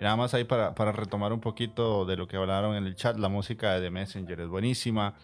Y 0.00 0.04
nada 0.04 0.16
más 0.16 0.34
ahí 0.34 0.44
para, 0.44 0.74
para 0.74 0.92
retomar 0.92 1.32
un 1.32 1.40
poquito 1.40 2.04
de 2.06 2.16
lo 2.16 2.26
que 2.26 2.36
hablaron 2.36 2.74
en 2.76 2.86
el 2.86 2.96
chat, 2.96 3.16
la 3.18 3.28
música 3.28 3.74
de 3.74 3.80
The 3.82 3.90
Messenger 3.90 4.40
es 4.40 4.48
buenísima. 4.48 5.14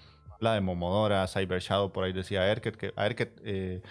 La 0.41 0.55
de 0.55 0.61
Momodora, 0.61 1.27
Cyber 1.27 1.61
Shadow, 1.61 1.93
por 1.93 2.05
ahí 2.05 2.13
decía 2.13 2.47
Erket, 2.47 2.77
que 2.77 2.93
a 2.95 3.07
Erket, 3.07 3.41
eh, 3.45 3.83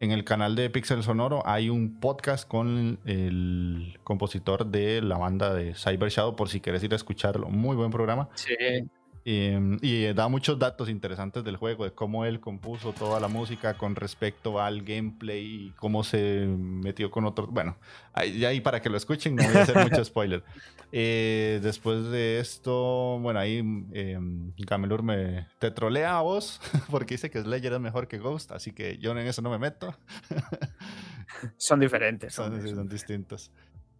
en 0.00 0.12
el 0.12 0.24
canal 0.24 0.54
de 0.54 0.70
Pixel 0.70 1.02
Sonoro 1.02 1.42
hay 1.46 1.70
un 1.70 1.98
podcast 1.98 2.46
con 2.46 2.98
el 3.04 3.98
compositor 4.04 4.66
de 4.66 5.02
la 5.02 5.18
banda 5.18 5.54
de 5.54 5.74
Cyber 5.74 6.10
Shadow, 6.10 6.36
por 6.36 6.48
si 6.48 6.60
quieres 6.60 6.82
ir 6.84 6.92
a 6.92 6.96
escucharlo. 6.96 7.48
Muy 7.48 7.76
buen 7.76 7.90
programa. 7.90 8.28
Sí, 8.34 8.54
Eh, 9.24 9.76
y 9.82 10.04
da 10.14 10.28
muchos 10.28 10.58
datos 10.58 10.88
interesantes 10.88 11.44
del 11.44 11.56
juego, 11.56 11.84
de 11.84 11.90
cómo 11.92 12.24
él 12.24 12.40
compuso 12.40 12.92
toda 12.92 13.20
la 13.20 13.28
música 13.28 13.74
con 13.76 13.94
respecto 13.94 14.60
al 14.60 14.82
gameplay 14.82 15.66
y 15.66 15.70
cómo 15.72 16.02
se 16.04 16.46
metió 16.48 17.10
con 17.10 17.26
otros. 17.26 17.50
Bueno, 17.50 17.76
ahí, 18.14 18.44
ahí 18.44 18.60
para 18.60 18.80
que 18.80 18.88
lo 18.88 18.96
escuchen, 18.96 19.36
no 19.36 19.42
voy 19.44 19.56
a 19.56 19.62
hacer 19.62 19.76
mucho 19.90 20.04
spoiler. 20.04 20.42
Eh, 20.92 21.60
después 21.62 22.04
de 22.06 22.40
esto, 22.40 23.18
bueno, 23.20 23.38
ahí 23.40 23.62
eh, 23.92 24.18
Gamelur 24.58 25.02
me 25.02 25.46
te 25.58 25.70
trolea 25.70 26.16
a 26.16 26.22
vos 26.22 26.60
porque 26.90 27.14
dice 27.14 27.30
que 27.30 27.42
Slayer 27.42 27.74
es 27.74 27.80
mejor 27.80 28.08
que 28.08 28.16
Ghost, 28.18 28.52
así 28.52 28.72
que 28.72 28.96
yo 28.96 29.10
en 29.12 29.18
eso 29.18 29.42
no 29.42 29.50
me 29.50 29.58
meto. 29.58 29.94
son 31.56 31.80
diferentes. 31.80 32.34
Son, 32.34 32.60
son- 32.62 32.74
son 32.76 32.88
distintos. 32.88 33.50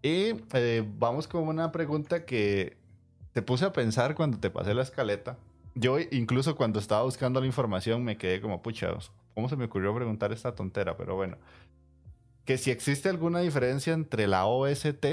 Y 0.03 0.33
eh, 0.55 0.85
vamos 0.99 1.27
con 1.27 1.47
una 1.49 1.73
pregunta 1.73 2.25
que 2.25 2.77
te 3.33 3.43
puse 3.43 3.65
a 3.65 3.73
pensar 3.73 4.15
cuando 4.15 4.39
te 4.39 4.51
pasé 4.51 4.75
la 4.75 4.83
escaleta. 4.83 5.37
Yo 5.75 5.99
incluso 6.11 6.57
cuando 6.57 6.79
estaba 6.79 7.03
buscando 7.03 7.41
la 7.41 7.47
información 7.47 8.03
me 8.03 8.17
quedé 8.17 8.41
como, 8.41 8.63
pucha, 8.63 8.89
¿cómo 9.35 9.49
se 9.49 9.57
me 9.57 9.67
ocurrió 9.67 9.95
preguntar 9.95 10.33
esta 10.33 10.55
tontera? 10.55 10.97
Pero 10.97 11.15
bueno, 11.15 11.37
que 12.45 12.59
si 12.59 12.71
existe 12.71 13.09
alguna 13.09 13.41
diferencia 13.41 13.93
entre 13.93 14.27
la 14.27 14.47
OST 14.47 15.07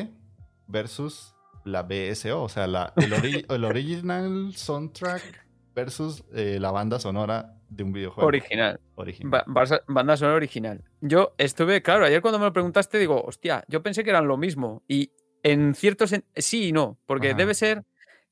versus 0.67 1.35
la 1.65 1.83
BSO, 1.83 2.43
o 2.43 2.49
sea, 2.49 2.67
la, 2.67 2.93
el, 2.95 3.11
ori- 3.13 3.45
el 3.53 3.63
original 3.65 4.53
soundtrack 4.55 5.45
versus 5.75 6.23
eh, 6.33 6.57
la 6.59 6.71
banda 6.71 6.99
sonora 6.99 7.59
de 7.69 7.83
un 7.83 7.91
videojuego. 7.91 8.27
Original. 8.27 8.79
Original. 8.95 9.43
Ba- 9.47 9.81
banda 9.87 10.15
sonora 10.17 10.37
original. 10.37 10.83
Yo 11.01 11.33
estuve, 11.37 11.81
claro, 11.81 12.05
ayer 12.05 12.21
cuando 12.21 12.39
me 12.39 12.45
lo 12.45 12.53
preguntaste, 12.53 12.97
digo, 12.97 13.21
hostia, 13.23 13.65
yo 13.67 13.83
pensé 13.83 14.03
que 14.03 14.11
eran 14.11 14.27
lo 14.27 14.37
mismo. 14.37 14.83
Y 14.87 15.11
en 15.43 15.75
cierto 15.75 16.05
sen- 16.05 16.23
sí 16.35 16.69
y 16.69 16.71
no, 16.71 16.97
porque 17.05 17.29
Ajá. 17.29 17.37
debe 17.37 17.53
ser 17.53 17.83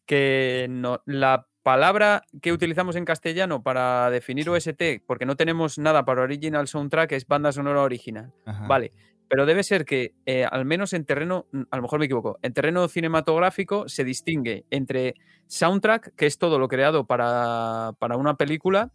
que 0.06 0.68
no, 0.70 1.02
la 1.06 1.48
palabra 1.64 2.24
que 2.42 2.52
utilizamos 2.52 2.96
en 2.96 3.06
castellano 3.06 3.64
para 3.64 4.10
definir 4.10 4.50
OST, 4.50 5.02
porque 5.06 5.26
no 5.26 5.36
tenemos 5.36 5.78
nada 5.78 6.06
para 6.06 6.22
original 6.22 6.68
soundtrack, 6.68 7.14
es 7.14 7.28
banda 7.28 7.52
sonora 7.52 7.82
original. 7.82 8.34
Ajá. 8.46 8.68
Vale, 8.68 8.92
pero 9.30 9.46
debe 9.46 9.64
ser 9.64 9.86
que, 9.86 10.14
eh, 10.26 10.46
al 10.46 10.66
menos 10.66 10.94
en 10.94 11.06
terreno, 11.06 11.48
mm, 11.52 11.62
a 11.72 11.78
lo 11.78 11.82
mejor 11.82 12.00
me 12.00 12.06
equivoco, 12.06 12.38
en 12.42 12.54
terreno 12.54 12.88
cinematográfico 12.88 13.88
se 13.90 14.04
distingue 14.04 14.66
entre 14.70 15.16
soundtrack, 15.48 16.16
que 16.16 16.26
es 16.26 16.38
todo 16.38 16.60
lo 16.60 16.68
creado 16.68 17.08
para, 17.08 17.94
para 17.98 18.18
una 18.18 18.36
película, 18.36 18.92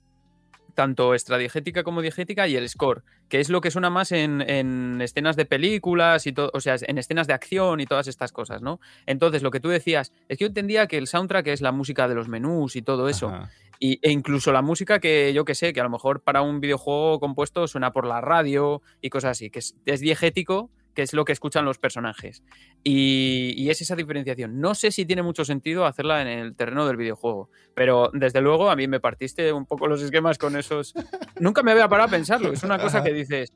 tanto 0.79 1.13
extradigética 1.13 1.83
como 1.83 2.03
diegética, 2.03 2.47
y 2.47 2.55
el 2.55 2.69
score, 2.69 3.03
que 3.29 3.41
es 3.41 3.51
lo 3.51 3.61
que 3.61 3.73
suena 3.73 3.91
más 3.91 4.13
en, 4.13 4.49
en 4.49 5.01
escenas 5.01 5.35
de 5.35 5.45
películas 5.45 6.25
y 6.29 6.33
todo, 6.33 6.53
o 6.55 6.61
sea, 6.61 6.77
en 6.81 6.99
escenas 6.99 7.27
de 7.27 7.33
acción 7.33 7.81
y 7.81 7.87
todas 7.87 8.07
estas 8.07 8.31
cosas, 8.31 8.63
¿no? 8.63 8.79
Entonces, 9.05 9.43
lo 9.43 9.51
que 9.51 9.59
tú 9.59 9.71
decías, 9.71 10.13
es 10.29 10.39
que 10.39 10.45
yo 10.45 10.47
entendía 10.47 10.87
que 10.87 10.97
el 10.97 11.09
soundtrack 11.09 11.49
es 11.49 11.63
la 11.63 11.73
música 11.73 12.07
de 12.07 12.15
los 12.15 12.29
menús 12.29 12.77
y 12.77 12.83
todo 12.83 13.09
eso. 13.09 13.27
Ajá. 13.27 13.51
Y, 13.81 13.99
e 14.03 14.13
incluso 14.13 14.53
la 14.53 14.63
música 14.63 15.01
que 15.01 15.33
yo 15.33 15.45
que 15.45 15.57
sé, 15.57 15.73
que 15.73 15.81
a 15.81 15.85
lo 15.85 15.91
mejor 15.91 16.21
para 16.21 16.43
un 16.43 16.61
videojuego 16.61 17.19
compuesto 17.19 17.67
suena 17.67 17.93
por 17.93 18.07
la 18.07 18.21
radio 18.21 18.81
y 19.01 19.11
cosas 19.11 19.33
así, 19.33 19.51
que 19.51 19.59
es, 19.59 19.75
es 19.85 19.99
diegético, 19.99 20.71
que 20.99 21.03
es 21.05 21.13
lo 21.13 21.25
que 21.25 21.31
escuchan 21.31 21.65
los 21.65 21.79
personajes. 21.79 22.43
Y, 22.83 23.55
y 23.57 23.71
es 23.71 23.81
esa 23.81 23.95
diferenciación. 23.95 24.61
No 24.61 24.75
sé 24.75 24.91
si 24.91 25.07
tiene 25.07 25.23
mucho 25.23 25.45
sentido 25.45 25.87
hacerla 25.87 26.21
en 26.23 26.27
el 26.27 26.57
terreno 26.57 26.89
del 26.89 26.97
videojuego, 26.97 27.51
pero 27.73 28.11
desde 28.13 28.41
luego 28.41 28.69
a 28.69 28.75
mí 28.75 28.89
me 28.89 28.99
partiste 28.99 29.53
un 29.53 29.65
poco 29.65 29.87
los 29.87 30.03
esquemas 30.03 30.39
con 30.39 30.57
esos... 30.57 30.95
Nunca 31.39 31.63
me 31.63 31.71
había 31.71 31.89
parado 31.89 32.09
a 32.09 32.11
pensarlo. 32.11 32.53
Es 32.53 32.65
una 32.65 32.81
cosa 32.81 33.05
que 33.05 33.13
dices, 33.13 33.53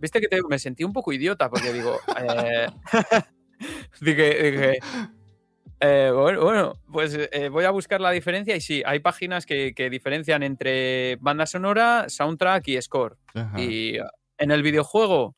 viste 0.00 0.20
que 0.20 0.26
te- 0.26 0.40
me 0.48 0.58
sentí 0.58 0.82
un 0.82 0.92
poco 0.92 1.12
idiota 1.12 1.48
porque 1.48 1.72
digo... 1.72 1.96
eh, 2.18 2.66
dije, 4.00 4.50
dije, 4.50 4.78
eh, 5.78 6.10
bueno, 6.12 6.40
bueno, 6.42 6.74
pues 6.90 7.16
eh, 7.30 7.48
voy 7.50 7.66
a 7.66 7.70
buscar 7.70 8.00
la 8.00 8.10
diferencia 8.10 8.56
y 8.56 8.60
sí, 8.60 8.82
hay 8.84 8.98
páginas 8.98 9.46
que, 9.46 9.74
que 9.76 9.90
diferencian 9.90 10.42
entre 10.42 11.18
banda 11.20 11.46
sonora, 11.46 12.06
soundtrack 12.08 12.66
y 12.66 12.82
score. 12.82 13.16
Ajá. 13.34 13.60
Y 13.60 13.96
en 14.38 14.50
el 14.50 14.64
videojuego 14.64 15.36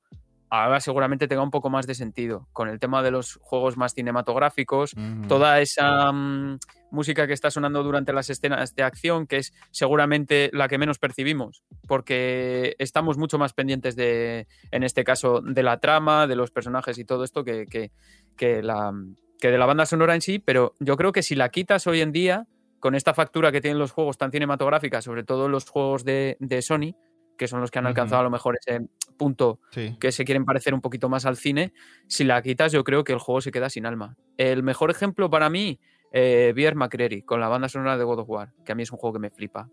ahora 0.53 0.80
seguramente 0.80 1.28
tenga 1.28 1.42
un 1.42 1.50
poco 1.50 1.70
más 1.70 1.86
de 1.86 1.94
sentido. 1.94 2.46
Con 2.53 2.68
el 2.68 2.78
tema 2.78 3.03
de 3.03 3.11
los 3.11 3.38
juegos 3.40 3.78
más 3.78 3.94
cinematográficos, 3.94 4.94
toda 5.26 5.62
esa 5.62 6.12
mm, 6.12 6.59
música 6.90 7.26
que 7.26 7.32
está 7.32 7.50
sonando 7.50 7.82
durante 7.82 8.12
las 8.12 8.28
escenas 8.28 8.74
de 8.74 8.82
acción, 8.82 9.26
que 9.26 9.38
es 9.38 9.55
seguramente 9.70 10.50
la 10.53 10.68
que 10.68 10.76
menos 10.76 10.98
percibimos, 10.98 11.64
porque 11.88 12.76
estamos 12.78 13.16
mucho 13.16 13.38
más 13.38 13.55
pendientes 13.55 13.96
de, 13.96 14.46
en 14.70 14.82
este 14.82 15.05
caso, 15.05 15.40
de 15.40 15.62
la 15.62 15.80
trama, 15.80 16.26
de 16.26 16.36
los 16.36 16.50
personajes 16.50 16.98
y 16.98 17.07
todo 17.07 17.24
esto 17.24 17.44
que, 17.44 17.90
que, 18.36 18.62
la, 18.62 18.92
que 19.40 19.50
de 19.50 19.57
la 19.57 19.64
banda 19.64 19.86
sonora 19.86 20.14
en 20.14 20.20
sí, 20.20 20.38
pero 20.38 20.74
yo 20.80 20.98
creo 20.98 21.12
que 21.12 21.22
si 21.22 21.34
la 21.34 21.48
quitas 21.48 21.86
hoy 21.86 22.03
en 22.03 22.12
día, 22.12 22.46
con 22.78 22.94
esta 22.94 23.14
factura 23.14 23.53
que 23.53 23.62
tienen 23.62 23.78
los 23.78 23.92
juegos 23.92 24.18
tan 24.18 24.30
cinematográficas, 24.30 25.03
sobre 25.03 25.24
todo 25.24 25.48
los 25.48 25.66
juegos 25.70 26.05
de, 26.05 26.36
de 26.40 26.61
Sony, 26.61 26.94
que 27.43 27.49
son 27.49 27.61
los 27.61 27.72
que 27.72 27.80
han 27.80 27.86
alcanzado 27.88 28.20
a 28.20 28.22
lo 28.22 28.30
mejor 28.30 28.57
ese 28.64 28.86
punto 29.16 29.59
que 29.99 30.12
se 30.12 30.24
quieren 30.24 30.45
parecer 30.45 30.74
un 30.74 30.80
poquito 30.80 31.09
más 31.09 31.26
al 31.26 31.36
cine, 31.36 31.72
si 32.07 32.22
la 32.22 32.40
quitas 32.40 32.70
yo 32.70 32.84
creo 32.84 33.03
que 33.03 33.12
el 33.12 33.18
juego 33.18 33.40
se 33.40 33.51
queda 33.51 33.68
sin 33.68 33.84
alma. 33.84 34.16
El 34.36 34.62
mejor 34.62 34.93
ejemplo 34.93 35.28
para 35.28 35.51
mí, 35.51 35.80
eh, 36.12 36.53
Pierre 36.55 36.76
McCreary, 36.76 37.22
con 37.22 37.40
la 37.40 37.49
banda 37.49 37.68
sonora 37.68 37.99
de 37.99 38.05
God 38.05 38.20
of 38.20 38.30
War, 38.30 38.53
que 38.64 38.70
a 38.70 38.74
mí 38.76 38.84
es 38.84 38.93
un 38.93 38.99
juego 38.99 39.14
que 39.14 39.18
me 39.18 39.30
flipa. 39.30 39.68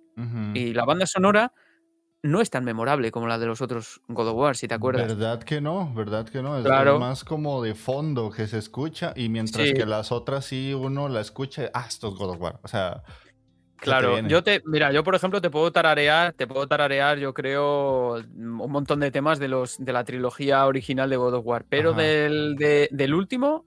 Y 0.56 0.74
la 0.74 0.84
banda 0.84 1.06
sonora 1.06 1.54
no 2.24 2.42
es 2.42 2.50
tan 2.50 2.66
memorable 2.66 3.12
como 3.12 3.28
la 3.28 3.38
de 3.38 3.46
los 3.46 3.62
otros 3.62 4.02
God 4.08 4.30
of 4.30 4.36
War, 4.36 4.56
si 4.56 4.68
te 4.68 4.74
acuerdas. 4.74 5.08
Verdad 5.08 5.44
que 5.44 5.62
no, 5.62 5.94
verdad 5.94 6.28
que 6.28 6.42
no. 6.42 6.58
Es, 6.58 6.66
más 7.00 7.24
como 7.24 7.62
de 7.62 7.76
fondo 7.76 8.32
que 8.32 8.48
se 8.48 8.58
escucha 8.58 9.14
y 9.16 9.30
mientras 9.30 9.72
que 9.74 9.86
las 9.86 10.12
otras 10.12 10.46
sí 10.46 10.74
uno 10.74 11.08
la 11.08 11.22
escucha, 11.22 11.70
ah, 11.76 11.86
esto 11.88 12.08
es 12.08 12.16
God 12.16 12.32
of 12.32 12.42
War. 12.42 12.60
O 12.64 12.68
sea, 12.68 13.04
Claro, 13.80 14.20
yo 14.28 14.44
te, 14.44 14.62
mira, 14.66 14.92
yo 14.92 15.04
por 15.04 15.16
ejemplo 15.16 15.42
te 15.42 15.50
puedo 15.50 15.72
tararear, 15.72 16.34
te 16.34 16.48
puedo 16.48 16.68
tararear, 16.68 17.18
yo 17.18 17.34
creo, 17.34 18.16
un 18.16 18.72
montón 18.72 19.00
de 19.00 19.12
temas 19.12 19.40
de 19.40 19.48
los 19.48 19.78
de 19.78 19.94
la 19.94 20.04
trilogía 20.04 20.66
original 20.66 21.10
de 21.10 21.18
God 21.18 21.36
of 21.36 21.46
War, 21.46 21.66
pero 21.70 21.94
del, 21.94 22.56
del 22.58 23.14
último, 23.14 23.66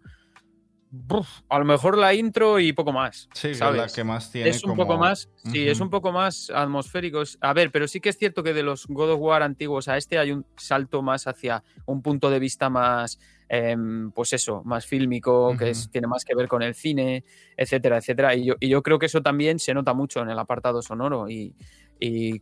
a 1.48 1.58
lo 1.58 1.64
mejor 1.64 1.96
la 1.96 2.12
intro 2.12 2.60
y 2.60 2.72
poco 2.72 2.92
más. 2.92 3.28
Sí, 3.32 3.54
¿sabes? 3.54 3.80
la 3.80 3.88
que 3.88 4.04
más 4.04 4.30
tiene. 4.30 4.50
Es 4.50 4.62
un 4.64 4.76
poco 4.76 4.98
más, 4.98 5.30
sí, 5.50 5.66
es 5.66 5.80
un 5.80 5.88
poco 5.88 6.12
más 6.12 6.50
atmosférico. 6.50 7.22
A 7.40 7.52
ver, 7.54 7.70
pero 7.70 7.88
sí 7.88 8.00
que 8.00 8.10
es 8.10 8.18
cierto 8.18 8.42
que 8.42 8.52
de 8.52 8.62
los 8.62 8.86
God 8.86 9.12
of 9.12 9.20
War 9.20 9.42
antiguos 9.42 9.88
a 9.88 9.96
este 9.96 10.18
hay 10.18 10.32
un 10.32 10.44
salto 10.56 11.00
más 11.02 11.26
hacia 11.26 11.64
un 11.86 12.02
punto 12.02 12.28
de 12.28 12.38
vista 12.38 12.68
más 12.68 13.18
Em, 13.54 14.10
pues 14.12 14.32
eso, 14.32 14.62
más 14.64 14.86
fílmico, 14.86 15.54
que 15.58 15.74
tiene 15.90 16.06
más 16.06 16.24
que 16.24 16.34
ver 16.34 16.48
con 16.48 16.62
el 16.62 16.74
cine, 16.74 17.22
etcétera, 17.54 17.98
etcétera. 17.98 18.34
Y 18.34 18.46
yo, 18.46 18.82
creo 18.82 18.98
que 18.98 19.04
eso 19.04 19.20
también 19.20 19.58
se 19.58 19.74
nota 19.74 19.92
mucho 19.92 20.22
en 20.22 20.30
el 20.30 20.38
apartado 20.38 20.80
sonoro 20.80 21.28
y, 21.28 21.54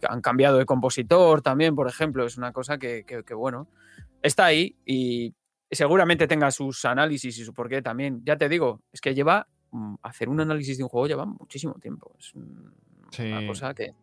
han 0.08 0.20
cambiado 0.20 0.56
de 0.58 0.64
compositor 0.64 1.42
también, 1.42 1.74
por 1.74 1.88
ejemplo. 1.88 2.24
Es 2.24 2.38
una 2.38 2.52
cosa 2.52 2.78
que, 2.78 3.04
bueno, 3.34 3.66
está 4.22 4.44
ahí 4.44 4.76
y 4.86 5.34
seguramente 5.68 6.28
tenga 6.28 6.52
sus 6.52 6.84
análisis 6.84 7.36
y 7.38 7.44
su 7.44 7.52
porqué 7.52 7.82
también. 7.82 8.22
Ya 8.24 8.36
te 8.36 8.48
digo, 8.48 8.80
es 8.92 9.00
que 9.00 9.12
lleva, 9.12 9.48
mm, 9.72 9.96
hacer 10.02 10.28
un 10.28 10.40
análisis 10.40 10.78
de 10.78 10.84
un 10.84 10.90
juego 10.90 11.08
lleva 11.08 11.26
muchísimo 11.26 11.74
tiempo. 11.80 12.14
Es 12.20 12.32
una 13.18 13.44
cosa 13.48 13.74
que 13.74 13.94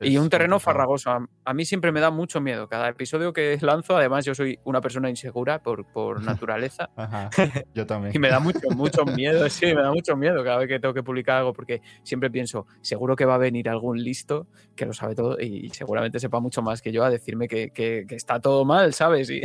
y 0.00 0.16
un 0.16 0.30
terreno 0.30 0.58
farragoso. 0.58 1.10
A, 1.44 1.54
mí 1.54 1.64
siempre 1.64 1.92
me 1.92 2.00
da 2.00 2.10
mucho 2.10 2.40
miedo. 2.40 2.68
Cada 2.68 2.88
episodio 2.88 3.32
que 3.32 3.58
lanzo, 3.60 3.96
además 3.96 4.24
yo 4.24 4.34
soy 4.34 4.58
una 4.64 4.80
persona 4.80 5.10
insegura 5.10 5.62
por, 5.62 5.84
por 5.86 6.22
naturaleza. 6.24 6.90
Ajá, 6.96 7.30
yo 7.74 7.86
también. 7.86 8.14
y 8.14 8.18
me 8.18 8.28
da 8.28 8.40
mucho, 8.40 8.70
mucho 8.70 9.04
miedo, 9.04 9.48
sí, 9.48 9.66
me 9.66 9.82
da 9.82 9.92
mucho 9.92 10.16
miedo 10.16 10.42
cada 10.42 10.58
vez 10.58 10.68
que 10.68 10.80
tengo 10.80 10.94
que 10.94 11.02
publicar 11.02 11.38
algo 11.38 11.52
porque 11.52 11.82
siempre 12.02 12.30
pienso, 12.30 12.66
seguro 12.80 13.16
que 13.16 13.24
va 13.24 13.34
a 13.34 13.38
venir 13.38 13.68
algún 13.68 14.02
listo 14.02 14.46
que 14.74 14.86
lo 14.86 14.92
sabe 14.92 15.14
todo 15.14 15.38
y 15.38 15.68
seguramente 15.70 16.18
sepa 16.18 16.40
mucho 16.40 16.62
más 16.62 16.80
que 16.80 16.92
yo 16.92 17.04
a 17.04 17.10
decirme 17.10 17.48
que, 17.48 17.70
que, 17.70 18.06
está 18.10 18.40
todo 18.40 18.64
mal, 18.64 18.94
¿sabes? 18.94 19.28
Y, 19.30 19.42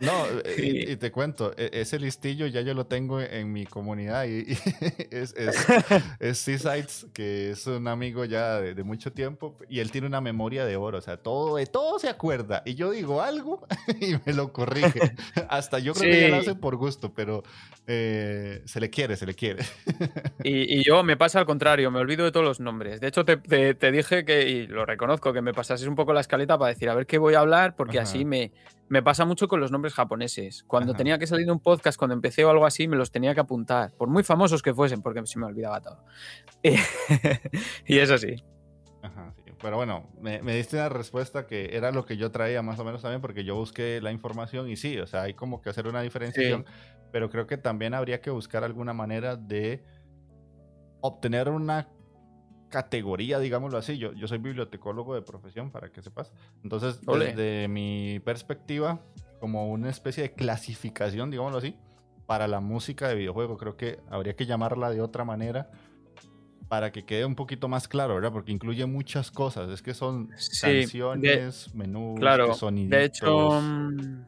no, 0.00 0.24
y, 0.56 0.96
te 0.96 1.10
cuento, 1.10 1.52
e, 1.56 1.70
ese 1.72 1.98
listillo 1.98 2.46
ya 2.46 2.62
yo 2.62 2.72
lo 2.72 2.86
tengo 2.86 3.20
en 3.20 3.52
mi 3.52 3.66
comunidad 3.66 4.24
y, 4.24 4.52
es, 5.10 5.34
es, 5.36 5.66
es 6.18 6.38
Seasides, 6.38 7.06
que 7.12 7.50
es 7.50 7.66
un 7.66 7.88
amigo 7.88 8.24
ya 8.24 8.60
de, 8.60 8.74
de 8.74 8.82
mucho 8.82 9.12
tiempo 9.12 9.56
y 9.68 9.80
el 9.80 9.89
tiene 9.90 10.06
una 10.06 10.20
memoria 10.20 10.64
de 10.64 10.76
oro, 10.76 10.98
o 10.98 11.00
sea, 11.00 11.16
todo, 11.16 11.56
de 11.56 11.66
todo 11.66 11.98
se 11.98 12.08
acuerda. 12.08 12.62
Y 12.64 12.74
yo 12.74 12.90
digo 12.90 13.20
algo 13.20 13.66
y 14.00 14.14
me 14.24 14.32
lo 14.32 14.52
corrige. 14.52 15.00
Hasta 15.48 15.78
yo 15.78 15.92
creo 15.92 16.10
que 16.10 16.20
ya 16.20 16.28
lo 16.28 16.36
hace 16.36 16.54
por 16.54 16.76
gusto, 16.76 17.12
pero 17.12 17.42
eh, 17.86 18.62
se 18.64 18.80
le 18.80 18.90
quiere, 18.90 19.16
se 19.16 19.26
le 19.26 19.34
quiere. 19.34 19.64
y, 20.44 20.82
yo 20.84 21.02
me 21.02 21.16
pasa 21.16 21.38
al 21.38 21.46
contrario, 21.46 21.90
me 21.90 21.98
olvido 21.98 22.24
de 22.24 22.32
todos 22.32 22.46
los 22.46 22.60
nombres. 22.60 23.00
De 23.00 23.08
hecho, 23.08 23.24
te, 23.24 23.36
dije 23.92 24.24
que, 24.24 24.48
y 24.48 24.66
lo 24.66 24.86
reconozco, 24.86 25.32
que 25.32 25.42
me 25.42 25.52
pasases 25.52 25.86
un 25.86 25.94
poco 25.94 26.12
la 26.12 26.20
escaleta 26.20 26.58
para 26.58 26.72
decir 26.72 26.88
a 26.88 26.94
ver 26.94 27.06
qué 27.06 27.18
voy 27.18 27.34
a 27.34 27.40
hablar, 27.40 27.76
porque 27.76 27.98
así 27.98 28.24
me, 28.24 28.52
me 28.88 29.02
pasa 29.02 29.24
mucho 29.24 29.48
con 29.48 29.60
los 29.60 29.70
nombres 29.70 29.94
japoneses. 29.94 30.64
Cuando 30.66 30.94
tenía 30.94 31.18
que 31.18 31.26
salir 31.26 31.50
un 31.50 31.60
podcast, 31.60 31.98
cuando 31.98 32.14
empecé 32.14 32.44
o 32.44 32.50
algo 32.50 32.66
así, 32.66 32.88
me 32.88 32.96
los 32.96 33.10
tenía 33.10 33.34
que 33.34 33.40
apuntar, 33.40 33.92
por 33.96 34.08
muy 34.08 34.22
famosos 34.22 34.62
que 34.62 34.72
fuesen, 34.72 35.02
porque 35.02 35.20
se 35.26 35.38
me 35.38 35.46
olvidaba 35.46 35.80
todo. 35.80 36.04
y 36.62 37.98
eso 37.98 38.16
sí. 38.18 38.36
Ajá, 39.02 39.34
pero 39.62 39.76
bueno, 39.76 40.06
me, 40.20 40.40
diste 40.54 40.76
una 40.76 40.88
respuesta 40.88 41.46
que 41.46 41.76
era 41.76 41.90
lo 41.90 42.04
que 42.04 42.16
yo 42.16 42.30
traía 42.30 42.62
más 42.62 42.78
o 42.78 42.84
menos 42.84 43.02
también, 43.02 43.20
porque 43.20 43.44
yo 43.44 43.56
busqué 43.56 44.00
la 44.02 44.12
información 44.12 44.68
y 44.68 44.76
sí, 44.76 44.98
o 44.98 45.06
sea, 45.06 45.22
hay 45.22 45.34
como 45.34 45.62
que 45.62 45.70
hacer 45.70 45.86
una 45.86 46.02
diferenciación, 46.02 46.66
pero 47.10 47.30
creo 47.30 47.46
que 47.46 47.56
también 47.56 47.94
habría 47.94 48.20
que 48.20 48.30
buscar 48.30 48.62
alguna 48.62 48.92
manera 48.92 49.36
de 49.36 49.82
obtener 51.00 51.48
una 51.48 51.88
categoría, 52.68 53.38
digámoslo 53.38 53.76
así. 53.76 53.98
Yo, 53.98 54.12
yo 54.12 54.28
soy 54.28 54.38
bibliotecólogo 54.38 55.14
de 55.14 55.22
profesión, 55.22 55.70
para 55.70 55.90
que 55.90 56.02
sepas. 56.02 56.32
Entonces, 56.62 57.00
desde 57.00 57.68
mi 57.68 58.20
perspectiva, 58.20 59.00
como 59.40 59.70
una 59.70 59.90
especie 59.90 60.22
de 60.22 60.32
clasificación, 60.32 61.30
digámoslo 61.30 61.58
así, 61.58 61.76
para 62.26 62.46
la 62.48 62.60
música 62.60 63.08
de 63.08 63.16
videojuego, 63.16 63.58
creo 63.58 63.76
que 63.76 63.98
habría 64.08 64.36
que 64.36 64.46
llamarla 64.46 64.90
de 64.90 65.00
otra 65.00 65.24
manera 65.24 65.70
para 66.70 66.92
que 66.92 67.04
quede 67.04 67.24
un 67.24 67.34
poquito 67.34 67.66
más 67.66 67.88
claro, 67.88 68.14
¿verdad? 68.14 68.30
Porque 68.30 68.52
incluye 68.52 68.86
muchas 68.86 69.32
cosas. 69.32 69.68
Es 69.70 69.82
que 69.82 69.92
son 69.92 70.28
canciones, 70.60 71.74
menús, 71.74 72.20
claro, 72.20 72.56
De 72.70 73.04
hecho, 73.04 73.60
mm, 73.60 74.22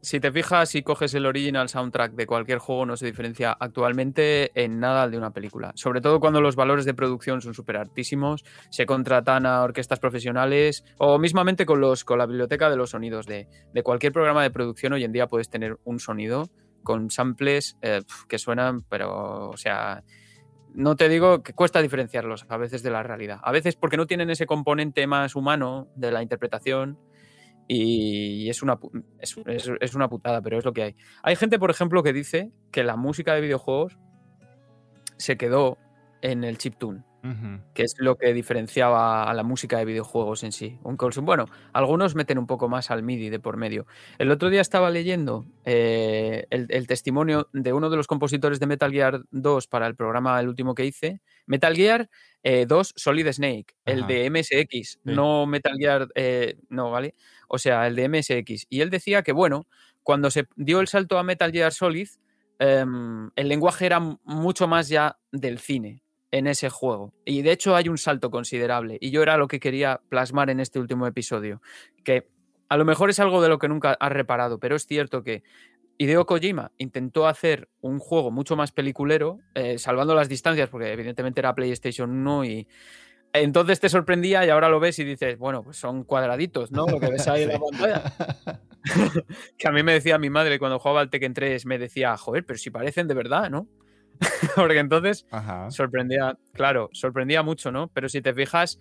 si 0.00 0.18
te 0.18 0.32
fijas 0.32 0.74
y 0.74 0.82
coges 0.82 1.12
el 1.12 1.26
original 1.26 1.68
soundtrack 1.68 2.14
de 2.14 2.26
cualquier 2.26 2.60
juego, 2.60 2.86
no 2.86 2.96
se 2.96 3.04
diferencia 3.04 3.52
actualmente 3.52 4.52
en 4.54 4.80
nada 4.80 5.06
de 5.06 5.18
una 5.18 5.34
película. 5.34 5.72
Sobre 5.74 6.00
todo 6.00 6.18
cuando 6.18 6.40
los 6.40 6.56
valores 6.56 6.86
de 6.86 6.94
producción 6.94 7.42
son 7.42 7.52
súper 7.52 7.76
altísimos, 7.76 8.42
se 8.70 8.86
contratan 8.86 9.44
a 9.44 9.60
orquestas 9.60 10.00
profesionales 10.00 10.86
o 10.96 11.18
mismamente 11.18 11.66
con, 11.66 11.82
los, 11.82 12.04
con 12.04 12.16
la 12.16 12.24
biblioteca 12.24 12.70
de 12.70 12.76
los 12.78 12.88
sonidos 12.88 13.26
de, 13.26 13.46
cualquier 13.84 14.14
programa 14.14 14.42
de 14.42 14.50
producción. 14.50 14.94
Hoy 14.94 15.04
en 15.04 15.12
día 15.12 15.26
puedes 15.26 15.50
tener 15.50 15.78
un 15.84 16.00
sonido 16.00 16.48
con 16.82 17.10
samples 17.10 17.76
eh, 17.82 18.00
que 18.30 18.38
suenan, 18.38 18.82
pero, 18.88 19.50
o 19.50 19.56
sea, 19.58 20.02
no 20.74 20.96
te 20.96 21.08
digo 21.08 21.42
que 21.42 21.52
cuesta 21.52 21.82
diferenciarlos 21.82 22.46
a 22.48 22.56
veces 22.56 22.82
de 22.82 22.90
la 22.90 23.02
realidad. 23.02 23.40
A 23.42 23.52
veces 23.52 23.76
porque 23.76 23.96
no 23.96 24.06
tienen 24.06 24.30
ese 24.30 24.46
componente 24.46 25.06
más 25.06 25.36
humano 25.36 25.88
de 25.96 26.10
la 26.10 26.22
interpretación 26.22 26.98
y 27.68 28.48
es 28.50 28.62
una, 28.62 28.78
es, 29.20 29.94
una 29.94 30.08
putada, 30.08 30.42
pero 30.42 30.58
es 30.58 30.64
lo 30.64 30.72
que 30.72 30.82
hay. 30.82 30.96
Hay 31.22 31.36
gente, 31.36 31.58
por 31.58 31.70
ejemplo, 31.70 32.02
que 32.02 32.12
dice 32.12 32.50
que 32.70 32.84
la 32.84 32.96
música 32.96 33.34
de 33.34 33.40
videojuegos 33.40 33.98
se 35.16 35.36
quedó 35.36 35.78
en 36.20 36.44
el 36.44 36.58
chiptune 36.58 37.04
que 37.74 37.84
es 37.84 37.94
lo 37.98 38.16
que 38.16 38.32
diferenciaba 38.32 39.30
a 39.30 39.34
la 39.34 39.44
música 39.44 39.78
de 39.78 39.84
videojuegos 39.84 40.42
en 40.42 40.50
sí. 40.50 40.78
Bueno, 41.22 41.46
algunos 41.72 42.16
meten 42.16 42.36
un 42.36 42.48
poco 42.48 42.68
más 42.68 42.90
al 42.90 43.04
MIDI 43.04 43.30
de 43.30 43.38
por 43.38 43.56
medio. 43.56 43.86
El 44.18 44.30
otro 44.32 44.50
día 44.50 44.60
estaba 44.60 44.90
leyendo 44.90 45.46
eh, 45.64 46.46
el, 46.50 46.86
testimonio 46.88 47.48
de 47.52 47.72
uno 47.72 47.90
de 47.90 47.96
los 47.96 48.08
compositores 48.08 48.58
de 48.58 48.66
Metal 48.66 48.90
Gear 48.90 49.22
2 49.30 49.68
para 49.68 49.86
el 49.86 49.94
programa 49.94 50.40
el 50.40 50.48
último 50.48 50.74
que 50.74 50.84
hice. 50.84 51.20
Metal 51.46 51.76
Gear 51.76 52.08
2 52.42 52.42
eh, 52.42 52.92
Solid 52.96 53.30
Snake, 53.30 53.76
el 53.84 54.06
de 54.08 54.28
MSX, 54.28 54.98
no 55.04 55.46
Metal 55.46 55.76
Gear, 55.78 56.08
eh, 56.16 56.56
no, 56.70 56.90
¿vale? 56.90 57.14
O 57.46 57.58
sea, 57.58 57.86
el 57.86 57.94
de 57.94 58.08
MSX. 58.08 58.66
Y 58.68 58.80
él 58.80 58.90
decía 58.90 59.22
que, 59.22 59.32
bueno, 59.32 59.68
cuando 60.02 60.30
se 60.30 60.48
dio 60.56 60.80
el 60.80 60.88
salto 60.88 61.18
a 61.18 61.22
Metal 61.22 61.52
Gear 61.52 61.72
Solid, 61.72 62.08
em, 62.58 63.30
el 63.36 63.48
lenguaje 63.48 63.86
era 63.86 64.00
mucho 64.00 64.66
más 64.66 64.88
ya 64.88 65.18
del 65.30 65.60
cine 65.60 66.01
en 66.32 66.46
ese 66.48 66.70
juego. 66.70 67.12
Y 67.24 67.42
de 67.42 67.52
hecho 67.52 67.76
hay 67.76 67.88
un 67.88 67.98
salto 67.98 68.30
considerable. 68.30 68.98
Y 69.00 69.10
yo 69.10 69.22
era 69.22 69.36
lo 69.36 69.46
que 69.46 69.60
quería 69.60 70.00
plasmar 70.08 70.50
en 70.50 70.58
este 70.58 70.80
último 70.80 71.06
episodio. 71.06 71.62
Que 72.02 72.26
a 72.68 72.76
lo 72.76 72.84
mejor 72.84 73.10
es 73.10 73.20
algo 73.20 73.40
de 73.42 73.50
lo 73.50 73.58
que 73.58 73.68
nunca 73.68 73.96
has 74.00 74.12
reparado, 74.12 74.58
pero 74.58 74.74
es 74.74 74.86
cierto 74.86 75.22
que 75.22 75.42
Hideo 75.98 76.24
Kojima 76.24 76.72
intentó 76.78 77.28
hacer 77.28 77.68
un 77.82 77.98
juego 77.98 78.30
mucho 78.30 78.56
más 78.56 78.72
peliculero, 78.72 79.40
eh, 79.54 79.78
salvando 79.78 80.14
las 80.14 80.28
distancias, 80.28 80.70
porque 80.70 80.90
evidentemente 80.90 81.40
era 81.40 81.54
PlayStation 81.54 82.10
1 82.10 82.44
y 82.46 82.66
entonces 83.34 83.78
te 83.78 83.90
sorprendía 83.90 84.44
y 84.46 84.48
ahora 84.48 84.70
lo 84.70 84.80
ves 84.80 84.98
y 84.98 85.04
dices, 85.04 85.38
bueno, 85.38 85.62
pues 85.62 85.76
son 85.76 86.04
cuadraditos, 86.04 86.72
¿no? 86.72 86.86
Lo 86.86 86.98
que 86.98 87.10
ves 87.10 87.28
ahí 87.28 87.42
en 87.42 87.50
la 87.50 87.58
pantalla. 87.70 88.12
que 89.58 89.68
a 89.68 89.70
mí 89.70 89.82
me 89.82 89.92
decía 89.92 90.18
mi 90.18 90.30
madre 90.30 90.58
cuando 90.58 90.78
jugaba 90.78 91.00
al 91.00 91.10
Tekken 91.10 91.34
3, 91.34 91.66
me 91.66 91.78
decía, 91.78 92.16
joder, 92.16 92.44
pero 92.46 92.58
si 92.58 92.70
parecen 92.70 93.06
de 93.06 93.14
verdad, 93.14 93.50
¿no? 93.50 93.68
Porque 94.56 94.78
entonces 94.78 95.26
sorprendía, 95.68 96.38
claro, 96.52 96.90
sorprendía 96.92 97.42
mucho, 97.42 97.72
¿no? 97.72 97.88
Pero 97.88 98.08
si 98.08 98.22
te 98.22 98.34
fijas, 98.34 98.78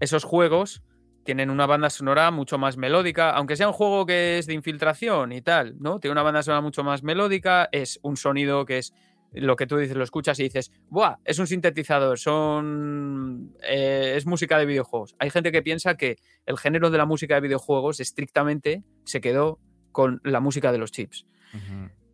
esos 0.00 0.24
juegos 0.24 0.82
tienen 1.24 1.50
una 1.50 1.66
banda 1.66 1.90
sonora 1.90 2.30
mucho 2.30 2.58
más 2.58 2.76
melódica, 2.76 3.30
aunque 3.30 3.56
sea 3.56 3.68
un 3.68 3.72
juego 3.72 4.06
que 4.06 4.38
es 4.38 4.46
de 4.46 4.54
infiltración 4.54 5.32
y 5.32 5.40
tal, 5.40 5.74
¿no? 5.80 5.98
Tiene 5.98 6.12
una 6.12 6.22
banda 6.22 6.42
sonora 6.42 6.60
mucho 6.60 6.84
más 6.84 7.02
melódica, 7.02 7.68
es 7.72 7.98
un 8.02 8.16
sonido 8.16 8.64
que 8.66 8.78
es 8.78 8.94
lo 9.32 9.56
que 9.56 9.66
tú 9.66 9.76
dices, 9.76 9.96
lo 9.96 10.04
escuchas 10.04 10.38
y 10.38 10.44
dices, 10.44 10.70
¡buah! 10.88 11.16
Es 11.24 11.38
un 11.38 11.46
sintetizador, 11.46 12.18
son. 12.18 13.56
Eh, 13.62 14.14
es 14.16 14.26
música 14.26 14.58
de 14.58 14.66
videojuegos. 14.66 15.16
Hay 15.18 15.30
gente 15.30 15.50
que 15.50 15.62
piensa 15.62 15.96
que 15.96 16.18
el 16.46 16.56
género 16.56 16.90
de 16.90 16.98
la 16.98 17.06
música 17.06 17.34
de 17.34 17.40
videojuegos 17.40 18.00
estrictamente 18.00 18.84
se 19.04 19.20
quedó 19.20 19.58
con 19.90 20.20
la 20.24 20.40
música 20.40 20.70
de 20.70 20.78
los 20.78 20.92
chips. 20.92 21.26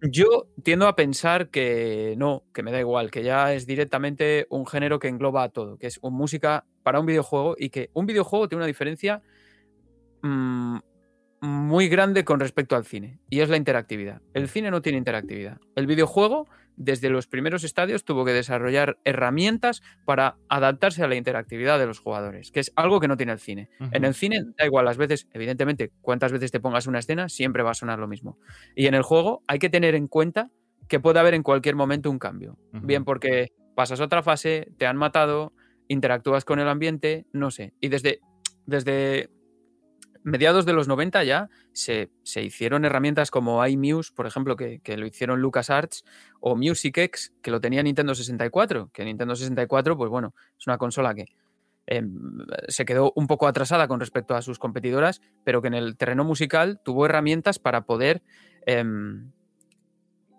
Yo 0.02 0.48
tiendo 0.62 0.88
a 0.88 0.96
pensar 0.96 1.50
que 1.50 2.14
no, 2.16 2.44
que 2.54 2.62
me 2.62 2.72
da 2.72 2.80
igual, 2.80 3.10
que 3.10 3.22
ya 3.22 3.52
es 3.52 3.66
directamente 3.66 4.46
un 4.48 4.66
género 4.66 4.98
que 4.98 5.08
engloba 5.08 5.42
a 5.42 5.48
todo, 5.50 5.76
que 5.76 5.88
es 5.88 6.00
música 6.02 6.64
para 6.82 7.00
un 7.00 7.06
videojuego 7.06 7.54
y 7.58 7.68
que 7.68 7.90
un 7.92 8.06
videojuego 8.06 8.48
tiene 8.48 8.60
una 8.60 8.66
diferencia 8.66 9.20
mm, 10.22 10.78
muy 11.40 11.88
grande 11.88 12.24
con 12.24 12.40
respecto 12.40 12.76
al 12.76 12.84
cine 12.84 13.18
y 13.30 13.40
es 13.40 13.48
la 13.48 13.56
interactividad. 13.56 14.20
El 14.34 14.48
cine 14.48 14.70
no 14.70 14.82
tiene 14.82 14.98
interactividad. 14.98 15.58
El 15.74 15.86
videojuego 15.86 16.46
desde 16.76 17.10
los 17.10 17.26
primeros 17.26 17.64
estadios 17.64 18.04
tuvo 18.04 18.24
que 18.24 18.32
desarrollar 18.32 18.98
herramientas 19.04 19.82
para 20.06 20.36
adaptarse 20.48 21.02
a 21.02 21.08
la 21.08 21.14
interactividad 21.14 21.78
de 21.78 21.86
los 21.86 21.98
jugadores, 21.98 22.50
que 22.50 22.60
es 22.60 22.72
algo 22.74 23.00
que 23.00 23.08
no 23.08 23.18
tiene 23.18 23.32
el 23.32 23.38
cine. 23.38 23.68
En 23.92 24.04
el 24.04 24.14
cine 24.14 24.42
da 24.56 24.64
igual 24.64 24.86
las 24.86 24.96
veces, 24.96 25.28
evidentemente, 25.32 25.92
cuántas 26.00 26.32
veces 26.32 26.50
te 26.50 26.60
pongas 26.60 26.86
una 26.86 26.98
escena, 26.98 27.28
siempre 27.28 27.62
va 27.62 27.72
a 27.72 27.74
sonar 27.74 27.98
lo 27.98 28.08
mismo. 28.08 28.38
Y 28.74 28.86
en 28.86 28.94
el 28.94 29.02
juego 29.02 29.42
hay 29.46 29.58
que 29.58 29.68
tener 29.68 29.94
en 29.94 30.08
cuenta 30.08 30.50
que 30.88 31.00
puede 31.00 31.20
haber 31.20 31.34
en 31.34 31.42
cualquier 31.42 31.76
momento 31.76 32.10
un 32.10 32.18
cambio. 32.18 32.58
Bien 32.72 33.04
porque 33.04 33.52
pasas 33.74 34.00
otra 34.00 34.22
fase, 34.22 34.72
te 34.78 34.86
han 34.86 34.96
matado, 34.96 35.52
interactúas 35.86 36.44
con 36.44 36.60
el 36.60 36.68
ambiente, 36.68 37.26
no 37.32 37.50
sé. 37.50 37.74
Y 37.80 37.88
desde, 37.88 38.20
desde 38.64 39.28
mediados 40.22 40.66
de 40.66 40.72
los 40.72 40.88
90 40.88 41.24
ya 41.24 41.48
se, 41.72 42.10
hicieron 42.36 42.84
herramientas 42.84 43.30
como 43.30 43.64
iMuse, 43.66 44.12
por 44.14 44.26
ejemplo, 44.26 44.56
que, 44.56 44.80
lo 44.96 45.06
hicieron 45.06 45.40
LucasArts, 45.40 46.04
o 46.40 46.56
MusicX, 46.56 47.32
que 47.42 47.50
lo 47.50 47.60
tenía 47.60 47.82
Nintendo 47.82 48.14
64, 48.14 48.90
que 48.92 49.04
Nintendo 49.04 49.34
64, 49.34 49.96
pues 49.96 50.10
bueno, 50.10 50.34
es 50.58 50.66
una 50.66 50.78
consola 50.78 51.14
que 51.14 51.26
em, 51.86 52.38
se 52.68 52.84
quedó 52.84 53.12
un 53.16 53.26
poco 53.26 53.46
atrasada 53.46 53.88
con 53.88 54.00
respecto 54.00 54.34
a 54.34 54.42
sus 54.42 54.58
competidoras, 54.58 55.20
pero 55.44 55.62
que 55.62 55.68
en 55.68 55.74
el 55.74 55.96
terreno 55.96 56.24
musical 56.24 56.80
tuvo 56.84 57.06
herramientas 57.06 57.58
para 57.58 57.82
poder 57.82 58.22
em, 58.66 59.30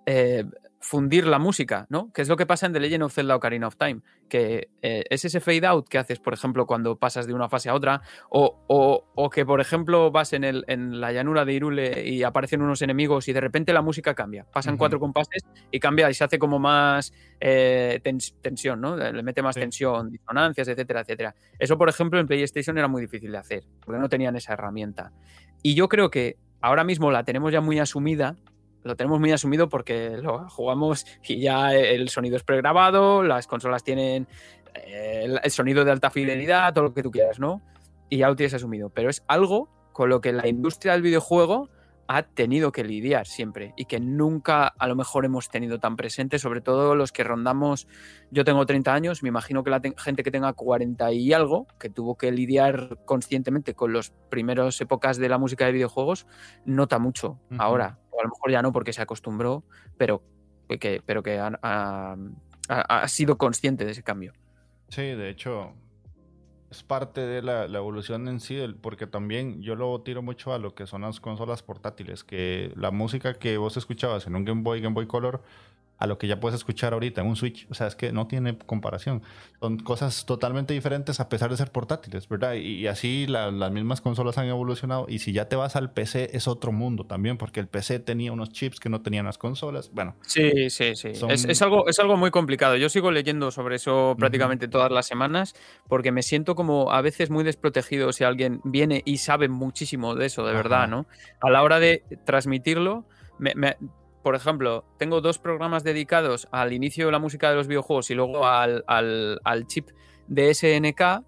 eh, 0.05 0.45
fundir 0.81 1.27
la 1.27 1.37
música, 1.37 1.85
¿no? 1.89 2.11
Que 2.11 2.23
es 2.23 2.27
lo 2.27 2.35
que 2.35 2.47
pasa 2.47 2.65
en 2.65 2.73
The 2.73 2.79
Legend 2.79 3.03
of 3.03 3.13
Zelda 3.13 3.35
Ocarina 3.35 3.67
of 3.67 3.77
Time, 3.77 4.01
que 4.27 4.69
eh, 4.81 5.03
es 5.09 5.23
ese 5.23 5.39
fade 5.39 5.65
out 5.67 5.87
que 5.87 5.99
haces, 5.99 6.19
por 6.19 6.33
ejemplo, 6.33 6.65
cuando 6.65 6.97
pasas 6.97 7.27
de 7.27 7.33
una 7.35 7.47
fase 7.47 7.69
a 7.69 7.75
otra, 7.75 8.01
o, 8.29 9.29
que, 9.31 9.45
por 9.45 9.61
ejemplo, 9.61 10.09
vas 10.09 10.33
en, 10.33 10.43
el, 10.43 10.65
en, 10.67 10.99
la 10.99 11.13
llanura 11.13 11.45
de 11.45 11.53
Irule 11.53 12.03
y 12.09 12.23
aparecen 12.23 12.63
unos 12.63 12.81
enemigos 12.81 13.27
y 13.27 13.33
de 13.33 13.39
repente 13.39 13.73
la 13.73 13.83
música 13.83 14.15
cambia, 14.15 14.45
pasan 14.51 14.75
cuatro 14.75 14.99
compases 14.99 15.43
y 15.69 15.79
cambia 15.79 16.09
y 16.09 16.15
se 16.15 16.23
hace 16.23 16.39
como 16.39 16.57
más 16.57 17.13
eh, 17.39 18.01
tensión, 18.41 18.81
¿no? 18.81 18.97
Le 18.97 19.21
mete 19.21 19.43
más 19.43 19.55
tensión, 19.55 20.09
disonancias, 20.09 20.67
etcétera, 20.67 21.01
etcétera. 21.01 21.35
Eso, 21.59 21.77
por 21.77 21.89
ejemplo, 21.89 22.19
en 22.19 22.25
PlayStation 22.25 22.77
era 22.77 22.87
muy 22.87 23.03
difícil 23.03 23.31
de 23.31 23.37
hacer, 23.37 23.63
porque 23.85 23.99
no 24.01 24.09
tenían 24.09 24.35
esa 24.35 24.53
herramienta. 24.53 25.11
Y 25.61 25.75
yo 25.75 25.87
creo 25.87 26.09
que 26.09 26.37
ahora 26.59 26.83
mismo 26.83 27.11
la 27.11 27.23
tenemos 27.23 27.51
ya 27.51 27.61
muy 27.61 27.77
asumida 27.77 28.35
lo 28.83 28.95
tenemos 28.95 29.19
muy 29.19 29.31
asumido 29.31 29.69
porque 29.69 30.17
lo 30.17 30.49
jugamos 30.49 31.05
y 31.23 31.39
ya 31.39 31.73
el 31.73 32.09
sonido 32.09 32.37
es 32.37 32.43
pregrabado, 32.43 33.23
las 33.23 33.47
consolas 33.47 33.83
tienen 33.83 34.27
eh, 34.73 35.37
el 35.43 35.51
sonido 35.51 35.85
de 35.85 35.91
alta 35.91 36.09
fidelidad, 36.09 36.73
todo 36.73 36.85
lo 36.85 36.93
que 36.93 37.03
tú 37.03 37.11
quieras, 37.11 37.39
¿no? 37.39 37.61
Y 38.09 38.17
ya 38.17 38.27
lo 38.27 38.35
tienes 38.35 38.53
asumido. 38.53 38.89
Pero 38.89 39.09
es 39.09 39.23
algo 39.27 39.69
con 39.91 40.09
lo 40.09 40.21
que 40.21 40.31
la 40.33 40.47
industria 40.47 40.93
del 40.93 41.01
videojuego 41.01 41.69
ha 42.07 42.23
tenido 42.23 42.73
que 42.73 42.83
lidiar 42.83 43.25
siempre 43.25 43.73
y 43.77 43.85
que 43.85 44.01
nunca 44.01 44.67
a 44.67 44.87
lo 44.87 44.97
mejor 44.97 45.23
hemos 45.23 45.49
tenido 45.49 45.79
tan 45.79 45.95
presente, 45.95 46.39
sobre 46.39 46.59
todo 46.59 46.93
los 46.93 47.13
que 47.13 47.23
rondamos, 47.23 47.87
yo 48.31 48.43
tengo 48.43 48.65
30 48.65 48.93
años, 48.93 49.23
me 49.23 49.29
imagino 49.29 49.63
que 49.63 49.69
la 49.69 49.81
gente 49.97 50.23
que 50.23 50.31
tenga 50.31 50.51
40 50.51 51.13
y 51.13 51.31
algo, 51.31 51.67
que 51.79 51.89
tuvo 51.89 52.17
que 52.17 52.31
lidiar 52.33 52.97
conscientemente 53.05 53.75
con 53.75 53.93
las 53.93 54.11
primeras 54.29 54.81
épocas 54.81 55.17
de 55.17 55.29
la 55.29 55.37
música 55.37 55.65
de 55.65 55.71
videojuegos, 55.71 56.27
nota 56.65 56.99
mucho 56.99 57.39
ahora 57.57 57.97
a 58.21 58.23
lo 58.23 58.29
mejor 58.29 58.51
ya 58.51 58.61
no 58.61 58.71
porque 58.71 58.93
se 58.93 59.01
acostumbró, 59.01 59.63
pero 59.97 60.21
que, 60.79 61.01
pero 61.05 61.21
que 61.23 61.39
ha, 61.39 62.17
sido 63.07 63.37
consciente 63.37 63.85
de 63.85 63.91
ese 63.91 64.03
cambio. 64.03 64.33
Sí, 64.89 65.01
de 65.01 65.29
hecho, 65.29 65.73
es 66.69 66.83
parte 66.83 67.21
de 67.21 67.41
la, 67.41 67.67
la, 67.67 67.77
evolución 67.79 68.27
en 68.27 68.39
sí, 68.39 68.57
porque 68.81 69.07
también 69.07 69.61
yo 69.61 69.75
lo 69.75 69.99
tiro 70.01 70.21
mucho 70.21 70.53
a 70.53 70.59
lo 70.59 70.73
que 70.73 70.87
son 70.87 71.01
las 71.01 71.19
consolas 71.19 71.63
portátiles, 71.63 72.23
que 72.23 72.71
la 72.75 72.91
música 72.91 73.33
que 73.33 73.57
vos 73.57 73.75
escuchabas 73.75 74.27
en 74.27 74.35
un 74.35 74.45
Game 74.45 74.61
Boy, 74.61 74.79
Game 74.79 74.93
Boy 74.93 75.07
Color, 75.07 75.41
a 76.01 76.07
lo 76.07 76.17
que 76.17 76.25
ya 76.25 76.39
puedes 76.39 76.57
escuchar 76.57 76.93
ahorita 76.93 77.21
en 77.21 77.27
un 77.27 77.35
Switch. 77.35 77.67
O 77.69 77.75
sea, 77.75 77.85
es 77.85 77.95
que 77.95 78.11
no 78.11 78.25
tiene 78.25 78.57
comparación. 78.57 79.21
Son 79.59 79.77
cosas 79.77 80.25
totalmente 80.25 80.73
diferentes 80.73 81.19
a 81.19 81.29
pesar 81.29 81.51
de 81.51 81.57
ser 81.57 81.71
portátiles, 81.71 82.27
¿verdad? 82.27 82.55
Y, 82.55 82.87
así 82.87 83.27
las 83.27 83.71
mismas 83.71 84.01
consolas 84.01 84.39
han 84.39 84.47
evolucionado. 84.47 85.05
Y 85.07 85.19
si 85.19 85.31
ya 85.31 85.47
te 85.47 85.55
vas 85.55 85.75
al 85.75 85.93
PC, 85.93 86.35
es 86.35 86.47
otro 86.47 86.71
mundo 86.71 87.05
también, 87.05 87.37
porque 87.37 87.59
el 87.59 87.67
PC 87.67 87.99
tenía 87.99 88.31
unos 88.31 88.51
chips 88.51 88.79
que 88.79 88.89
no 88.89 89.03
tenían 89.03 89.25
las 89.25 89.37
consolas. 89.37 89.91
Bueno. 89.93 90.15
Sí, 90.25 90.71
sí, 90.71 90.95
sí. 90.95 91.09
Es, 91.29 91.61
algo, 91.61 91.87
es 91.87 91.99
algo 91.99 92.17
muy 92.17 92.31
complicado. 92.31 92.77
Yo 92.77 92.89
sigo 92.89 93.11
leyendo 93.11 93.51
sobre 93.51 93.75
eso 93.75 94.15
prácticamente 94.17 94.67
todas 94.67 94.91
las 94.91 95.05
semanas, 95.05 95.53
porque 95.87 96.11
me 96.11 96.23
siento 96.23 96.55
como 96.55 96.91
a 96.91 97.01
veces 97.01 97.29
muy 97.29 97.43
desprotegido 97.43 98.11
si 98.11 98.23
alguien 98.23 98.59
viene 98.63 99.03
y 99.05 99.17
sabe 99.17 99.49
muchísimo 99.49 100.15
de 100.15 100.25
eso, 100.25 100.47
de 100.47 100.53
verdad, 100.53 100.87
¿no? 100.87 101.05
A 101.41 101.51
la 101.51 101.61
hora 101.61 101.79
de 101.79 102.03
transmitirlo. 102.25 103.05
me, 103.37 103.53
por 104.23 104.35
ejemplo, 104.35 104.85
tengo 104.97 105.21
dos 105.21 105.39
programas 105.39 105.83
dedicados 105.83 106.47
al 106.51 106.73
inicio 106.73 107.07
de 107.07 107.11
la 107.11 107.19
música 107.19 107.49
de 107.49 107.55
los 107.55 107.67
videojuegos 107.67 108.09
y 108.11 108.15
luego 108.15 108.45
al, 108.45 108.83
chip 109.67 109.89
de 110.27 110.53
SNK, 110.53 111.23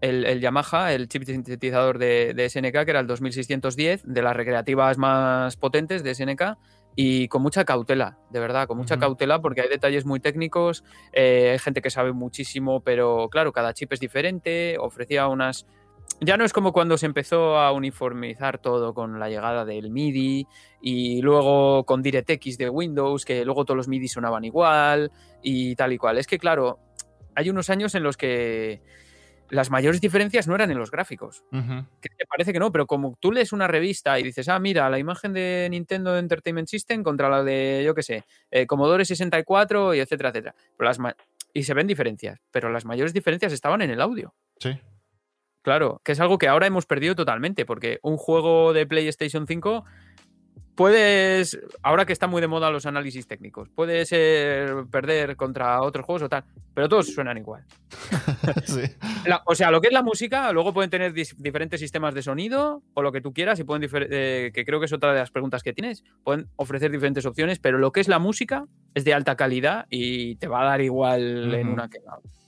el, 0.00 0.40
Yamaha, 0.40 0.92
el 0.92 1.08
chip 1.08 1.24
sintetizador 1.24 1.98
de, 1.98 2.48
SNK, 2.48 2.84
que 2.84 2.90
era 2.90 3.00
el 3.00 3.06
2610, 3.06 4.02
de 4.04 4.22
las 4.22 4.36
recreativas 4.36 4.98
más 4.98 5.56
potentes 5.56 6.02
de 6.02 6.14
SNK, 6.14 6.58
y 6.96 7.28
con 7.28 7.40
mucha 7.40 7.64
cautela, 7.64 8.18
de 8.30 8.40
verdad, 8.40 8.66
con 8.66 8.76
mucha 8.76 8.98
cautela, 8.98 9.40
porque 9.40 9.62
hay 9.62 9.68
detalles 9.68 10.04
muy 10.04 10.20
técnicos, 10.20 10.84
eh, 11.12 11.50
hay 11.52 11.58
gente 11.58 11.80
que 11.80 11.90
sabe 11.90 12.12
muchísimo, 12.12 12.80
pero 12.80 13.28
claro, 13.30 13.52
cada 13.52 13.72
chip 13.72 13.92
es 13.92 14.00
diferente, 14.00 14.76
ofrecía 14.78 15.28
unas 15.28 15.66
ya 16.20 16.36
no 16.36 16.44
es 16.44 16.52
como 16.52 16.72
cuando 16.72 16.98
se 16.98 17.06
empezó 17.06 17.56
a 17.56 17.72
uniformizar 17.72 18.58
todo 18.58 18.92
con 18.92 19.18
la 19.18 19.28
llegada 19.28 19.64
del 19.64 19.90
MIDI 19.90 20.46
y 20.82 21.22
luego 21.22 21.84
con 21.84 22.02
DirectX 22.02 22.58
de 22.58 22.68
Windows, 22.68 23.24
que 23.24 23.44
luego 23.44 23.64
todos 23.64 23.76
los 23.76 23.88
MIDI 23.88 24.08
sonaban 24.08 24.44
igual 24.44 25.10
y 25.42 25.74
tal 25.76 25.92
y 25.92 25.98
cual. 25.98 26.18
Es 26.18 26.26
que, 26.26 26.38
claro, 26.38 26.78
hay 27.34 27.48
unos 27.48 27.70
años 27.70 27.94
en 27.94 28.02
los 28.02 28.16
que 28.16 28.82
las 29.48 29.70
mayores 29.70 30.00
diferencias 30.00 30.46
no 30.46 30.54
eran 30.54 30.70
en 30.70 30.78
los 30.78 30.90
gráficos. 30.90 31.42
Que 31.50 32.08
te 32.10 32.26
parece 32.26 32.52
que 32.52 32.60
no, 32.60 32.70
pero 32.70 32.86
como 32.86 33.16
tú 33.18 33.32
lees 33.32 33.52
una 33.52 33.66
revista 33.66 34.18
y 34.18 34.22
dices, 34.22 34.48
ah, 34.48 34.58
mira, 34.58 34.88
la 34.90 34.98
imagen 34.98 35.32
de 35.32 35.68
Nintendo 35.70 36.16
Entertainment 36.18 36.68
System 36.68 37.02
contra 37.02 37.28
la 37.28 37.42
de, 37.42 37.82
yo 37.84 37.94
qué 37.94 38.02
sé, 38.02 38.24
eh, 38.50 38.66
Commodore 38.66 39.04
64 39.04 39.94
y 39.94 40.00
etcétera, 40.00 40.28
etcétera. 40.28 40.54
y 41.52 41.64
se 41.64 41.74
ven 41.74 41.86
diferencias, 41.86 42.40
pero 42.52 42.70
las 42.70 42.84
mayores 42.84 43.12
diferencias 43.12 43.52
estaban 43.52 43.82
en 43.82 43.90
el 43.90 44.00
audio. 44.00 44.34
Sí. 44.58 44.78
Claro, 45.62 46.00
que 46.04 46.12
es 46.12 46.20
algo 46.20 46.38
que 46.38 46.48
ahora 46.48 46.66
hemos 46.66 46.86
perdido 46.86 47.14
totalmente, 47.14 47.66
porque 47.66 47.98
un 48.02 48.16
juego 48.16 48.72
de 48.72 48.86
PlayStation 48.86 49.46
5 49.46 49.84
puedes, 50.80 51.60
ahora 51.82 52.06
que 52.06 52.14
están 52.14 52.30
muy 52.30 52.40
de 52.40 52.48
moda 52.48 52.70
los 52.70 52.86
análisis 52.86 53.26
técnicos, 53.26 53.68
puedes 53.68 54.08
perder 54.90 55.36
contra 55.36 55.82
otros 55.82 56.06
juegos 56.06 56.22
o 56.22 56.28
tal, 56.30 56.44
pero 56.72 56.88
todos 56.88 57.12
suenan 57.12 57.36
igual. 57.36 57.66
o 59.44 59.54
sea, 59.54 59.70
lo 59.70 59.82
que 59.82 59.88
es 59.88 59.92
la 59.92 60.02
música, 60.02 60.50
luego 60.52 60.72
pueden 60.72 60.88
tener 60.88 61.12
diferentes 61.12 61.80
sistemas 61.80 62.14
de 62.14 62.22
sonido 62.22 62.82
o 62.94 63.02
lo 63.02 63.12
que 63.12 63.20
tú 63.20 63.34
quieras 63.34 63.60
y 63.60 63.64
pueden, 63.64 63.90
eh, 63.92 64.52
que 64.54 64.64
creo 64.64 64.80
que 64.80 64.86
es 64.86 64.92
otra 64.94 65.12
de 65.12 65.18
las 65.18 65.30
preguntas 65.30 65.62
que 65.62 65.74
tienes, 65.74 66.02
pueden 66.24 66.48
ofrecer 66.56 66.90
diferentes 66.90 67.26
opciones, 67.26 67.58
pero 67.58 67.76
lo 67.76 67.92
que 67.92 68.00
es 68.00 68.08
la 68.08 68.18
música 68.18 68.64
es 68.94 69.04
de 69.04 69.12
alta 69.12 69.36
calidad 69.36 69.84
y 69.90 70.36
te 70.36 70.48
va 70.48 70.62
a 70.62 70.64
dar 70.64 70.80
igual 70.80 71.52
en 71.54 71.68
una 71.68 71.90
que 71.90 71.98
en 71.98 72.04
otra. 72.08 72.39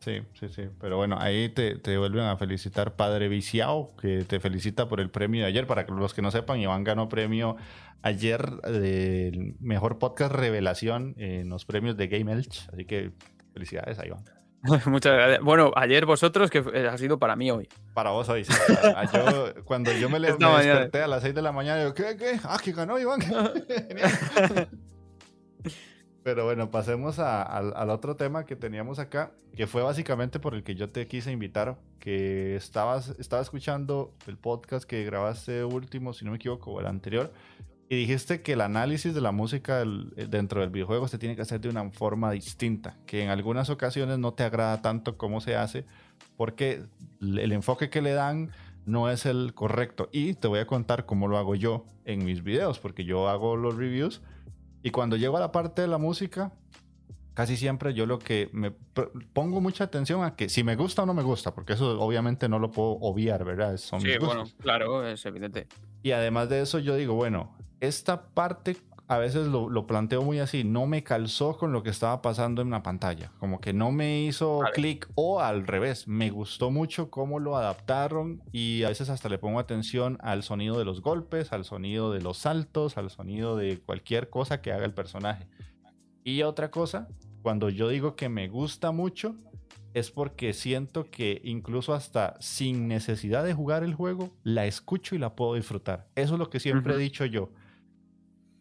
Sí, 0.00 0.22
sí, 0.32 0.48
sí. 0.48 0.62
Pero 0.80 0.96
bueno, 0.96 1.16
ahí 1.20 1.50
te, 1.50 1.74
vuelven 1.98 2.24
a 2.24 2.36
felicitar 2.38 2.96
Padre 2.96 3.28
Viciao, 3.28 3.94
que 4.00 4.24
te 4.24 4.40
felicita 4.40 4.88
por 4.88 4.98
el 4.98 5.10
premio 5.10 5.42
de 5.42 5.48
ayer. 5.48 5.66
Para 5.66 5.82
los 5.82 6.14
que 6.14 6.22
no 6.22 6.30
sepan, 6.30 6.58
Iván 6.58 6.84
ganó 6.84 7.10
premio 7.10 7.56
ayer 8.00 8.50
del 8.62 9.56
mejor 9.60 9.98
podcast 9.98 10.32
revelación 10.32 11.14
en 11.18 11.50
los 11.50 11.66
premios 11.66 11.98
de 11.98 12.08
Game 12.08 12.32
Elch. 12.32 12.66
Así 12.72 12.86
que 12.86 13.12
felicidades 13.52 13.98
a 13.98 14.06
Iván. 14.06 14.24
Muchas 14.86 15.12
gracias. 15.12 15.40
Bueno, 15.42 15.70
ayer 15.76 16.06
vosotros, 16.06 16.50
que 16.50 16.60
ha 16.60 16.96
sido 16.96 17.18
para 17.18 17.36
mí 17.36 17.50
hoy. 17.50 17.68
Para 17.92 18.10
vos 18.10 18.26
hoy, 18.30 18.44
sí. 18.44 18.52
Yo, 19.12 19.54
cuando 19.64 19.92
yo 19.92 20.08
me, 20.08 20.18
le, 20.18 20.32
desperté 20.38 21.02
a 21.02 21.08
las 21.08 21.22
6 21.22 21.34
de 21.34 21.42
la 21.42 21.52
mañana, 21.52 21.82
yo, 21.82 21.92
¿qué? 21.92 22.16
¿Qué? 22.16 22.40
Ah, 22.44 22.58
que 22.62 22.72
ganó 22.72 22.98
Iván. 22.98 23.20
Pero 26.22 26.44
bueno, 26.44 26.70
pasemos 26.70 27.18
al 27.18 27.90
otro 27.90 28.16
tema 28.16 28.44
que 28.44 28.54
teníamos 28.54 28.98
acá, 28.98 29.32
que 29.56 29.66
fue 29.66 29.82
básicamente 29.82 30.38
por 30.38 30.54
el 30.54 30.62
que 30.62 30.74
yo 30.74 30.90
te 30.90 31.06
quise 31.06 31.32
invitar, 31.32 31.78
que 31.98 32.56
estabas, 32.56 33.14
estaba 33.18 33.40
escuchando 33.40 34.14
el 34.26 34.36
podcast 34.36 34.84
que 34.84 35.02
grabaste 35.04 35.64
último, 35.64 36.12
si 36.12 36.24
no 36.24 36.32
me 36.32 36.36
equivoco, 36.36 36.72
o 36.72 36.80
el 36.80 36.86
anterior, 36.86 37.32
y 37.88 37.96
dijiste 37.96 38.42
que 38.42 38.52
el 38.52 38.60
análisis 38.60 39.14
de 39.14 39.20
la 39.20 39.32
música 39.32 39.82
dentro 39.84 40.60
del 40.60 40.70
videojuego 40.70 41.08
se 41.08 41.18
tiene 41.18 41.34
que 41.34 41.42
hacer 41.42 41.60
de 41.60 41.70
una 41.70 41.90
forma 41.90 42.30
distinta, 42.30 42.96
que 43.06 43.24
en 43.24 43.30
algunas 43.30 43.68
ocasiones 43.68 44.18
no 44.18 44.32
te 44.34 44.44
agrada 44.44 44.80
tanto 44.82 45.16
cómo 45.16 45.40
se 45.40 45.56
hace, 45.56 45.86
porque 46.36 46.84
el 47.20 47.50
enfoque 47.50 47.90
que 47.90 48.00
le 48.02 48.12
dan 48.12 48.50
no 48.86 49.10
es 49.10 49.26
el 49.26 49.54
correcto. 49.54 50.08
Y 50.12 50.34
te 50.34 50.46
voy 50.48 50.60
a 50.60 50.66
contar 50.66 51.04
cómo 51.04 51.26
lo 51.26 51.36
hago 51.36 51.54
yo 51.54 51.84
en 52.04 52.24
mis 52.24 52.44
videos, 52.44 52.78
porque 52.78 53.04
yo 53.04 53.28
hago 53.28 53.56
los 53.56 53.76
reviews 53.76 54.22
y 54.82 54.90
cuando 54.90 55.16
llego 55.16 55.36
a 55.36 55.40
la 55.40 55.52
parte 55.52 55.82
de 55.82 55.88
la 55.88 55.98
música, 55.98 56.52
casi 57.34 57.56
siempre 57.56 57.94
yo 57.94 58.06
lo 58.06 58.18
que 58.18 58.50
me 58.52 58.70
pongo 58.70 59.60
mucha 59.60 59.84
atención 59.84 60.24
a 60.24 60.36
que 60.36 60.48
si 60.48 60.64
me 60.64 60.76
gusta 60.76 61.02
o 61.02 61.06
no 61.06 61.14
me 61.14 61.22
gusta, 61.22 61.54
porque 61.54 61.74
eso 61.74 62.00
obviamente 62.00 62.48
no 62.48 62.58
lo 62.58 62.70
puedo 62.70 62.98
obviar, 63.00 63.44
¿verdad? 63.44 63.76
Son 63.76 64.00
sí, 64.00 64.10
bueno, 64.20 64.44
claro, 64.58 65.06
es 65.06 65.24
evidente. 65.26 65.66
Y 66.02 66.12
además 66.12 66.48
de 66.48 66.62
eso 66.62 66.78
yo 66.78 66.96
digo, 66.96 67.14
bueno, 67.14 67.56
esta 67.80 68.28
parte 68.28 68.76
a 69.10 69.18
veces 69.18 69.48
lo, 69.48 69.86
planteo 69.88 70.22
muy 70.22 70.38
así, 70.38 70.62
no 70.62 70.86
me 70.86 71.02
calzó 71.02 71.58
con 71.58 71.72
lo 71.72 71.82
que 71.82 71.90
estaba 71.90 72.22
pasando 72.22 72.62
en 72.62 72.70
la 72.70 72.84
pantalla, 72.84 73.32
como 73.40 73.60
que 73.60 73.72
no 73.72 73.90
me 73.90 74.22
hizo 74.22 74.60
clic 74.72 75.10
o 75.16 75.40
al 75.40 75.66
revés, 75.66 76.06
me 76.06 76.30
gustó 76.30 76.70
mucho 76.70 77.10
cómo 77.10 77.40
lo 77.40 77.56
adaptaron 77.56 78.40
y 78.52 78.84
a 78.84 78.88
veces 78.88 79.10
hasta 79.10 79.28
le 79.28 79.38
pongo 79.38 79.58
atención 79.58 80.16
al 80.20 80.44
sonido 80.44 80.78
de 80.78 80.84
los 80.84 81.02
golpes, 81.02 81.52
al 81.52 81.64
sonido 81.64 82.12
de 82.12 82.22
los 82.22 82.38
saltos, 82.38 82.98
al 82.98 83.10
sonido 83.10 83.56
de 83.56 83.80
cualquier 83.80 84.30
cosa 84.30 84.62
que 84.62 84.70
haga 84.70 84.84
el 84.84 84.94
personaje. 84.94 85.48
Y 86.22 86.42
otra 86.42 86.70
cosa, 86.70 87.08
cuando 87.42 87.68
yo 87.68 87.88
digo 87.88 88.14
que 88.14 88.28
me 88.28 88.46
gusta 88.46 88.92
mucho, 88.92 89.34
es 89.92 90.12
porque 90.12 90.52
siento 90.52 91.10
que 91.10 91.40
incluso 91.42 91.94
hasta 91.94 92.36
sin 92.38 92.86
necesidad 92.86 93.42
de 93.42 93.54
jugar 93.54 93.82
el 93.82 93.94
juego, 93.94 94.30
la 94.44 94.66
escucho 94.66 95.16
y 95.16 95.18
la 95.18 95.34
puedo 95.34 95.54
disfrutar. 95.54 96.06
Eso 96.14 96.34
es 96.34 96.38
lo 96.38 96.48
que 96.48 96.60
siempre 96.60 96.94
he 96.94 96.98
dicho 96.98 97.24
yo 97.24 97.50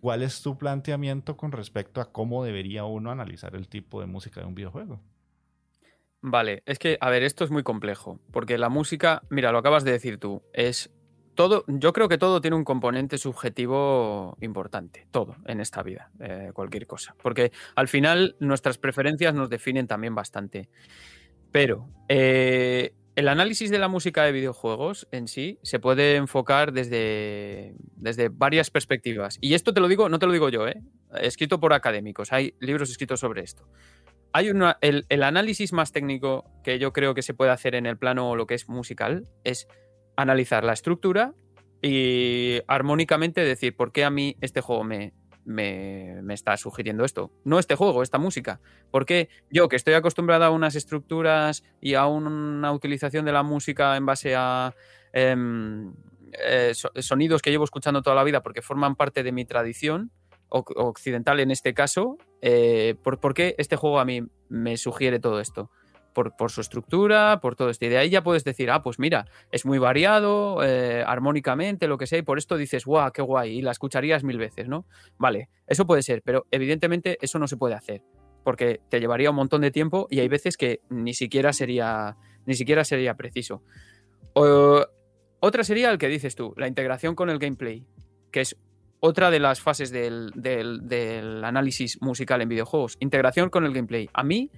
¿Cuál 0.02 0.24
es 0.24 0.42
tu 0.42 0.58
planteamiento 0.58 1.36
con 1.36 1.52
respecto 1.52 2.00
a 2.00 2.12
cómo 2.12 2.44
debería 2.44 2.86
uno 2.86 3.12
analizar 3.12 3.56
el 3.56 3.68
tipo 3.68 4.00
de 4.00 4.08
música 4.08 4.40
de 4.40 4.48
un 4.48 4.56
videojuego? 4.56 5.02
Vale, 6.22 6.64
es 6.66 6.80
que, 6.80 6.98
a 7.00 7.10
ver, 7.10 7.24
esto 7.24 7.44
es 7.44 7.50
muy 7.50 7.64
complejo, 7.64 8.20
porque 8.32 8.58
la 8.58 8.70
música, 8.70 9.24
mira, 9.30 9.52
lo 9.52 9.58
acabas 9.58 9.84
de 9.84 9.92
decir 9.92 10.18
tú, 10.18 10.44
es 10.54 10.92
todo, 11.34 11.64
yo 11.68 11.94
creo 11.94 12.10
que 12.10 12.18
todo 12.18 12.42
tiene 12.42 12.58
un 12.58 12.66
componente 12.66 13.18
subjetivo 13.18 14.38
importante, 14.42 15.08
todo 15.12 15.38
en 15.46 15.62
esta 15.62 15.82
vida, 15.82 16.12
eh, 16.20 16.52
cualquier 16.54 16.86
cosa, 16.88 17.16
porque 17.22 17.54
al 17.76 17.88
final 17.88 18.36
nuestras 18.42 18.78
preferencias 18.78 19.34
nos 19.34 19.50
definen 19.50 19.88
también 19.88 20.14
bastante. 20.14 20.70
Pero 21.52 21.90
eh, 22.10 22.94
el 23.20 23.28
análisis 23.28 23.70
de 23.70 23.80
la 23.80 23.90
música 23.90 24.24
de 24.24 24.32
videojuegos 24.32 25.06
en 25.12 25.28
sí 25.28 25.60
se 25.62 25.78
puede 25.78 26.16
enfocar 26.16 26.72
desde, 26.72 27.76
desde 27.98 28.30
varias 28.30 28.72
perspectivas. 28.72 29.38
Y 29.42 29.56
esto 29.56 29.74
te 29.74 29.82
lo 29.82 29.90
digo, 29.90 30.08
no 30.08 30.20
te 30.20 30.26
lo 30.26 30.32
digo 30.32 30.48
yo, 30.48 30.70
¿eh? 30.70 30.82
escrito 31.20 31.60
por 31.60 31.74
académicos, 31.74 32.32
hay 32.32 32.54
libros 32.62 32.90
escritos 32.90 33.20
sobre 33.20 33.42
esto. 33.42 33.68
Hay 34.32 34.48
el, 34.48 35.06
el, 35.10 35.24
análisis 35.24 35.74
más 35.74 35.92
técnico 35.92 36.46
que 36.64 36.80
yo 36.80 36.94
creo 36.94 37.14
que 37.14 37.22
se 37.22 37.34
puede 37.34 37.52
hacer 37.52 37.76
en 37.76 37.88
el 37.88 37.98
plano 37.98 38.38
lo 38.38 38.48
que 38.48 38.54
es 38.54 38.70
musical 38.70 39.28
es 39.44 39.68
analizar 40.16 40.64
la 40.64 40.72
estructura 40.72 41.34
y 41.82 42.62
armónicamente 42.68 43.42
decir 43.42 43.76
por 43.76 43.92
qué 43.92 44.06
a 44.06 44.10
mí 44.10 44.38
este 44.40 44.62
juego 44.62 44.86
me, 44.86 45.12
me, 45.50 46.22
está 46.34 46.56
sugiriendo 46.58 47.04
esto. 47.04 47.32
No 47.44 47.58
este 47.58 47.76
juego, 47.76 48.04
esta 48.04 48.20
música. 48.20 48.62
Porque 48.92 49.30
yo, 49.50 49.68
que 49.68 49.76
estoy 49.76 49.96
acostumbrado 49.96 50.46
a 50.46 50.52
unas 50.52 50.76
estructuras 50.76 51.64
y 51.82 51.96
a 51.96 52.06
una 52.06 52.72
utilización 52.72 53.26
de 53.26 53.32
la 53.32 53.42
música 53.42 53.98
en 53.98 54.06
base 54.06 54.36
a 54.36 54.76
em, 55.12 55.92
eh, 56.34 56.74
sonidos 57.00 57.42
que 57.42 57.50
llevo 57.50 57.64
escuchando 57.64 58.04
toda 58.04 58.16
la 58.16 58.24
vida 58.24 58.44
porque 58.44 58.62
forman 58.62 58.96
parte 58.96 59.24
de 59.24 59.32
mi 59.32 59.46
tradición 59.46 60.12
occidental 60.52 61.40
en 61.40 61.52
este 61.52 61.74
caso, 61.74 62.18
eh, 62.42 62.96
¿por 63.04 63.34
qué 63.34 63.56
este 63.58 63.76
juego 63.76 64.00
a 64.00 64.06
mí 64.06 64.24
me 64.50 64.78
sugiere 64.78 65.20
todo 65.20 65.40
esto? 65.40 65.70
Por, 66.14 66.52
su 66.52 66.62
estructura, 66.62 67.40
por 67.42 67.56
todo 67.56 67.70
esto. 67.70 67.86
Y 67.86 67.90
de 67.90 67.98
ahí 67.98 68.10
ya 68.10 68.24
puedes 68.24 68.44
decir, 68.44 68.72
ah, 68.72 68.82
pues 68.82 69.00
mira, 69.00 69.28
es 69.52 69.66
muy 69.66 69.78
variado, 69.78 70.64
eh, 70.64 71.04
armónicamente, 71.06 71.88
lo 71.88 71.98
que 71.98 72.08
sea, 72.08 72.20
y 72.20 72.24
por 72.24 72.38
esto 72.38 72.58
dices, 72.58 72.86
guau, 72.86 73.12
qué 73.12 73.22
guay, 73.22 73.58
y 73.58 73.62
la 73.62 73.72
escucharías 73.72 74.24
mil 74.24 74.38
veces, 74.38 74.68
¿no? 74.68 74.86
Vale, 75.18 75.50
eso 75.68 75.86
puede 75.86 76.02
ser, 76.02 76.22
pero 76.24 76.46
evidentemente 76.52 77.18
eso 77.22 77.40
no 77.40 77.48
se 77.48 77.58
puede 77.58 77.76
hacer, 77.76 78.04
porque 78.44 78.82
te 78.90 79.00
llevaría 79.00 79.30
un 79.30 79.38
montón 79.38 79.62
de 79.62 79.72
tiempo 79.72 80.08
y 80.10 80.20
hay 80.20 80.28
veces 80.28 80.58
que 80.58 80.82
ni 80.90 81.14
siquiera 81.14 81.54
sería, 81.54 82.18
ni 82.46 82.56
siquiera 82.56 82.84
sería 82.84 83.16
preciso. 83.16 83.64
otra 84.34 85.64
sería 85.64 85.92
el 85.92 85.98
que 85.98 86.08
dices 86.08 86.36
tú, 86.36 86.54
la 86.58 86.68
integración 86.68 87.16
con 87.16 87.30
el 87.30 87.40
gameplay, 87.40 87.86
que 88.32 88.42
es 88.42 88.58
otra 89.00 89.32
de 89.32 89.40
las 89.40 89.62
fases 89.62 89.92
del, 89.92 91.42
análisis 91.44 92.02
musical 92.02 92.42
en 92.42 92.50
videojuegos. 92.50 92.98
Integración 93.00 93.50
con 93.50 93.66
el 93.66 93.74
gameplay. 93.74 94.10
A 94.14 94.24
mí 94.24 94.52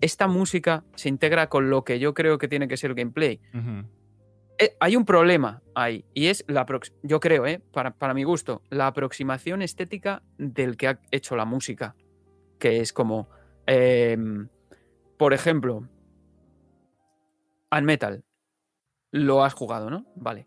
esta 0.00 0.28
música 0.28 0.84
se 0.94 1.08
integra 1.08 1.48
con 1.48 1.70
lo 1.70 1.84
que 1.84 1.98
yo 1.98 2.14
creo 2.14 2.38
que 2.38 2.48
tiene 2.48 2.68
que 2.68 2.76
ser 2.76 2.90
el 2.90 2.96
gameplay. 2.96 3.40
Eh, 4.60 4.76
hay 4.80 4.96
un 4.96 5.04
problema 5.04 5.62
ahí, 5.74 6.04
y 6.14 6.26
es 6.26 6.44
la 6.48 6.66
yo 7.02 7.20
creo, 7.20 7.46
eh, 7.46 7.60
para, 7.72 7.92
para, 7.92 8.12
mi 8.12 8.24
gusto, 8.24 8.62
la 8.70 8.88
aproximación 8.88 9.62
estética 9.62 10.22
del 10.36 10.76
que 10.76 10.88
ha 10.88 11.00
hecho 11.10 11.36
la 11.36 11.44
música. 11.44 11.94
Que 12.58 12.80
es 12.80 12.92
como, 12.92 13.28
em, 13.66 14.48
por 15.16 15.32
ejemplo, 15.32 15.88
Unmetal. 17.70 18.24
Lo 19.12 19.44
has 19.44 19.54
jugado, 19.54 19.90
¿no? 19.90 20.06
Vale. 20.16 20.46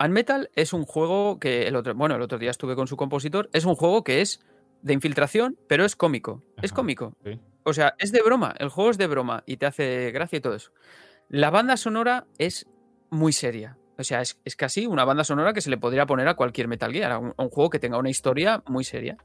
Unmetal 0.00 0.50
es 0.54 0.72
un 0.72 0.84
juego 0.84 1.38
que 1.38 1.68
el 1.68 1.76
otro, 1.76 1.94
bueno, 1.94 2.16
el 2.16 2.22
otro 2.22 2.38
día 2.38 2.50
estuve 2.50 2.74
con 2.74 2.88
su 2.88 2.96
compositor. 2.96 3.48
Es 3.52 3.64
un 3.64 3.76
juego 3.76 4.02
que 4.02 4.20
es 4.20 4.44
de 4.82 4.92
infiltración, 4.92 5.56
pero 5.68 5.84
es 5.84 5.94
cómico. 5.94 6.42
es 6.60 6.72
cómico. 6.72 7.16
O 7.64 7.72
sea, 7.72 7.94
es 7.98 8.12
de 8.12 8.22
broma, 8.22 8.54
el 8.58 8.68
juego 8.68 8.90
es 8.90 8.98
de 8.98 9.06
broma 9.06 9.42
y 9.46 9.56
te 9.56 9.66
hace 9.66 10.10
gracia 10.12 10.36
y 10.36 10.40
todo 10.40 10.54
eso. 10.54 10.70
La 11.28 11.50
banda 11.50 11.76
sonora 11.76 12.26
es 12.38 12.66
muy 13.10 13.32
seria. 13.32 13.78
O 13.98 14.04
sea, 14.04 14.20
es, 14.20 14.36
casi 14.56 14.86
una 14.86 15.04
banda 15.04 15.24
sonora 15.24 15.52
que 15.52 15.60
se 15.60 15.70
le 15.70 15.78
podría 15.78 16.06
poner 16.06 16.28
a 16.28 16.34
cualquier 16.34 16.68
Metal 16.68 16.92
Gear, 16.92 17.12
a 17.12 17.18
un, 17.18 17.32
juego 17.50 17.70
que 17.70 17.78
tenga 17.78 17.98
una 17.98 18.10
historia 18.10 18.62
muy 18.66 18.84
seria. 18.84 19.16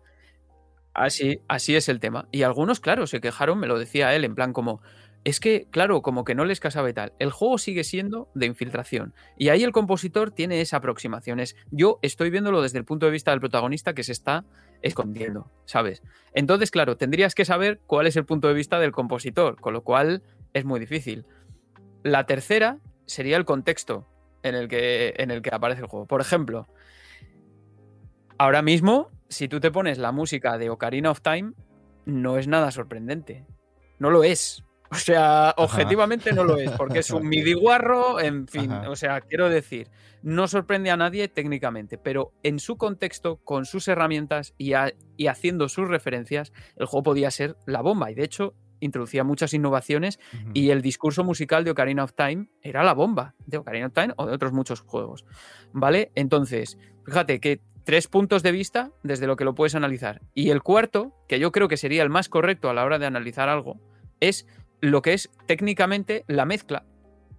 Así, 0.94 1.42
así 1.48 1.76
es 1.76 1.90
el 1.90 2.00
tema. 2.00 2.28
Y 2.32 2.44
algunos, 2.44 2.80
claro, 2.80 3.08
se 3.08 3.20
quejaron, 3.20 3.60
me 3.60 3.68
lo 3.68 3.80
decía 3.80 4.16
él, 4.16 4.26
en 4.26 4.36
plan 4.36 4.54
como, 4.54 4.82
es 5.24 5.40
que, 5.40 5.68
claro, 5.72 6.02
como 6.02 6.24
que 6.24 6.36
no 6.36 6.46
les 6.46 6.60
casaba 6.60 6.90
y 6.90 6.94
tal. 6.94 7.14
El 7.20 7.32
juego 7.32 7.58
sigue 7.58 7.84
siendo 7.84 8.30
de 8.36 8.46
infiltración. 8.46 9.14
Y 9.38 9.50
ahí 9.50 9.64
el 9.64 9.72
compositor 9.72 10.32
tiene 10.32 10.62
esa 10.62 10.78
aproximación. 10.78 11.42
yo 11.72 12.00
estoy 12.02 12.30
viéndolo 12.30 12.62
desde 12.62 12.78
el 12.78 12.86
punto 12.86 13.06
de 13.06 13.12
vista 13.12 13.32
del 13.32 13.40
protagonista 13.40 13.94
que 13.94 14.04
se 14.04 14.12
está 14.12 14.46
escondiendo, 14.82 15.51
¿sabes? 15.65 16.01
Entonces, 16.34 16.71
claro, 16.71 16.97
tendrías 16.97 17.36
que 17.36 17.45
saber 17.45 17.80
cuál 17.86 18.07
es 18.07 18.15
el 18.15 18.25
punto 18.25 18.47
de 18.47 18.53
vista 18.53 18.80
del 18.80 18.91
compositor, 18.91 19.59
con 19.59 19.73
lo 19.73 19.84
cual 19.84 20.23
es 20.53 20.65
muy 20.65 20.80
difícil. 20.80 21.25
La 22.03 22.25
tercera 22.25 22.80
sería 23.05 23.38
el 23.38 23.45
contexto 23.45 24.07
en 24.43 24.55
el 24.55 24.67
que, 24.67 25.13
en 25.17 25.32
el 25.32 25.41
que 25.41 25.49
aparece 25.53 25.82
el 25.82 25.88
juego. 25.88 26.05
Por 26.05 26.21
ejemplo, 26.21 26.67
ahora 28.38 28.61
mismo, 28.61 29.09
si 29.27 29.47
tú 29.47 29.59
te 29.59 29.71
pones 29.71 29.97
la 29.97 30.11
música 30.11 30.57
de 30.57 30.69
Ocarina 30.69 31.11
of 31.11 31.21
Time, 31.21 31.53
no 32.05 32.38
es 32.38 32.47
nada 32.47 32.71
sorprendente. 32.71 33.45
No 33.99 34.09
lo 34.09 34.23
es. 34.23 34.63
O 34.92 34.96
sea, 34.96 35.54
objetivamente 35.58 36.34
no 36.34 36.44
lo 36.44 36.58
es, 36.58 36.72
porque 36.72 37.00
es 37.00 37.12
un 37.12 37.28
MIDI 37.28 37.54
guarro, 37.54 38.20
en 38.20 38.48
fin, 38.48 38.72
o 38.72 38.96
sea, 38.96 39.22
quiero 39.22 39.50
decir, 39.50 39.90
no 40.24 40.48
sorprende 40.48 40.90
a 40.90 40.98
nadie 40.98 41.28
técnicamente, 41.28 41.98
pero 41.98 42.34
en 42.44 42.60
su 42.60 42.78
contexto, 42.78 43.38
con 43.38 43.66
sus 43.66 43.88
herramientas 43.88 44.54
y, 44.58 44.74
haciendo 45.28 45.70
sus 45.70 45.88
referencias, 45.88 46.52
el 46.76 46.88
juego 46.88 47.04
podía 47.04 47.32
ser 47.32 47.56
la 47.66 47.82
bomba. 47.82 48.12
Y 48.12 48.16
de 48.16 48.24
hecho, 48.24 48.56
introducía 48.80 49.24
muchas 49.24 49.54
innovaciones 49.54 50.20
y 50.54 50.72
el 50.72 50.82
discurso 50.82 51.24
musical 51.24 51.64
de 51.64 51.72
Ocarina 51.72 52.04
of 52.04 52.14
Time 52.14 52.50
era 52.62 52.84
la 52.84 52.94
bomba 52.94 53.36
de 53.46 53.58
Ocarina 53.58 53.88
of 53.88 53.94
Time 53.94 54.14
o 54.18 54.26
de 54.26 54.34
otros 54.34 54.54
muchos 54.54 54.82
juegos. 54.82 55.26
¿Vale? 55.72 56.12
Entonces, 56.16 56.78
fíjate 57.06 57.40
que 57.40 57.62
tres 57.84 58.08
puntos 58.08 58.44
de 58.44 58.52
vista 58.52 58.92
desde 59.04 59.28
lo 59.28 59.36
que 59.36 59.46
lo 59.46 59.56
puedes 59.56 59.76
analizar. 59.76 60.22
Y 60.34 60.50
el 60.50 60.64
cuarto, 60.64 61.14
que 61.28 61.40
yo 61.40 61.52
creo 61.52 61.68
que 61.68 61.78
sería 61.78 62.04
el 62.04 62.10
más 62.10 62.30
correcto 62.30 62.70
a 62.70 62.74
la 62.74 62.84
hora 62.84 63.00
de 63.00 63.06
analizar 63.06 63.50
algo, 63.50 63.80
es 64.20 64.46
lo 64.82 65.01
que 65.01 65.13
es 65.13 65.30
técnicamente 65.45 66.23
la 66.27 66.45
mezcla, 66.45 66.86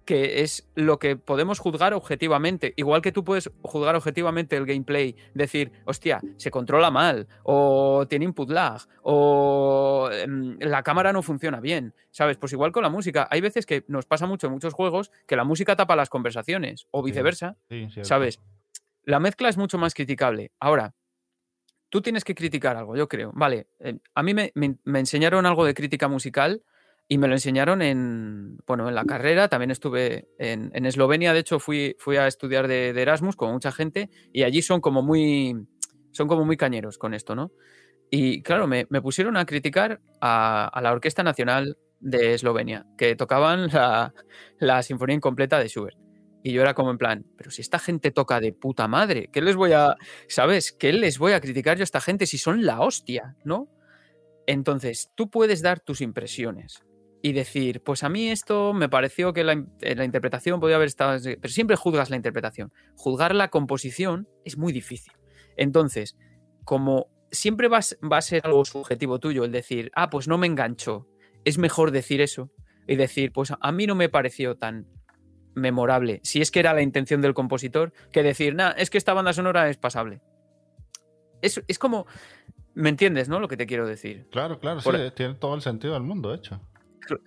que 0.05 0.41
es 0.41 0.67
lo 0.75 0.99
que 0.99 1.15
podemos 1.15 1.59
juzgar 1.59 1.93
objetivamente. 1.93 2.73
Igual 2.75 3.01
que 3.01 3.11
tú 3.11 3.23
puedes 3.23 3.51
juzgar 3.61 3.95
objetivamente 3.95 4.57
el 4.57 4.65
gameplay, 4.65 5.15
decir, 5.33 5.71
hostia, 5.85 6.19
se 6.37 6.51
controla 6.51 6.91
mal, 6.91 7.27
o 7.43 8.05
tiene 8.07 8.25
input 8.25 8.49
lag, 8.49 8.81
o 9.03 10.09
em, 10.11 10.57
la 10.59 10.83
cámara 10.83 11.13
no 11.13 11.21
funciona 11.21 11.59
bien, 11.59 11.93
¿sabes? 12.11 12.37
Pues 12.37 12.53
igual 12.53 12.71
con 12.71 12.83
la 12.83 12.89
música. 12.89 13.27
Hay 13.31 13.41
veces 13.41 13.65
que 13.65 13.85
nos 13.87 14.05
pasa 14.05 14.25
mucho 14.25 14.47
en 14.47 14.53
muchos 14.53 14.73
juegos 14.73 15.11
que 15.27 15.35
la 15.35 15.43
música 15.43 15.75
tapa 15.75 15.95
las 15.95 16.09
conversaciones, 16.09 16.87
o 16.91 17.03
viceversa, 17.03 17.57
¿sabes? 18.01 18.39
La 19.03 19.19
mezcla 19.19 19.49
es 19.49 19.57
mucho 19.57 19.77
más 19.77 19.93
criticable. 19.93 20.51
Ahora, 20.59 20.93
tú 21.91 22.01
tienes 22.01 22.23
que 22.23 22.33
criticar 22.33 22.77
algo, 22.77 22.95
yo 22.95 23.07
creo. 23.07 23.31
Vale, 23.35 23.67
eh, 23.79 23.99
a 24.15 24.23
mí 24.23 24.33
me, 24.33 24.51
enseñaron 24.85 25.45
algo 25.45 25.65
de 25.65 25.73
crítica 25.73 26.07
musical 26.07 26.63
y 27.11 27.17
me 27.17 27.27
lo 27.27 27.33
enseñaron 27.33 27.81
en, 27.81 28.59
bueno, 28.65 28.87
en 28.87 28.95
la 28.95 29.03
carrera. 29.03 29.49
También 29.49 29.69
estuve 29.69 30.29
en, 30.39 30.85
Eslovenia, 30.85 31.33
de 31.33 31.41
hecho 31.41 31.59
fui, 31.59 31.97
fui 31.99 32.15
a 32.15 32.25
estudiar 32.25 32.69
de, 32.69 32.91
Erasmus 32.91 33.35
con 33.35 33.51
mucha 33.51 33.73
gente 33.73 34.09
y 34.31 34.43
allí 34.43 34.61
son 34.61 34.79
como 34.79 35.01
muy, 35.01 35.67
son 36.11 36.29
como 36.29 36.45
muy 36.45 36.55
cañeros 36.55 36.97
con 36.97 37.13
esto, 37.13 37.35
¿no? 37.35 37.51
Y 38.09 38.41
claro, 38.43 38.65
me, 38.65 38.85
pusieron 38.85 39.35
a 39.35 39.45
criticar 39.45 39.99
a, 40.21 40.79
la 40.81 40.93
Orquesta 40.93 41.21
Nacional 41.21 41.77
de 41.99 42.33
Eslovenia, 42.33 42.85
que 42.97 43.17
tocaban 43.17 43.67
la, 43.67 44.13
la 44.59 44.81
Sinfonía 44.81 45.17
Incompleta 45.17 45.59
de 45.59 45.67
Schubert. 45.67 45.97
Y 46.43 46.53
yo 46.53 46.61
era 46.61 46.73
como 46.73 46.91
en 46.91 46.97
plan, 46.97 47.25
pero 47.35 47.51
si 47.51 47.61
esta 47.61 47.77
gente 47.77 48.11
toca 48.11 48.39
de 48.39 48.53
puta 48.53 48.87
madre, 48.87 49.29
¿qué 49.33 49.41
les 49.41 49.57
voy 49.57 49.73
a, 49.73 49.97
sabes? 50.29 50.71
¿Qué 50.71 50.93
les 50.93 51.19
voy 51.19 51.33
a 51.33 51.41
criticar 51.41 51.75
yo 51.75 51.81
a 51.81 51.83
esta 51.83 51.99
gente 51.99 52.25
si 52.25 52.37
son 52.37 52.65
la 52.65 52.79
hostia, 52.79 53.35
¿no? 53.43 53.67
Entonces, 54.47 55.11
tú 55.13 55.29
puedes 55.29 55.61
dar 55.61 55.81
tus 55.81 55.99
impresiones 55.99 56.85
y 57.21 57.33
decir, 57.33 57.81
pues 57.81 58.03
a 58.03 58.09
mí 58.09 58.29
esto 58.29 58.73
me 58.73 58.89
pareció 58.89 59.33
que 59.33 59.43
la, 59.43 59.53
eh, 59.81 59.95
la 59.95 60.05
interpretación 60.05 60.59
podía 60.59 60.75
haber 60.75 60.87
estado... 60.87 61.19
Pero 61.23 61.53
siempre 61.53 61.75
juzgas 61.75 62.09
la 62.09 62.15
interpretación. 62.15 62.73
Juzgar 62.95 63.35
la 63.35 63.49
composición 63.49 64.27
es 64.43 64.57
muy 64.57 64.73
difícil. 64.73 65.13
Entonces, 65.55 66.17
como 66.63 67.07
siempre 67.31 67.67
va 67.67 67.77
a 67.79 68.21
ser 68.21 68.41
algo 68.45 68.65
subjetivo 68.65 69.19
tuyo 69.19 69.43
el 69.43 69.51
decir, 69.51 69.91
ah, 69.95 70.09
pues 70.09 70.27
no 70.27 70.37
me 70.37 70.47
enganchó, 70.47 71.07
es 71.45 71.57
mejor 71.57 71.91
decir 71.91 72.21
eso 72.21 72.51
y 72.87 72.95
decir, 72.95 73.31
pues 73.31 73.53
a 73.59 73.71
mí 73.71 73.87
no 73.87 73.95
me 73.95 74.09
pareció 74.09 74.57
tan 74.57 74.87
memorable, 75.53 76.19
si 76.23 76.41
es 76.41 76.51
que 76.51 76.59
era 76.59 76.73
la 76.73 76.81
intención 76.81 77.21
del 77.21 77.33
compositor, 77.33 77.93
que 78.11 78.23
decir, 78.23 78.55
nada, 78.55 78.71
es 78.71 78.89
que 78.89 78.97
esta 78.97 79.13
banda 79.13 79.33
sonora 79.33 79.69
es 79.69 79.77
pasable. 79.77 80.21
Es, 81.41 81.61
es, 81.67 81.79
como, 81.79 82.05
¿me 82.73 82.89
entiendes, 82.89 83.27
no? 83.27 83.39
Lo 83.39 83.47
que 83.47 83.57
te 83.57 83.65
quiero 83.65 83.87
decir. 83.87 84.27
Claro, 84.31 84.59
claro, 84.59 84.79
sí, 84.79 84.89
e 84.93 85.11
tiene 85.11 85.33
todo 85.35 85.55
el 85.55 85.61
sentido 85.61 85.93
del 85.93 86.03
mundo, 86.03 86.33
hecho. 86.33 86.61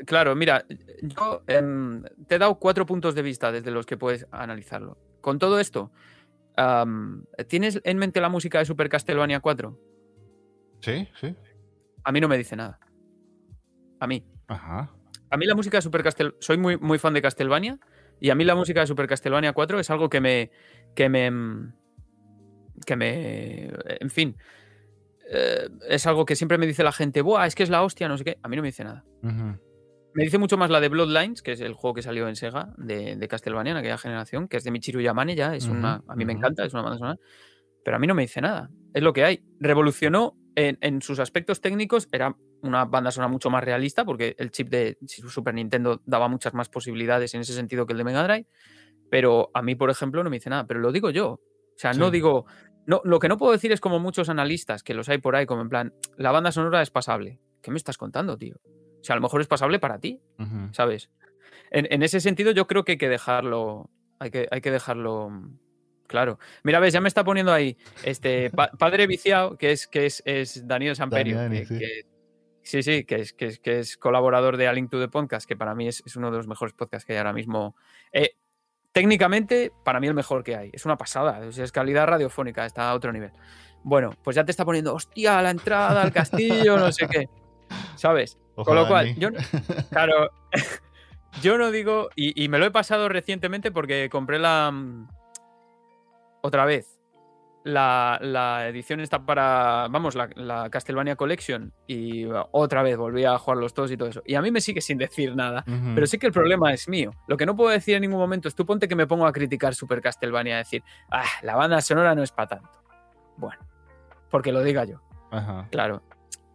Claro, 0.06 0.34
mira, 0.34 0.64
yo 1.02 1.42
em, 1.46 2.02
te 2.26 2.36
he 2.36 2.38
dado 2.38 2.58
cuatro 2.58 2.86
puntos 2.86 3.14
de 3.14 3.22
vista 3.22 3.52
desde 3.52 3.70
los 3.70 3.86
que 3.86 3.96
puedes 3.96 4.26
analizarlo. 4.30 4.98
Con 5.20 5.38
todo 5.38 5.58
esto, 5.58 5.90
¿tienes 7.48 7.80
en 7.84 7.98
mente 7.98 8.20
la 8.20 8.28
música 8.28 8.58
de 8.58 8.64
Super 8.64 8.88
Castlevania 8.88 9.40
4? 9.40 9.78
Sí, 10.80 11.08
sí. 11.20 11.34
A 12.04 12.12
mí 12.12 12.20
no 12.20 12.28
me 12.28 12.36
dice 12.36 12.56
nada. 12.56 12.78
A 14.00 14.06
mí. 14.06 14.24
Ajá. 14.48 14.94
A 15.30 15.36
mí 15.36 15.46
la 15.46 15.54
música 15.54 15.78
de 15.78 15.82
Super 15.82 16.02
Castlevania... 16.02 16.38
Soy 16.40 16.58
muy, 16.58 16.76
muy 16.76 16.98
fan 16.98 17.14
de 17.14 17.22
Castlevania 17.22 17.78
y 18.20 18.30
a 18.30 18.34
mí 18.34 18.44
la 18.44 18.54
música 18.54 18.80
de 18.80 18.86
Super 18.86 19.06
Castlevania 19.06 19.52
4 19.52 19.80
es 19.80 19.90
algo 19.90 20.08
que 20.08 20.20
me. 20.20 20.50
que 20.94 21.08
me. 21.08 21.30
que 22.86 22.96
me. 22.96 23.70
En 24.00 24.10
fin. 24.10 24.36
Eh, 25.30 25.68
es 25.88 26.06
algo 26.06 26.24
que 26.24 26.36
siempre 26.36 26.58
me 26.58 26.66
dice 26.66 26.84
la 26.84 26.92
gente, 26.92 27.22
Buah, 27.22 27.46
es 27.46 27.54
que 27.54 27.62
es 27.62 27.70
la 27.70 27.82
hostia, 27.82 28.08
no 28.08 28.16
sé 28.18 28.24
qué. 28.24 28.38
A 28.42 28.48
mí 28.48 28.56
no 28.56 28.62
me 28.62 28.68
dice 28.68 28.84
nada. 28.84 29.04
Me 30.14 30.22
dice 30.22 30.38
mucho 30.38 30.56
más 30.56 30.70
la 30.70 30.80
de 30.80 30.88
Bloodlines, 30.88 31.42
que 31.42 31.52
es 31.52 31.60
el 31.60 31.74
juego 31.74 31.94
que 31.94 32.02
salió 32.02 32.28
en 32.28 32.36
Sega 32.36 32.72
de, 32.78 33.16
de 33.16 33.28
Castlevania 33.28 33.72
en 33.72 33.78
aquella 33.78 33.98
generación, 33.98 34.46
que 34.46 34.56
es 34.56 34.64
de 34.64 34.70
Michiru 34.70 35.00
Yamane 35.00 35.34
ya. 35.34 35.56
Es 35.56 35.66
una, 35.66 36.04
a 36.06 36.14
mí 36.14 36.24
me 36.24 36.32
encanta, 36.32 36.64
es 36.64 36.72
una 36.72 36.82
banda 36.82 36.98
sonora. 36.98 37.18
Pero 37.84 37.96
a 37.96 38.00
mí 38.00 38.06
no 38.06 38.14
me 38.14 38.22
dice 38.22 38.40
nada. 38.40 38.70
Es 38.94 39.02
lo 39.02 39.12
que 39.12 39.24
hay. 39.24 39.42
Revolucionó 39.58 40.36
en, 40.54 40.78
en 40.82 41.02
sus 41.02 41.18
aspectos 41.18 41.60
técnicos, 41.60 42.08
era 42.12 42.36
una 42.62 42.84
banda 42.84 43.10
sonora 43.10 43.30
mucho 43.30 43.50
más 43.50 43.64
realista, 43.64 44.04
porque 44.04 44.36
el 44.38 44.52
chip 44.52 44.68
de 44.68 44.96
Super 45.02 45.52
Nintendo 45.52 46.00
daba 46.06 46.28
muchas 46.28 46.54
más 46.54 46.68
posibilidades 46.68 47.34
en 47.34 47.40
ese 47.40 47.52
sentido 47.52 47.84
que 47.84 47.92
el 47.92 47.98
de 47.98 48.04
Mega 48.04 48.22
Drive. 48.22 48.46
Pero 49.10 49.50
a 49.52 49.62
mí, 49.62 49.74
por 49.74 49.90
ejemplo, 49.90 50.22
no 50.22 50.30
me 50.30 50.36
dice 50.36 50.48
nada. 50.48 50.64
Pero 50.64 50.78
lo 50.78 50.92
digo 50.92 51.10
yo. 51.10 51.32
O 51.32 51.76
sea, 51.76 51.92
no 51.92 52.12
digo. 52.12 52.46
No, 52.86 53.00
lo 53.02 53.18
que 53.18 53.28
no 53.28 53.36
puedo 53.36 53.50
decir 53.50 53.72
es 53.72 53.80
como 53.80 53.98
muchos 53.98 54.28
analistas, 54.28 54.84
que 54.84 54.94
los 54.94 55.08
hay 55.08 55.18
por 55.18 55.34
ahí, 55.34 55.44
como 55.44 55.62
en 55.62 55.70
plan, 55.70 55.94
la 56.16 56.30
banda 56.30 56.52
sonora 56.52 56.82
es 56.82 56.90
pasable. 56.90 57.40
¿Qué 57.62 57.72
me 57.72 57.78
estás 57.78 57.96
contando, 57.98 58.36
tío? 58.36 58.60
O 59.04 59.06
sea, 59.06 59.12
a 59.12 59.16
lo 59.16 59.22
mejor 59.22 59.42
es 59.42 59.46
pasable 59.46 59.78
para 59.78 59.98
ti, 59.98 60.22
¿sabes? 60.72 61.10
En, 61.70 62.02
ese 62.02 62.20
sentido, 62.20 62.52
yo 62.52 62.66
creo 62.66 62.86
que 62.86 62.92
hay 62.92 62.98
que 62.98 63.10
dejarlo. 63.10 63.90
Hay 64.18 64.30
que, 64.30 64.48
hay 64.50 64.62
que 64.62 64.70
dejarlo. 64.70 65.30
Claro. 66.06 66.38
Mira, 66.62 66.80
ves, 66.80 66.94
ya 66.94 67.02
me 67.02 67.08
está 67.08 67.22
poniendo 67.22 67.52
ahí 67.52 67.76
este 68.02 68.50
padre 68.78 69.06
viciado, 69.06 69.58
que 69.58 69.72
es, 69.72 69.86
que 69.86 70.06
es, 70.06 70.22
es 70.24 70.66
Daniel 70.66 70.96
Samperio, 70.96 71.36
que, 71.50 72.06
Sí, 72.62 72.82
sí, 72.82 73.04
que 73.04 73.16
es, 73.16 73.34
que 73.34 73.58
que 73.58 73.80
es 73.80 73.98
colaborador 73.98 74.56
de 74.56 74.68
A 74.68 74.72
Link 74.72 74.88
to 74.88 74.98
the 74.98 75.08
Podcast, 75.08 75.46
que 75.46 75.54
para 75.54 75.74
mí 75.74 75.86
es, 75.86 76.02
uno 76.16 76.30
de 76.30 76.38
los 76.38 76.48
mejores 76.48 76.72
podcasts 76.72 77.04
que 77.04 77.12
hay 77.12 77.18
ahora 77.18 77.34
mismo. 77.34 77.76
Eh, 78.10 78.36
técnicamente, 78.90 79.70
para 79.84 80.00
mí 80.00 80.06
el 80.06 80.14
mejor 80.14 80.42
que 80.42 80.56
hay. 80.56 80.70
Es 80.72 80.86
una 80.86 80.96
pasada, 80.96 81.46
es, 81.46 81.72
calidad 81.72 82.06
radiofónica, 82.06 82.64
está 82.64 82.88
a 82.88 82.94
otro 82.94 83.12
nivel. 83.12 83.32
Bueno, 83.82 84.14
pues 84.24 84.34
ya 84.34 84.46
te 84.46 84.50
está 84.50 84.64
poniendo, 84.64 84.94
hostia, 84.94 85.42
la 85.42 85.50
entrada 85.50 86.00
al 86.00 86.10
castillo, 86.10 86.78
no 86.78 86.90
sé 86.90 87.06
qué. 87.06 87.28
¿Sabes? 87.96 88.38
Con 88.54 88.76
lo 88.76 88.86
cual, 88.86 89.14
yo, 89.16 89.30
claro, 89.90 90.30
yo 91.42 91.58
no 91.58 91.70
digo, 91.70 92.10
y, 92.14 92.42
y, 92.42 92.48
me 92.48 92.58
lo 92.58 92.66
he 92.66 92.70
pasado 92.70 93.08
recientemente 93.08 93.70
porque 93.70 94.08
compré 94.10 94.38
la... 94.38 94.70
Mm, 94.70 95.08
otra 96.42 96.64
vez, 96.66 97.00
la, 97.64 98.68
edición 98.68 99.00
está 99.00 99.24
para, 99.24 99.88
vamos, 99.90 100.14
la, 100.14 100.68
Castlevania 100.70 101.16
Collection 101.16 101.72
y 101.86 102.26
otra 102.52 102.82
vez 102.82 102.96
volví 102.96 103.24
a 103.24 103.38
jugar 103.38 103.58
los 103.58 103.74
todos 103.74 103.90
y 103.90 103.96
todo 103.96 104.08
eso. 104.08 104.22
Y 104.26 104.34
a 104.34 104.42
mí 104.42 104.50
me 104.50 104.60
sigue 104.60 104.80
sin 104.80 104.98
decir 104.98 105.34
nada, 105.34 105.64
pero 105.94 106.06
sí 106.06 106.18
que 106.18 106.26
el 106.26 106.32
problema 106.32 106.72
es 106.72 106.88
mío. 106.88 107.12
Lo 107.26 107.36
que 107.36 107.46
no 107.46 107.56
puedo 107.56 107.70
decir 107.70 107.94
en 107.94 108.02
ningún 108.02 108.18
momento 108.18 108.48
es 108.48 108.54
tú 108.54 108.66
ponte 108.66 108.86
que 108.86 108.94
me 108.94 109.06
pongo 109.06 109.26
a 109.26 109.32
criticar 109.32 109.74
Super 109.74 110.00
Castlevania, 110.00 110.56
a 110.56 110.58
decir, 110.58 110.82
ah, 111.10 111.24
la 111.42 111.56
banda 111.56 111.80
sonora 111.80 112.14
no 112.14 112.22
es 112.22 112.32
para 112.32 112.48
tanto. 112.48 112.70
Bueno, 113.36 113.66
porque 114.30 114.52
lo 114.52 114.62
diga 114.62 114.84
yo. 114.84 115.00
Claro. 115.70 116.02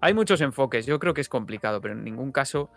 Hay 0.02 0.14
muchos 0.14 0.41
enfoques, 0.41 0.86
yo 0.86 1.00
creo 1.00 1.14
que 1.14 1.22
es 1.22 1.30
complicado, 1.30 1.82
pero 1.82 1.93
en 1.93 2.04
ningún 2.04 2.32
caso 2.32 2.70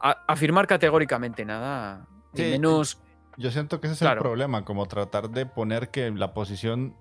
afirmar 0.00 0.66
categóricamente 0.66 1.44
nada, 1.44 2.06
menos. 2.32 2.98
yo 3.36 3.50
siento 3.50 3.80
que 3.80 3.88
ese 3.88 3.94
es 3.94 4.10
el 4.10 4.18
problema, 4.18 4.64
como 4.64 4.86
tratar 4.86 5.30
de 5.30 5.44
poner 5.46 5.90
que 5.90 6.10
la 6.10 6.32
posición 6.32 6.94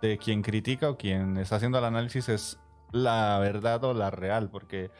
de 0.00 0.18
quien 0.18 0.42
critica 0.42 0.90
o 0.90 0.96
quien 0.96 1.36
está 1.36 1.56
haciendo 1.56 1.78
el 1.78 1.84
análisis 1.84 2.28
es 2.28 2.58
la 2.90 3.38
verdad 3.38 3.82
o 3.84 3.94
la 3.94 4.10
real, 4.10 4.50
porque, 4.50 4.90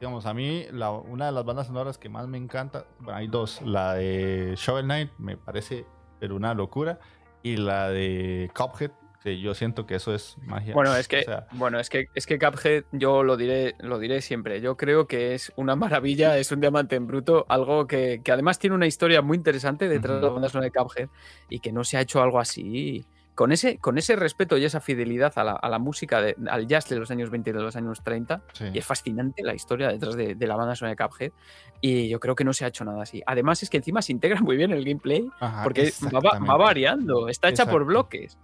digamos, 0.00 0.26
a 0.26 0.34
mí 0.34 0.66
una 1.06 1.26
de 1.26 1.32
las 1.32 1.44
bandas 1.44 1.66
sonoras 1.66 1.98
que 1.98 2.08
más 2.08 2.26
me 2.28 2.38
encanta, 2.38 2.86
hay 3.06 3.28
dos, 3.28 3.62
la 3.62 3.94
de 3.94 4.54
Shovel 4.56 4.84
Knight 4.84 5.12
me 5.18 5.36
parece 5.36 5.86
pero 6.18 6.36
una 6.36 6.54
locura, 6.54 7.00
y 7.42 7.56
la 7.56 7.88
de 7.88 8.48
Cuphead 8.54 8.92
yo 9.24 9.54
siento 9.54 9.86
que 9.86 9.94
eso 9.94 10.14
es 10.14 10.36
magia. 10.42 10.74
Bueno, 10.74 10.94
es 10.96 11.08
que, 11.08 11.24
bueno, 11.52 11.78
es 11.78 11.88
que, 11.88 12.08
es 12.14 12.26
que 12.26 12.38
Cuphead, 12.38 12.84
yo 12.92 13.22
lo 13.22 13.36
diré, 13.36 13.74
lo 13.78 13.98
diré 13.98 14.20
siempre. 14.20 14.60
Yo 14.60 14.76
creo 14.76 15.06
que 15.06 15.34
es 15.34 15.52
una 15.56 15.76
maravilla, 15.76 16.38
es 16.38 16.50
un 16.52 16.60
diamante 16.60 16.96
en 16.96 17.06
bruto, 17.06 17.46
algo 17.48 17.86
que, 17.86 18.20
además 18.30 18.58
tiene 18.58 18.76
una 18.76 18.86
historia 18.86 19.22
muy 19.22 19.36
interesante 19.36 19.88
detrás 19.88 20.16
de 20.16 20.26
la 20.26 20.32
banda 20.32 20.48
sonora 20.48 20.70
de 20.70 20.72
Cuphead 20.72 21.08
y 21.48 21.60
que 21.60 21.72
no 21.72 21.84
se 21.84 21.96
ha 21.96 22.00
hecho 22.00 22.22
algo 22.22 22.40
así. 22.40 23.04
Con 23.34 23.50
ese, 23.50 23.78
con 23.78 23.96
ese 23.96 24.14
respeto 24.14 24.58
y 24.58 24.66
esa 24.66 24.80
fidelidad 24.80 25.32
a 25.36 25.68
la, 25.68 25.78
música, 25.78 26.22
al 26.50 26.66
jazz 26.66 26.90
de 26.90 26.96
los 26.96 27.10
años 27.10 27.30
20 27.30 27.48
y 27.48 27.52
de 27.54 27.60
los 27.60 27.76
años 27.76 28.02
30, 28.02 28.42
y 28.74 28.76
es 28.76 28.84
fascinante 28.84 29.42
la 29.42 29.54
historia 29.54 29.88
detrás 29.88 30.16
de, 30.16 30.36
la 30.38 30.54
banda 30.54 30.76
sonora 30.76 30.94
de 30.94 31.02
Cuphead, 31.02 31.32
y 31.80 32.10
yo 32.10 32.20
creo 32.20 32.34
que 32.34 32.44
no 32.44 32.52
se 32.52 32.66
ha 32.66 32.68
hecho 32.68 32.84
nada 32.84 33.02
así. 33.02 33.22
Además 33.24 33.62
es 33.62 33.70
que 33.70 33.78
encima 33.78 34.02
se 34.02 34.12
integra 34.12 34.38
muy 34.42 34.58
bien 34.58 34.70
el 34.70 34.84
gameplay, 34.84 35.30
porque 35.62 35.94
va, 36.12 36.56
variando, 36.58 37.30
está 37.30 37.48
hecha 37.48 37.64
por 37.64 37.86
bloques. 37.86 38.36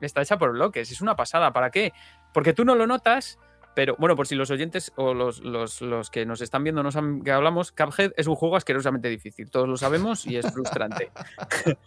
Está 0.00 0.22
hecha 0.22 0.38
por 0.38 0.52
bloques, 0.52 0.90
es 0.90 1.00
una 1.00 1.16
pasada. 1.16 1.52
¿Para 1.52 1.70
qué? 1.70 1.92
Porque 2.32 2.52
tú 2.52 2.64
no 2.64 2.74
lo 2.74 2.86
notas, 2.86 3.38
pero 3.74 3.94
bueno, 3.98 4.16
por 4.16 4.26
si 4.26 4.34
los 4.34 4.50
oyentes 4.50 4.92
o 4.96 5.12
los, 5.14 5.40
los, 5.40 6.10
que 6.10 6.24
nos 6.24 6.40
están 6.40 6.64
viendo 6.64 6.82
no 6.82 6.90
saben 6.90 7.22
que 7.22 7.30
hablamos, 7.30 7.72
Cuphead 7.72 8.12
es 8.16 8.26
un 8.26 8.34
juego 8.34 8.56
asquerosamente 8.56 9.08
difícil. 9.08 9.50
Todos 9.50 9.68
lo 9.68 9.76
sabemos 9.76 10.26
y 10.26 10.36
es 10.36 10.50
frustrante. 10.50 11.10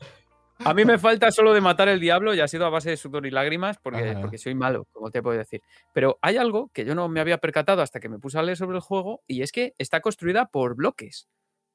a 0.65 0.73
mí 0.75 0.85
me 0.85 0.99
falta 0.99 1.31
solo 1.31 1.53
de 1.53 1.61
matar 1.61 1.87
el 1.87 1.99
diablo 1.99 2.35
y 2.35 2.41
ha 2.41 2.47
sido 2.47 2.65
a 2.65 2.69
base 2.69 2.91
de 2.91 2.97
sudor 2.97 3.25
y 3.25 3.31
lágrimas 3.31 3.77
porque, 3.79 4.15
porque 4.21 4.37
soy 4.37 4.53
malo, 4.53 4.85
como 4.91 5.09
te 5.09 5.23
puedo 5.23 5.37
decir. 5.37 5.61
Pero 5.91 6.19
hay 6.21 6.37
algo 6.37 6.69
que 6.73 6.85
yo 6.85 6.93
no 6.93 7.09
me 7.09 7.21
había 7.21 7.39
percatado 7.39 7.81
hasta 7.81 7.99
que 7.99 8.07
me 8.07 8.19
puse 8.19 8.37
a 8.37 8.43
leer 8.43 8.57
sobre 8.57 8.77
el 8.77 8.83
juego 8.83 9.23
y 9.25 9.41
es 9.41 9.51
que 9.51 9.73
está 9.79 9.99
construida 10.01 10.45
por 10.45 10.75
bloques. 10.75 11.27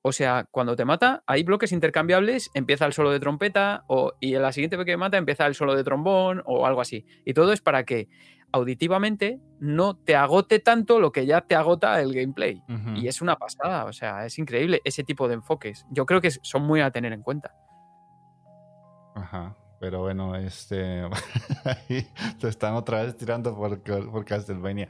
O 0.07 0.12
sea, 0.12 0.46
cuando 0.50 0.76
te 0.76 0.84
mata, 0.84 1.22
hay 1.26 1.44
bloques 1.44 1.72
intercambiables, 1.72 2.50
empieza 2.52 2.84
el 2.84 2.92
solo 2.92 3.11
de 3.11 3.20
trompeta 3.20 3.84
o, 3.86 4.12
y 4.20 4.34
en 4.34 4.42
la 4.42 4.52
siguiente 4.52 4.76
vez 4.76 4.84
que 4.84 4.98
mata 4.98 5.16
empieza 5.16 5.46
el 5.46 5.55
solo 5.55 5.74
de 5.74 5.82
trombón 5.82 6.42
o 6.44 6.66
algo 6.66 6.82
así. 6.82 7.07
Y 7.24 7.32
todo 7.32 7.55
es 7.55 7.62
para 7.62 7.84
que 7.84 8.11
auditivamente 8.52 9.40
no 9.61 9.96
te 9.96 10.14
agote 10.14 10.59
tanto 10.59 11.00
lo 11.00 11.11
que 11.11 11.24
ya 11.24 11.40
te 11.40 11.55
agota 11.55 12.02
el 12.02 12.12
gameplay. 12.12 12.62
Y 12.96 13.09
es 13.09 13.22
una 13.22 13.36
pasada, 13.36 13.86
o 13.86 13.94
sea, 13.94 14.26
es 14.26 14.38
increíble 14.38 14.82
ese 14.84 15.05
tipo 15.05 15.26
de 15.26 15.34
enfoques. 15.34 15.86
Yo 15.90 16.05
creo 16.05 16.20
que 16.20 16.30
son 16.30 16.64
muy 16.64 16.82
a 16.82 16.90
tener 16.90 17.14
en 17.14 17.22
cuenta. 17.22 17.55
Ajá. 19.14 19.57
Pero 19.80 20.00
bueno, 20.00 20.34
este. 20.36 21.02
te 22.40 22.48
están 22.48 22.74
otra 22.74 23.02
vez 23.02 23.16
tirando 23.16 23.57
por, 23.57 23.80
por 23.82 24.24
Castlevania. 24.24 24.88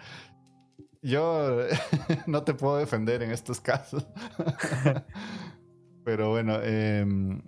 Yo 1.05 1.59
no 2.27 2.45
te 2.45 2.55
puedo 2.55 2.79
defender 2.79 3.23
en 3.23 3.31
estos 3.31 3.61
casos. 3.61 4.07
Pero 6.05 6.31
bueno, 6.31 6.59
em, 6.63 7.43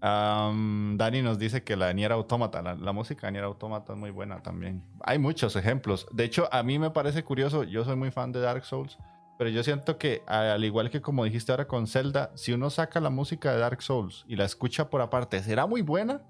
Dani 0.00 1.20
nos 1.20 1.38
dice 1.38 1.62
que 1.62 1.76
la 1.76 1.92
Nier 1.92 2.12
Automata, 2.12 2.62
la, 2.62 2.74
la, 2.74 2.92
música 2.92 3.26
de 3.26 3.32
Nier 3.32 3.44
Automata 3.44 3.92
es 3.92 3.98
muy 3.98 4.10
buena 4.10 4.42
también. 4.42 4.82
Hay 5.02 5.18
muchos 5.18 5.56
ejemplos. 5.56 6.06
De 6.10 6.24
hecho, 6.24 6.48
a 6.50 6.62
mí 6.62 6.78
me 6.78 6.90
parece 6.90 7.22
curioso, 7.22 7.64
yo 7.64 7.84
soy 7.84 7.96
muy 7.96 8.10
fan 8.10 8.32
de 8.32 8.40
Dark 8.40 8.64
Souls, 8.64 8.96
pero 9.36 9.50
yo 9.50 9.62
siento 9.62 9.98
que 9.98 10.22
al 10.26 10.64
igual 10.64 10.88
que 10.88 11.02
como 11.02 11.24
dijiste 11.24 11.52
ahora 11.52 11.66
con 11.66 11.86
Zelda, 11.86 12.30
si 12.34 12.54
uno 12.54 12.70
saca 12.70 12.98
la 12.98 13.10
música 13.10 13.52
de 13.52 13.58
Dark 13.58 13.82
Souls 13.82 14.24
y 14.26 14.36
la 14.36 14.46
escucha 14.46 14.88
por 14.88 15.02
aparte, 15.02 15.42
será 15.42 15.66
muy 15.66 15.82
buena, 15.82 16.22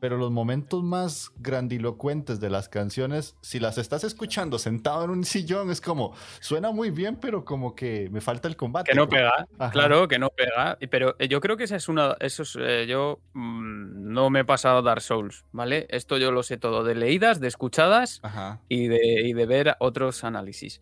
pero 0.00 0.16
los 0.16 0.30
momentos 0.30 0.82
más 0.82 1.32
grandilocuentes 1.38 2.40
de 2.40 2.50
las 2.50 2.68
canciones, 2.68 3.36
si 3.40 3.60
las 3.60 3.78
estás 3.78 4.04
escuchando 4.04 4.58
sentado 4.58 5.04
en 5.04 5.10
un 5.10 5.24
sillón, 5.24 5.70
es 5.70 5.80
como, 5.80 6.14
suena 6.40 6.70
muy 6.70 6.90
bien, 6.90 7.16
pero 7.16 7.44
como 7.44 7.74
que 7.74 8.08
me 8.10 8.20
falta 8.20 8.48
el 8.48 8.56
combate. 8.56 8.90
Que 8.90 8.96
no 8.96 9.08
pega, 9.08 9.46
claro, 9.72 10.08
que 10.08 10.18
no 10.18 10.30
pega. 10.30 10.78
Pero 10.90 11.16
eh, 11.18 11.28
yo 11.28 11.40
creo 11.40 11.56
que 11.56 11.64
esa 11.64 11.76
es 11.76 11.88
una, 11.88 12.16
eso 12.20 12.42
es, 12.42 12.56
eh, 12.60 12.86
yo 12.88 13.20
mm, 13.34 14.12
no 14.12 14.30
me 14.30 14.40
he 14.40 14.44
pasado 14.44 14.82
Dark 14.82 15.02
Souls, 15.02 15.44
¿vale? 15.52 15.86
Esto 15.90 16.18
yo 16.18 16.30
lo 16.32 16.42
sé 16.42 16.56
todo, 16.56 16.84
de 16.84 16.94
leídas, 16.94 17.40
de 17.40 17.48
escuchadas 17.48 18.20
y 18.68 18.88
de, 18.88 19.22
y 19.22 19.32
de 19.32 19.46
ver 19.46 19.76
otros 19.80 20.24
análisis. 20.24 20.80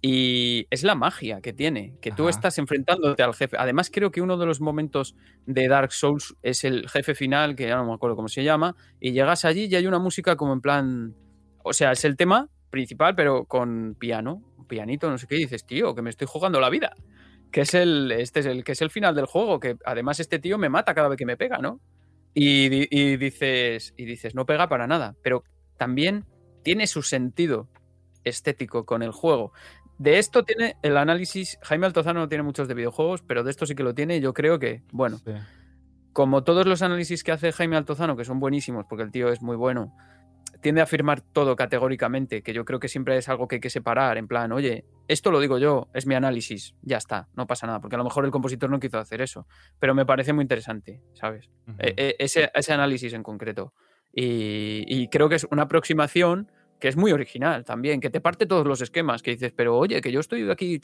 Y 0.00 0.66
es 0.70 0.84
la 0.84 0.94
magia 0.94 1.40
que 1.40 1.52
tiene, 1.52 1.94
que 2.00 2.12
tú 2.12 2.28
estás 2.28 2.58
enfrentándote 2.58 3.22
al 3.22 3.34
jefe. 3.34 3.56
Además, 3.58 3.90
creo 3.92 4.12
que 4.12 4.20
uno 4.20 4.36
de 4.36 4.46
los 4.46 4.60
momentos 4.60 5.16
de 5.46 5.66
Dark 5.66 5.92
Souls 5.92 6.36
es 6.42 6.62
el 6.62 6.88
jefe 6.88 7.16
final, 7.16 7.56
que 7.56 7.66
ya 7.66 7.76
no 7.76 7.84
me 7.84 7.94
acuerdo 7.94 8.14
cómo 8.14 8.28
se 8.28 8.44
llama, 8.44 8.76
y 9.00 9.10
llegas 9.10 9.44
allí 9.44 9.64
y 9.64 9.74
hay 9.74 9.88
una 9.88 9.98
música 9.98 10.36
como 10.36 10.52
en 10.52 10.60
plan. 10.60 11.14
O 11.64 11.72
sea, 11.72 11.90
es 11.90 12.04
el 12.04 12.16
tema 12.16 12.48
principal, 12.70 13.16
pero 13.16 13.44
con 13.46 13.96
piano, 13.98 14.44
pianito, 14.68 15.10
no 15.10 15.18
sé 15.18 15.26
qué, 15.26 15.36
y 15.36 15.40
dices, 15.40 15.66
tío, 15.66 15.94
que 15.96 16.02
me 16.02 16.10
estoy 16.10 16.28
jugando 16.30 16.60
la 16.60 16.70
vida. 16.70 16.94
Que 17.50 17.62
es 17.62 17.74
el. 17.74 18.12
Este 18.12 18.40
es 18.40 18.46
el 18.46 18.62
que 18.62 18.72
es 18.72 18.82
el 18.82 18.90
final 18.90 19.16
del 19.16 19.26
juego, 19.26 19.58
que 19.58 19.76
además 19.84 20.20
este 20.20 20.38
tío 20.38 20.58
me 20.58 20.68
mata 20.68 20.94
cada 20.94 21.08
vez 21.08 21.18
que 21.18 21.26
me 21.26 21.36
pega, 21.36 21.58
¿no? 21.58 21.80
Y, 22.34 22.86
y 22.96 23.16
dices. 23.16 23.94
Y 23.96 24.04
dices, 24.04 24.36
no 24.36 24.46
pega 24.46 24.68
para 24.68 24.86
nada. 24.86 25.16
Pero 25.22 25.42
también 25.76 26.24
tiene 26.62 26.86
su 26.86 27.02
sentido 27.02 27.68
estético 28.24 28.84
con 28.84 29.02
el 29.02 29.12
juego. 29.12 29.52
De 29.98 30.18
esto 30.18 30.44
tiene 30.44 30.76
el 30.82 30.96
análisis. 30.96 31.58
Jaime 31.62 31.86
Altozano 31.86 32.20
no 32.20 32.28
tiene 32.28 32.44
muchos 32.44 32.68
de 32.68 32.74
videojuegos, 32.74 33.22
pero 33.22 33.42
de 33.42 33.50
esto 33.50 33.66
sí 33.66 33.74
que 33.74 33.82
lo 33.82 33.94
tiene. 33.94 34.16
Y 34.16 34.20
yo 34.20 34.32
creo 34.32 34.58
que, 34.58 34.82
bueno, 34.92 35.20
como 36.12 36.44
todos 36.44 36.66
los 36.66 36.82
análisis 36.82 37.24
que 37.24 37.32
hace 37.32 37.52
Jaime 37.52 37.76
Altozano, 37.76 38.16
que 38.16 38.24
son 38.24 38.38
buenísimos, 38.38 38.86
porque 38.88 39.02
el 39.02 39.10
tío 39.10 39.28
es 39.28 39.42
muy 39.42 39.56
bueno, 39.56 39.96
tiende 40.60 40.80
a 40.80 40.84
afirmar 40.84 41.20
todo 41.20 41.56
categóricamente, 41.56 42.42
que 42.42 42.52
yo 42.52 42.64
creo 42.64 42.78
que 42.78 42.88
siempre 42.88 43.16
es 43.16 43.28
algo 43.28 43.48
que 43.48 43.56
hay 43.56 43.60
que 43.60 43.70
separar. 43.70 44.18
En 44.18 44.28
plan, 44.28 44.52
oye, 44.52 44.84
esto 45.08 45.32
lo 45.32 45.40
digo 45.40 45.58
yo, 45.58 45.88
es 45.92 46.06
mi 46.06 46.14
análisis, 46.14 46.76
ya 46.82 46.96
está, 46.96 47.28
no 47.34 47.48
pasa 47.48 47.66
nada, 47.66 47.80
porque 47.80 47.96
a 47.96 47.98
lo 47.98 48.04
mejor 48.04 48.24
el 48.24 48.30
compositor 48.30 48.70
no 48.70 48.78
quiso 48.78 48.98
hacer 48.98 49.20
eso, 49.20 49.48
pero 49.80 49.94
me 49.94 50.06
parece 50.06 50.32
muy 50.32 50.42
interesante, 50.42 51.02
¿sabes? 51.14 51.50
E, 51.78 51.94
e, 51.96 52.16
ese, 52.18 52.72
análisis 52.72 53.12
en 53.14 53.22
concreto. 53.24 53.72
y 54.12 55.08
creo 55.08 55.28
que 55.28 55.36
es 55.36 55.46
una 55.50 55.62
aproximación 55.62 56.50
que 56.78 56.88
es 56.88 56.96
muy 56.96 57.12
original 57.12 57.64
también, 57.64 58.00
que 58.00 58.10
te 58.10 58.20
parte 58.20 58.46
todos 58.46 58.66
los 58.66 58.80
esquemas, 58.80 59.22
que 59.22 59.32
dices, 59.32 59.52
pero 59.54 59.76
oye, 59.76 60.00
que 60.00 60.12
yo 60.12 60.20
estoy 60.20 60.48
aquí, 60.50 60.80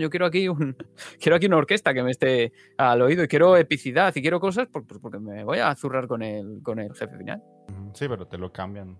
yo 0.00 0.10
quiero 0.10 0.26
aquí 0.26 0.48
un, 0.48 0.76
quiero 1.20 1.36
aquí 1.36 1.46
una 1.46 1.56
orquesta 1.56 1.94
que 1.94 2.02
me 2.02 2.10
esté 2.10 2.52
al 2.76 3.02
oído 3.02 3.24
y 3.24 3.28
quiero 3.28 3.56
epicidad 3.56 4.14
y 4.14 4.22
quiero 4.22 4.40
cosas 4.40 4.68
pues 4.70 4.84
porque 5.00 5.18
me 5.18 5.44
voy 5.44 5.58
a 5.58 5.74
zurrar 5.74 6.06
con 6.06 6.22
el, 6.22 6.60
con 6.62 6.78
el 6.78 6.92
jefe 6.94 7.16
final. 7.16 7.42
Sí, 7.94 8.06
pero 8.08 8.26
te 8.26 8.38
lo 8.38 8.52
cambian. 8.52 8.98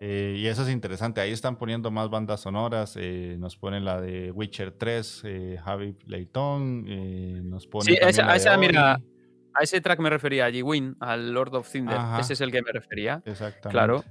Eh, 0.00 0.36
y 0.36 0.46
eso 0.46 0.62
es 0.62 0.68
interesante. 0.68 1.20
Ahí 1.20 1.32
están 1.32 1.56
poniendo 1.56 1.90
más 1.90 2.10
bandas 2.10 2.40
sonoras. 2.40 2.96
Eh, 3.00 3.36
nos 3.38 3.56
ponen 3.56 3.84
la 3.84 4.00
de 4.00 4.30
Witcher 4.32 4.72
3, 4.72 5.22
eh, 5.24 5.58
Javi 5.64 5.96
Layton. 6.06 7.48
nos 7.48 7.66
ponen. 7.66 7.94
Sí, 7.94 7.98
esa, 8.00 8.34
esa 8.34 8.56
mira, 8.56 9.00
a 9.54 9.62
ese 9.62 9.80
track 9.80 10.00
me 10.00 10.10
refería, 10.10 10.46
a 10.46 10.50
G-Win, 10.50 10.96
al 11.00 11.32
Lord 11.32 11.54
of 11.54 11.72
Thunder. 11.72 11.96
Ese 12.20 12.34
es 12.34 12.40
el 12.40 12.50
que 12.50 12.60
me 12.60 12.72
refería. 12.72 13.22
Exactamente. 13.24 13.70
Claro. 13.70 14.04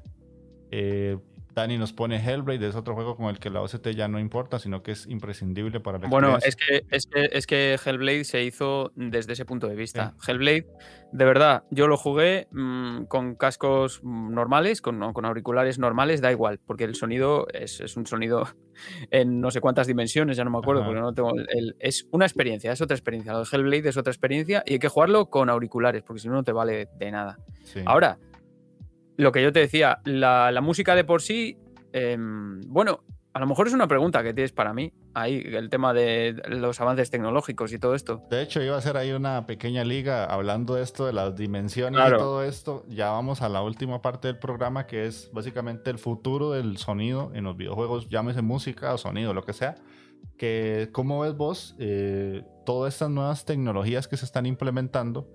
Dani 1.53 1.77
nos 1.77 1.93
pone 1.93 2.17
Hellblade, 2.17 2.67
es 2.67 2.75
otro 2.75 2.95
juego 2.95 3.15
con 3.15 3.27
el 3.27 3.39
que 3.39 3.49
la 3.49 3.61
OCT 3.61 3.89
ya 3.89 4.07
no 4.07 4.19
importa, 4.19 4.57
sino 4.59 4.81
que 4.81 4.91
es 4.91 5.07
imprescindible 5.07 5.79
para 5.79 5.99
la 5.99 6.07
Bueno, 6.07 6.37
es 6.37 6.55
que, 6.55 6.83
es, 6.89 7.05
que, 7.05 7.29
es 7.31 7.45
que 7.45 7.77
Hellblade 7.83 8.23
se 8.23 8.43
hizo 8.43 8.91
desde 8.95 9.33
ese 9.33 9.45
punto 9.45 9.67
de 9.67 9.75
vista. 9.75 10.15
Hellblade, 10.27 10.65
de 11.11 11.25
verdad, 11.25 11.63
yo 11.69 11.87
lo 11.87 11.97
jugué 11.97 12.47
mm, 12.51 13.03
con 13.03 13.35
cascos 13.35 14.03
normales, 14.03 14.81
con, 14.81 15.13
con, 15.13 15.25
auriculares 15.25 15.77
normales, 15.77 16.21
da 16.21 16.31
igual, 16.31 16.59
porque 16.65 16.85
el 16.85 16.95
sonido 16.95 17.45
es, 17.53 17.81
es, 17.81 17.97
un 17.97 18.07
sonido 18.07 18.47
en 19.11 19.39
no 19.39 19.51
sé 19.51 19.61
cuántas 19.61 19.85
dimensiones, 19.85 20.37
ya 20.37 20.43
no 20.43 20.49
me 20.49 20.57
acuerdo, 20.57 20.83
porque 20.83 21.01
no 21.01 21.13
tengo 21.13 21.33
el, 21.35 21.75
es 21.79 22.07
una 22.11 22.25
experiencia, 22.25 22.71
es 22.71 22.81
otra 22.81 22.95
experiencia. 22.95 23.31
Lo 23.33 23.43
de 23.43 23.47
Hellblade 23.51 23.89
es 23.89 23.97
otra 23.97 24.11
experiencia 24.11 24.63
y 24.65 24.73
hay 24.73 24.79
que 24.79 24.89
jugarlo 24.89 25.29
con 25.29 25.49
auriculares, 25.49 26.03
porque 26.03 26.21
si 26.21 26.27
no, 26.27 26.33
no 26.33 26.43
te 26.43 26.51
vale 26.51 26.89
de 26.97 27.11
nada. 27.11 27.37
Ahora, 27.85 28.17
lo 29.18 29.32
que 29.32 29.41
yo 29.41 29.51
te 29.51 29.59
decía, 29.59 29.99
la, 30.05 30.59
música 30.61 30.95
de 30.95 31.03
por 31.03 31.22
sí, 31.22 31.57
em, 31.91 32.61
bueno, 32.61 33.01
a 33.34 33.39
lo 33.39 33.47
mejor 33.47 33.68
es 33.68 33.74
una 33.74 33.88
pregunta 33.88 34.22
que 34.22 34.34
tienes 34.34 34.51
para 34.51 34.74
mí, 34.74 34.93
ahí, 35.16 35.41
el 35.45 35.70
tema 35.70 35.93
de 35.93 36.39
los 36.47 36.80
avances 36.80 37.09
tecnológicos 37.09 37.74
y 37.74 37.80
todo 37.80 37.95
esto. 37.95 38.22
De 38.30 38.43
hecho, 38.43 38.61
iba 38.61 38.78
a 38.78 38.82
ser 38.82 38.95
ahí 38.95 39.11
una 39.11 39.47
pequeña 39.47 39.84
liga 39.84 40.26
hablando 40.26 40.76
de 40.76 40.84
esto, 40.84 41.07
de 41.07 41.14
las 41.14 41.36
dimensiones 41.36 41.99
y 42.07 42.11
todo 42.11 42.43
esto. 42.43 42.86
Ya 42.89 43.09
vamos 43.09 43.41
a 43.41 43.49
la 43.49 43.64
última 43.64 44.01
parte 44.01 44.28
del 44.28 44.38
programa, 44.38 44.86
que 44.86 45.07
es 45.07 45.32
básicamente 45.34 45.89
el 45.89 45.97
futuro 45.97 46.51
del 46.51 46.78
sonido 46.78 47.32
en 47.34 47.45
los 47.45 47.57
videojuegos, 47.57 48.07
llámese 48.07 48.43
música 48.43 48.93
o 48.93 48.97
sonido, 48.99 49.34
lo 49.34 49.43
que 49.43 49.53
sea. 49.53 49.76
Que, 50.38 50.89
¿cómo 50.91 51.22
ves 51.22 51.36
vos 51.36 51.76
eh, 51.80 52.43
todas 52.66 52.93
estas 52.93 53.09
nuevas 53.09 53.45
tecnologías 53.45 54.07
que 54.07 54.16
se 54.16 54.26
están 54.26 54.45
implementando? 54.45 55.28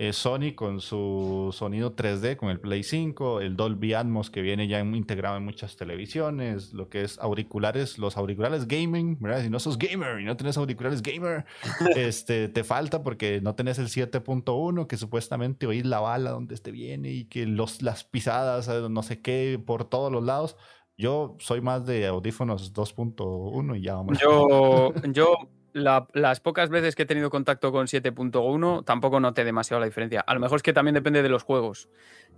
Eh, 0.00 0.12
Sony 0.12 0.54
con 0.54 0.80
su 0.80 1.52
sonido 1.52 1.96
3D, 1.96 2.36
con 2.36 2.50
el 2.50 2.60
Play 2.60 2.84
5, 2.84 3.40
el 3.40 3.56
Dolby 3.56 3.94
Atmos 3.94 4.30
que 4.30 4.42
viene 4.42 4.68
ya 4.68 4.78
integrado 4.78 5.36
en 5.36 5.44
muchas 5.44 5.76
televisiones, 5.76 6.72
lo 6.72 6.88
que 6.88 7.02
es 7.02 7.18
auriculares, 7.18 7.98
los 7.98 8.16
auriculares 8.16 8.68
gaming, 8.68 9.18
¿verdad? 9.18 9.42
Si 9.42 9.50
no 9.50 9.58
sos 9.58 9.76
gamer 9.76 10.20
y 10.20 10.24
no 10.24 10.36
tienes 10.36 10.56
auriculares 10.56 11.02
gamer, 11.02 11.46
este, 11.96 12.48
te 12.48 12.62
falta 12.62 13.02
porque 13.02 13.40
no 13.40 13.56
tenés 13.56 13.80
el 13.80 13.88
7.1 13.88 14.86
que 14.86 14.96
supuestamente 14.96 15.66
oís 15.66 15.84
la 15.84 15.98
bala 15.98 16.30
donde 16.30 16.54
este 16.54 16.70
viene 16.70 17.10
y 17.10 17.24
que 17.24 17.46
los, 17.46 17.82
las 17.82 18.04
pisadas, 18.04 18.68
eh, 18.68 18.86
no 18.88 19.02
sé 19.02 19.20
qué, 19.20 19.60
por 19.66 19.84
todos 19.84 20.12
los 20.12 20.22
lados. 20.22 20.56
Yo 20.96 21.36
soy 21.40 21.60
más 21.60 21.86
de 21.86 22.06
audífonos 22.06 22.72
2.1 22.72 23.76
y 23.76 23.82
ya 23.82 23.94
vamos. 23.94 24.16
Yo, 24.20 24.92
yo 25.12 25.38
las 25.78 26.40
pocas 26.40 26.70
veces 26.70 26.94
que 26.94 27.02
he 27.02 27.06
tenido 27.06 27.30
contacto 27.30 27.72
con 27.72 27.86
7.1 27.86 28.84
tampoco 28.84 29.20
noté 29.20 29.44
demasiado 29.44 29.80
la 29.80 29.86
diferencia. 29.86 30.20
A 30.20 30.34
lo 30.34 30.40
mejor 30.40 30.56
es 30.56 30.62
que 30.62 30.72
también 30.72 30.94
depende 30.94 31.22
de 31.22 31.28
los 31.28 31.42
juegos, 31.42 31.88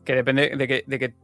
que 0.05 0.15
depende 0.15 0.57
de 0.57 0.69
que, 0.69 0.85
de 0.87 0.99
que 0.99 1.15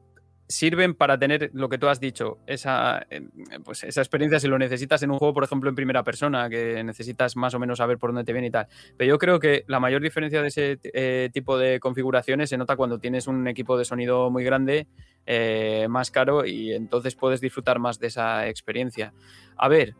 sirven 0.48 0.94
para 0.94 1.18
tener 1.18 1.50
lo 1.54 1.68
que 1.68 1.78
tú 1.78 1.88
has 1.88 2.00
dicho, 2.00 2.38
esa, 2.46 3.06
eh, 3.10 3.28
pues 3.64 3.82
esa 3.84 4.00
experiencia 4.00 4.38
si 4.38 4.46
lo 4.46 4.58
necesitas 4.58 5.02
en 5.02 5.10
un 5.10 5.18
juego, 5.18 5.34
por 5.34 5.44
ejemplo, 5.44 5.68
en 5.68 5.74
primera 5.74 6.04
persona, 6.04 6.48
que 6.48 6.82
necesitas 6.84 7.36
más 7.36 7.54
o 7.54 7.58
menos 7.58 7.78
saber 7.78 7.98
por 7.98 8.10
dónde 8.10 8.24
te 8.24 8.32
viene 8.32 8.48
y 8.48 8.50
tal. 8.50 8.68
Pero 8.96 9.08
yo 9.08 9.18
creo 9.18 9.40
que 9.40 9.64
la 9.66 9.80
mayor 9.80 10.02
diferencia 10.02 10.42
de 10.42 10.48
ese 10.48 10.78
eh, 10.82 11.30
tipo 11.32 11.58
de 11.58 11.80
configuraciones 11.80 12.50
se 12.50 12.58
nota 12.58 12.76
cuando 12.76 12.98
tienes 12.98 13.26
un 13.26 13.48
equipo 13.48 13.76
de 13.76 13.84
sonido 13.84 14.30
muy 14.30 14.44
grande, 14.44 14.86
eh, 15.26 15.86
más 15.88 16.10
caro, 16.10 16.46
y 16.46 16.72
entonces 16.72 17.16
puedes 17.16 17.40
disfrutar 17.40 17.78
más 17.78 17.98
de 17.98 18.06
esa 18.06 18.46
experiencia. 18.48 19.12
A 19.56 19.68
ver, 19.68 19.94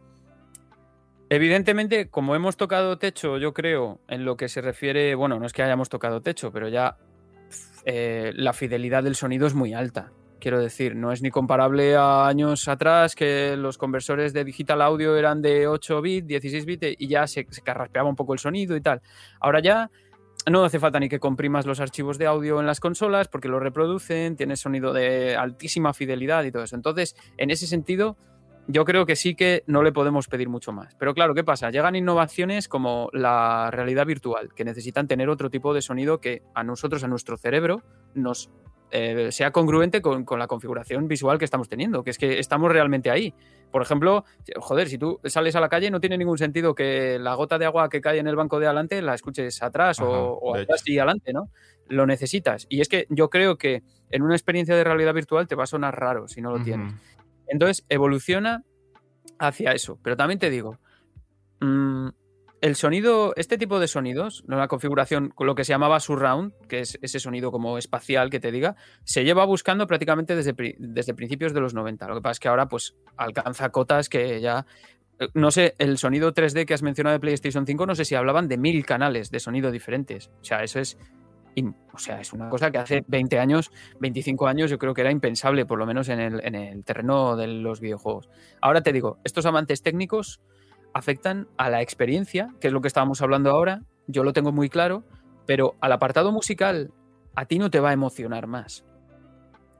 Evidentemente, 1.28 2.08
como 2.08 2.36
hemos 2.36 2.56
tocado 2.56 2.98
techo, 2.98 3.36
yo 3.38 3.52
creo, 3.52 4.00
en 4.06 4.24
lo 4.24 4.36
que 4.36 4.48
se 4.48 4.60
refiere, 4.60 5.14
bueno, 5.16 5.40
no 5.40 5.46
es 5.46 5.52
que 5.52 5.62
hayamos 5.62 5.88
tocado 5.88 6.20
techo, 6.20 6.52
pero 6.52 6.68
ya 6.68 6.98
eh, 7.84 8.32
la 8.36 8.52
fidelidad 8.52 9.02
del 9.02 9.16
sonido 9.16 9.46
es 9.48 9.54
muy 9.54 9.74
alta. 9.74 10.12
Quiero 10.38 10.60
decir, 10.60 10.94
no 10.94 11.10
es 11.10 11.22
ni 11.22 11.30
comparable 11.30 11.96
a 11.96 12.28
años 12.28 12.68
atrás 12.68 13.16
que 13.16 13.56
los 13.56 13.76
conversores 13.76 14.32
de 14.32 14.44
digital 14.44 14.82
audio 14.82 15.16
eran 15.16 15.42
de 15.42 15.66
8 15.66 16.00
bits, 16.00 16.26
16 16.28 16.64
bits 16.64 16.86
y 16.98 17.08
ya 17.08 17.26
se, 17.26 17.44
se 17.50 17.62
carraspeaba 17.62 18.08
un 18.08 18.14
poco 18.16 18.32
el 18.32 18.38
sonido 18.38 18.76
y 18.76 18.80
tal. 18.80 19.02
Ahora 19.40 19.60
ya 19.60 19.90
no 20.48 20.64
hace 20.64 20.78
falta 20.78 21.00
ni 21.00 21.08
que 21.08 21.18
comprimas 21.18 21.66
los 21.66 21.80
archivos 21.80 22.18
de 22.18 22.26
audio 22.26 22.60
en 22.60 22.66
las 22.66 22.78
consolas 22.78 23.26
porque 23.26 23.48
lo 23.48 23.58
reproducen, 23.58 24.36
tienes 24.36 24.60
sonido 24.60 24.92
de 24.92 25.34
altísima 25.34 25.92
fidelidad 25.92 26.44
y 26.44 26.52
todo 26.52 26.62
eso. 26.62 26.76
Entonces, 26.76 27.16
en 27.36 27.50
ese 27.50 27.66
sentido, 27.66 28.16
yo 28.68 28.84
creo 28.84 29.06
que 29.06 29.16
sí 29.16 29.34
que 29.34 29.62
no 29.66 29.82
le 29.82 29.92
podemos 29.92 30.28
pedir 30.28 30.48
mucho 30.48 30.72
más. 30.72 30.94
Pero 30.96 31.14
claro, 31.14 31.34
¿qué 31.34 31.44
pasa? 31.44 31.70
Llegan 31.70 31.96
innovaciones 31.96 32.68
como 32.68 33.08
la 33.12 33.70
realidad 33.70 34.06
virtual, 34.06 34.52
que 34.54 34.64
necesitan 34.64 35.06
tener 35.06 35.28
otro 35.28 35.50
tipo 35.50 35.72
de 35.72 35.82
sonido 35.82 36.20
que 36.20 36.42
a 36.54 36.64
nosotros, 36.64 37.04
a 37.04 37.08
nuestro 37.08 37.36
cerebro, 37.36 37.82
nos 38.14 38.50
eh, 38.90 39.32
sea 39.32 39.50
congruente 39.50 40.00
con, 40.00 40.24
la 40.38 40.46
configuración 40.46 41.08
visual 41.08 41.38
que 41.38 41.44
estamos 41.44 41.68
teniendo, 41.68 42.02
que 42.02 42.10
es 42.10 42.18
que 42.18 42.38
estamos 42.38 42.70
realmente 42.70 43.10
ahí. 43.10 43.34
Por 43.70 43.82
ejemplo, 43.82 44.24
joder, 44.56 44.88
si 44.88 44.96
tú 44.96 45.20
sales 45.24 45.56
a 45.56 45.60
la 45.60 45.68
calle 45.68 45.90
no 45.90 46.00
tiene 46.00 46.16
ningún 46.16 46.38
sentido 46.38 46.74
que 46.74 47.18
la 47.18 47.34
gota 47.34 47.58
de 47.58 47.66
agua 47.66 47.88
que 47.88 48.00
cae 48.00 48.18
en 48.18 48.28
el 48.28 48.36
banco 48.36 48.60
de 48.60 48.66
adelante 48.66 49.02
la 49.02 49.14
escuches 49.14 49.62
atrás 49.62 50.00
o, 50.00 50.54
atrás 50.56 50.82
y 50.86 50.98
adelante, 50.98 51.32
¿no? 51.32 51.50
Lo 51.88 52.06
necesitas. 52.06 52.66
Y 52.68 52.80
es 52.80 52.88
que 52.88 53.06
yo 53.10 53.28
creo 53.28 53.58
que 53.58 53.82
en 54.10 54.22
una 54.22 54.34
experiencia 54.34 54.76
de 54.76 54.84
realidad 54.84 55.14
virtual 55.14 55.48
te 55.48 55.56
va 55.56 55.64
a 55.64 55.68
sonar 55.68 55.98
raro 55.98 56.28
si 56.28 56.40
no 56.40 56.56
lo 56.56 56.62
tienes. 56.62 56.94
Entonces 57.48 57.84
evoluciona 57.88 58.64
hacia 59.38 59.72
eso. 59.72 59.98
Pero 60.02 60.16
también 60.16 60.38
te 60.38 60.50
digo, 60.50 60.78
mm, 61.60 62.08
el 62.62 62.74
sonido, 62.74 63.32
este 63.36 63.58
tipo 63.58 63.78
de 63.78 63.86
sonidos, 63.86 64.42
la 64.48 64.66
configuración, 64.66 65.34
lo 65.38 65.54
que 65.54 65.64
se 65.64 65.72
llamaba 65.72 66.00
surround, 66.00 66.52
que 66.68 66.80
es 66.80 66.98
ese 67.02 67.20
sonido 67.20 67.52
como 67.52 67.78
espacial 67.78 68.30
que 68.30 68.40
te 68.40 68.50
diga, 68.50 68.76
se 69.04 69.24
lleva 69.24 69.44
buscando 69.44 69.86
prácticamente 69.86 70.34
desde, 70.34 70.54
desde 70.78 71.14
principios 71.14 71.52
de 71.52 71.60
los 71.60 71.74
90. 71.74 72.08
Lo 72.08 72.14
que 72.14 72.22
pasa 72.22 72.32
es 72.32 72.40
que 72.40 72.48
ahora 72.48 72.66
pues 72.66 72.96
alcanza 73.16 73.68
cotas 73.70 74.08
que 74.08 74.40
ya 74.40 74.66
eh, 75.18 75.28
no 75.34 75.50
sé, 75.50 75.74
el 75.78 75.98
sonido 75.98 76.32
3D 76.34 76.66
que 76.66 76.74
has 76.74 76.82
mencionado 76.82 77.14
de 77.14 77.20
PlayStation 77.20 77.66
5, 77.66 77.86
no 77.86 77.94
sé 77.94 78.04
si 78.04 78.14
hablaban 78.14 78.48
de 78.48 78.58
mil 78.58 78.84
canales 78.84 79.30
de 79.30 79.40
sonido 79.40 79.70
diferentes. 79.70 80.30
O 80.40 80.44
sea, 80.44 80.62
eso 80.62 80.80
es. 80.80 80.98
O 81.92 81.98
sea, 81.98 82.20
es 82.20 82.32
una 82.32 82.50
cosa 82.50 82.70
que 82.70 82.78
hace 82.78 83.04
20 83.06 83.38
años, 83.38 83.70
25 84.00 84.46
años, 84.46 84.70
yo 84.70 84.78
creo 84.78 84.92
que 84.92 85.00
era 85.00 85.10
impensable, 85.10 85.64
por 85.64 85.78
lo 85.78 85.86
menos 85.86 86.08
en 86.10 86.20
el, 86.20 86.40
en 86.44 86.54
el 86.54 86.84
terreno 86.84 87.36
de 87.36 87.46
los 87.46 87.80
videojuegos. 87.80 88.28
Ahora 88.60 88.82
te 88.82 88.92
digo, 88.92 89.18
estos 89.24 89.46
amantes 89.46 89.82
técnicos 89.82 90.40
afectan 90.92 91.48
a 91.56 91.70
la 91.70 91.80
experiencia, 91.80 92.54
que 92.60 92.68
es 92.68 92.72
lo 92.72 92.82
que 92.82 92.88
estábamos 92.88 93.22
hablando 93.22 93.50
ahora, 93.50 93.82
yo 94.06 94.24
lo 94.24 94.32
tengo 94.32 94.52
muy 94.52 94.68
claro, 94.68 95.04
pero 95.46 95.76
al 95.80 95.92
apartado 95.92 96.32
musical 96.32 96.92
a 97.34 97.46
ti 97.46 97.58
no 97.58 97.70
te 97.70 97.80
va 97.80 97.90
a 97.90 97.94
emocionar 97.94 98.46
más. 98.46 98.84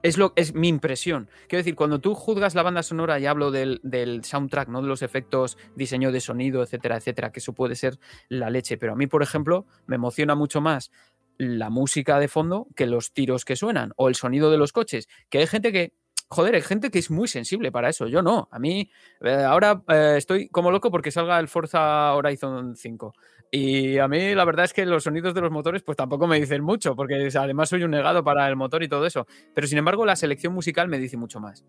Es, 0.03 0.19
lo, 0.19 0.33
es 0.37 0.55
mi 0.55 0.69
impresión. 0.69 1.29
Quiero 1.49 1.61
decir, 1.61 1.75
cuando 1.75 1.99
tú 1.99 2.15
juzgas 2.15 2.55
la 2.55 2.63
banda 2.63 2.83
sonora 2.83 3.19
y 3.19 3.27
hablo 3.27 3.51
del, 3.51 3.81
del, 3.83 4.23
soundtrack, 4.25 4.69
no 4.69 4.81
de 4.81 4.89
los 4.89 5.03
efectos, 5.03 5.59
diseño 5.75 6.13
de 6.13 6.21
sonido, 6.21 6.63
etcétera, 6.63 6.97
etcétera, 6.97 7.33
que 7.33 7.41
eso 7.41 7.55
puede 7.55 7.75
ser 7.75 7.99
la 8.29 8.49
leche. 8.49 8.77
Pero 8.77 8.93
a 8.93 8.97
mí, 8.97 9.09
por 9.09 9.23
ejemplo, 9.23 9.67
me 9.87 9.97
emociona 9.97 10.35
mucho 10.37 10.61
más 10.61 10.93
la 11.39 11.71
música 11.71 12.19
de 12.19 12.29
fondo 12.29 12.69
que 12.75 12.87
los 12.87 13.13
tiros 13.13 13.45
que 13.45 13.57
suenan 13.57 13.93
o 13.97 14.09
el 14.09 14.15
sonido 14.15 14.51
de 14.51 14.59
los 14.59 14.73
coches. 14.73 15.09
Que 15.29 15.39
hay 15.39 15.47
gente 15.47 15.73
que 15.73 15.93
joder, 16.29 16.55
hay 16.57 16.63
gente 16.63 16.91
que 16.91 16.99
es 16.99 17.11
muy 17.11 17.29
sensible 17.29 17.71
para 17.71 17.89
eso. 17.89 18.07
Yo 18.07 18.23
no. 18.23 18.49
A 18.51 18.59
mí, 18.59 18.91
eh, 19.21 19.45
ahora 19.47 19.83
eh, 19.89 20.15
estoy 20.17 20.49
como 20.49 20.71
loco 20.71 20.91
porque 20.91 21.11
salga 21.11 21.39
el 21.39 21.49
Forza 21.49 22.15
Horizon 22.15 22.75
5. 22.77 23.15
Y 23.51 23.99
a 23.99 24.09
mí 24.09 24.35
la 24.35 24.45
verdad 24.45 24.65
es 24.65 24.73
que 24.73 24.85
los 24.85 25.05
sonidos 25.05 25.35
de 25.35 25.41
los 25.41 25.53
motores 25.53 25.83
pues 25.83 25.97
tampoco 25.97 26.27
me 26.27 26.41
dicen 26.41 26.63
mucho, 26.63 26.97
porque 26.97 27.29
además 27.35 27.69
soy 27.69 27.85
un 27.85 27.93
negado 27.93 28.25
para 28.25 28.49
el 28.49 28.57
motor 28.57 28.83
y 28.83 28.89
todo 28.89 29.07
eso. 29.07 29.27
Pero 29.55 29.67
sin 29.67 29.79
embargo 29.79 30.05
la 30.05 30.17
selección 30.17 30.53
musical 30.53 30.89
me 30.89 30.99
dice 30.99 31.17
mucho 31.17 31.41
más. 31.41 31.65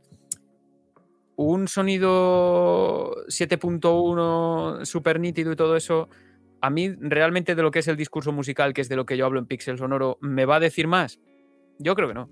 Un 1.36 1.68
sonido 1.68 3.14
7.1 3.28 4.86
súper 4.86 5.20
nítido 5.20 5.52
y 5.52 5.56
todo 5.56 5.76
eso, 5.76 6.10
a 6.62 6.70
mí 6.70 6.94
realmente 7.00 7.56
de 7.56 7.62
lo 7.62 7.72
que 7.72 7.80
es 7.80 7.88
el 7.88 7.98
discurso 7.98 8.32
musical, 8.32 8.74
que 8.74 8.82
es 8.82 8.90
de 8.90 8.96
lo 8.96 9.06
que 9.06 9.18
yo 9.18 9.26
hablo 9.26 9.40
en 9.40 9.46
Pixel 9.46 9.78
Sonoro, 9.78 10.18
¿me 10.22 10.46
va 10.46 10.58
a 10.58 10.60
decir 10.60 10.88
más? 10.88 11.20
Yo 11.80 11.96
creo 11.96 12.08
que 12.08 12.14
no. 12.14 12.30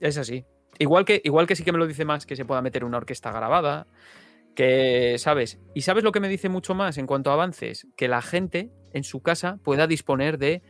Es 0.00 0.18
así. 0.18 0.44
Igual 0.78 1.04
que, 1.04 1.20
igual 1.24 1.46
que 1.46 1.56
sí 1.56 1.64
que 1.64 1.72
me 1.72 1.78
lo 1.78 1.86
dice 1.86 2.04
más 2.04 2.26
que 2.26 2.36
se 2.36 2.44
pueda 2.44 2.62
meter 2.62 2.84
una 2.84 2.96
orquesta 2.96 3.30
grabada, 3.30 3.86
que, 4.54 5.16
¿sabes? 5.18 5.60
Y 5.74 5.82
¿sabes 5.82 6.04
lo 6.04 6.12
que 6.12 6.20
me 6.20 6.28
dice 6.28 6.48
mucho 6.48 6.74
más 6.74 6.98
en 6.98 7.06
cuanto 7.06 7.30
avances? 7.30 7.86
Que 7.96 8.08
la 8.08 8.22
gente 8.22 8.70
en 8.92 9.04
su 9.04 9.22
casa 9.22 9.58
pueda 9.62 9.86
disponer 9.86 10.38
de 10.38 10.62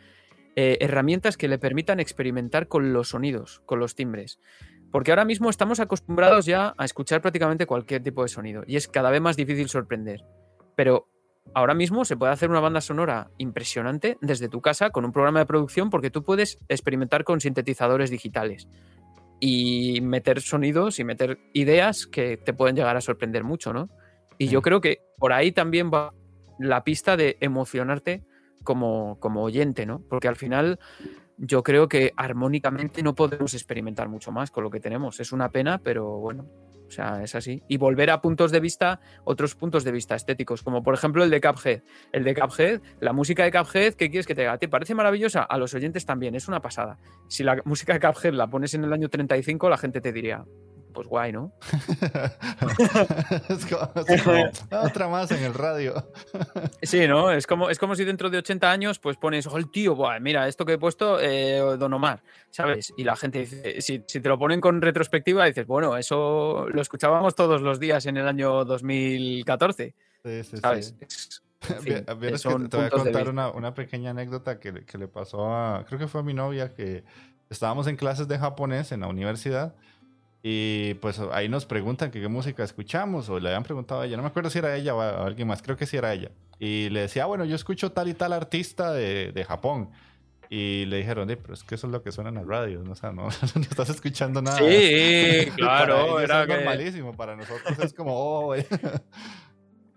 eh, 0.54 0.78
herramientas 0.80 1.36
que 1.36 1.48
le 1.48 1.58
permitan 1.58 1.98
experimentar 2.00 2.68
con 2.68 2.92
los 2.92 3.10
sonidos, 3.10 3.62
con 3.64 3.78
los 3.78 3.94
timbres. 3.94 4.38
Porque 4.90 5.10
ahora 5.10 5.24
mismo 5.24 5.48
estamos 5.48 5.80
acostumbrados 5.80 6.44
ya 6.44 6.74
a 6.76 6.84
escuchar 6.84 7.22
prácticamente 7.22 7.66
cualquier 7.66 8.02
tipo 8.02 8.22
de 8.22 8.28
sonido 8.28 8.62
y 8.66 8.76
es 8.76 8.88
cada 8.88 9.10
vez 9.10 9.22
más 9.22 9.36
difícil 9.36 9.68
sorprender. 9.68 10.20
Pero 10.76 11.08
ahora 11.54 11.74
mismo 11.74 12.04
se 12.04 12.16
puede 12.16 12.32
hacer 12.32 12.50
una 12.50 12.60
banda 12.60 12.80
sonora 12.80 13.30
impresionante 13.38 14.18
desde 14.20 14.48
tu 14.48 14.60
casa 14.60 14.90
con 14.90 15.04
un 15.04 15.12
programa 15.12 15.40
de 15.40 15.46
producción 15.46 15.90
porque 15.90 16.10
tú 16.10 16.22
puedes 16.22 16.58
experimentar 16.68 17.24
con 17.24 17.40
sintetizadores 17.40 18.10
digitales 18.10 18.68
y 19.40 20.00
meter 20.02 20.40
sonidos 20.40 20.98
y 20.98 21.04
meter 21.04 21.38
ideas 21.52 22.06
que 22.06 22.36
te 22.36 22.54
pueden 22.54 22.76
llegar 22.76 22.96
a 22.96 23.00
sorprender 23.00 23.44
mucho, 23.44 23.72
¿no? 23.72 23.88
Y 24.38 24.48
yo 24.48 24.62
creo 24.62 24.80
que 24.80 25.02
por 25.18 25.32
ahí 25.32 25.52
también 25.52 25.90
va 25.92 26.14
la 26.58 26.84
pista 26.84 27.16
de 27.16 27.36
emocionarte 27.40 28.24
como, 28.62 29.18
como 29.18 29.42
oyente, 29.42 29.84
¿no? 29.84 30.00
Porque 30.08 30.28
al 30.28 30.36
final 30.36 30.78
yo 31.38 31.62
creo 31.62 31.88
que 31.88 32.12
armónicamente 32.16 33.02
no 33.02 33.14
podemos 33.14 33.54
experimentar 33.54 34.08
mucho 34.08 34.30
más 34.30 34.50
con 34.50 34.62
lo 34.62 34.70
que 34.70 34.80
tenemos. 34.80 35.18
Es 35.18 35.32
una 35.32 35.48
pena, 35.48 35.78
pero 35.78 36.18
bueno, 36.18 36.46
o 36.92 36.94
sea, 36.94 37.22
es 37.22 37.34
así. 37.34 37.62
Y 37.68 37.78
volver 37.78 38.10
a 38.10 38.20
puntos 38.20 38.50
de 38.52 38.60
vista, 38.60 39.00
otros 39.24 39.54
puntos 39.54 39.82
de 39.82 39.92
vista 39.92 40.14
estéticos, 40.14 40.62
como 40.62 40.82
por 40.82 40.92
ejemplo 40.92 41.24
el 41.24 41.30
de 41.30 41.40
Cuphead. 41.40 41.82
El 42.12 42.22
de 42.22 42.34
Cuphead, 42.34 42.82
la 43.00 43.14
música 43.14 43.44
de 43.44 43.50
Cuphead, 43.50 43.94
¿qué 43.94 44.10
quieres 44.10 44.26
que 44.26 44.34
te 44.34 44.42
diga? 44.42 44.58
¿Te 44.58 44.68
parece 44.68 44.94
maravillosa? 44.94 45.42
A 45.42 45.56
los 45.56 45.72
oyentes 45.72 46.04
también, 46.04 46.34
es 46.34 46.48
una 46.48 46.60
pasada. 46.60 46.98
Si 47.28 47.42
la 47.42 47.56
música 47.64 47.94
de 47.94 48.00
Cuphead 48.00 48.34
la 48.34 48.48
pones 48.48 48.74
en 48.74 48.84
el 48.84 48.92
año 48.92 49.08
35, 49.08 49.70
la 49.70 49.78
gente 49.78 50.02
te 50.02 50.12
diría, 50.12 50.44
pues 50.92 51.08
guay, 51.08 51.32
¿no? 51.32 51.52
es, 53.48 53.66
como, 53.66 54.50
otra 54.82 55.08
más 55.08 55.30
en 55.30 55.42
el 55.44 55.54
radio. 55.54 55.94
sí, 56.82 57.06
¿no? 57.06 57.30
Es 57.32 57.46
como, 57.46 57.70
es 57.70 57.78
como 57.78 57.94
si 57.94 58.04
dentro 58.04 58.30
de 58.30 58.38
80 58.38 58.70
años 58.70 58.98
pues 58.98 59.16
pones, 59.16 59.46
oh, 59.46 59.58
el 59.58 59.70
tío, 59.70 59.96
mira, 60.20 60.48
esto 60.48 60.64
que 60.64 60.74
he 60.74 60.78
puesto, 60.78 61.20
eh, 61.20 61.58
Don 61.78 61.92
Omar, 61.92 62.22
¿sabes? 62.50 62.92
Y 62.96 63.04
la 63.04 63.16
gente 63.16 63.40
dice, 63.40 63.80
si, 63.80 63.98
te 64.00 64.28
lo 64.28 64.38
ponen 64.38 64.60
con 64.60 64.80
retrospectiva, 64.80 65.46
dices, 65.46 65.66
bueno, 65.66 65.96
eso 65.96 66.66
lo 66.68 66.82
escuchábamos 66.82 67.34
todos 67.34 67.60
los 67.62 67.80
días 67.80 68.06
en 68.06 68.16
el 68.16 68.28
año 68.28 68.64
2014. 68.64 69.94
Sí, 70.24 70.44
sí, 70.44 70.56
¿sabes? 70.58 70.94
Sí. 71.60 71.90
te 71.94 72.14
voy 72.14 72.84
a 72.84 72.90
contar 72.90 73.28
una, 73.28 73.50
una, 73.50 73.72
pequeña 73.72 74.10
anécdota 74.10 74.58
que, 74.58 74.84
que 74.84 74.98
le 74.98 75.06
pasó 75.06 75.46
a, 75.46 75.84
creo 75.86 75.98
que 75.98 76.08
fue 76.08 76.20
a 76.20 76.24
mi 76.24 76.34
novia, 76.34 76.74
que 76.74 77.04
estábamos 77.52 77.86
en 77.86 77.96
clases 77.96 78.26
de 78.26 78.38
japonés 78.38 78.92
en 78.92 79.00
la 79.00 79.08
universidad 79.08 79.74
y 80.42 80.94
pues 80.94 81.20
ahí 81.32 81.48
nos 81.48 81.66
preguntan 81.66 82.10
que 82.10 82.20
qué 82.20 82.28
música 82.28 82.64
escuchamos, 82.64 83.28
o 83.28 83.38
le 83.38 83.48
habían 83.48 83.62
preguntado 83.62 84.00
a 84.00 84.06
ella, 84.06 84.16
no 84.16 84.22
me 84.22 84.28
acuerdo 84.28 84.50
si 84.50 84.58
era 84.58 84.74
ella 84.74 84.94
o 84.94 85.00
alguien 85.00 85.46
más, 85.46 85.62
creo 85.62 85.76
que 85.76 85.86
sí 85.86 85.96
era 85.96 86.12
ella. 86.12 86.30
Y 86.58 86.90
le 86.90 87.00
decía, 87.00 87.24
ah, 87.24 87.26
bueno, 87.26 87.44
yo 87.44 87.54
escucho 87.54 87.92
tal 87.92 88.08
y 88.08 88.14
tal 88.14 88.32
artista 88.32 88.92
de, 88.92 89.32
de 89.32 89.44
Japón. 89.44 89.90
Y 90.54 90.84
le 90.84 90.98
dijeron, 90.98 91.26
pero 91.40 91.54
es 91.54 91.64
que 91.64 91.76
eso 91.76 91.86
es 91.86 91.92
lo 91.94 92.02
que 92.02 92.12
suena 92.12 92.28
en 92.28 92.34
la 92.34 92.42
radio, 92.42 92.82
¿no? 92.84 92.92
o 92.92 92.94
sea, 92.94 93.10
no, 93.10 93.22
no 93.54 93.62
estás 93.62 93.88
escuchando 93.88 94.42
nada. 94.42 94.58
Sí, 94.58 95.50
claro, 95.56 96.20
era 96.20 96.44
normalísimo, 96.44 97.16
para 97.16 97.34
nosotros 97.36 97.78
es 97.78 97.94
como, 97.94 98.12
oh, 98.14 98.54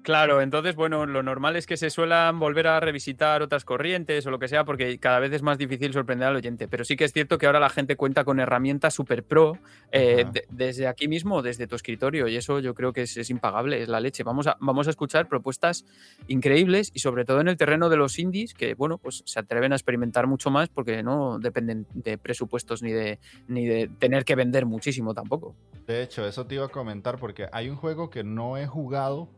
Claro, 0.05 0.39
entonces, 0.39 0.75
bueno, 0.75 1.07
lo 1.07 1.23
normal 1.23 1.55
es 1.55 1.65
que 1.65 1.77
se 1.77 1.89
suelan 1.89 2.37
volver 2.37 2.67
a 2.67 2.79
revisitar 2.79 3.41
otras 3.41 3.65
corrientes 3.65 4.23
o 4.27 4.29
lo 4.29 4.37
que 4.37 4.47
sea, 4.47 4.63
porque 4.63 4.99
cada 4.99 5.17
vez 5.17 5.33
es 5.33 5.41
más 5.41 5.57
difícil 5.57 5.93
sorprender 5.93 6.27
al 6.27 6.35
oyente. 6.35 6.67
Pero 6.67 6.85
sí 6.85 6.95
que 6.95 7.05
es 7.05 7.11
cierto 7.11 7.39
que 7.39 7.47
ahora 7.47 7.59
la 7.59 7.71
gente 7.71 7.95
cuenta 7.95 8.23
con 8.23 8.39
herramientas 8.39 8.93
super 8.93 9.23
pro 9.23 9.57
eh, 9.91 10.27
desde 10.51 10.85
aquí 10.85 11.07
mismo, 11.07 11.41
desde 11.41 11.65
tu 11.65 11.75
escritorio, 11.75 12.27
y 12.27 12.35
eso 12.35 12.59
yo 12.59 12.75
creo 12.75 12.93
que 12.93 13.01
es, 13.01 13.29
impagable, 13.31 13.81
es 13.81 13.89
la 13.89 13.99
leche. 13.99 14.21
Vamos 14.21 14.45
a, 14.45 14.57
vamos 14.59 14.85
a 14.85 14.91
escuchar 14.91 15.27
propuestas 15.27 15.85
increíbles 16.27 16.91
y 16.93 16.99
sobre 16.99 17.25
todo 17.25 17.41
en 17.41 17.47
el 17.47 17.57
terreno 17.57 17.89
de 17.89 17.97
los 17.97 18.19
indies, 18.19 18.53
que, 18.53 18.75
bueno, 18.75 18.99
pues 18.99 19.23
se 19.25 19.39
atreven 19.39 19.73
a 19.73 19.75
experimentar 19.75 20.27
mucho 20.27 20.51
más 20.51 20.69
porque 20.69 21.01
no 21.01 21.39
dependen 21.39 21.87
de 21.95 22.19
presupuestos 22.19 22.83
ni 22.83 22.91
de, 22.91 23.17
ni 23.47 23.65
de 23.65 23.89
tener 23.97 24.23
que 24.23 24.35
vender 24.35 24.67
muchísimo 24.67 25.15
tampoco. 25.15 25.55
De 25.87 26.03
hecho, 26.03 26.27
eso 26.27 26.45
te 26.45 26.53
iba 26.53 26.65
a 26.65 26.69
comentar 26.69 27.17
porque 27.17 27.47
hay 27.51 27.69
un 27.69 27.75
juego 27.75 28.11
que 28.11 28.23
no 28.23 28.55
he 28.57 28.67
jugado 28.67 29.29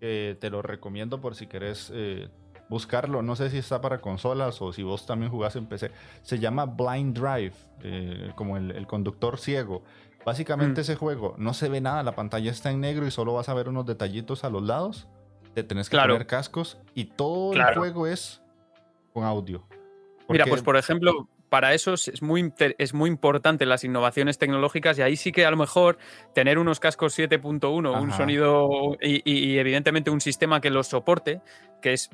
te 0.00 0.50
lo 0.50 0.60
recomiendo 0.62 1.20
por 1.20 1.34
si 1.34 1.46
querés 1.46 1.90
eh, 1.94 2.28
buscarlo. 2.68 3.22
No 3.22 3.36
sé 3.36 3.50
si 3.50 3.58
está 3.58 3.80
para 3.80 4.00
consolas 4.00 4.60
o 4.62 4.72
si 4.72 4.82
vos 4.82 5.06
también 5.06 5.30
jugás 5.30 5.56
en 5.56 5.66
PC. 5.66 5.90
Se 6.22 6.38
llama 6.38 6.66
Blind 6.66 7.18
Drive, 7.18 7.54
eh, 7.82 8.32
como 8.34 8.56
el, 8.56 8.86
conductor 8.86 9.38
ciego. 9.38 9.82
Básicamente 10.24 10.80
mm. 10.80 10.82
ese 10.82 10.96
juego 10.96 11.34
no 11.38 11.52
se 11.54 11.68
ve 11.68 11.80
nada, 11.80 12.02
la 12.02 12.14
pantalla 12.14 12.50
está 12.50 12.70
en 12.70 12.80
negro 12.80 13.06
y 13.06 13.10
solo 13.10 13.34
vas 13.34 13.48
a 13.48 13.54
ver 13.54 13.68
unos 13.68 13.86
detallitos 13.86 14.44
a 14.44 14.50
los 14.50 14.62
lados. 14.62 15.06
Te 15.54 15.62
tenés 15.62 15.88
que 15.88 15.96
poner 15.96 16.26
cascos 16.26 16.78
y 16.94 17.04
todo 17.04 17.52
el 17.52 17.74
juego 17.74 18.06
es 18.06 18.42
con 19.12 19.24
audio. 19.24 19.64
Mira, 20.28 20.46
pues 20.46 20.62
por 20.62 20.76
ejemplo, 20.76 21.28
para 21.54 21.72
eso 21.72 21.94
es 21.94 22.20
muy, 22.20 22.52
es 22.78 22.94
muy 22.94 23.08
importante 23.08 23.64
las 23.64 23.84
innovaciones 23.84 24.38
tecnológicas 24.38 24.98
y 24.98 25.02
ahí 25.02 25.14
sí 25.14 25.30
que 25.30 25.46
a 25.46 25.52
lo 25.52 25.56
mejor 25.56 25.98
tener 26.34 26.58
unos 26.58 26.80
cascos 26.80 27.16
7.1, 27.16 28.02
un 28.02 28.10
sonido 28.10 28.96
y, 29.00 29.56
evidentemente 29.56 30.10
un 30.10 30.20
sistema 30.20 30.60
que 30.60 30.70
los 30.70 30.88
soporte, 30.88 31.42
que 31.80 31.92
es 31.92 32.10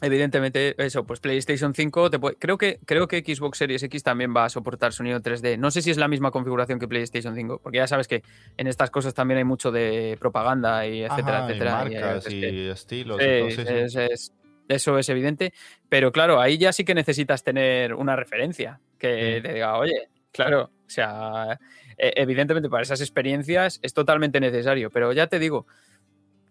evidentemente 0.00 0.76
eso, 0.78 1.02
pues 1.04 1.18
PlayStation 1.18 1.74
5, 1.74 2.08
creo, 2.38 2.56
que, 2.56 2.78
creo 2.86 3.08
que 3.08 3.24
Xbox 3.26 3.58
Series 3.58 3.82
X 3.82 4.04
también 4.04 4.32
va 4.32 4.44
a 4.44 4.48
soportar 4.48 4.92
sonido 4.92 5.18
3D. 5.18 5.58
No 5.58 5.72
sé 5.72 5.82
si 5.82 5.90
es 5.90 5.96
la 5.96 6.06
misma 6.06 6.30
configuración 6.30 6.78
que 6.78 6.86
PlayStation 6.86 7.34
5, 7.34 7.58
porque 7.64 7.78
ya 7.78 7.88
sabes 7.88 8.06
que 8.06 8.22
en 8.56 8.68
estas 8.68 8.92
cosas 8.92 9.12
también 9.12 9.38
hay 9.38 9.44
mucho 9.44 9.72
de 9.72 10.16
propaganda 10.20 10.86
y 10.86 11.02
etcétera, 11.02 11.46
etcétera. 11.46 11.84
Y 11.90 11.94
marcas 11.94 12.30
y, 12.30 12.68
estilos. 12.68 13.20
es, 13.20 14.32
eso 14.74 14.98
es 14.98 15.08
evidente, 15.08 15.52
pero 15.88 16.12
claro, 16.12 16.40
ahí 16.40 16.58
ya 16.58 16.72
sí 16.72 16.84
que 16.84 16.94
necesitas 16.94 17.42
tener 17.44 17.94
una 17.94 18.16
referencia 18.16 18.80
que 18.98 19.40
te 19.42 19.54
diga, 19.54 19.78
oye, 19.78 20.08
claro, 20.32 20.70
o 20.86 20.90
sea, 20.90 21.58
e, 21.96 22.12
evidentemente 22.16 22.68
para 22.68 22.82
esas 22.82 23.00
experiencias 23.00 23.78
es 23.82 23.94
totalmente 23.94 24.40
necesario, 24.40 24.90
pero 24.90 25.12
ya 25.12 25.26
te 25.26 25.38
digo, 25.38 25.66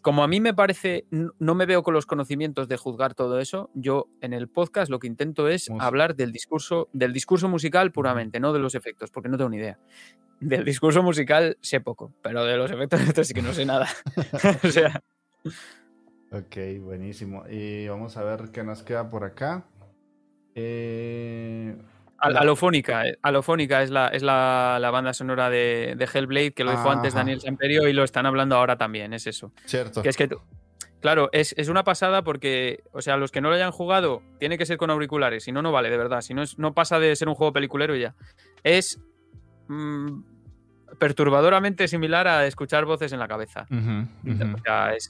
como 0.01 0.23
a 0.23 0.27
mí 0.27 0.39
me 0.39 0.53
parece, 0.53 1.05
no 1.11 1.55
me 1.55 1.65
veo 1.65 1.83
con 1.83 1.93
los 1.93 2.05
conocimientos 2.05 2.67
de 2.67 2.77
juzgar 2.77 3.13
todo 3.13 3.39
eso, 3.39 3.69
yo 3.73 4.07
en 4.21 4.33
el 4.33 4.47
podcast 4.47 4.89
lo 4.89 4.99
que 4.99 5.07
intento 5.07 5.47
es 5.47 5.69
hablar 5.79 6.15
del 6.15 6.31
discurso, 6.31 6.89
del 6.91 7.13
discurso 7.13 7.47
musical 7.47 7.91
puramente, 7.91 8.39
no 8.39 8.51
de 8.51 8.59
los 8.59 8.75
efectos, 8.75 9.11
porque 9.11 9.29
no 9.29 9.37
tengo 9.37 9.49
ni 9.49 9.57
idea. 9.57 9.77
Del 10.39 10.65
discurso 10.65 11.03
musical 11.03 11.57
sé 11.61 11.81
poco, 11.81 12.13
pero 12.23 12.43
de 12.43 12.57
los 12.57 12.71
efectos 12.71 12.99
sí 13.27 13.33
que 13.33 13.43
no 13.43 13.53
sé 13.53 13.65
nada. 13.65 13.87
o 14.63 14.67
sea. 14.67 15.03
Ok, 16.31 16.55
buenísimo. 16.79 17.43
Y 17.49 17.89
vamos 17.89 18.15
a 18.15 18.23
ver 18.23 18.51
qué 18.53 18.63
nos 18.63 18.83
queda 18.83 19.09
por 19.09 19.25
acá. 19.25 19.65
Eh, 20.55 21.75
Alofónica, 22.17 23.05
eh, 23.05 23.17
Alofónica 23.21 23.81
es 23.81 23.89
la, 23.89 24.07
es 24.07 24.23
la, 24.23 24.89
banda 24.93 25.13
sonora 25.13 25.49
de, 25.49 25.97
Hellblade, 26.13 26.53
que 26.53 26.63
lo 26.63 26.71
dijo 26.71 26.89
antes 26.89 27.13
Daniel 27.13 27.41
Samperio 27.41 27.87
y 27.87 27.93
lo 27.93 28.03
están 28.03 28.25
hablando 28.25 28.55
ahora 28.55 28.77
también, 28.77 29.13
es 29.13 29.27
eso. 29.27 29.51
Cierto. 29.65 30.01
Que 30.01 30.09
es 30.09 30.15
que, 30.15 30.29
claro, 31.01 31.29
es, 31.33 31.53
una 31.67 31.83
pasada 31.83 32.23
porque, 32.23 32.83
o 32.93 33.01
sea, 33.01 33.17
los 33.17 33.31
que 33.31 33.41
no 33.41 33.49
lo 33.49 33.55
hayan 33.55 33.71
jugado, 33.71 34.21
tiene 34.39 34.57
que 34.57 34.65
ser 34.65 34.77
con 34.77 34.89
auriculares, 34.89 35.43
si 35.43 35.51
no, 35.51 35.61
no 35.61 35.73
vale, 35.73 35.89
de 35.89 35.97
verdad. 35.97 36.21
Si 36.21 36.33
no, 36.33 36.43
es, 36.43 36.57
no 36.57 36.73
pasa 36.73 36.99
de 36.99 37.13
ser 37.17 37.27
un 37.27 37.35
juego 37.35 37.51
peliculero 37.51 37.95
y 37.95 38.01
ya. 38.01 38.15
Es 38.63 39.01
mm, 39.67 40.30
perturbadoramente 41.01 41.87
similar 41.87 42.27
a 42.27 42.45
escuchar 42.45 42.85
voces 42.85 43.11
en 43.11 43.17
la 43.17 43.27
cabeza. 43.27 43.65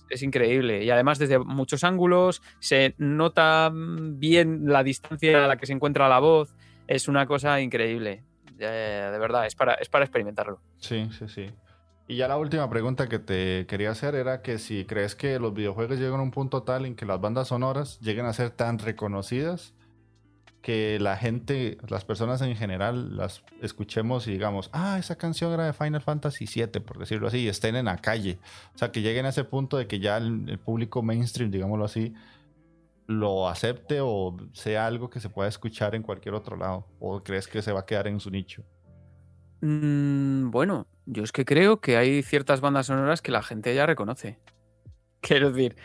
es, 0.10 0.24
increíble. 0.24 0.86
Y 0.86 0.90
además 0.90 1.20
desde 1.20 1.38
muchos 1.38 1.84
ángulos 1.84 2.42
se 2.60 2.96
nota 2.98 3.70
bien 3.74 4.68
la 4.68 4.86
distancia 4.86 5.44
a 5.44 5.48
la 5.50 5.58
que 5.58 5.66
se 5.66 5.74
encuentra 5.74 6.08
la 6.08 6.20
voz. 6.20 6.56
Es 6.88 7.10
una 7.10 7.26
cosa 7.26 7.60
increíble. 7.60 8.24
de 8.56 9.18
verdad, 9.20 9.46
es 9.46 9.54
para, 9.56 9.74
es 9.74 9.90
para 9.90 10.06
experimentarlo. 10.06 10.62
Sí, 10.78 11.10
sí, 11.12 11.28
sí. 11.28 11.52
Y 12.08 12.16
ya 12.16 12.30
la 12.30 12.38
última 12.38 12.70
pregunta 12.70 13.10
que 13.10 13.20
te 13.20 13.66
quería 13.68 13.92
hacer 13.92 14.16
era 14.16 14.42
que 14.42 14.60
si 14.60 14.86
crees 14.86 15.14
que 15.14 15.40
los 15.40 15.54
videojuegos 15.54 16.00
llegan 16.00 16.22
a 16.22 16.24
un 16.24 16.32
punto 16.32 16.64
tal 16.64 16.86
en 16.86 16.96
que 16.96 17.06
las 17.06 17.20
bandas 17.20 17.50
sonoras 17.50 18.00
lleguen 18.00 18.28
a 18.28 18.32
ser 18.32 18.52
tan 18.52 18.80
reconocidas 18.80 19.74
que 20.62 21.00
la 21.00 21.18
gente, 21.18 21.78
las 21.88 22.06
personas 22.06 22.42
en 22.42 22.56
general, 22.56 23.18
las 23.18 23.44
escuchemos 23.62 24.28
y 24.28 24.32
digamos, 24.32 24.70
ah, 24.74 24.98
esa 25.00 25.18
canción 25.18 25.52
era 25.52 25.66
de 25.66 25.74
Final 25.74 26.02
Fantasy 26.02 26.46
VII, 26.46 26.82
por 26.82 27.00
decirlo 27.00 27.28
así, 27.28 27.40
y 27.40 27.48
estén 27.48 27.76
en 27.76 27.86
la 27.86 27.98
calle. 27.98 28.38
O 28.76 28.78
sea, 28.78 28.92
que 28.92 29.02
lleguen 29.02 29.26
a 29.26 29.30
ese 29.30 29.44
punto 29.44 29.78
de 29.78 29.88
que 29.88 30.00
ya 30.00 30.18
el, 30.18 30.60
público 30.60 31.02
mainstream, 31.02 31.50
digámoslo 31.50 31.86
así, 31.86 32.14
lo 33.08 33.50
acepte 33.50 34.00
o 34.00 34.38
sea 34.54 34.86
algo 34.86 35.10
que 35.10 35.20
se 35.20 35.30
pueda 35.30 35.50
escuchar 35.50 35.96
en 35.96 36.04
cualquier 36.04 36.36
otro 36.36 36.56
lado. 36.56 36.86
¿O 37.00 37.24
crees 37.24 37.48
que 37.48 37.62
se 37.62 37.72
va 37.72 37.82
a 37.82 37.86
quedar 37.86 38.08
en 38.08 38.20
su 38.20 38.30
nicho? 38.30 38.64
Mm, 39.62 40.52
bueno, 40.52 40.88
yo 41.06 41.24
es 41.24 41.32
que 41.32 41.44
creo 41.44 41.82
que 41.82 41.98
hay 41.98 42.22
ciertas 42.22 42.62
bandas 42.62 42.86
sonoras 42.86 43.22
que 43.22 43.32
la 43.32 43.42
gente 43.42 43.74
ya 43.74 43.86
reconoce. 43.88 44.40
Quiero 45.22 45.52
decir, 45.52 45.76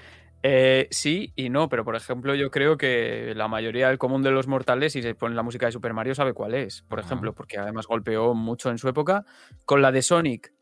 eh, 0.48 0.86
sí 0.92 1.32
y 1.34 1.50
no, 1.50 1.68
pero 1.68 1.84
por 1.84 1.96
ejemplo, 1.96 2.36
yo 2.36 2.52
creo 2.52 2.76
que 2.76 3.32
la 3.34 3.48
mayoría 3.48 3.88
del 3.88 3.98
común 3.98 4.22
de 4.22 4.30
los 4.30 4.46
mortales, 4.46 4.92
si 4.92 5.02
se 5.02 5.16
pone 5.16 5.34
la 5.34 5.42
música 5.42 5.66
de 5.66 5.72
Super 5.72 5.92
Mario, 5.92 6.14
sabe 6.14 6.34
cuál 6.34 6.54
es, 6.54 6.82
por 6.82 7.00
ejemplo, 7.00 7.34
porque 7.34 7.58
además 7.58 7.88
golpeó 7.88 8.32
mucho 8.32 8.70
en 8.70 8.78
su 8.78 8.88
época. 8.88 9.24
Con 9.64 9.82
la 9.82 9.90
de 9.90 10.02
Sonic, 10.02 10.52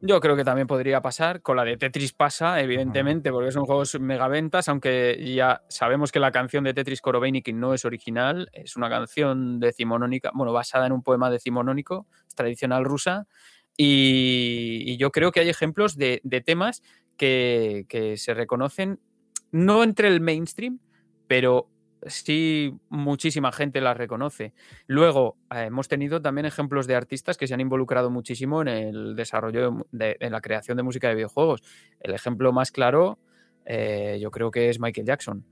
yo 0.00 0.18
creo 0.18 0.34
que 0.34 0.42
también 0.42 0.66
podría 0.66 1.00
pasar. 1.02 1.40
Con 1.40 1.56
la 1.56 1.64
de 1.64 1.76
Tetris 1.76 2.12
pasa, 2.12 2.60
evidentemente, 2.60 3.30
porque 3.30 3.52
son 3.52 3.64
juegos 3.64 4.00
megaventas, 4.00 4.68
aunque 4.68 5.34
ya 5.36 5.62
sabemos 5.68 6.10
que 6.10 6.18
la 6.18 6.32
canción 6.32 6.64
de 6.64 6.74
Tetris 6.74 7.00
Korobeiniki 7.00 7.52
no 7.52 7.74
es 7.74 7.84
original, 7.84 8.50
es 8.52 8.74
una 8.74 8.90
canción 8.90 9.60
decimonónica, 9.60 10.32
bueno, 10.34 10.52
basada 10.52 10.86
en 10.86 10.92
un 10.92 11.04
poema 11.04 11.30
decimonónico, 11.30 12.08
tradicional 12.34 12.84
rusa. 12.84 13.28
Y, 13.76 14.96
yo 14.96 15.12
creo 15.12 15.30
que 15.30 15.38
hay 15.38 15.48
ejemplos 15.48 15.96
de, 15.96 16.20
de 16.24 16.40
temas 16.40 16.82
que, 17.20 18.14
se 18.16 18.34
reconocen, 18.34 18.98
no 19.52 19.82
entre 19.84 20.08
el 20.08 20.20
mainstream, 20.20 20.80
pero 21.26 21.68
sí 22.06 22.72
muchísima 22.88 23.52
gente 23.52 23.82
las 23.82 23.96
reconoce. 23.96 24.54
Luego, 24.86 25.36
eh, 25.54 25.64
hemos 25.64 25.88
tenido 25.88 26.22
también 26.22 26.46
ejemplos 26.46 26.86
de 26.86 26.94
artistas 26.94 27.36
que 27.36 27.46
se 27.46 27.52
han 27.52 27.60
involucrado 27.60 28.10
muchísimo 28.10 28.62
en 28.62 28.68
el 28.68 29.16
desarrollo, 29.16 29.86
de, 29.92 30.16
en 30.20 30.32
la 30.32 30.40
creación 30.40 30.78
de 30.78 30.82
música 30.82 31.08
de 31.08 31.16
videojuegos. 31.16 31.62
El 32.00 32.14
ejemplo 32.14 32.52
más 32.52 32.72
claro, 32.72 33.18
eh, 33.66 34.18
yo 34.20 34.30
creo 34.30 34.50
que 34.50 34.70
es 34.70 34.80
Michael 34.80 35.06
Jackson 35.06 35.44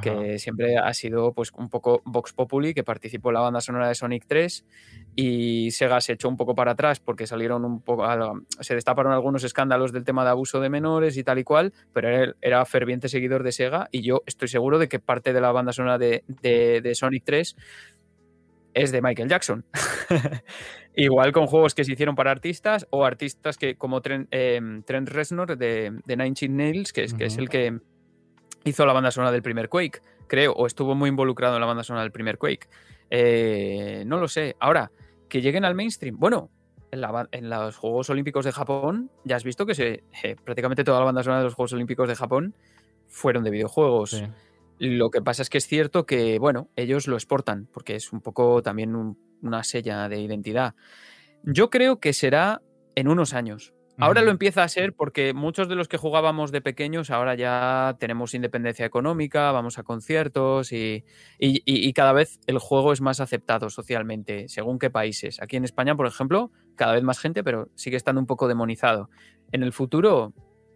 que 0.00 0.38
siempre 0.38 0.76
ha 0.76 0.92
sido 0.94 1.32
pues 1.32 1.52
un 1.52 1.68
poco 1.68 2.02
Vox 2.04 2.32
Populi, 2.32 2.74
que 2.74 2.84
participó 2.84 3.30
en 3.30 3.34
la 3.34 3.40
banda 3.40 3.60
sonora 3.60 3.88
de 3.88 3.94
Sonic 3.94 4.26
3 4.26 4.64
y 5.14 5.70
Sega 5.70 6.00
se 6.00 6.12
echó 6.12 6.28
un 6.28 6.36
poco 6.36 6.54
para 6.54 6.72
atrás 6.72 7.00
porque 7.00 7.26
salieron 7.26 7.64
un 7.64 7.80
poco, 7.80 8.06
se 8.60 8.74
destaparon 8.74 9.12
algunos 9.12 9.44
escándalos 9.44 9.92
del 9.92 10.04
tema 10.04 10.24
de 10.24 10.30
abuso 10.30 10.60
de 10.60 10.68
menores 10.68 11.16
y 11.16 11.24
tal 11.24 11.38
y 11.38 11.44
cual, 11.44 11.72
pero 11.92 12.08
él 12.08 12.36
era 12.40 12.64
ferviente 12.64 13.08
seguidor 13.08 13.42
de 13.42 13.52
Sega 13.52 13.88
y 13.90 14.02
yo 14.02 14.22
estoy 14.26 14.48
seguro 14.48 14.78
de 14.78 14.88
que 14.88 14.98
parte 14.98 15.32
de 15.32 15.40
la 15.40 15.52
banda 15.52 15.72
sonora 15.72 15.98
de, 15.98 16.24
de, 16.42 16.94
Sonic 16.94 17.24
3 17.24 17.56
es 18.74 18.92
de 18.92 19.00
Michael 19.02 19.28
Jackson. 19.28 19.64
Igual 20.94 21.32
con 21.32 21.46
juegos 21.46 21.74
que 21.74 21.84
se 21.84 21.92
hicieron 21.92 22.14
para 22.14 22.30
artistas 22.30 22.86
o 22.90 23.04
artistas 23.04 23.56
que 23.56 23.76
como 23.76 24.00
Trent, 24.00 24.28
eh, 24.30 24.60
Reznor 24.86 25.56
de, 25.56 25.98
de 26.04 26.16
Nine 26.16 26.28
Inch 26.28 26.48
Nails, 26.48 26.92
que 26.92 27.04
es, 27.04 27.14
que 27.14 27.24
es 27.26 27.38
el 27.38 27.48
que 27.48 27.78
hizo 28.66 28.84
la 28.84 28.92
banda 28.92 29.10
sonora 29.10 29.32
del 29.32 29.42
primer 29.42 29.68
Quake, 29.68 30.00
creo, 30.26 30.52
o 30.52 30.66
estuvo 30.66 30.94
muy 30.94 31.08
involucrado 31.08 31.54
en 31.54 31.60
la 31.60 31.66
banda 31.66 31.84
sonora 31.84 32.02
del 32.02 32.12
primer 32.12 32.38
Quake. 32.38 32.68
Eh, 33.10 34.04
no 34.06 34.18
lo 34.18 34.28
sé. 34.28 34.56
Ahora, 34.60 34.90
que 35.28 35.40
lleguen 35.40 35.64
al 35.64 35.74
mainstream. 35.74 36.16
Bueno, 36.18 36.50
en, 36.90 37.50
los 37.50 37.76
Juegos 37.76 38.10
Olímpicos 38.10 38.44
de 38.44 38.52
Japón, 38.52 39.10
ya 39.24 39.36
has 39.36 39.44
visto 39.44 39.66
que 39.66 39.74
se, 39.74 40.04
eh, 40.22 40.36
prácticamente 40.42 40.84
toda 40.84 40.98
la 40.98 41.06
banda 41.06 41.22
sonora 41.22 41.40
de 41.40 41.44
los 41.44 41.54
Juegos 41.54 41.72
Olímpicos 41.72 42.08
de 42.08 42.16
Japón 42.16 42.54
fueron 43.08 43.44
de 43.44 43.50
videojuegos. 43.50 44.22
Lo 44.78 45.10
que 45.10 45.22
pasa 45.22 45.42
es 45.42 45.48
que 45.48 45.58
es 45.58 45.66
cierto 45.66 46.04
que, 46.04 46.38
bueno, 46.38 46.68
ellos 46.76 47.06
lo 47.06 47.16
exportan, 47.16 47.68
porque 47.72 47.94
es 47.96 48.12
un 48.12 48.20
poco 48.20 48.62
también 48.62 49.16
una 49.42 49.62
sella 49.62 50.08
de 50.08 50.20
identidad. 50.20 50.74
Yo 51.44 51.70
creo 51.70 51.98
que 51.98 52.12
será 52.12 52.60
en 52.94 53.08
unos 53.08 53.32
años. 53.32 53.75
Ahora 53.98 54.22
lo 54.22 54.30
empieza 54.30 54.62
a 54.62 54.68
ser 54.68 54.92
porque 54.92 55.32
muchos 55.32 55.68
de 55.68 55.74
los 55.74 55.88
que 55.88 55.96
jugábamos 55.96 56.52
de 56.52 56.60
pequeños 56.60 57.10
ahora 57.10 57.34
ya 57.34 57.96
tenemos 57.98 58.34
independencia 58.34 58.84
económica, 58.84 59.52
vamos 59.52 59.78
a 59.78 59.84
conciertos 59.84 60.72
y, 60.72 61.04
cada 61.94 62.12
vez 62.12 62.38
el 62.46 62.58
juego 62.58 62.92
es 62.92 63.00
más 63.00 63.20
aceptado 63.20 63.70
socialmente, 63.70 64.48
según 64.48 64.78
qué 64.78 64.90
países. 64.90 65.40
Aquí 65.40 65.56
en 65.56 65.64
España, 65.64 65.96
por 65.96 66.06
ejemplo, 66.06 66.50
cada 66.74 66.92
vez 66.92 67.02
más 67.02 67.18
gente, 67.18 67.42
pero 67.42 67.68
sigue 67.74 67.96
estando 67.96 68.20
un 68.20 68.26
poco 68.26 68.48
demonizado. 68.48 69.08
En 69.50 69.62
el 69.62 69.72
futuro, 69.72 70.34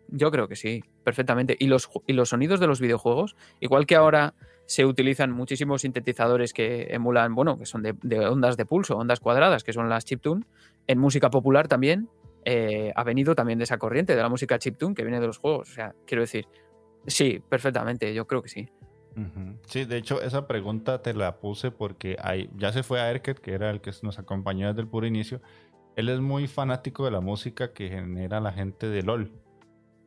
yo 0.09 0.31
creo 0.31 0.49
que 0.49 0.57
sí, 0.57 0.83
perfectamente. 1.05 1.57
Y 1.59 1.67
los, 1.67 1.91
y 2.07 2.15
los 2.15 2.31
sonidos 2.31 2.59
de 2.59 2.67
los 2.67 2.81
videojuegos, 2.81 3.37
igual 3.61 3.85
que 3.85 3.97
ahora 3.97 4.35
se 4.65 4.87
utilizan 4.87 5.33
muchísimos 5.33 5.83
sintetizadores 5.83 6.55
que 6.55 6.87
emulan, 6.91 7.35
bueno, 7.35 7.59
que 7.59 7.67
son 7.67 7.83
de, 7.83 7.95
de 8.03 8.21
ondas 8.21 8.57
de 8.57 8.65
pulso, 8.65 8.97
ondas 8.97 9.21
cuadradas, 9.21 9.63
que 9.63 9.73
son 9.73 9.89
las 9.89 10.05
chiptune, 10.07 10.45
en 10.87 10.99
música 10.99 11.29
popular 11.29 11.69
también 11.69 12.09
eh, 12.45 12.93
ha 12.95 13.05
venido 13.05 13.35
también 13.35 13.59
de 13.59 13.65
esa 13.65 13.79
corriente, 13.79 14.17
de 14.17 14.23
la 14.23 14.29
música 14.29 14.59
chiptune 14.59 14.95
que 14.95 15.03
viene 15.03 15.21
de 15.21 15.27
los 15.27 15.39
juegos. 15.39 15.71
O 15.71 15.73
sea, 15.73 15.95
quiero 16.07 16.23
decir, 16.23 16.47
sí, 17.07 17.43
perfectamente, 17.49 18.13
yo 18.15 18.27
creo 18.27 18.43
que 18.43 18.49
sí. 18.49 18.69
Sí, 19.67 19.85
de 19.85 19.99
hecho, 19.99 20.23
esa 20.23 20.47
pregunta 20.47 21.03
te 21.03 21.13
la 21.13 21.41
puse 21.41 21.71
porque 21.71 22.17
hay, 22.23 22.49
ya 22.57 22.73
se 22.73 22.83
fue 22.83 23.01
a 23.01 23.11
Erket, 23.11 23.39
que 23.39 23.53
era 23.53 23.69
el 23.71 23.81
que 23.81 23.91
nos 24.03 24.19
acompañó 24.19 24.69
desde 24.69 24.81
el 24.81 24.89
puro 24.89 25.07
inicio. 25.07 25.43
Él 25.97 26.09
es 26.09 26.21
muy 26.21 26.47
fanático 26.47 27.05
de 27.05 27.11
la 27.11 27.21
música 27.21 27.73
que 27.73 27.89
genera 27.89 28.41
la 28.41 28.53
gente 28.53 28.89
de 28.89 29.03
LOL. 29.03 29.33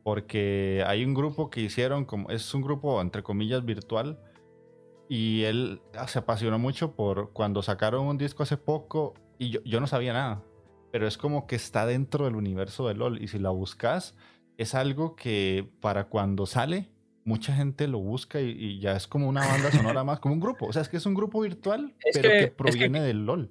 Porque 0.02 0.82
hay 0.86 1.04
un 1.04 1.14
grupo 1.14 1.48
que 1.48 1.60
hicieron, 1.60 2.04
como 2.06 2.30
es 2.30 2.52
un 2.54 2.62
grupo 2.62 3.00
entre 3.00 3.22
comillas 3.22 3.64
virtual, 3.64 4.18
y 5.08 5.44
él 5.44 5.80
se 6.08 6.18
apasionó 6.18 6.58
mucho 6.58 6.96
por 6.96 7.30
cuando 7.32 7.62
sacaron 7.62 8.06
un 8.06 8.18
disco 8.18 8.42
hace 8.42 8.56
poco 8.56 9.14
y 9.38 9.50
yo, 9.50 9.60
yo 9.64 9.78
no 9.78 9.86
sabía 9.86 10.14
nada 10.14 10.42
pero 10.94 11.08
es 11.08 11.18
como 11.18 11.48
que 11.48 11.56
está 11.56 11.86
dentro 11.86 12.24
del 12.24 12.36
universo 12.36 12.86
de 12.86 12.94
LOL. 12.94 13.20
Y 13.20 13.26
si 13.26 13.40
la 13.40 13.50
buscas, 13.50 14.14
es 14.58 14.76
algo 14.76 15.16
que 15.16 15.68
para 15.80 16.04
cuando 16.04 16.46
sale, 16.46 16.88
mucha 17.24 17.52
gente 17.52 17.88
lo 17.88 17.98
busca 17.98 18.40
y, 18.40 18.78
ya 18.78 18.92
es 18.94 19.08
como 19.08 19.28
una 19.28 19.44
banda 19.44 19.72
sonora 19.72 20.04
más, 20.04 20.20
como 20.20 20.34
un 20.34 20.40
grupo. 20.40 20.66
O 20.66 20.72
sea, 20.72 20.82
es 20.82 20.88
que 20.88 20.98
es 20.98 21.04
un 21.04 21.14
grupo 21.14 21.40
virtual, 21.40 21.96
pero 22.12 22.28
que, 22.28 22.46
proviene 22.46 23.02
del 23.02 23.26
LOL. 23.26 23.50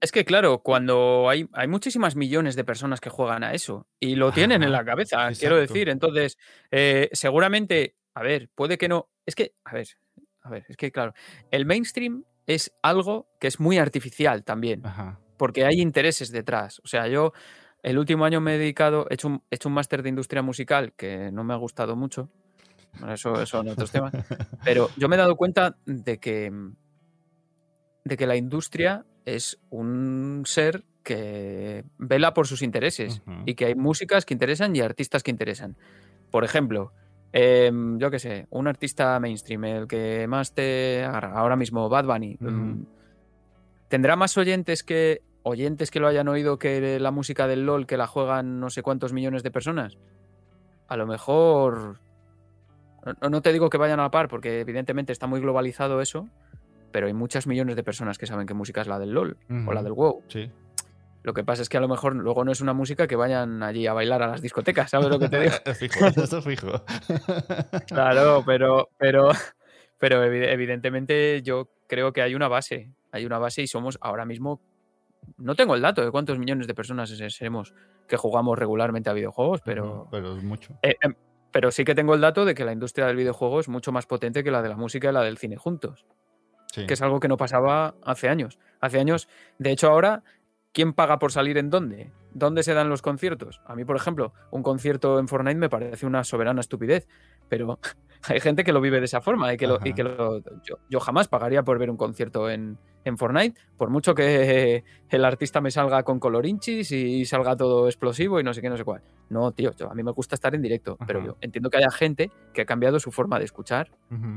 Es 0.00 0.10
que 0.10 0.24
claro, 0.24 0.64
cuando 0.64 1.28
hay, 1.28 1.48
hay 1.52 1.68
muchísimas 1.68 2.16
millones 2.16 2.56
de 2.56 2.64
personas 2.64 3.00
que 3.00 3.10
juegan 3.10 3.44
a 3.44 3.52
eso 3.52 3.86
y 4.00 4.16
lo 4.16 4.32
tienen 4.32 4.64
en 4.64 4.72
la 4.72 4.84
cabeza, 4.84 5.30
quiero 5.38 5.58
decir. 5.58 5.88
Entonces, 5.88 6.36
eh, 6.72 7.10
seguramente, 7.12 7.94
a 8.12 8.24
ver, 8.24 8.50
puede 8.56 8.76
que 8.76 8.88
no. 8.88 9.08
Es 9.24 9.36
que, 9.36 9.54
a 9.64 9.72
ver, 9.72 9.86
a 10.40 10.50
ver, 10.50 10.64
es 10.68 10.76
que 10.76 10.90
claro, 10.90 11.14
el 11.52 11.64
mainstream 11.64 12.24
es 12.48 12.72
algo 12.82 13.28
que 13.38 13.46
es 13.46 13.60
muy 13.60 13.78
artificial 13.78 14.42
también. 14.42 14.84
Ajá 14.84 15.20
porque 15.42 15.64
hay 15.64 15.80
intereses 15.80 16.30
detrás. 16.30 16.80
O 16.84 16.86
sea, 16.86 17.08
yo 17.08 17.32
el 17.82 17.98
último 17.98 18.24
año 18.24 18.40
me 18.40 18.54
he 18.54 18.58
dedicado, 18.58 19.08
he 19.10 19.14
hecho 19.14 19.26
un, 19.26 19.42
hecho 19.50 19.68
un 19.70 19.74
máster 19.74 20.00
de 20.04 20.08
industria 20.08 20.40
musical 20.40 20.92
que 20.92 21.32
no 21.32 21.42
me 21.42 21.52
ha 21.52 21.56
gustado 21.56 21.96
mucho. 21.96 22.28
Bueno, 23.00 23.14
eso, 23.14 23.44
son 23.44 23.66
otros 23.66 23.90
temas. 23.90 24.12
Pero 24.64 24.88
yo 24.96 25.08
me 25.08 25.16
he 25.16 25.18
dado 25.18 25.34
cuenta 25.34 25.74
de 25.84 26.18
que, 26.18 26.52
de 28.04 28.16
que 28.16 28.26
la 28.28 28.36
industria 28.36 29.04
es 29.24 29.58
un 29.68 30.44
ser 30.46 30.84
que 31.02 31.86
vela 31.98 32.34
por 32.34 32.46
sus 32.46 32.62
intereses 32.62 33.20
y 33.44 33.54
que 33.56 33.64
hay 33.64 33.74
músicas 33.74 34.24
que 34.24 34.34
interesan 34.34 34.76
y 34.76 34.80
artistas 34.80 35.24
que 35.24 35.32
interesan. 35.32 35.76
Por 36.30 36.44
ejemplo, 36.44 36.92
em, 37.32 37.98
yo 37.98 38.12
qué 38.12 38.20
sé, 38.20 38.46
un 38.50 38.68
artista 38.68 39.18
mainstream, 39.18 39.64
el 39.64 39.88
que 39.88 40.24
más 40.28 40.54
te 40.54 41.02
agarra 41.02 41.32
ahora 41.32 41.56
mismo, 41.56 41.88
Bad 41.88 42.06
Bunny, 42.06 42.36
mm, 42.38 42.82
tendrá 43.88 44.14
más 44.14 44.38
oyentes 44.38 44.84
que 44.84 45.22
oyentes 45.42 45.90
que 45.90 46.00
lo 46.00 46.08
hayan 46.08 46.28
oído 46.28 46.58
que 46.58 46.98
la 47.00 47.10
música 47.10 47.46
del 47.46 47.66
LOL 47.66 47.86
que 47.86 47.96
la 47.96 48.06
juegan 48.06 48.60
no 48.60 48.70
sé 48.70 48.82
cuántos 48.82 49.12
millones 49.12 49.42
de 49.42 49.50
personas. 49.50 49.98
A 50.88 50.96
lo 50.96 51.06
mejor 51.06 52.00
No, 53.28 53.42
te 53.42 53.52
digo 53.52 53.68
que 53.70 53.78
vayan 53.78 53.98
a 54.00 54.04
la 54.04 54.10
par, 54.10 54.28
porque 54.28 54.60
evidentemente 54.60 55.12
está 55.12 55.26
muy 55.26 55.40
globalizado 55.40 56.00
eso, 56.00 56.28
pero 56.92 57.06
hay 57.06 57.14
muchas 57.14 57.46
millones 57.46 57.74
de 57.76 57.82
personas 57.82 58.18
que 58.18 58.26
saben 58.26 58.46
que 58.46 58.54
música 58.54 58.80
es 58.80 58.86
la 58.86 58.98
del 58.98 59.10
LOL 59.12 59.36
o 59.66 59.72
la 59.72 59.82
del 59.82 59.92
WoW. 59.92 60.22
Sí. 60.28 60.50
Lo 61.24 61.34
que 61.34 61.44
pasa 61.44 61.62
es 61.62 61.68
que 61.68 61.76
a 61.76 61.80
lo 61.80 61.88
mejor 61.88 62.16
luego 62.16 62.44
no 62.44 62.50
es 62.50 62.60
una 62.60 62.72
música 62.72 63.06
que 63.06 63.14
vayan 63.14 63.62
allí 63.62 63.86
a 63.86 63.92
bailar 63.92 64.22
a 64.22 64.26
las 64.26 64.42
discotecas, 64.42 64.90
¿sabes 64.90 65.08
lo 65.08 65.18
que 65.20 65.28
te 65.28 65.40
digo? 65.40 65.54
fijo, 65.78 66.06
eso 66.06 66.42
fijo. 66.42 66.84
claro, 67.86 68.42
pero, 68.44 68.88
pero, 68.98 69.30
pero 69.98 70.24
evidentemente 70.24 71.40
yo 71.42 71.68
creo 71.86 72.12
que 72.12 72.22
hay 72.22 72.34
una 72.34 72.48
base, 72.48 72.90
hay 73.12 73.24
una 73.24 73.38
base 73.38 73.62
y 73.62 73.68
somos 73.68 73.98
ahora 74.00 74.24
mismo, 74.24 74.60
no 75.38 75.54
tengo 75.54 75.74
el 75.74 75.82
dato 75.82 76.04
de 76.04 76.10
cuántos 76.10 76.38
millones 76.38 76.66
de 76.66 76.74
personas 76.74 77.10
seremos 77.10 77.74
que 78.06 78.16
jugamos 78.16 78.58
regularmente 78.58 79.10
a 79.10 79.12
videojuegos, 79.12 79.60
pero... 79.64 80.08
Pero 80.10 80.36
es 80.36 80.42
mucho. 80.42 80.78
Eh, 80.82 80.96
em, 81.00 81.14
pero 81.50 81.70
sí 81.70 81.84
que 81.84 81.94
tengo 81.94 82.14
el 82.14 82.20
dato 82.20 82.44
de 82.44 82.54
que 82.54 82.64
la 82.64 82.72
industria 82.72 83.06
del 83.06 83.16
videojuego 83.16 83.60
es 83.60 83.68
mucho 83.68 83.92
más 83.92 84.06
potente 84.06 84.42
que 84.42 84.50
la 84.50 84.62
de 84.62 84.70
la 84.70 84.76
música 84.76 85.10
y 85.10 85.12
la 85.12 85.22
del 85.22 85.38
cine 85.38 85.56
juntos. 85.56 86.06
Que 86.74 86.94
es 86.94 87.02
algo 87.02 87.20
que 87.20 87.28
no 87.28 87.36
pasaba 87.36 87.94
hace 88.02 88.30
años. 88.30 88.58
Hace 88.80 88.98
años, 88.98 89.28
de 89.58 89.72
hecho 89.72 89.88
ahora, 89.90 90.22
¿quién 90.72 90.92
paga 90.92 91.18
por 91.18 91.32
salir 91.32 91.58
en 91.58 91.70
dónde? 91.70 92.10
¿Dónde 92.34 92.62
se 92.62 92.74
dan 92.74 92.88
los 92.88 93.02
conciertos? 93.02 93.60
A 93.66 93.76
mí, 93.76 93.84
por 93.84 93.96
ejemplo, 93.96 94.32
un 94.50 94.62
concierto 94.62 95.18
en 95.18 95.28
Fortnite 95.28 95.58
me 95.58 95.68
parece 95.68 96.06
una 96.06 96.24
soberana 96.24 96.60
estupidez, 96.60 97.06
pero 97.48 97.78
hay 98.28 98.40
gente 98.40 98.64
que 98.64 98.72
lo 98.72 98.80
vive 98.80 98.98
de 98.98 99.04
esa 99.04 99.20
forma 99.20 99.52
y 99.52 99.56
que, 99.56 99.66
lo, 99.66 99.78
y 99.84 99.92
que 99.92 100.02
lo, 100.02 100.42
yo, 100.88 101.00
jamás 101.00 101.28
pagaría 101.28 101.62
por 101.62 101.78
ver 101.78 101.90
un 101.90 101.98
concierto 101.98 102.48
en, 102.48 102.78
en, 103.04 103.18
Fortnite, 103.18 103.60
por 103.76 103.90
mucho 103.90 104.14
que 104.14 104.82
el 105.10 105.24
artista 105.24 105.60
me 105.60 105.70
salga 105.70 106.02
con 106.04 106.18
colorinchis 106.18 106.90
y 106.92 107.24
salga 107.26 107.54
todo 107.54 107.86
explosivo 107.86 108.40
y 108.40 108.44
no 108.44 108.54
sé 108.54 108.62
qué, 108.62 108.70
no 108.70 108.76
sé 108.78 108.84
cuál. 108.84 109.02
No, 109.28 109.52
tío, 109.52 109.72
a 109.88 109.94
mí 109.94 110.02
me 110.02 110.12
gusta 110.12 110.34
estar 110.34 110.54
en 110.54 110.62
directo, 110.62 110.96
pero 111.06 111.24
yo 111.24 111.36
entiendo 111.40 111.68
que 111.70 111.78
haya 111.78 111.90
gente 111.90 112.30
que 112.52 112.62
ha 112.62 112.66
cambiado 112.66 112.98
su 112.98 113.12
forma 113.12 113.38
de 113.38 113.44
escuchar 113.44 113.90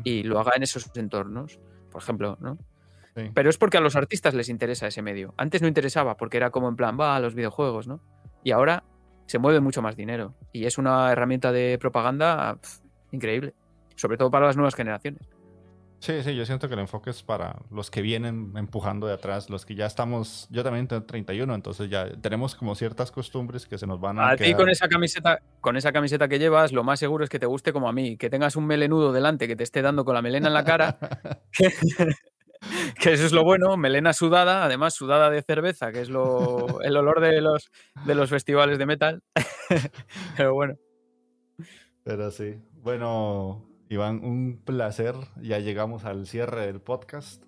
y 0.03 0.23
lo 0.23 0.39
haga 0.39 0.53
en 0.55 0.63
esos 0.63 0.89
entornos, 0.95 1.59
por 1.91 2.01
ejemplo, 2.01 2.37
¿no? 2.41 2.57
Pero 3.33 3.49
es 3.49 3.57
porque 3.57 3.77
a 3.77 3.81
los 3.81 3.95
artistas 3.95 4.33
les 4.33 4.49
interesa 4.49 4.87
ese 4.87 5.01
medio. 5.01 5.33
Antes 5.37 5.61
no 5.61 5.67
interesaba 5.67 6.17
porque 6.17 6.37
era 6.37 6.51
como 6.51 6.67
en 6.67 6.75
plan, 6.75 6.97
va 6.99 7.15
a 7.15 7.19
los 7.19 7.33
videojuegos, 7.33 7.87
¿no? 7.87 8.01
Y 8.43 8.51
ahora 8.51 8.83
se 9.25 9.39
mueve 9.39 9.61
mucho 9.61 9.81
más 9.81 9.95
dinero 9.95 10.35
y 10.51 10.65
es 10.65 10.77
una 10.77 11.11
herramienta 11.11 11.51
de 11.51 11.77
propaganda 11.79 12.59
increíble 13.11 13.53
sobre 13.95 14.17
todo 14.17 14.29
para 14.29 14.45
las 14.45 14.55
nuevas 14.55 14.75
generaciones. 14.75 15.21
Sí, 15.99 16.21
sí, 16.21 16.35
yo 16.35 16.45
siento 16.45 16.67
que 16.67 16.75
el 16.75 16.81
enfoque 16.81 17.09
es 17.09 17.23
para 17.23 17.55
los 17.71 17.89
que 17.89 18.01
vienen 18.01 18.53
empujando 18.55 19.07
de 19.07 19.13
atrás, 19.13 19.49
los 19.49 19.65
que 19.65 19.73
ya 19.73 19.87
estamos, 19.87 20.47
yo 20.51 20.63
también 20.63 20.87
tengo 20.87 21.03
31, 21.03 21.55
entonces 21.55 21.89
ya 21.89 22.11
tenemos 22.21 22.53
como 22.53 22.75
ciertas 22.75 23.11
costumbres 23.11 23.65
que 23.65 23.77
se 23.79 23.87
nos 23.87 23.99
van 23.99 24.19
a... 24.19 24.29
A 24.29 24.37
ti 24.37 24.53
con 24.53 24.69
esa 24.69 24.87
camiseta, 24.87 25.39
con 25.61 25.77
esa 25.77 25.91
camiseta 25.91 26.27
que 26.27 26.37
llevas, 26.37 26.73
lo 26.73 26.83
más 26.83 26.99
seguro 26.99 27.23
es 27.23 27.29
que 27.29 27.39
te 27.39 27.47
guste 27.47 27.73
como 27.73 27.89
a 27.89 27.93
mí, 27.93 28.17
que 28.17 28.29
tengas 28.29 28.55
un 28.55 28.67
melenudo 28.67 29.13
delante 29.13 29.47
que 29.47 29.55
te 29.55 29.63
esté 29.63 29.81
dando 29.81 30.05
con 30.05 30.13
la 30.13 30.21
melena 30.21 30.47
en 30.47 30.53
la 30.53 30.63
cara, 30.63 30.99
que, 31.51 31.69
eso 33.05 33.25
es 33.25 33.31
lo 33.31 33.43
bueno, 33.43 33.77
melena 33.77 34.13
sudada, 34.13 34.63
además 34.63 34.93
sudada 34.93 35.29
de 35.29 35.41
cerveza, 35.41 35.91
que 35.91 36.01
es 36.01 36.09
lo, 36.09 36.81
el 36.81 36.97
olor 36.97 37.21
de 37.21 37.41
los, 37.41 37.71
de 38.05 38.15
los 38.15 38.29
festivales 38.29 38.77
de 38.77 38.85
metal, 38.85 39.23
pero 40.37 40.53
bueno. 40.53 40.75
Pero 42.03 42.29
sí, 42.29 42.55
bueno, 42.83 43.65
Iván, 43.89 44.23
un 44.23 44.61
placer. 44.63 45.15
Ya 45.41 45.59
llegamos 45.59 46.05
al 46.05 46.27
cierre 46.27 46.67
del 46.67 46.81
podcast. 46.81 47.43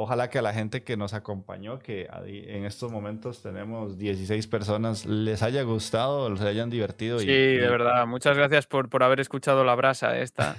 Ojalá 0.00 0.30
que 0.30 0.38
a 0.38 0.42
la 0.42 0.52
gente 0.52 0.84
que 0.84 0.96
nos 0.96 1.12
acompañó, 1.12 1.80
que 1.80 2.08
en 2.24 2.64
estos 2.64 2.92
momentos 2.92 3.42
tenemos 3.42 3.98
16 3.98 4.46
personas, 4.46 5.04
les 5.06 5.42
haya 5.42 5.62
gustado, 5.62 6.30
les 6.30 6.40
hayan 6.42 6.70
divertido. 6.70 7.18
Sí, 7.18 7.26
de 7.26 7.68
verdad. 7.68 8.06
Muchas 8.06 8.36
gracias 8.36 8.68
por, 8.68 8.88
por 8.88 9.02
haber 9.02 9.18
escuchado 9.18 9.64
la 9.64 9.74
brasa 9.74 10.16
esta. 10.18 10.56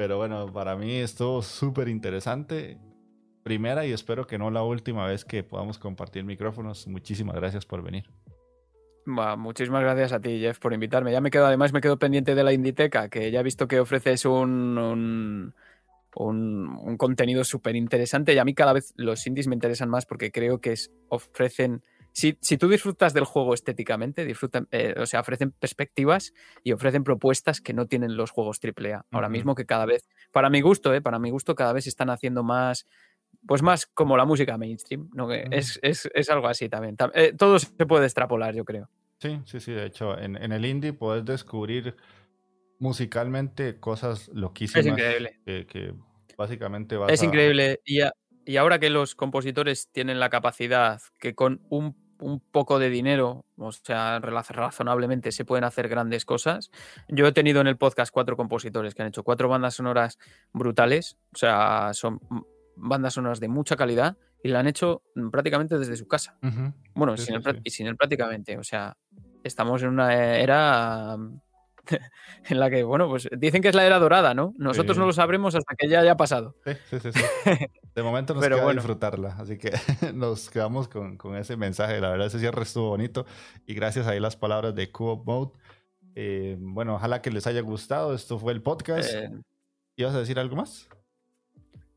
Pero 0.00 0.16
bueno, 0.16 0.50
para 0.50 0.76
mí 0.76 0.94
estuvo 0.94 1.42
súper 1.42 1.86
interesante. 1.86 2.78
Primera 3.42 3.84
y 3.84 3.92
espero 3.92 4.26
que 4.26 4.38
no 4.38 4.50
la 4.50 4.62
última 4.62 5.06
vez 5.06 5.26
que 5.26 5.42
podamos 5.42 5.78
compartir 5.78 6.24
micrófonos. 6.24 6.88
Muchísimas 6.88 7.36
gracias 7.36 7.66
por 7.66 7.82
venir 7.82 8.08
muchísimas 9.04 9.82
gracias 9.82 10.14
a 10.14 10.20
ti, 10.20 10.40
Jeff, 10.40 10.58
por 10.58 10.72
invitarme. 10.72 11.12
Ya 11.12 11.20
me 11.20 11.30
quedo, 11.30 11.44
además, 11.44 11.74
me 11.74 11.82
quedo 11.82 11.98
pendiente 11.98 12.34
de 12.34 12.42
la 12.42 12.54
Inditeca, 12.54 13.10
que 13.10 13.30
ya 13.30 13.40
he 13.40 13.42
visto 13.42 13.68
que 13.68 13.78
ofreces 13.78 14.24
un, 14.24 15.52
un, 16.14 16.96
contenido 16.96 17.44
súper 17.44 17.76
interesante. 17.76 18.32
Y 18.32 18.38
a 18.38 18.44
mí 18.46 18.54
cada 18.54 18.72
vez 18.72 18.94
los 18.96 19.26
indies 19.26 19.48
me 19.48 19.54
interesan 19.54 19.90
más 19.90 20.06
porque 20.06 20.32
creo 20.32 20.62
que 20.62 20.74
ofrecen. 21.08 21.82
Si, 22.12 22.36
si, 22.40 22.58
tú 22.58 22.68
disfrutas 22.68 23.14
del 23.14 23.24
juego 23.24 23.54
estéticamente, 23.54 24.24
disfrutan, 24.24 24.68
eh, 24.70 24.94
o 24.98 25.06
sea, 25.06 25.20
ofrecen 25.20 25.52
perspectivas 25.52 26.32
y 26.64 26.72
ofrecen 26.72 27.04
propuestas 27.04 27.60
que 27.60 27.72
no 27.72 27.86
tienen 27.86 28.16
los 28.16 28.30
juegos 28.30 28.58
AAA. 28.62 29.06
Ahora 29.10 29.28
mismo 29.28 29.54
que 29.54 29.66
cada 29.66 29.86
vez, 29.86 30.08
para 30.32 30.50
mi 30.50 30.60
gusto, 30.60 30.92
eh, 30.94 31.00
para 31.00 31.18
mi 31.18 31.30
gusto, 31.30 31.54
cada 31.54 31.72
vez 31.72 31.86
están 31.86 32.10
haciendo 32.10 32.42
más, 32.42 32.86
pues 33.46 33.62
más 33.62 33.86
como 33.86 34.16
la 34.16 34.24
música 34.24 34.58
mainstream, 34.58 35.10
¿no? 35.14 35.32
es, 35.32 35.78
es, 35.82 36.10
es, 36.14 36.30
algo 36.30 36.48
así 36.48 36.68
también. 36.68 36.96
Eh, 37.14 37.32
todo 37.36 37.58
se 37.58 37.86
puede 37.86 38.06
extrapolar, 38.06 38.54
yo 38.54 38.64
creo. 38.64 38.88
Sí, 39.18 39.40
sí, 39.44 39.60
sí. 39.60 39.72
De 39.72 39.86
hecho, 39.86 40.18
en, 40.18 40.36
el 40.36 40.64
indie 40.64 40.92
puedes 40.92 41.24
descubrir 41.24 41.94
musicalmente 42.78 43.78
cosas 43.78 44.28
loquísimas. 44.28 44.86
Es 44.86 44.92
increíble. 44.92 45.40
Que, 45.44 45.94
básicamente 46.36 46.96
vas 46.96 47.12
Es 47.12 47.22
increíble. 47.22 47.80
Y, 47.84 48.00
y, 48.44 48.56
ahora 48.56 48.78
que 48.78 48.90
los 48.90 49.14
compositores 49.14 49.90
tienen 49.92 50.20
la 50.20 50.30
capacidad 50.30 51.00
que 51.18 51.34
con 51.34 51.60
un, 51.68 51.96
un, 52.20 52.40
poco 52.40 52.78
de 52.78 52.90
dinero, 52.90 53.44
o 53.56 53.72
sea, 53.72 54.18
razonablemente, 54.20 55.32
se 55.32 55.44
pueden 55.44 55.64
hacer 55.64 55.88
grandes 55.88 56.24
cosas. 56.24 56.70
Yo 57.08 57.26
he 57.26 57.32
tenido 57.32 57.60
en 57.60 57.66
el 57.66 57.76
podcast 57.76 58.12
cuatro 58.12 58.36
compositores 58.36 58.94
que 58.94 59.02
han 59.02 59.08
hecho 59.08 59.22
cuatro 59.22 59.48
bandas 59.48 59.74
sonoras 59.74 60.18
brutales. 60.52 61.16
O 61.34 61.38
sea, 61.38 61.90
son 61.92 62.20
bandas 62.76 63.14
sonoras 63.14 63.40
de 63.40 63.48
mucha 63.48 63.76
calidad 63.76 64.16
y 64.42 64.48
la 64.48 64.60
han 64.60 64.66
hecho 64.66 65.02
prácticamente 65.30 65.78
desde 65.78 65.96
su 65.96 66.08
casa. 66.08 66.38
Bueno, 66.94 67.16
sin, 67.16 67.36
y 67.64 67.70
sin 67.70 67.86
él 67.86 67.96
prácticamente. 67.96 68.58
O 68.58 68.64
sea, 68.64 68.96
estamos 69.44 69.82
en 69.82 69.90
una 69.90 70.14
era 70.14 71.16
en 72.48 72.60
la 72.60 72.70
que, 72.70 72.82
bueno, 72.82 73.08
pues 73.08 73.28
dicen 73.36 73.62
que 73.62 73.68
es 73.68 73.74
la 73.74 73.84
era 73.84 73.98
dorada, 73.98 74.34
¿no? 74.34 74.54
Nosotros 74.56 74.98
no 74.98 75.06
lo 75.06 75.12
sabremos 75.12 75.54
hasta 75.54 75.74
que 75.76 75.88
ya 75.88 76.00
haya 76.00 76.16
pasado. 76.16 76.56
Sí, 76.64 76.98
sí, 77.00 77.12
sí. 77.12 77.20
De 77.94 78.02
momento 78.02 78.34
nos 78.34 78.46
queda 78.46 78.72
disfrutarla, 78.72 79.36
así 79.38 79.58
que 79.58 79.72
nos 80.14 80.50
quedamos 80.50 80.88
con, 80.88 81.18
ese 81.36 81.56
mensaje. 81.56 82.00
La 82.00 82.10
verdad, 82.10 82.26
ese 82.26 82.38
cierre 82.38 82.62
estuvo 82.62 82.88
bonito 82.88 83.26
y 83.66 83.74
gracias 83.74 84.06
a 84.06 84.14
las 84.14 84.36
palabras 84.36 84.74
de 84.74 84.90
Coop 84.90 85.26
Mode. 85.26 85.52
Eh, 86.14 86.56
bueno, 86.58 86.96
ojalá 86.96 87.22
que 87.22 87.30
les 87.30 87.46
haya 87.46 87.60
gustado. 87.60 88.14
Esto 88.14 88.38
fue 88.38 88.52
el 88.52 88.62
podcast. 88.62 89.12
Eh, 89.14 89.30
¿Ibas 89.96 90.14
a 90.14 90.20
decir 90.20 90.38
algo 90.38 90.56
más? 90.56 90.88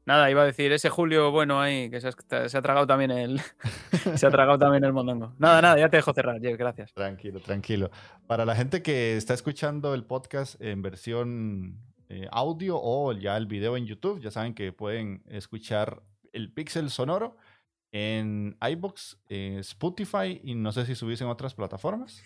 Nada, 0.06 0.30
iba 0.30 0.42
a 0.42 0.46
decir 0.46 0.72
ese 0.74 0.90
Julio 0.90 1.32
bueno 1.32 1.62
ahí, 1.62 1.90
que 1.90 2.02
se 2.02 2.10
ha, 2.10 2.62
tragado 2.62 2.86
también 2.86 3.12
el. 3.12 3.40
se 4.16 4.28
ha 4.28 4.30
tragado 4.30 4.60
también 4.60 4.84
el 4.84 4.92
mondongo. 4.92 5.34
Nada, 5.40 5.62
nada, 5.62 5.78
ya 5.78 5.90
te 5.90 5.98
dejo 5.98 6.14
cerrar, 6.14 6.42
Jeff, 6.42 6.58
gracias. 6.58 6.94
Tranquilo, 6.94 7.40
tranquilo. 7.40 7.90
Para 8.28 8.44
la 8.44 8.56
gente 8.56 8.82
que 8.82 9.16
está 9.16 9.34
escuchando 9.34 9.94
el 9.94 10.04
podcast 10.04 10.62
en 10.62 10.82
versión 10.82 11.80
eh, 12.10 12.28
audio 12.32 12.80
o 12.82 13.14
ya 13.14 13.38
el 13.38 13.48
video 13.48 13.78
en 13.78 13.86
YouTube, 13.86 14.20
ya 14.20 14.30
saben 14.30 14.54
que 14.54 14.74
pueden 14.74 15.24
escuchar 15.28 16.04
el 16.34 16.52
pixel 16.52 16.90
sonoro 16.90 17.38
en 17.94 18.58
iBox, 18.60 19.20
Spotify 19.30 20.42
y 20.44 20.56
no 20.56 20.72
sé 20.74 20.86
si 20.86 20.96
subís 20.96 21.22
en 21.22 21.28
otras 21.28 21.54
plataformas. 21.54 22.22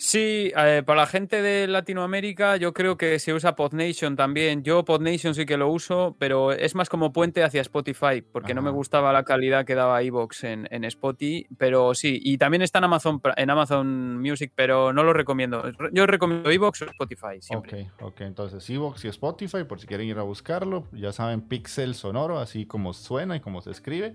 Sí, 0.00 0.50
eh, 0.56 0.82
para 0.86 1.02
la 1.02 1.06
gente 1.06 1.42
de 1.42 1.68
Latinoamérica 1.68 2.56
yo 2.56 2.72
creo 2.72 2.96
que 2.96 3.18
se 3.18 3.34
usa 3.34 3.54
PodNation 3.54 4.16
también. 4.16 4.62
Yo 4.62 4.82
PodNation 4.82 5.34
sí 5.34 5.44
que 5.44 5.58
lo 5.58 5.70
uso, 5.70 6.16
pero 6.18 6.52
es 6.52 6.74
más 6.74 6.88
como 6.88 7.12
puente 7.12 7.44
hacia 7.44 7.60
Spotify, 7.60 8.22
porque 8.22 8.54
no 8.54 8.62
me 8.62 8.70
gustaba 8.70 9.12
la 9.12 9.24
calidad 9.24 9.66
que 9.66 9.74
daba 9.74 10.02
iVoox 10.02 10.44
en, 10.44 10.66
en, 10.70 10.84
Spotify, 10.84 11.46
pero 11.58 11.92
sí, 11.94 12.18
y 12.24 12.38
también 12.38 12.62
está 12.62 12.78
en 12.78 12.84
Amazon, 12.84 13.20
en 13.36 13.50
Amazon 13.50 14.18
Music, 14.22 14.52
pero 14.54 14.90
no 14.94 15.04
lo 15.04 15.12
recomiendo. 15.12 15.64
Yo 15.92 16.06
recomiendo 16.06 16.50
iVoox 16.50 16.80
o 16.80 16.84
Spotify 16.86 17.42
siempre. 17.42 17.90
Ok, 17.98 18.02
ok, 18.04 18.20
entonces 18.22 18.70
iVoox 18.70 19.04
y 19.04 19.08
Spotify, 19.08 19.64
por 19.64 19.80
si 19.80 19.86
quieren 19.86 20.08
ir 20.08 20.16
a 20.16 20.22
buscarlo, 20.22 20.86
ya 20.92 21.12
saben, 21.12 21.42
Pixel 21.42 21.94
Sonoro, 21.94 22.38
así 22.38 22.64
como 22.64 22.94
suena 22.94 23.36
y 23.36 23.40
como 23.40 23.60
se 23.60 23.70
escribe, 23.70 24.14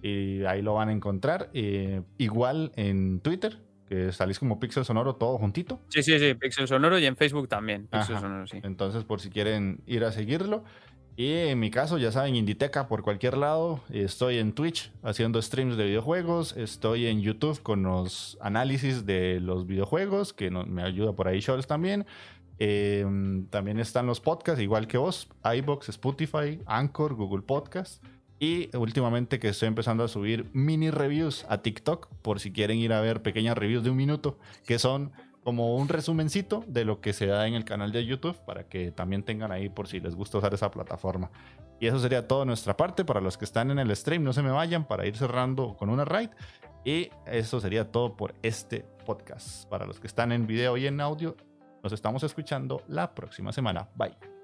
y 0.00 0.42
ahí 0.44 0.62
lo 0.62 0.72
van 0.72 0.88
a 0.88 0.92
encontrar. 0.92 1.50
Eh, 1.52 2.00
igual 2.16 2.72
en 2.76 3.20
Twitter, 3.20 3.58
que 3.88 4.12
salís 4.12 4.38
como 4.38 4.60
Pixel 4.60 4.84
Sonoro 4.84 5.16
todo 5.16 5.38
juntito. 5.38 5.80
Sí, 5.88 6.02
sí, 6.02 6.18
sí, 6.18 6.34
Pixel 6.34 6.68
Sonoro 6.68 6.98
y 6.98 7.06
en 7.06 7.16
Facebook 7.16 7.48
también. 7.48 7.86
Pixel 7.86 8.18
Sonoro, 8.18 8.46
sí. 8.46 8.60
Entonces, 8.62 9.04
por 9.04 9.20
si 9.20 9.30
quieren 9.30 9.80
ir 9.86 10.04
a 10.04 10.12
seguirlo. 10.12 10.64
Y 11.18 11.32
en 11.32 11.58
mi 11.58 11.72
caso, 11.72 11.98
ya 11.98 12.12
saben, 12.12 12.36
Inditeca 12.36 12.86
por 12.86 13.02
cualquier 13.02 13.36
lado. 13.36 13.80
Estoy 13.90 14.38
en 14.38 14.52
Twitch 14.52 14.92
haciendo 15.02 15.42
streams 15.42 15.76
de 15.76 15.86
videojuegos. 15.86 16.56
Estoy 16.56 17.06
en 17.06 17.22
YouTube 17.22 17.60
con 17.60 17.82
los 17.82 18.38
análisis 18.40 19.04
de 19.04 19.40
los 19.40 19.66
videojuegos, 19.66 20.32
que 20.32 20.48
me 20.50 20.82
ayuda 20.84 21.14
por 21.14 21.26
ahí 21.26 21.42
Scholz 21.42 21.66
también. 21.66 22.06
Em, 22.60 23.46
también 23.46 23.80
están 23.80 24.06
los 24.06 24.20
podcasts, 24.20 24.62
igual 24.62 24.86
que 24.86 24.96
vos, 24.96 25.28
iBox, 25.44 25.88
Spotify, 25.88 26.60
Anchor, 26.66 27.14
Google 27.14 27.42
Podcasts. 27.42 28.00
Y 28.40 28.74
últimamente 28.76 29.40
que 29.40 29.48
estoy 29.48 29.68
empezando 29.68 30.04
a 30.04 30.08
subir 30.08 30.48
mini 30.52 30.90
reviews 30.90 31.44
a 31.48 31.58
TikTok 31.58 32.08
por 32.22 32.38
si 32.38 32.52
quieren 32.52 32.78
ir 32.78 32.92
a 32.92 33.00
ver 33.00 33.22
pequeñas 33.22 33.58
reviews 33.58 33.82
de 33.82 33.90
un 33.90 33.96
minuto 33.96 34.38
que 34.64 34.78
son 34.78 35.12
como 35.42 35.76
un 35.76 35.88
resumencito 35.88 36.62
de 36.66 36.84
lo 36.84 37.00
que 37.00 37.12
se 37.12 37.26
da 37.26 37.48
en 37.48 37.54
el 37.54 37.64
canal 37.64 37.90
de 37.90 38.04
YouTube 38.04 38.36
para 38.44 38.68
que 38.68 38.92
también 38.92 39.22
tengan 39.22 39.50
ahí 39.50 39.68
por 39.68 39.88
si 39.88 39.98
les 39.98 40.14
gusta 40.14 40.38
usar 40.38 40.52
esa 40.52 40.70
plataforma. 40.70 41.30
Y 41.80 41.86
eso 41.86 41.98
sería 41.98 42.28
todo 42.28 42.44
nuestra 42.44 42.76
parte. 42.76 43.04
Para 43.04 43.20
los 43.20 43.38
que 43.38 43.44
están 43.44 43.70
en 43.70 43.78
el 43.78 43.94
stream, 43.96 44.22
no 44.22 44.32
se 44.32 44.42
me 44.42 44.50
vayan 44.50 44.86
para 44.86 45.06
ir 45.06 45.16
cerrando 45.16 45.76
con 45.76 45.90
una 45.90 46.04
raid. 46.04 46.30
Y 46.84 47.10
eso 47.26 47.60
sería 47.60 47.90
todo 47.90 48.16
por 48.16 48.34
este 48.42 48.84
podcast. 49.06 49.68
Para 49.68 49.86
los 49.86 50.00
que 50.00 50.06
están 50.06 50.32
en 50.32 50.46
video 50.46 50.76
y 50.76 50.86
en 50.86 51.00
audio, 51.00 51.36
nos 51.82 51.92
estamos 51.92 52.22
escuchando 52.24 52.82
la 52.88 53.14
próxima 53.14 53.52
semana. 53.52 53.88
Bye. 53.94 54.37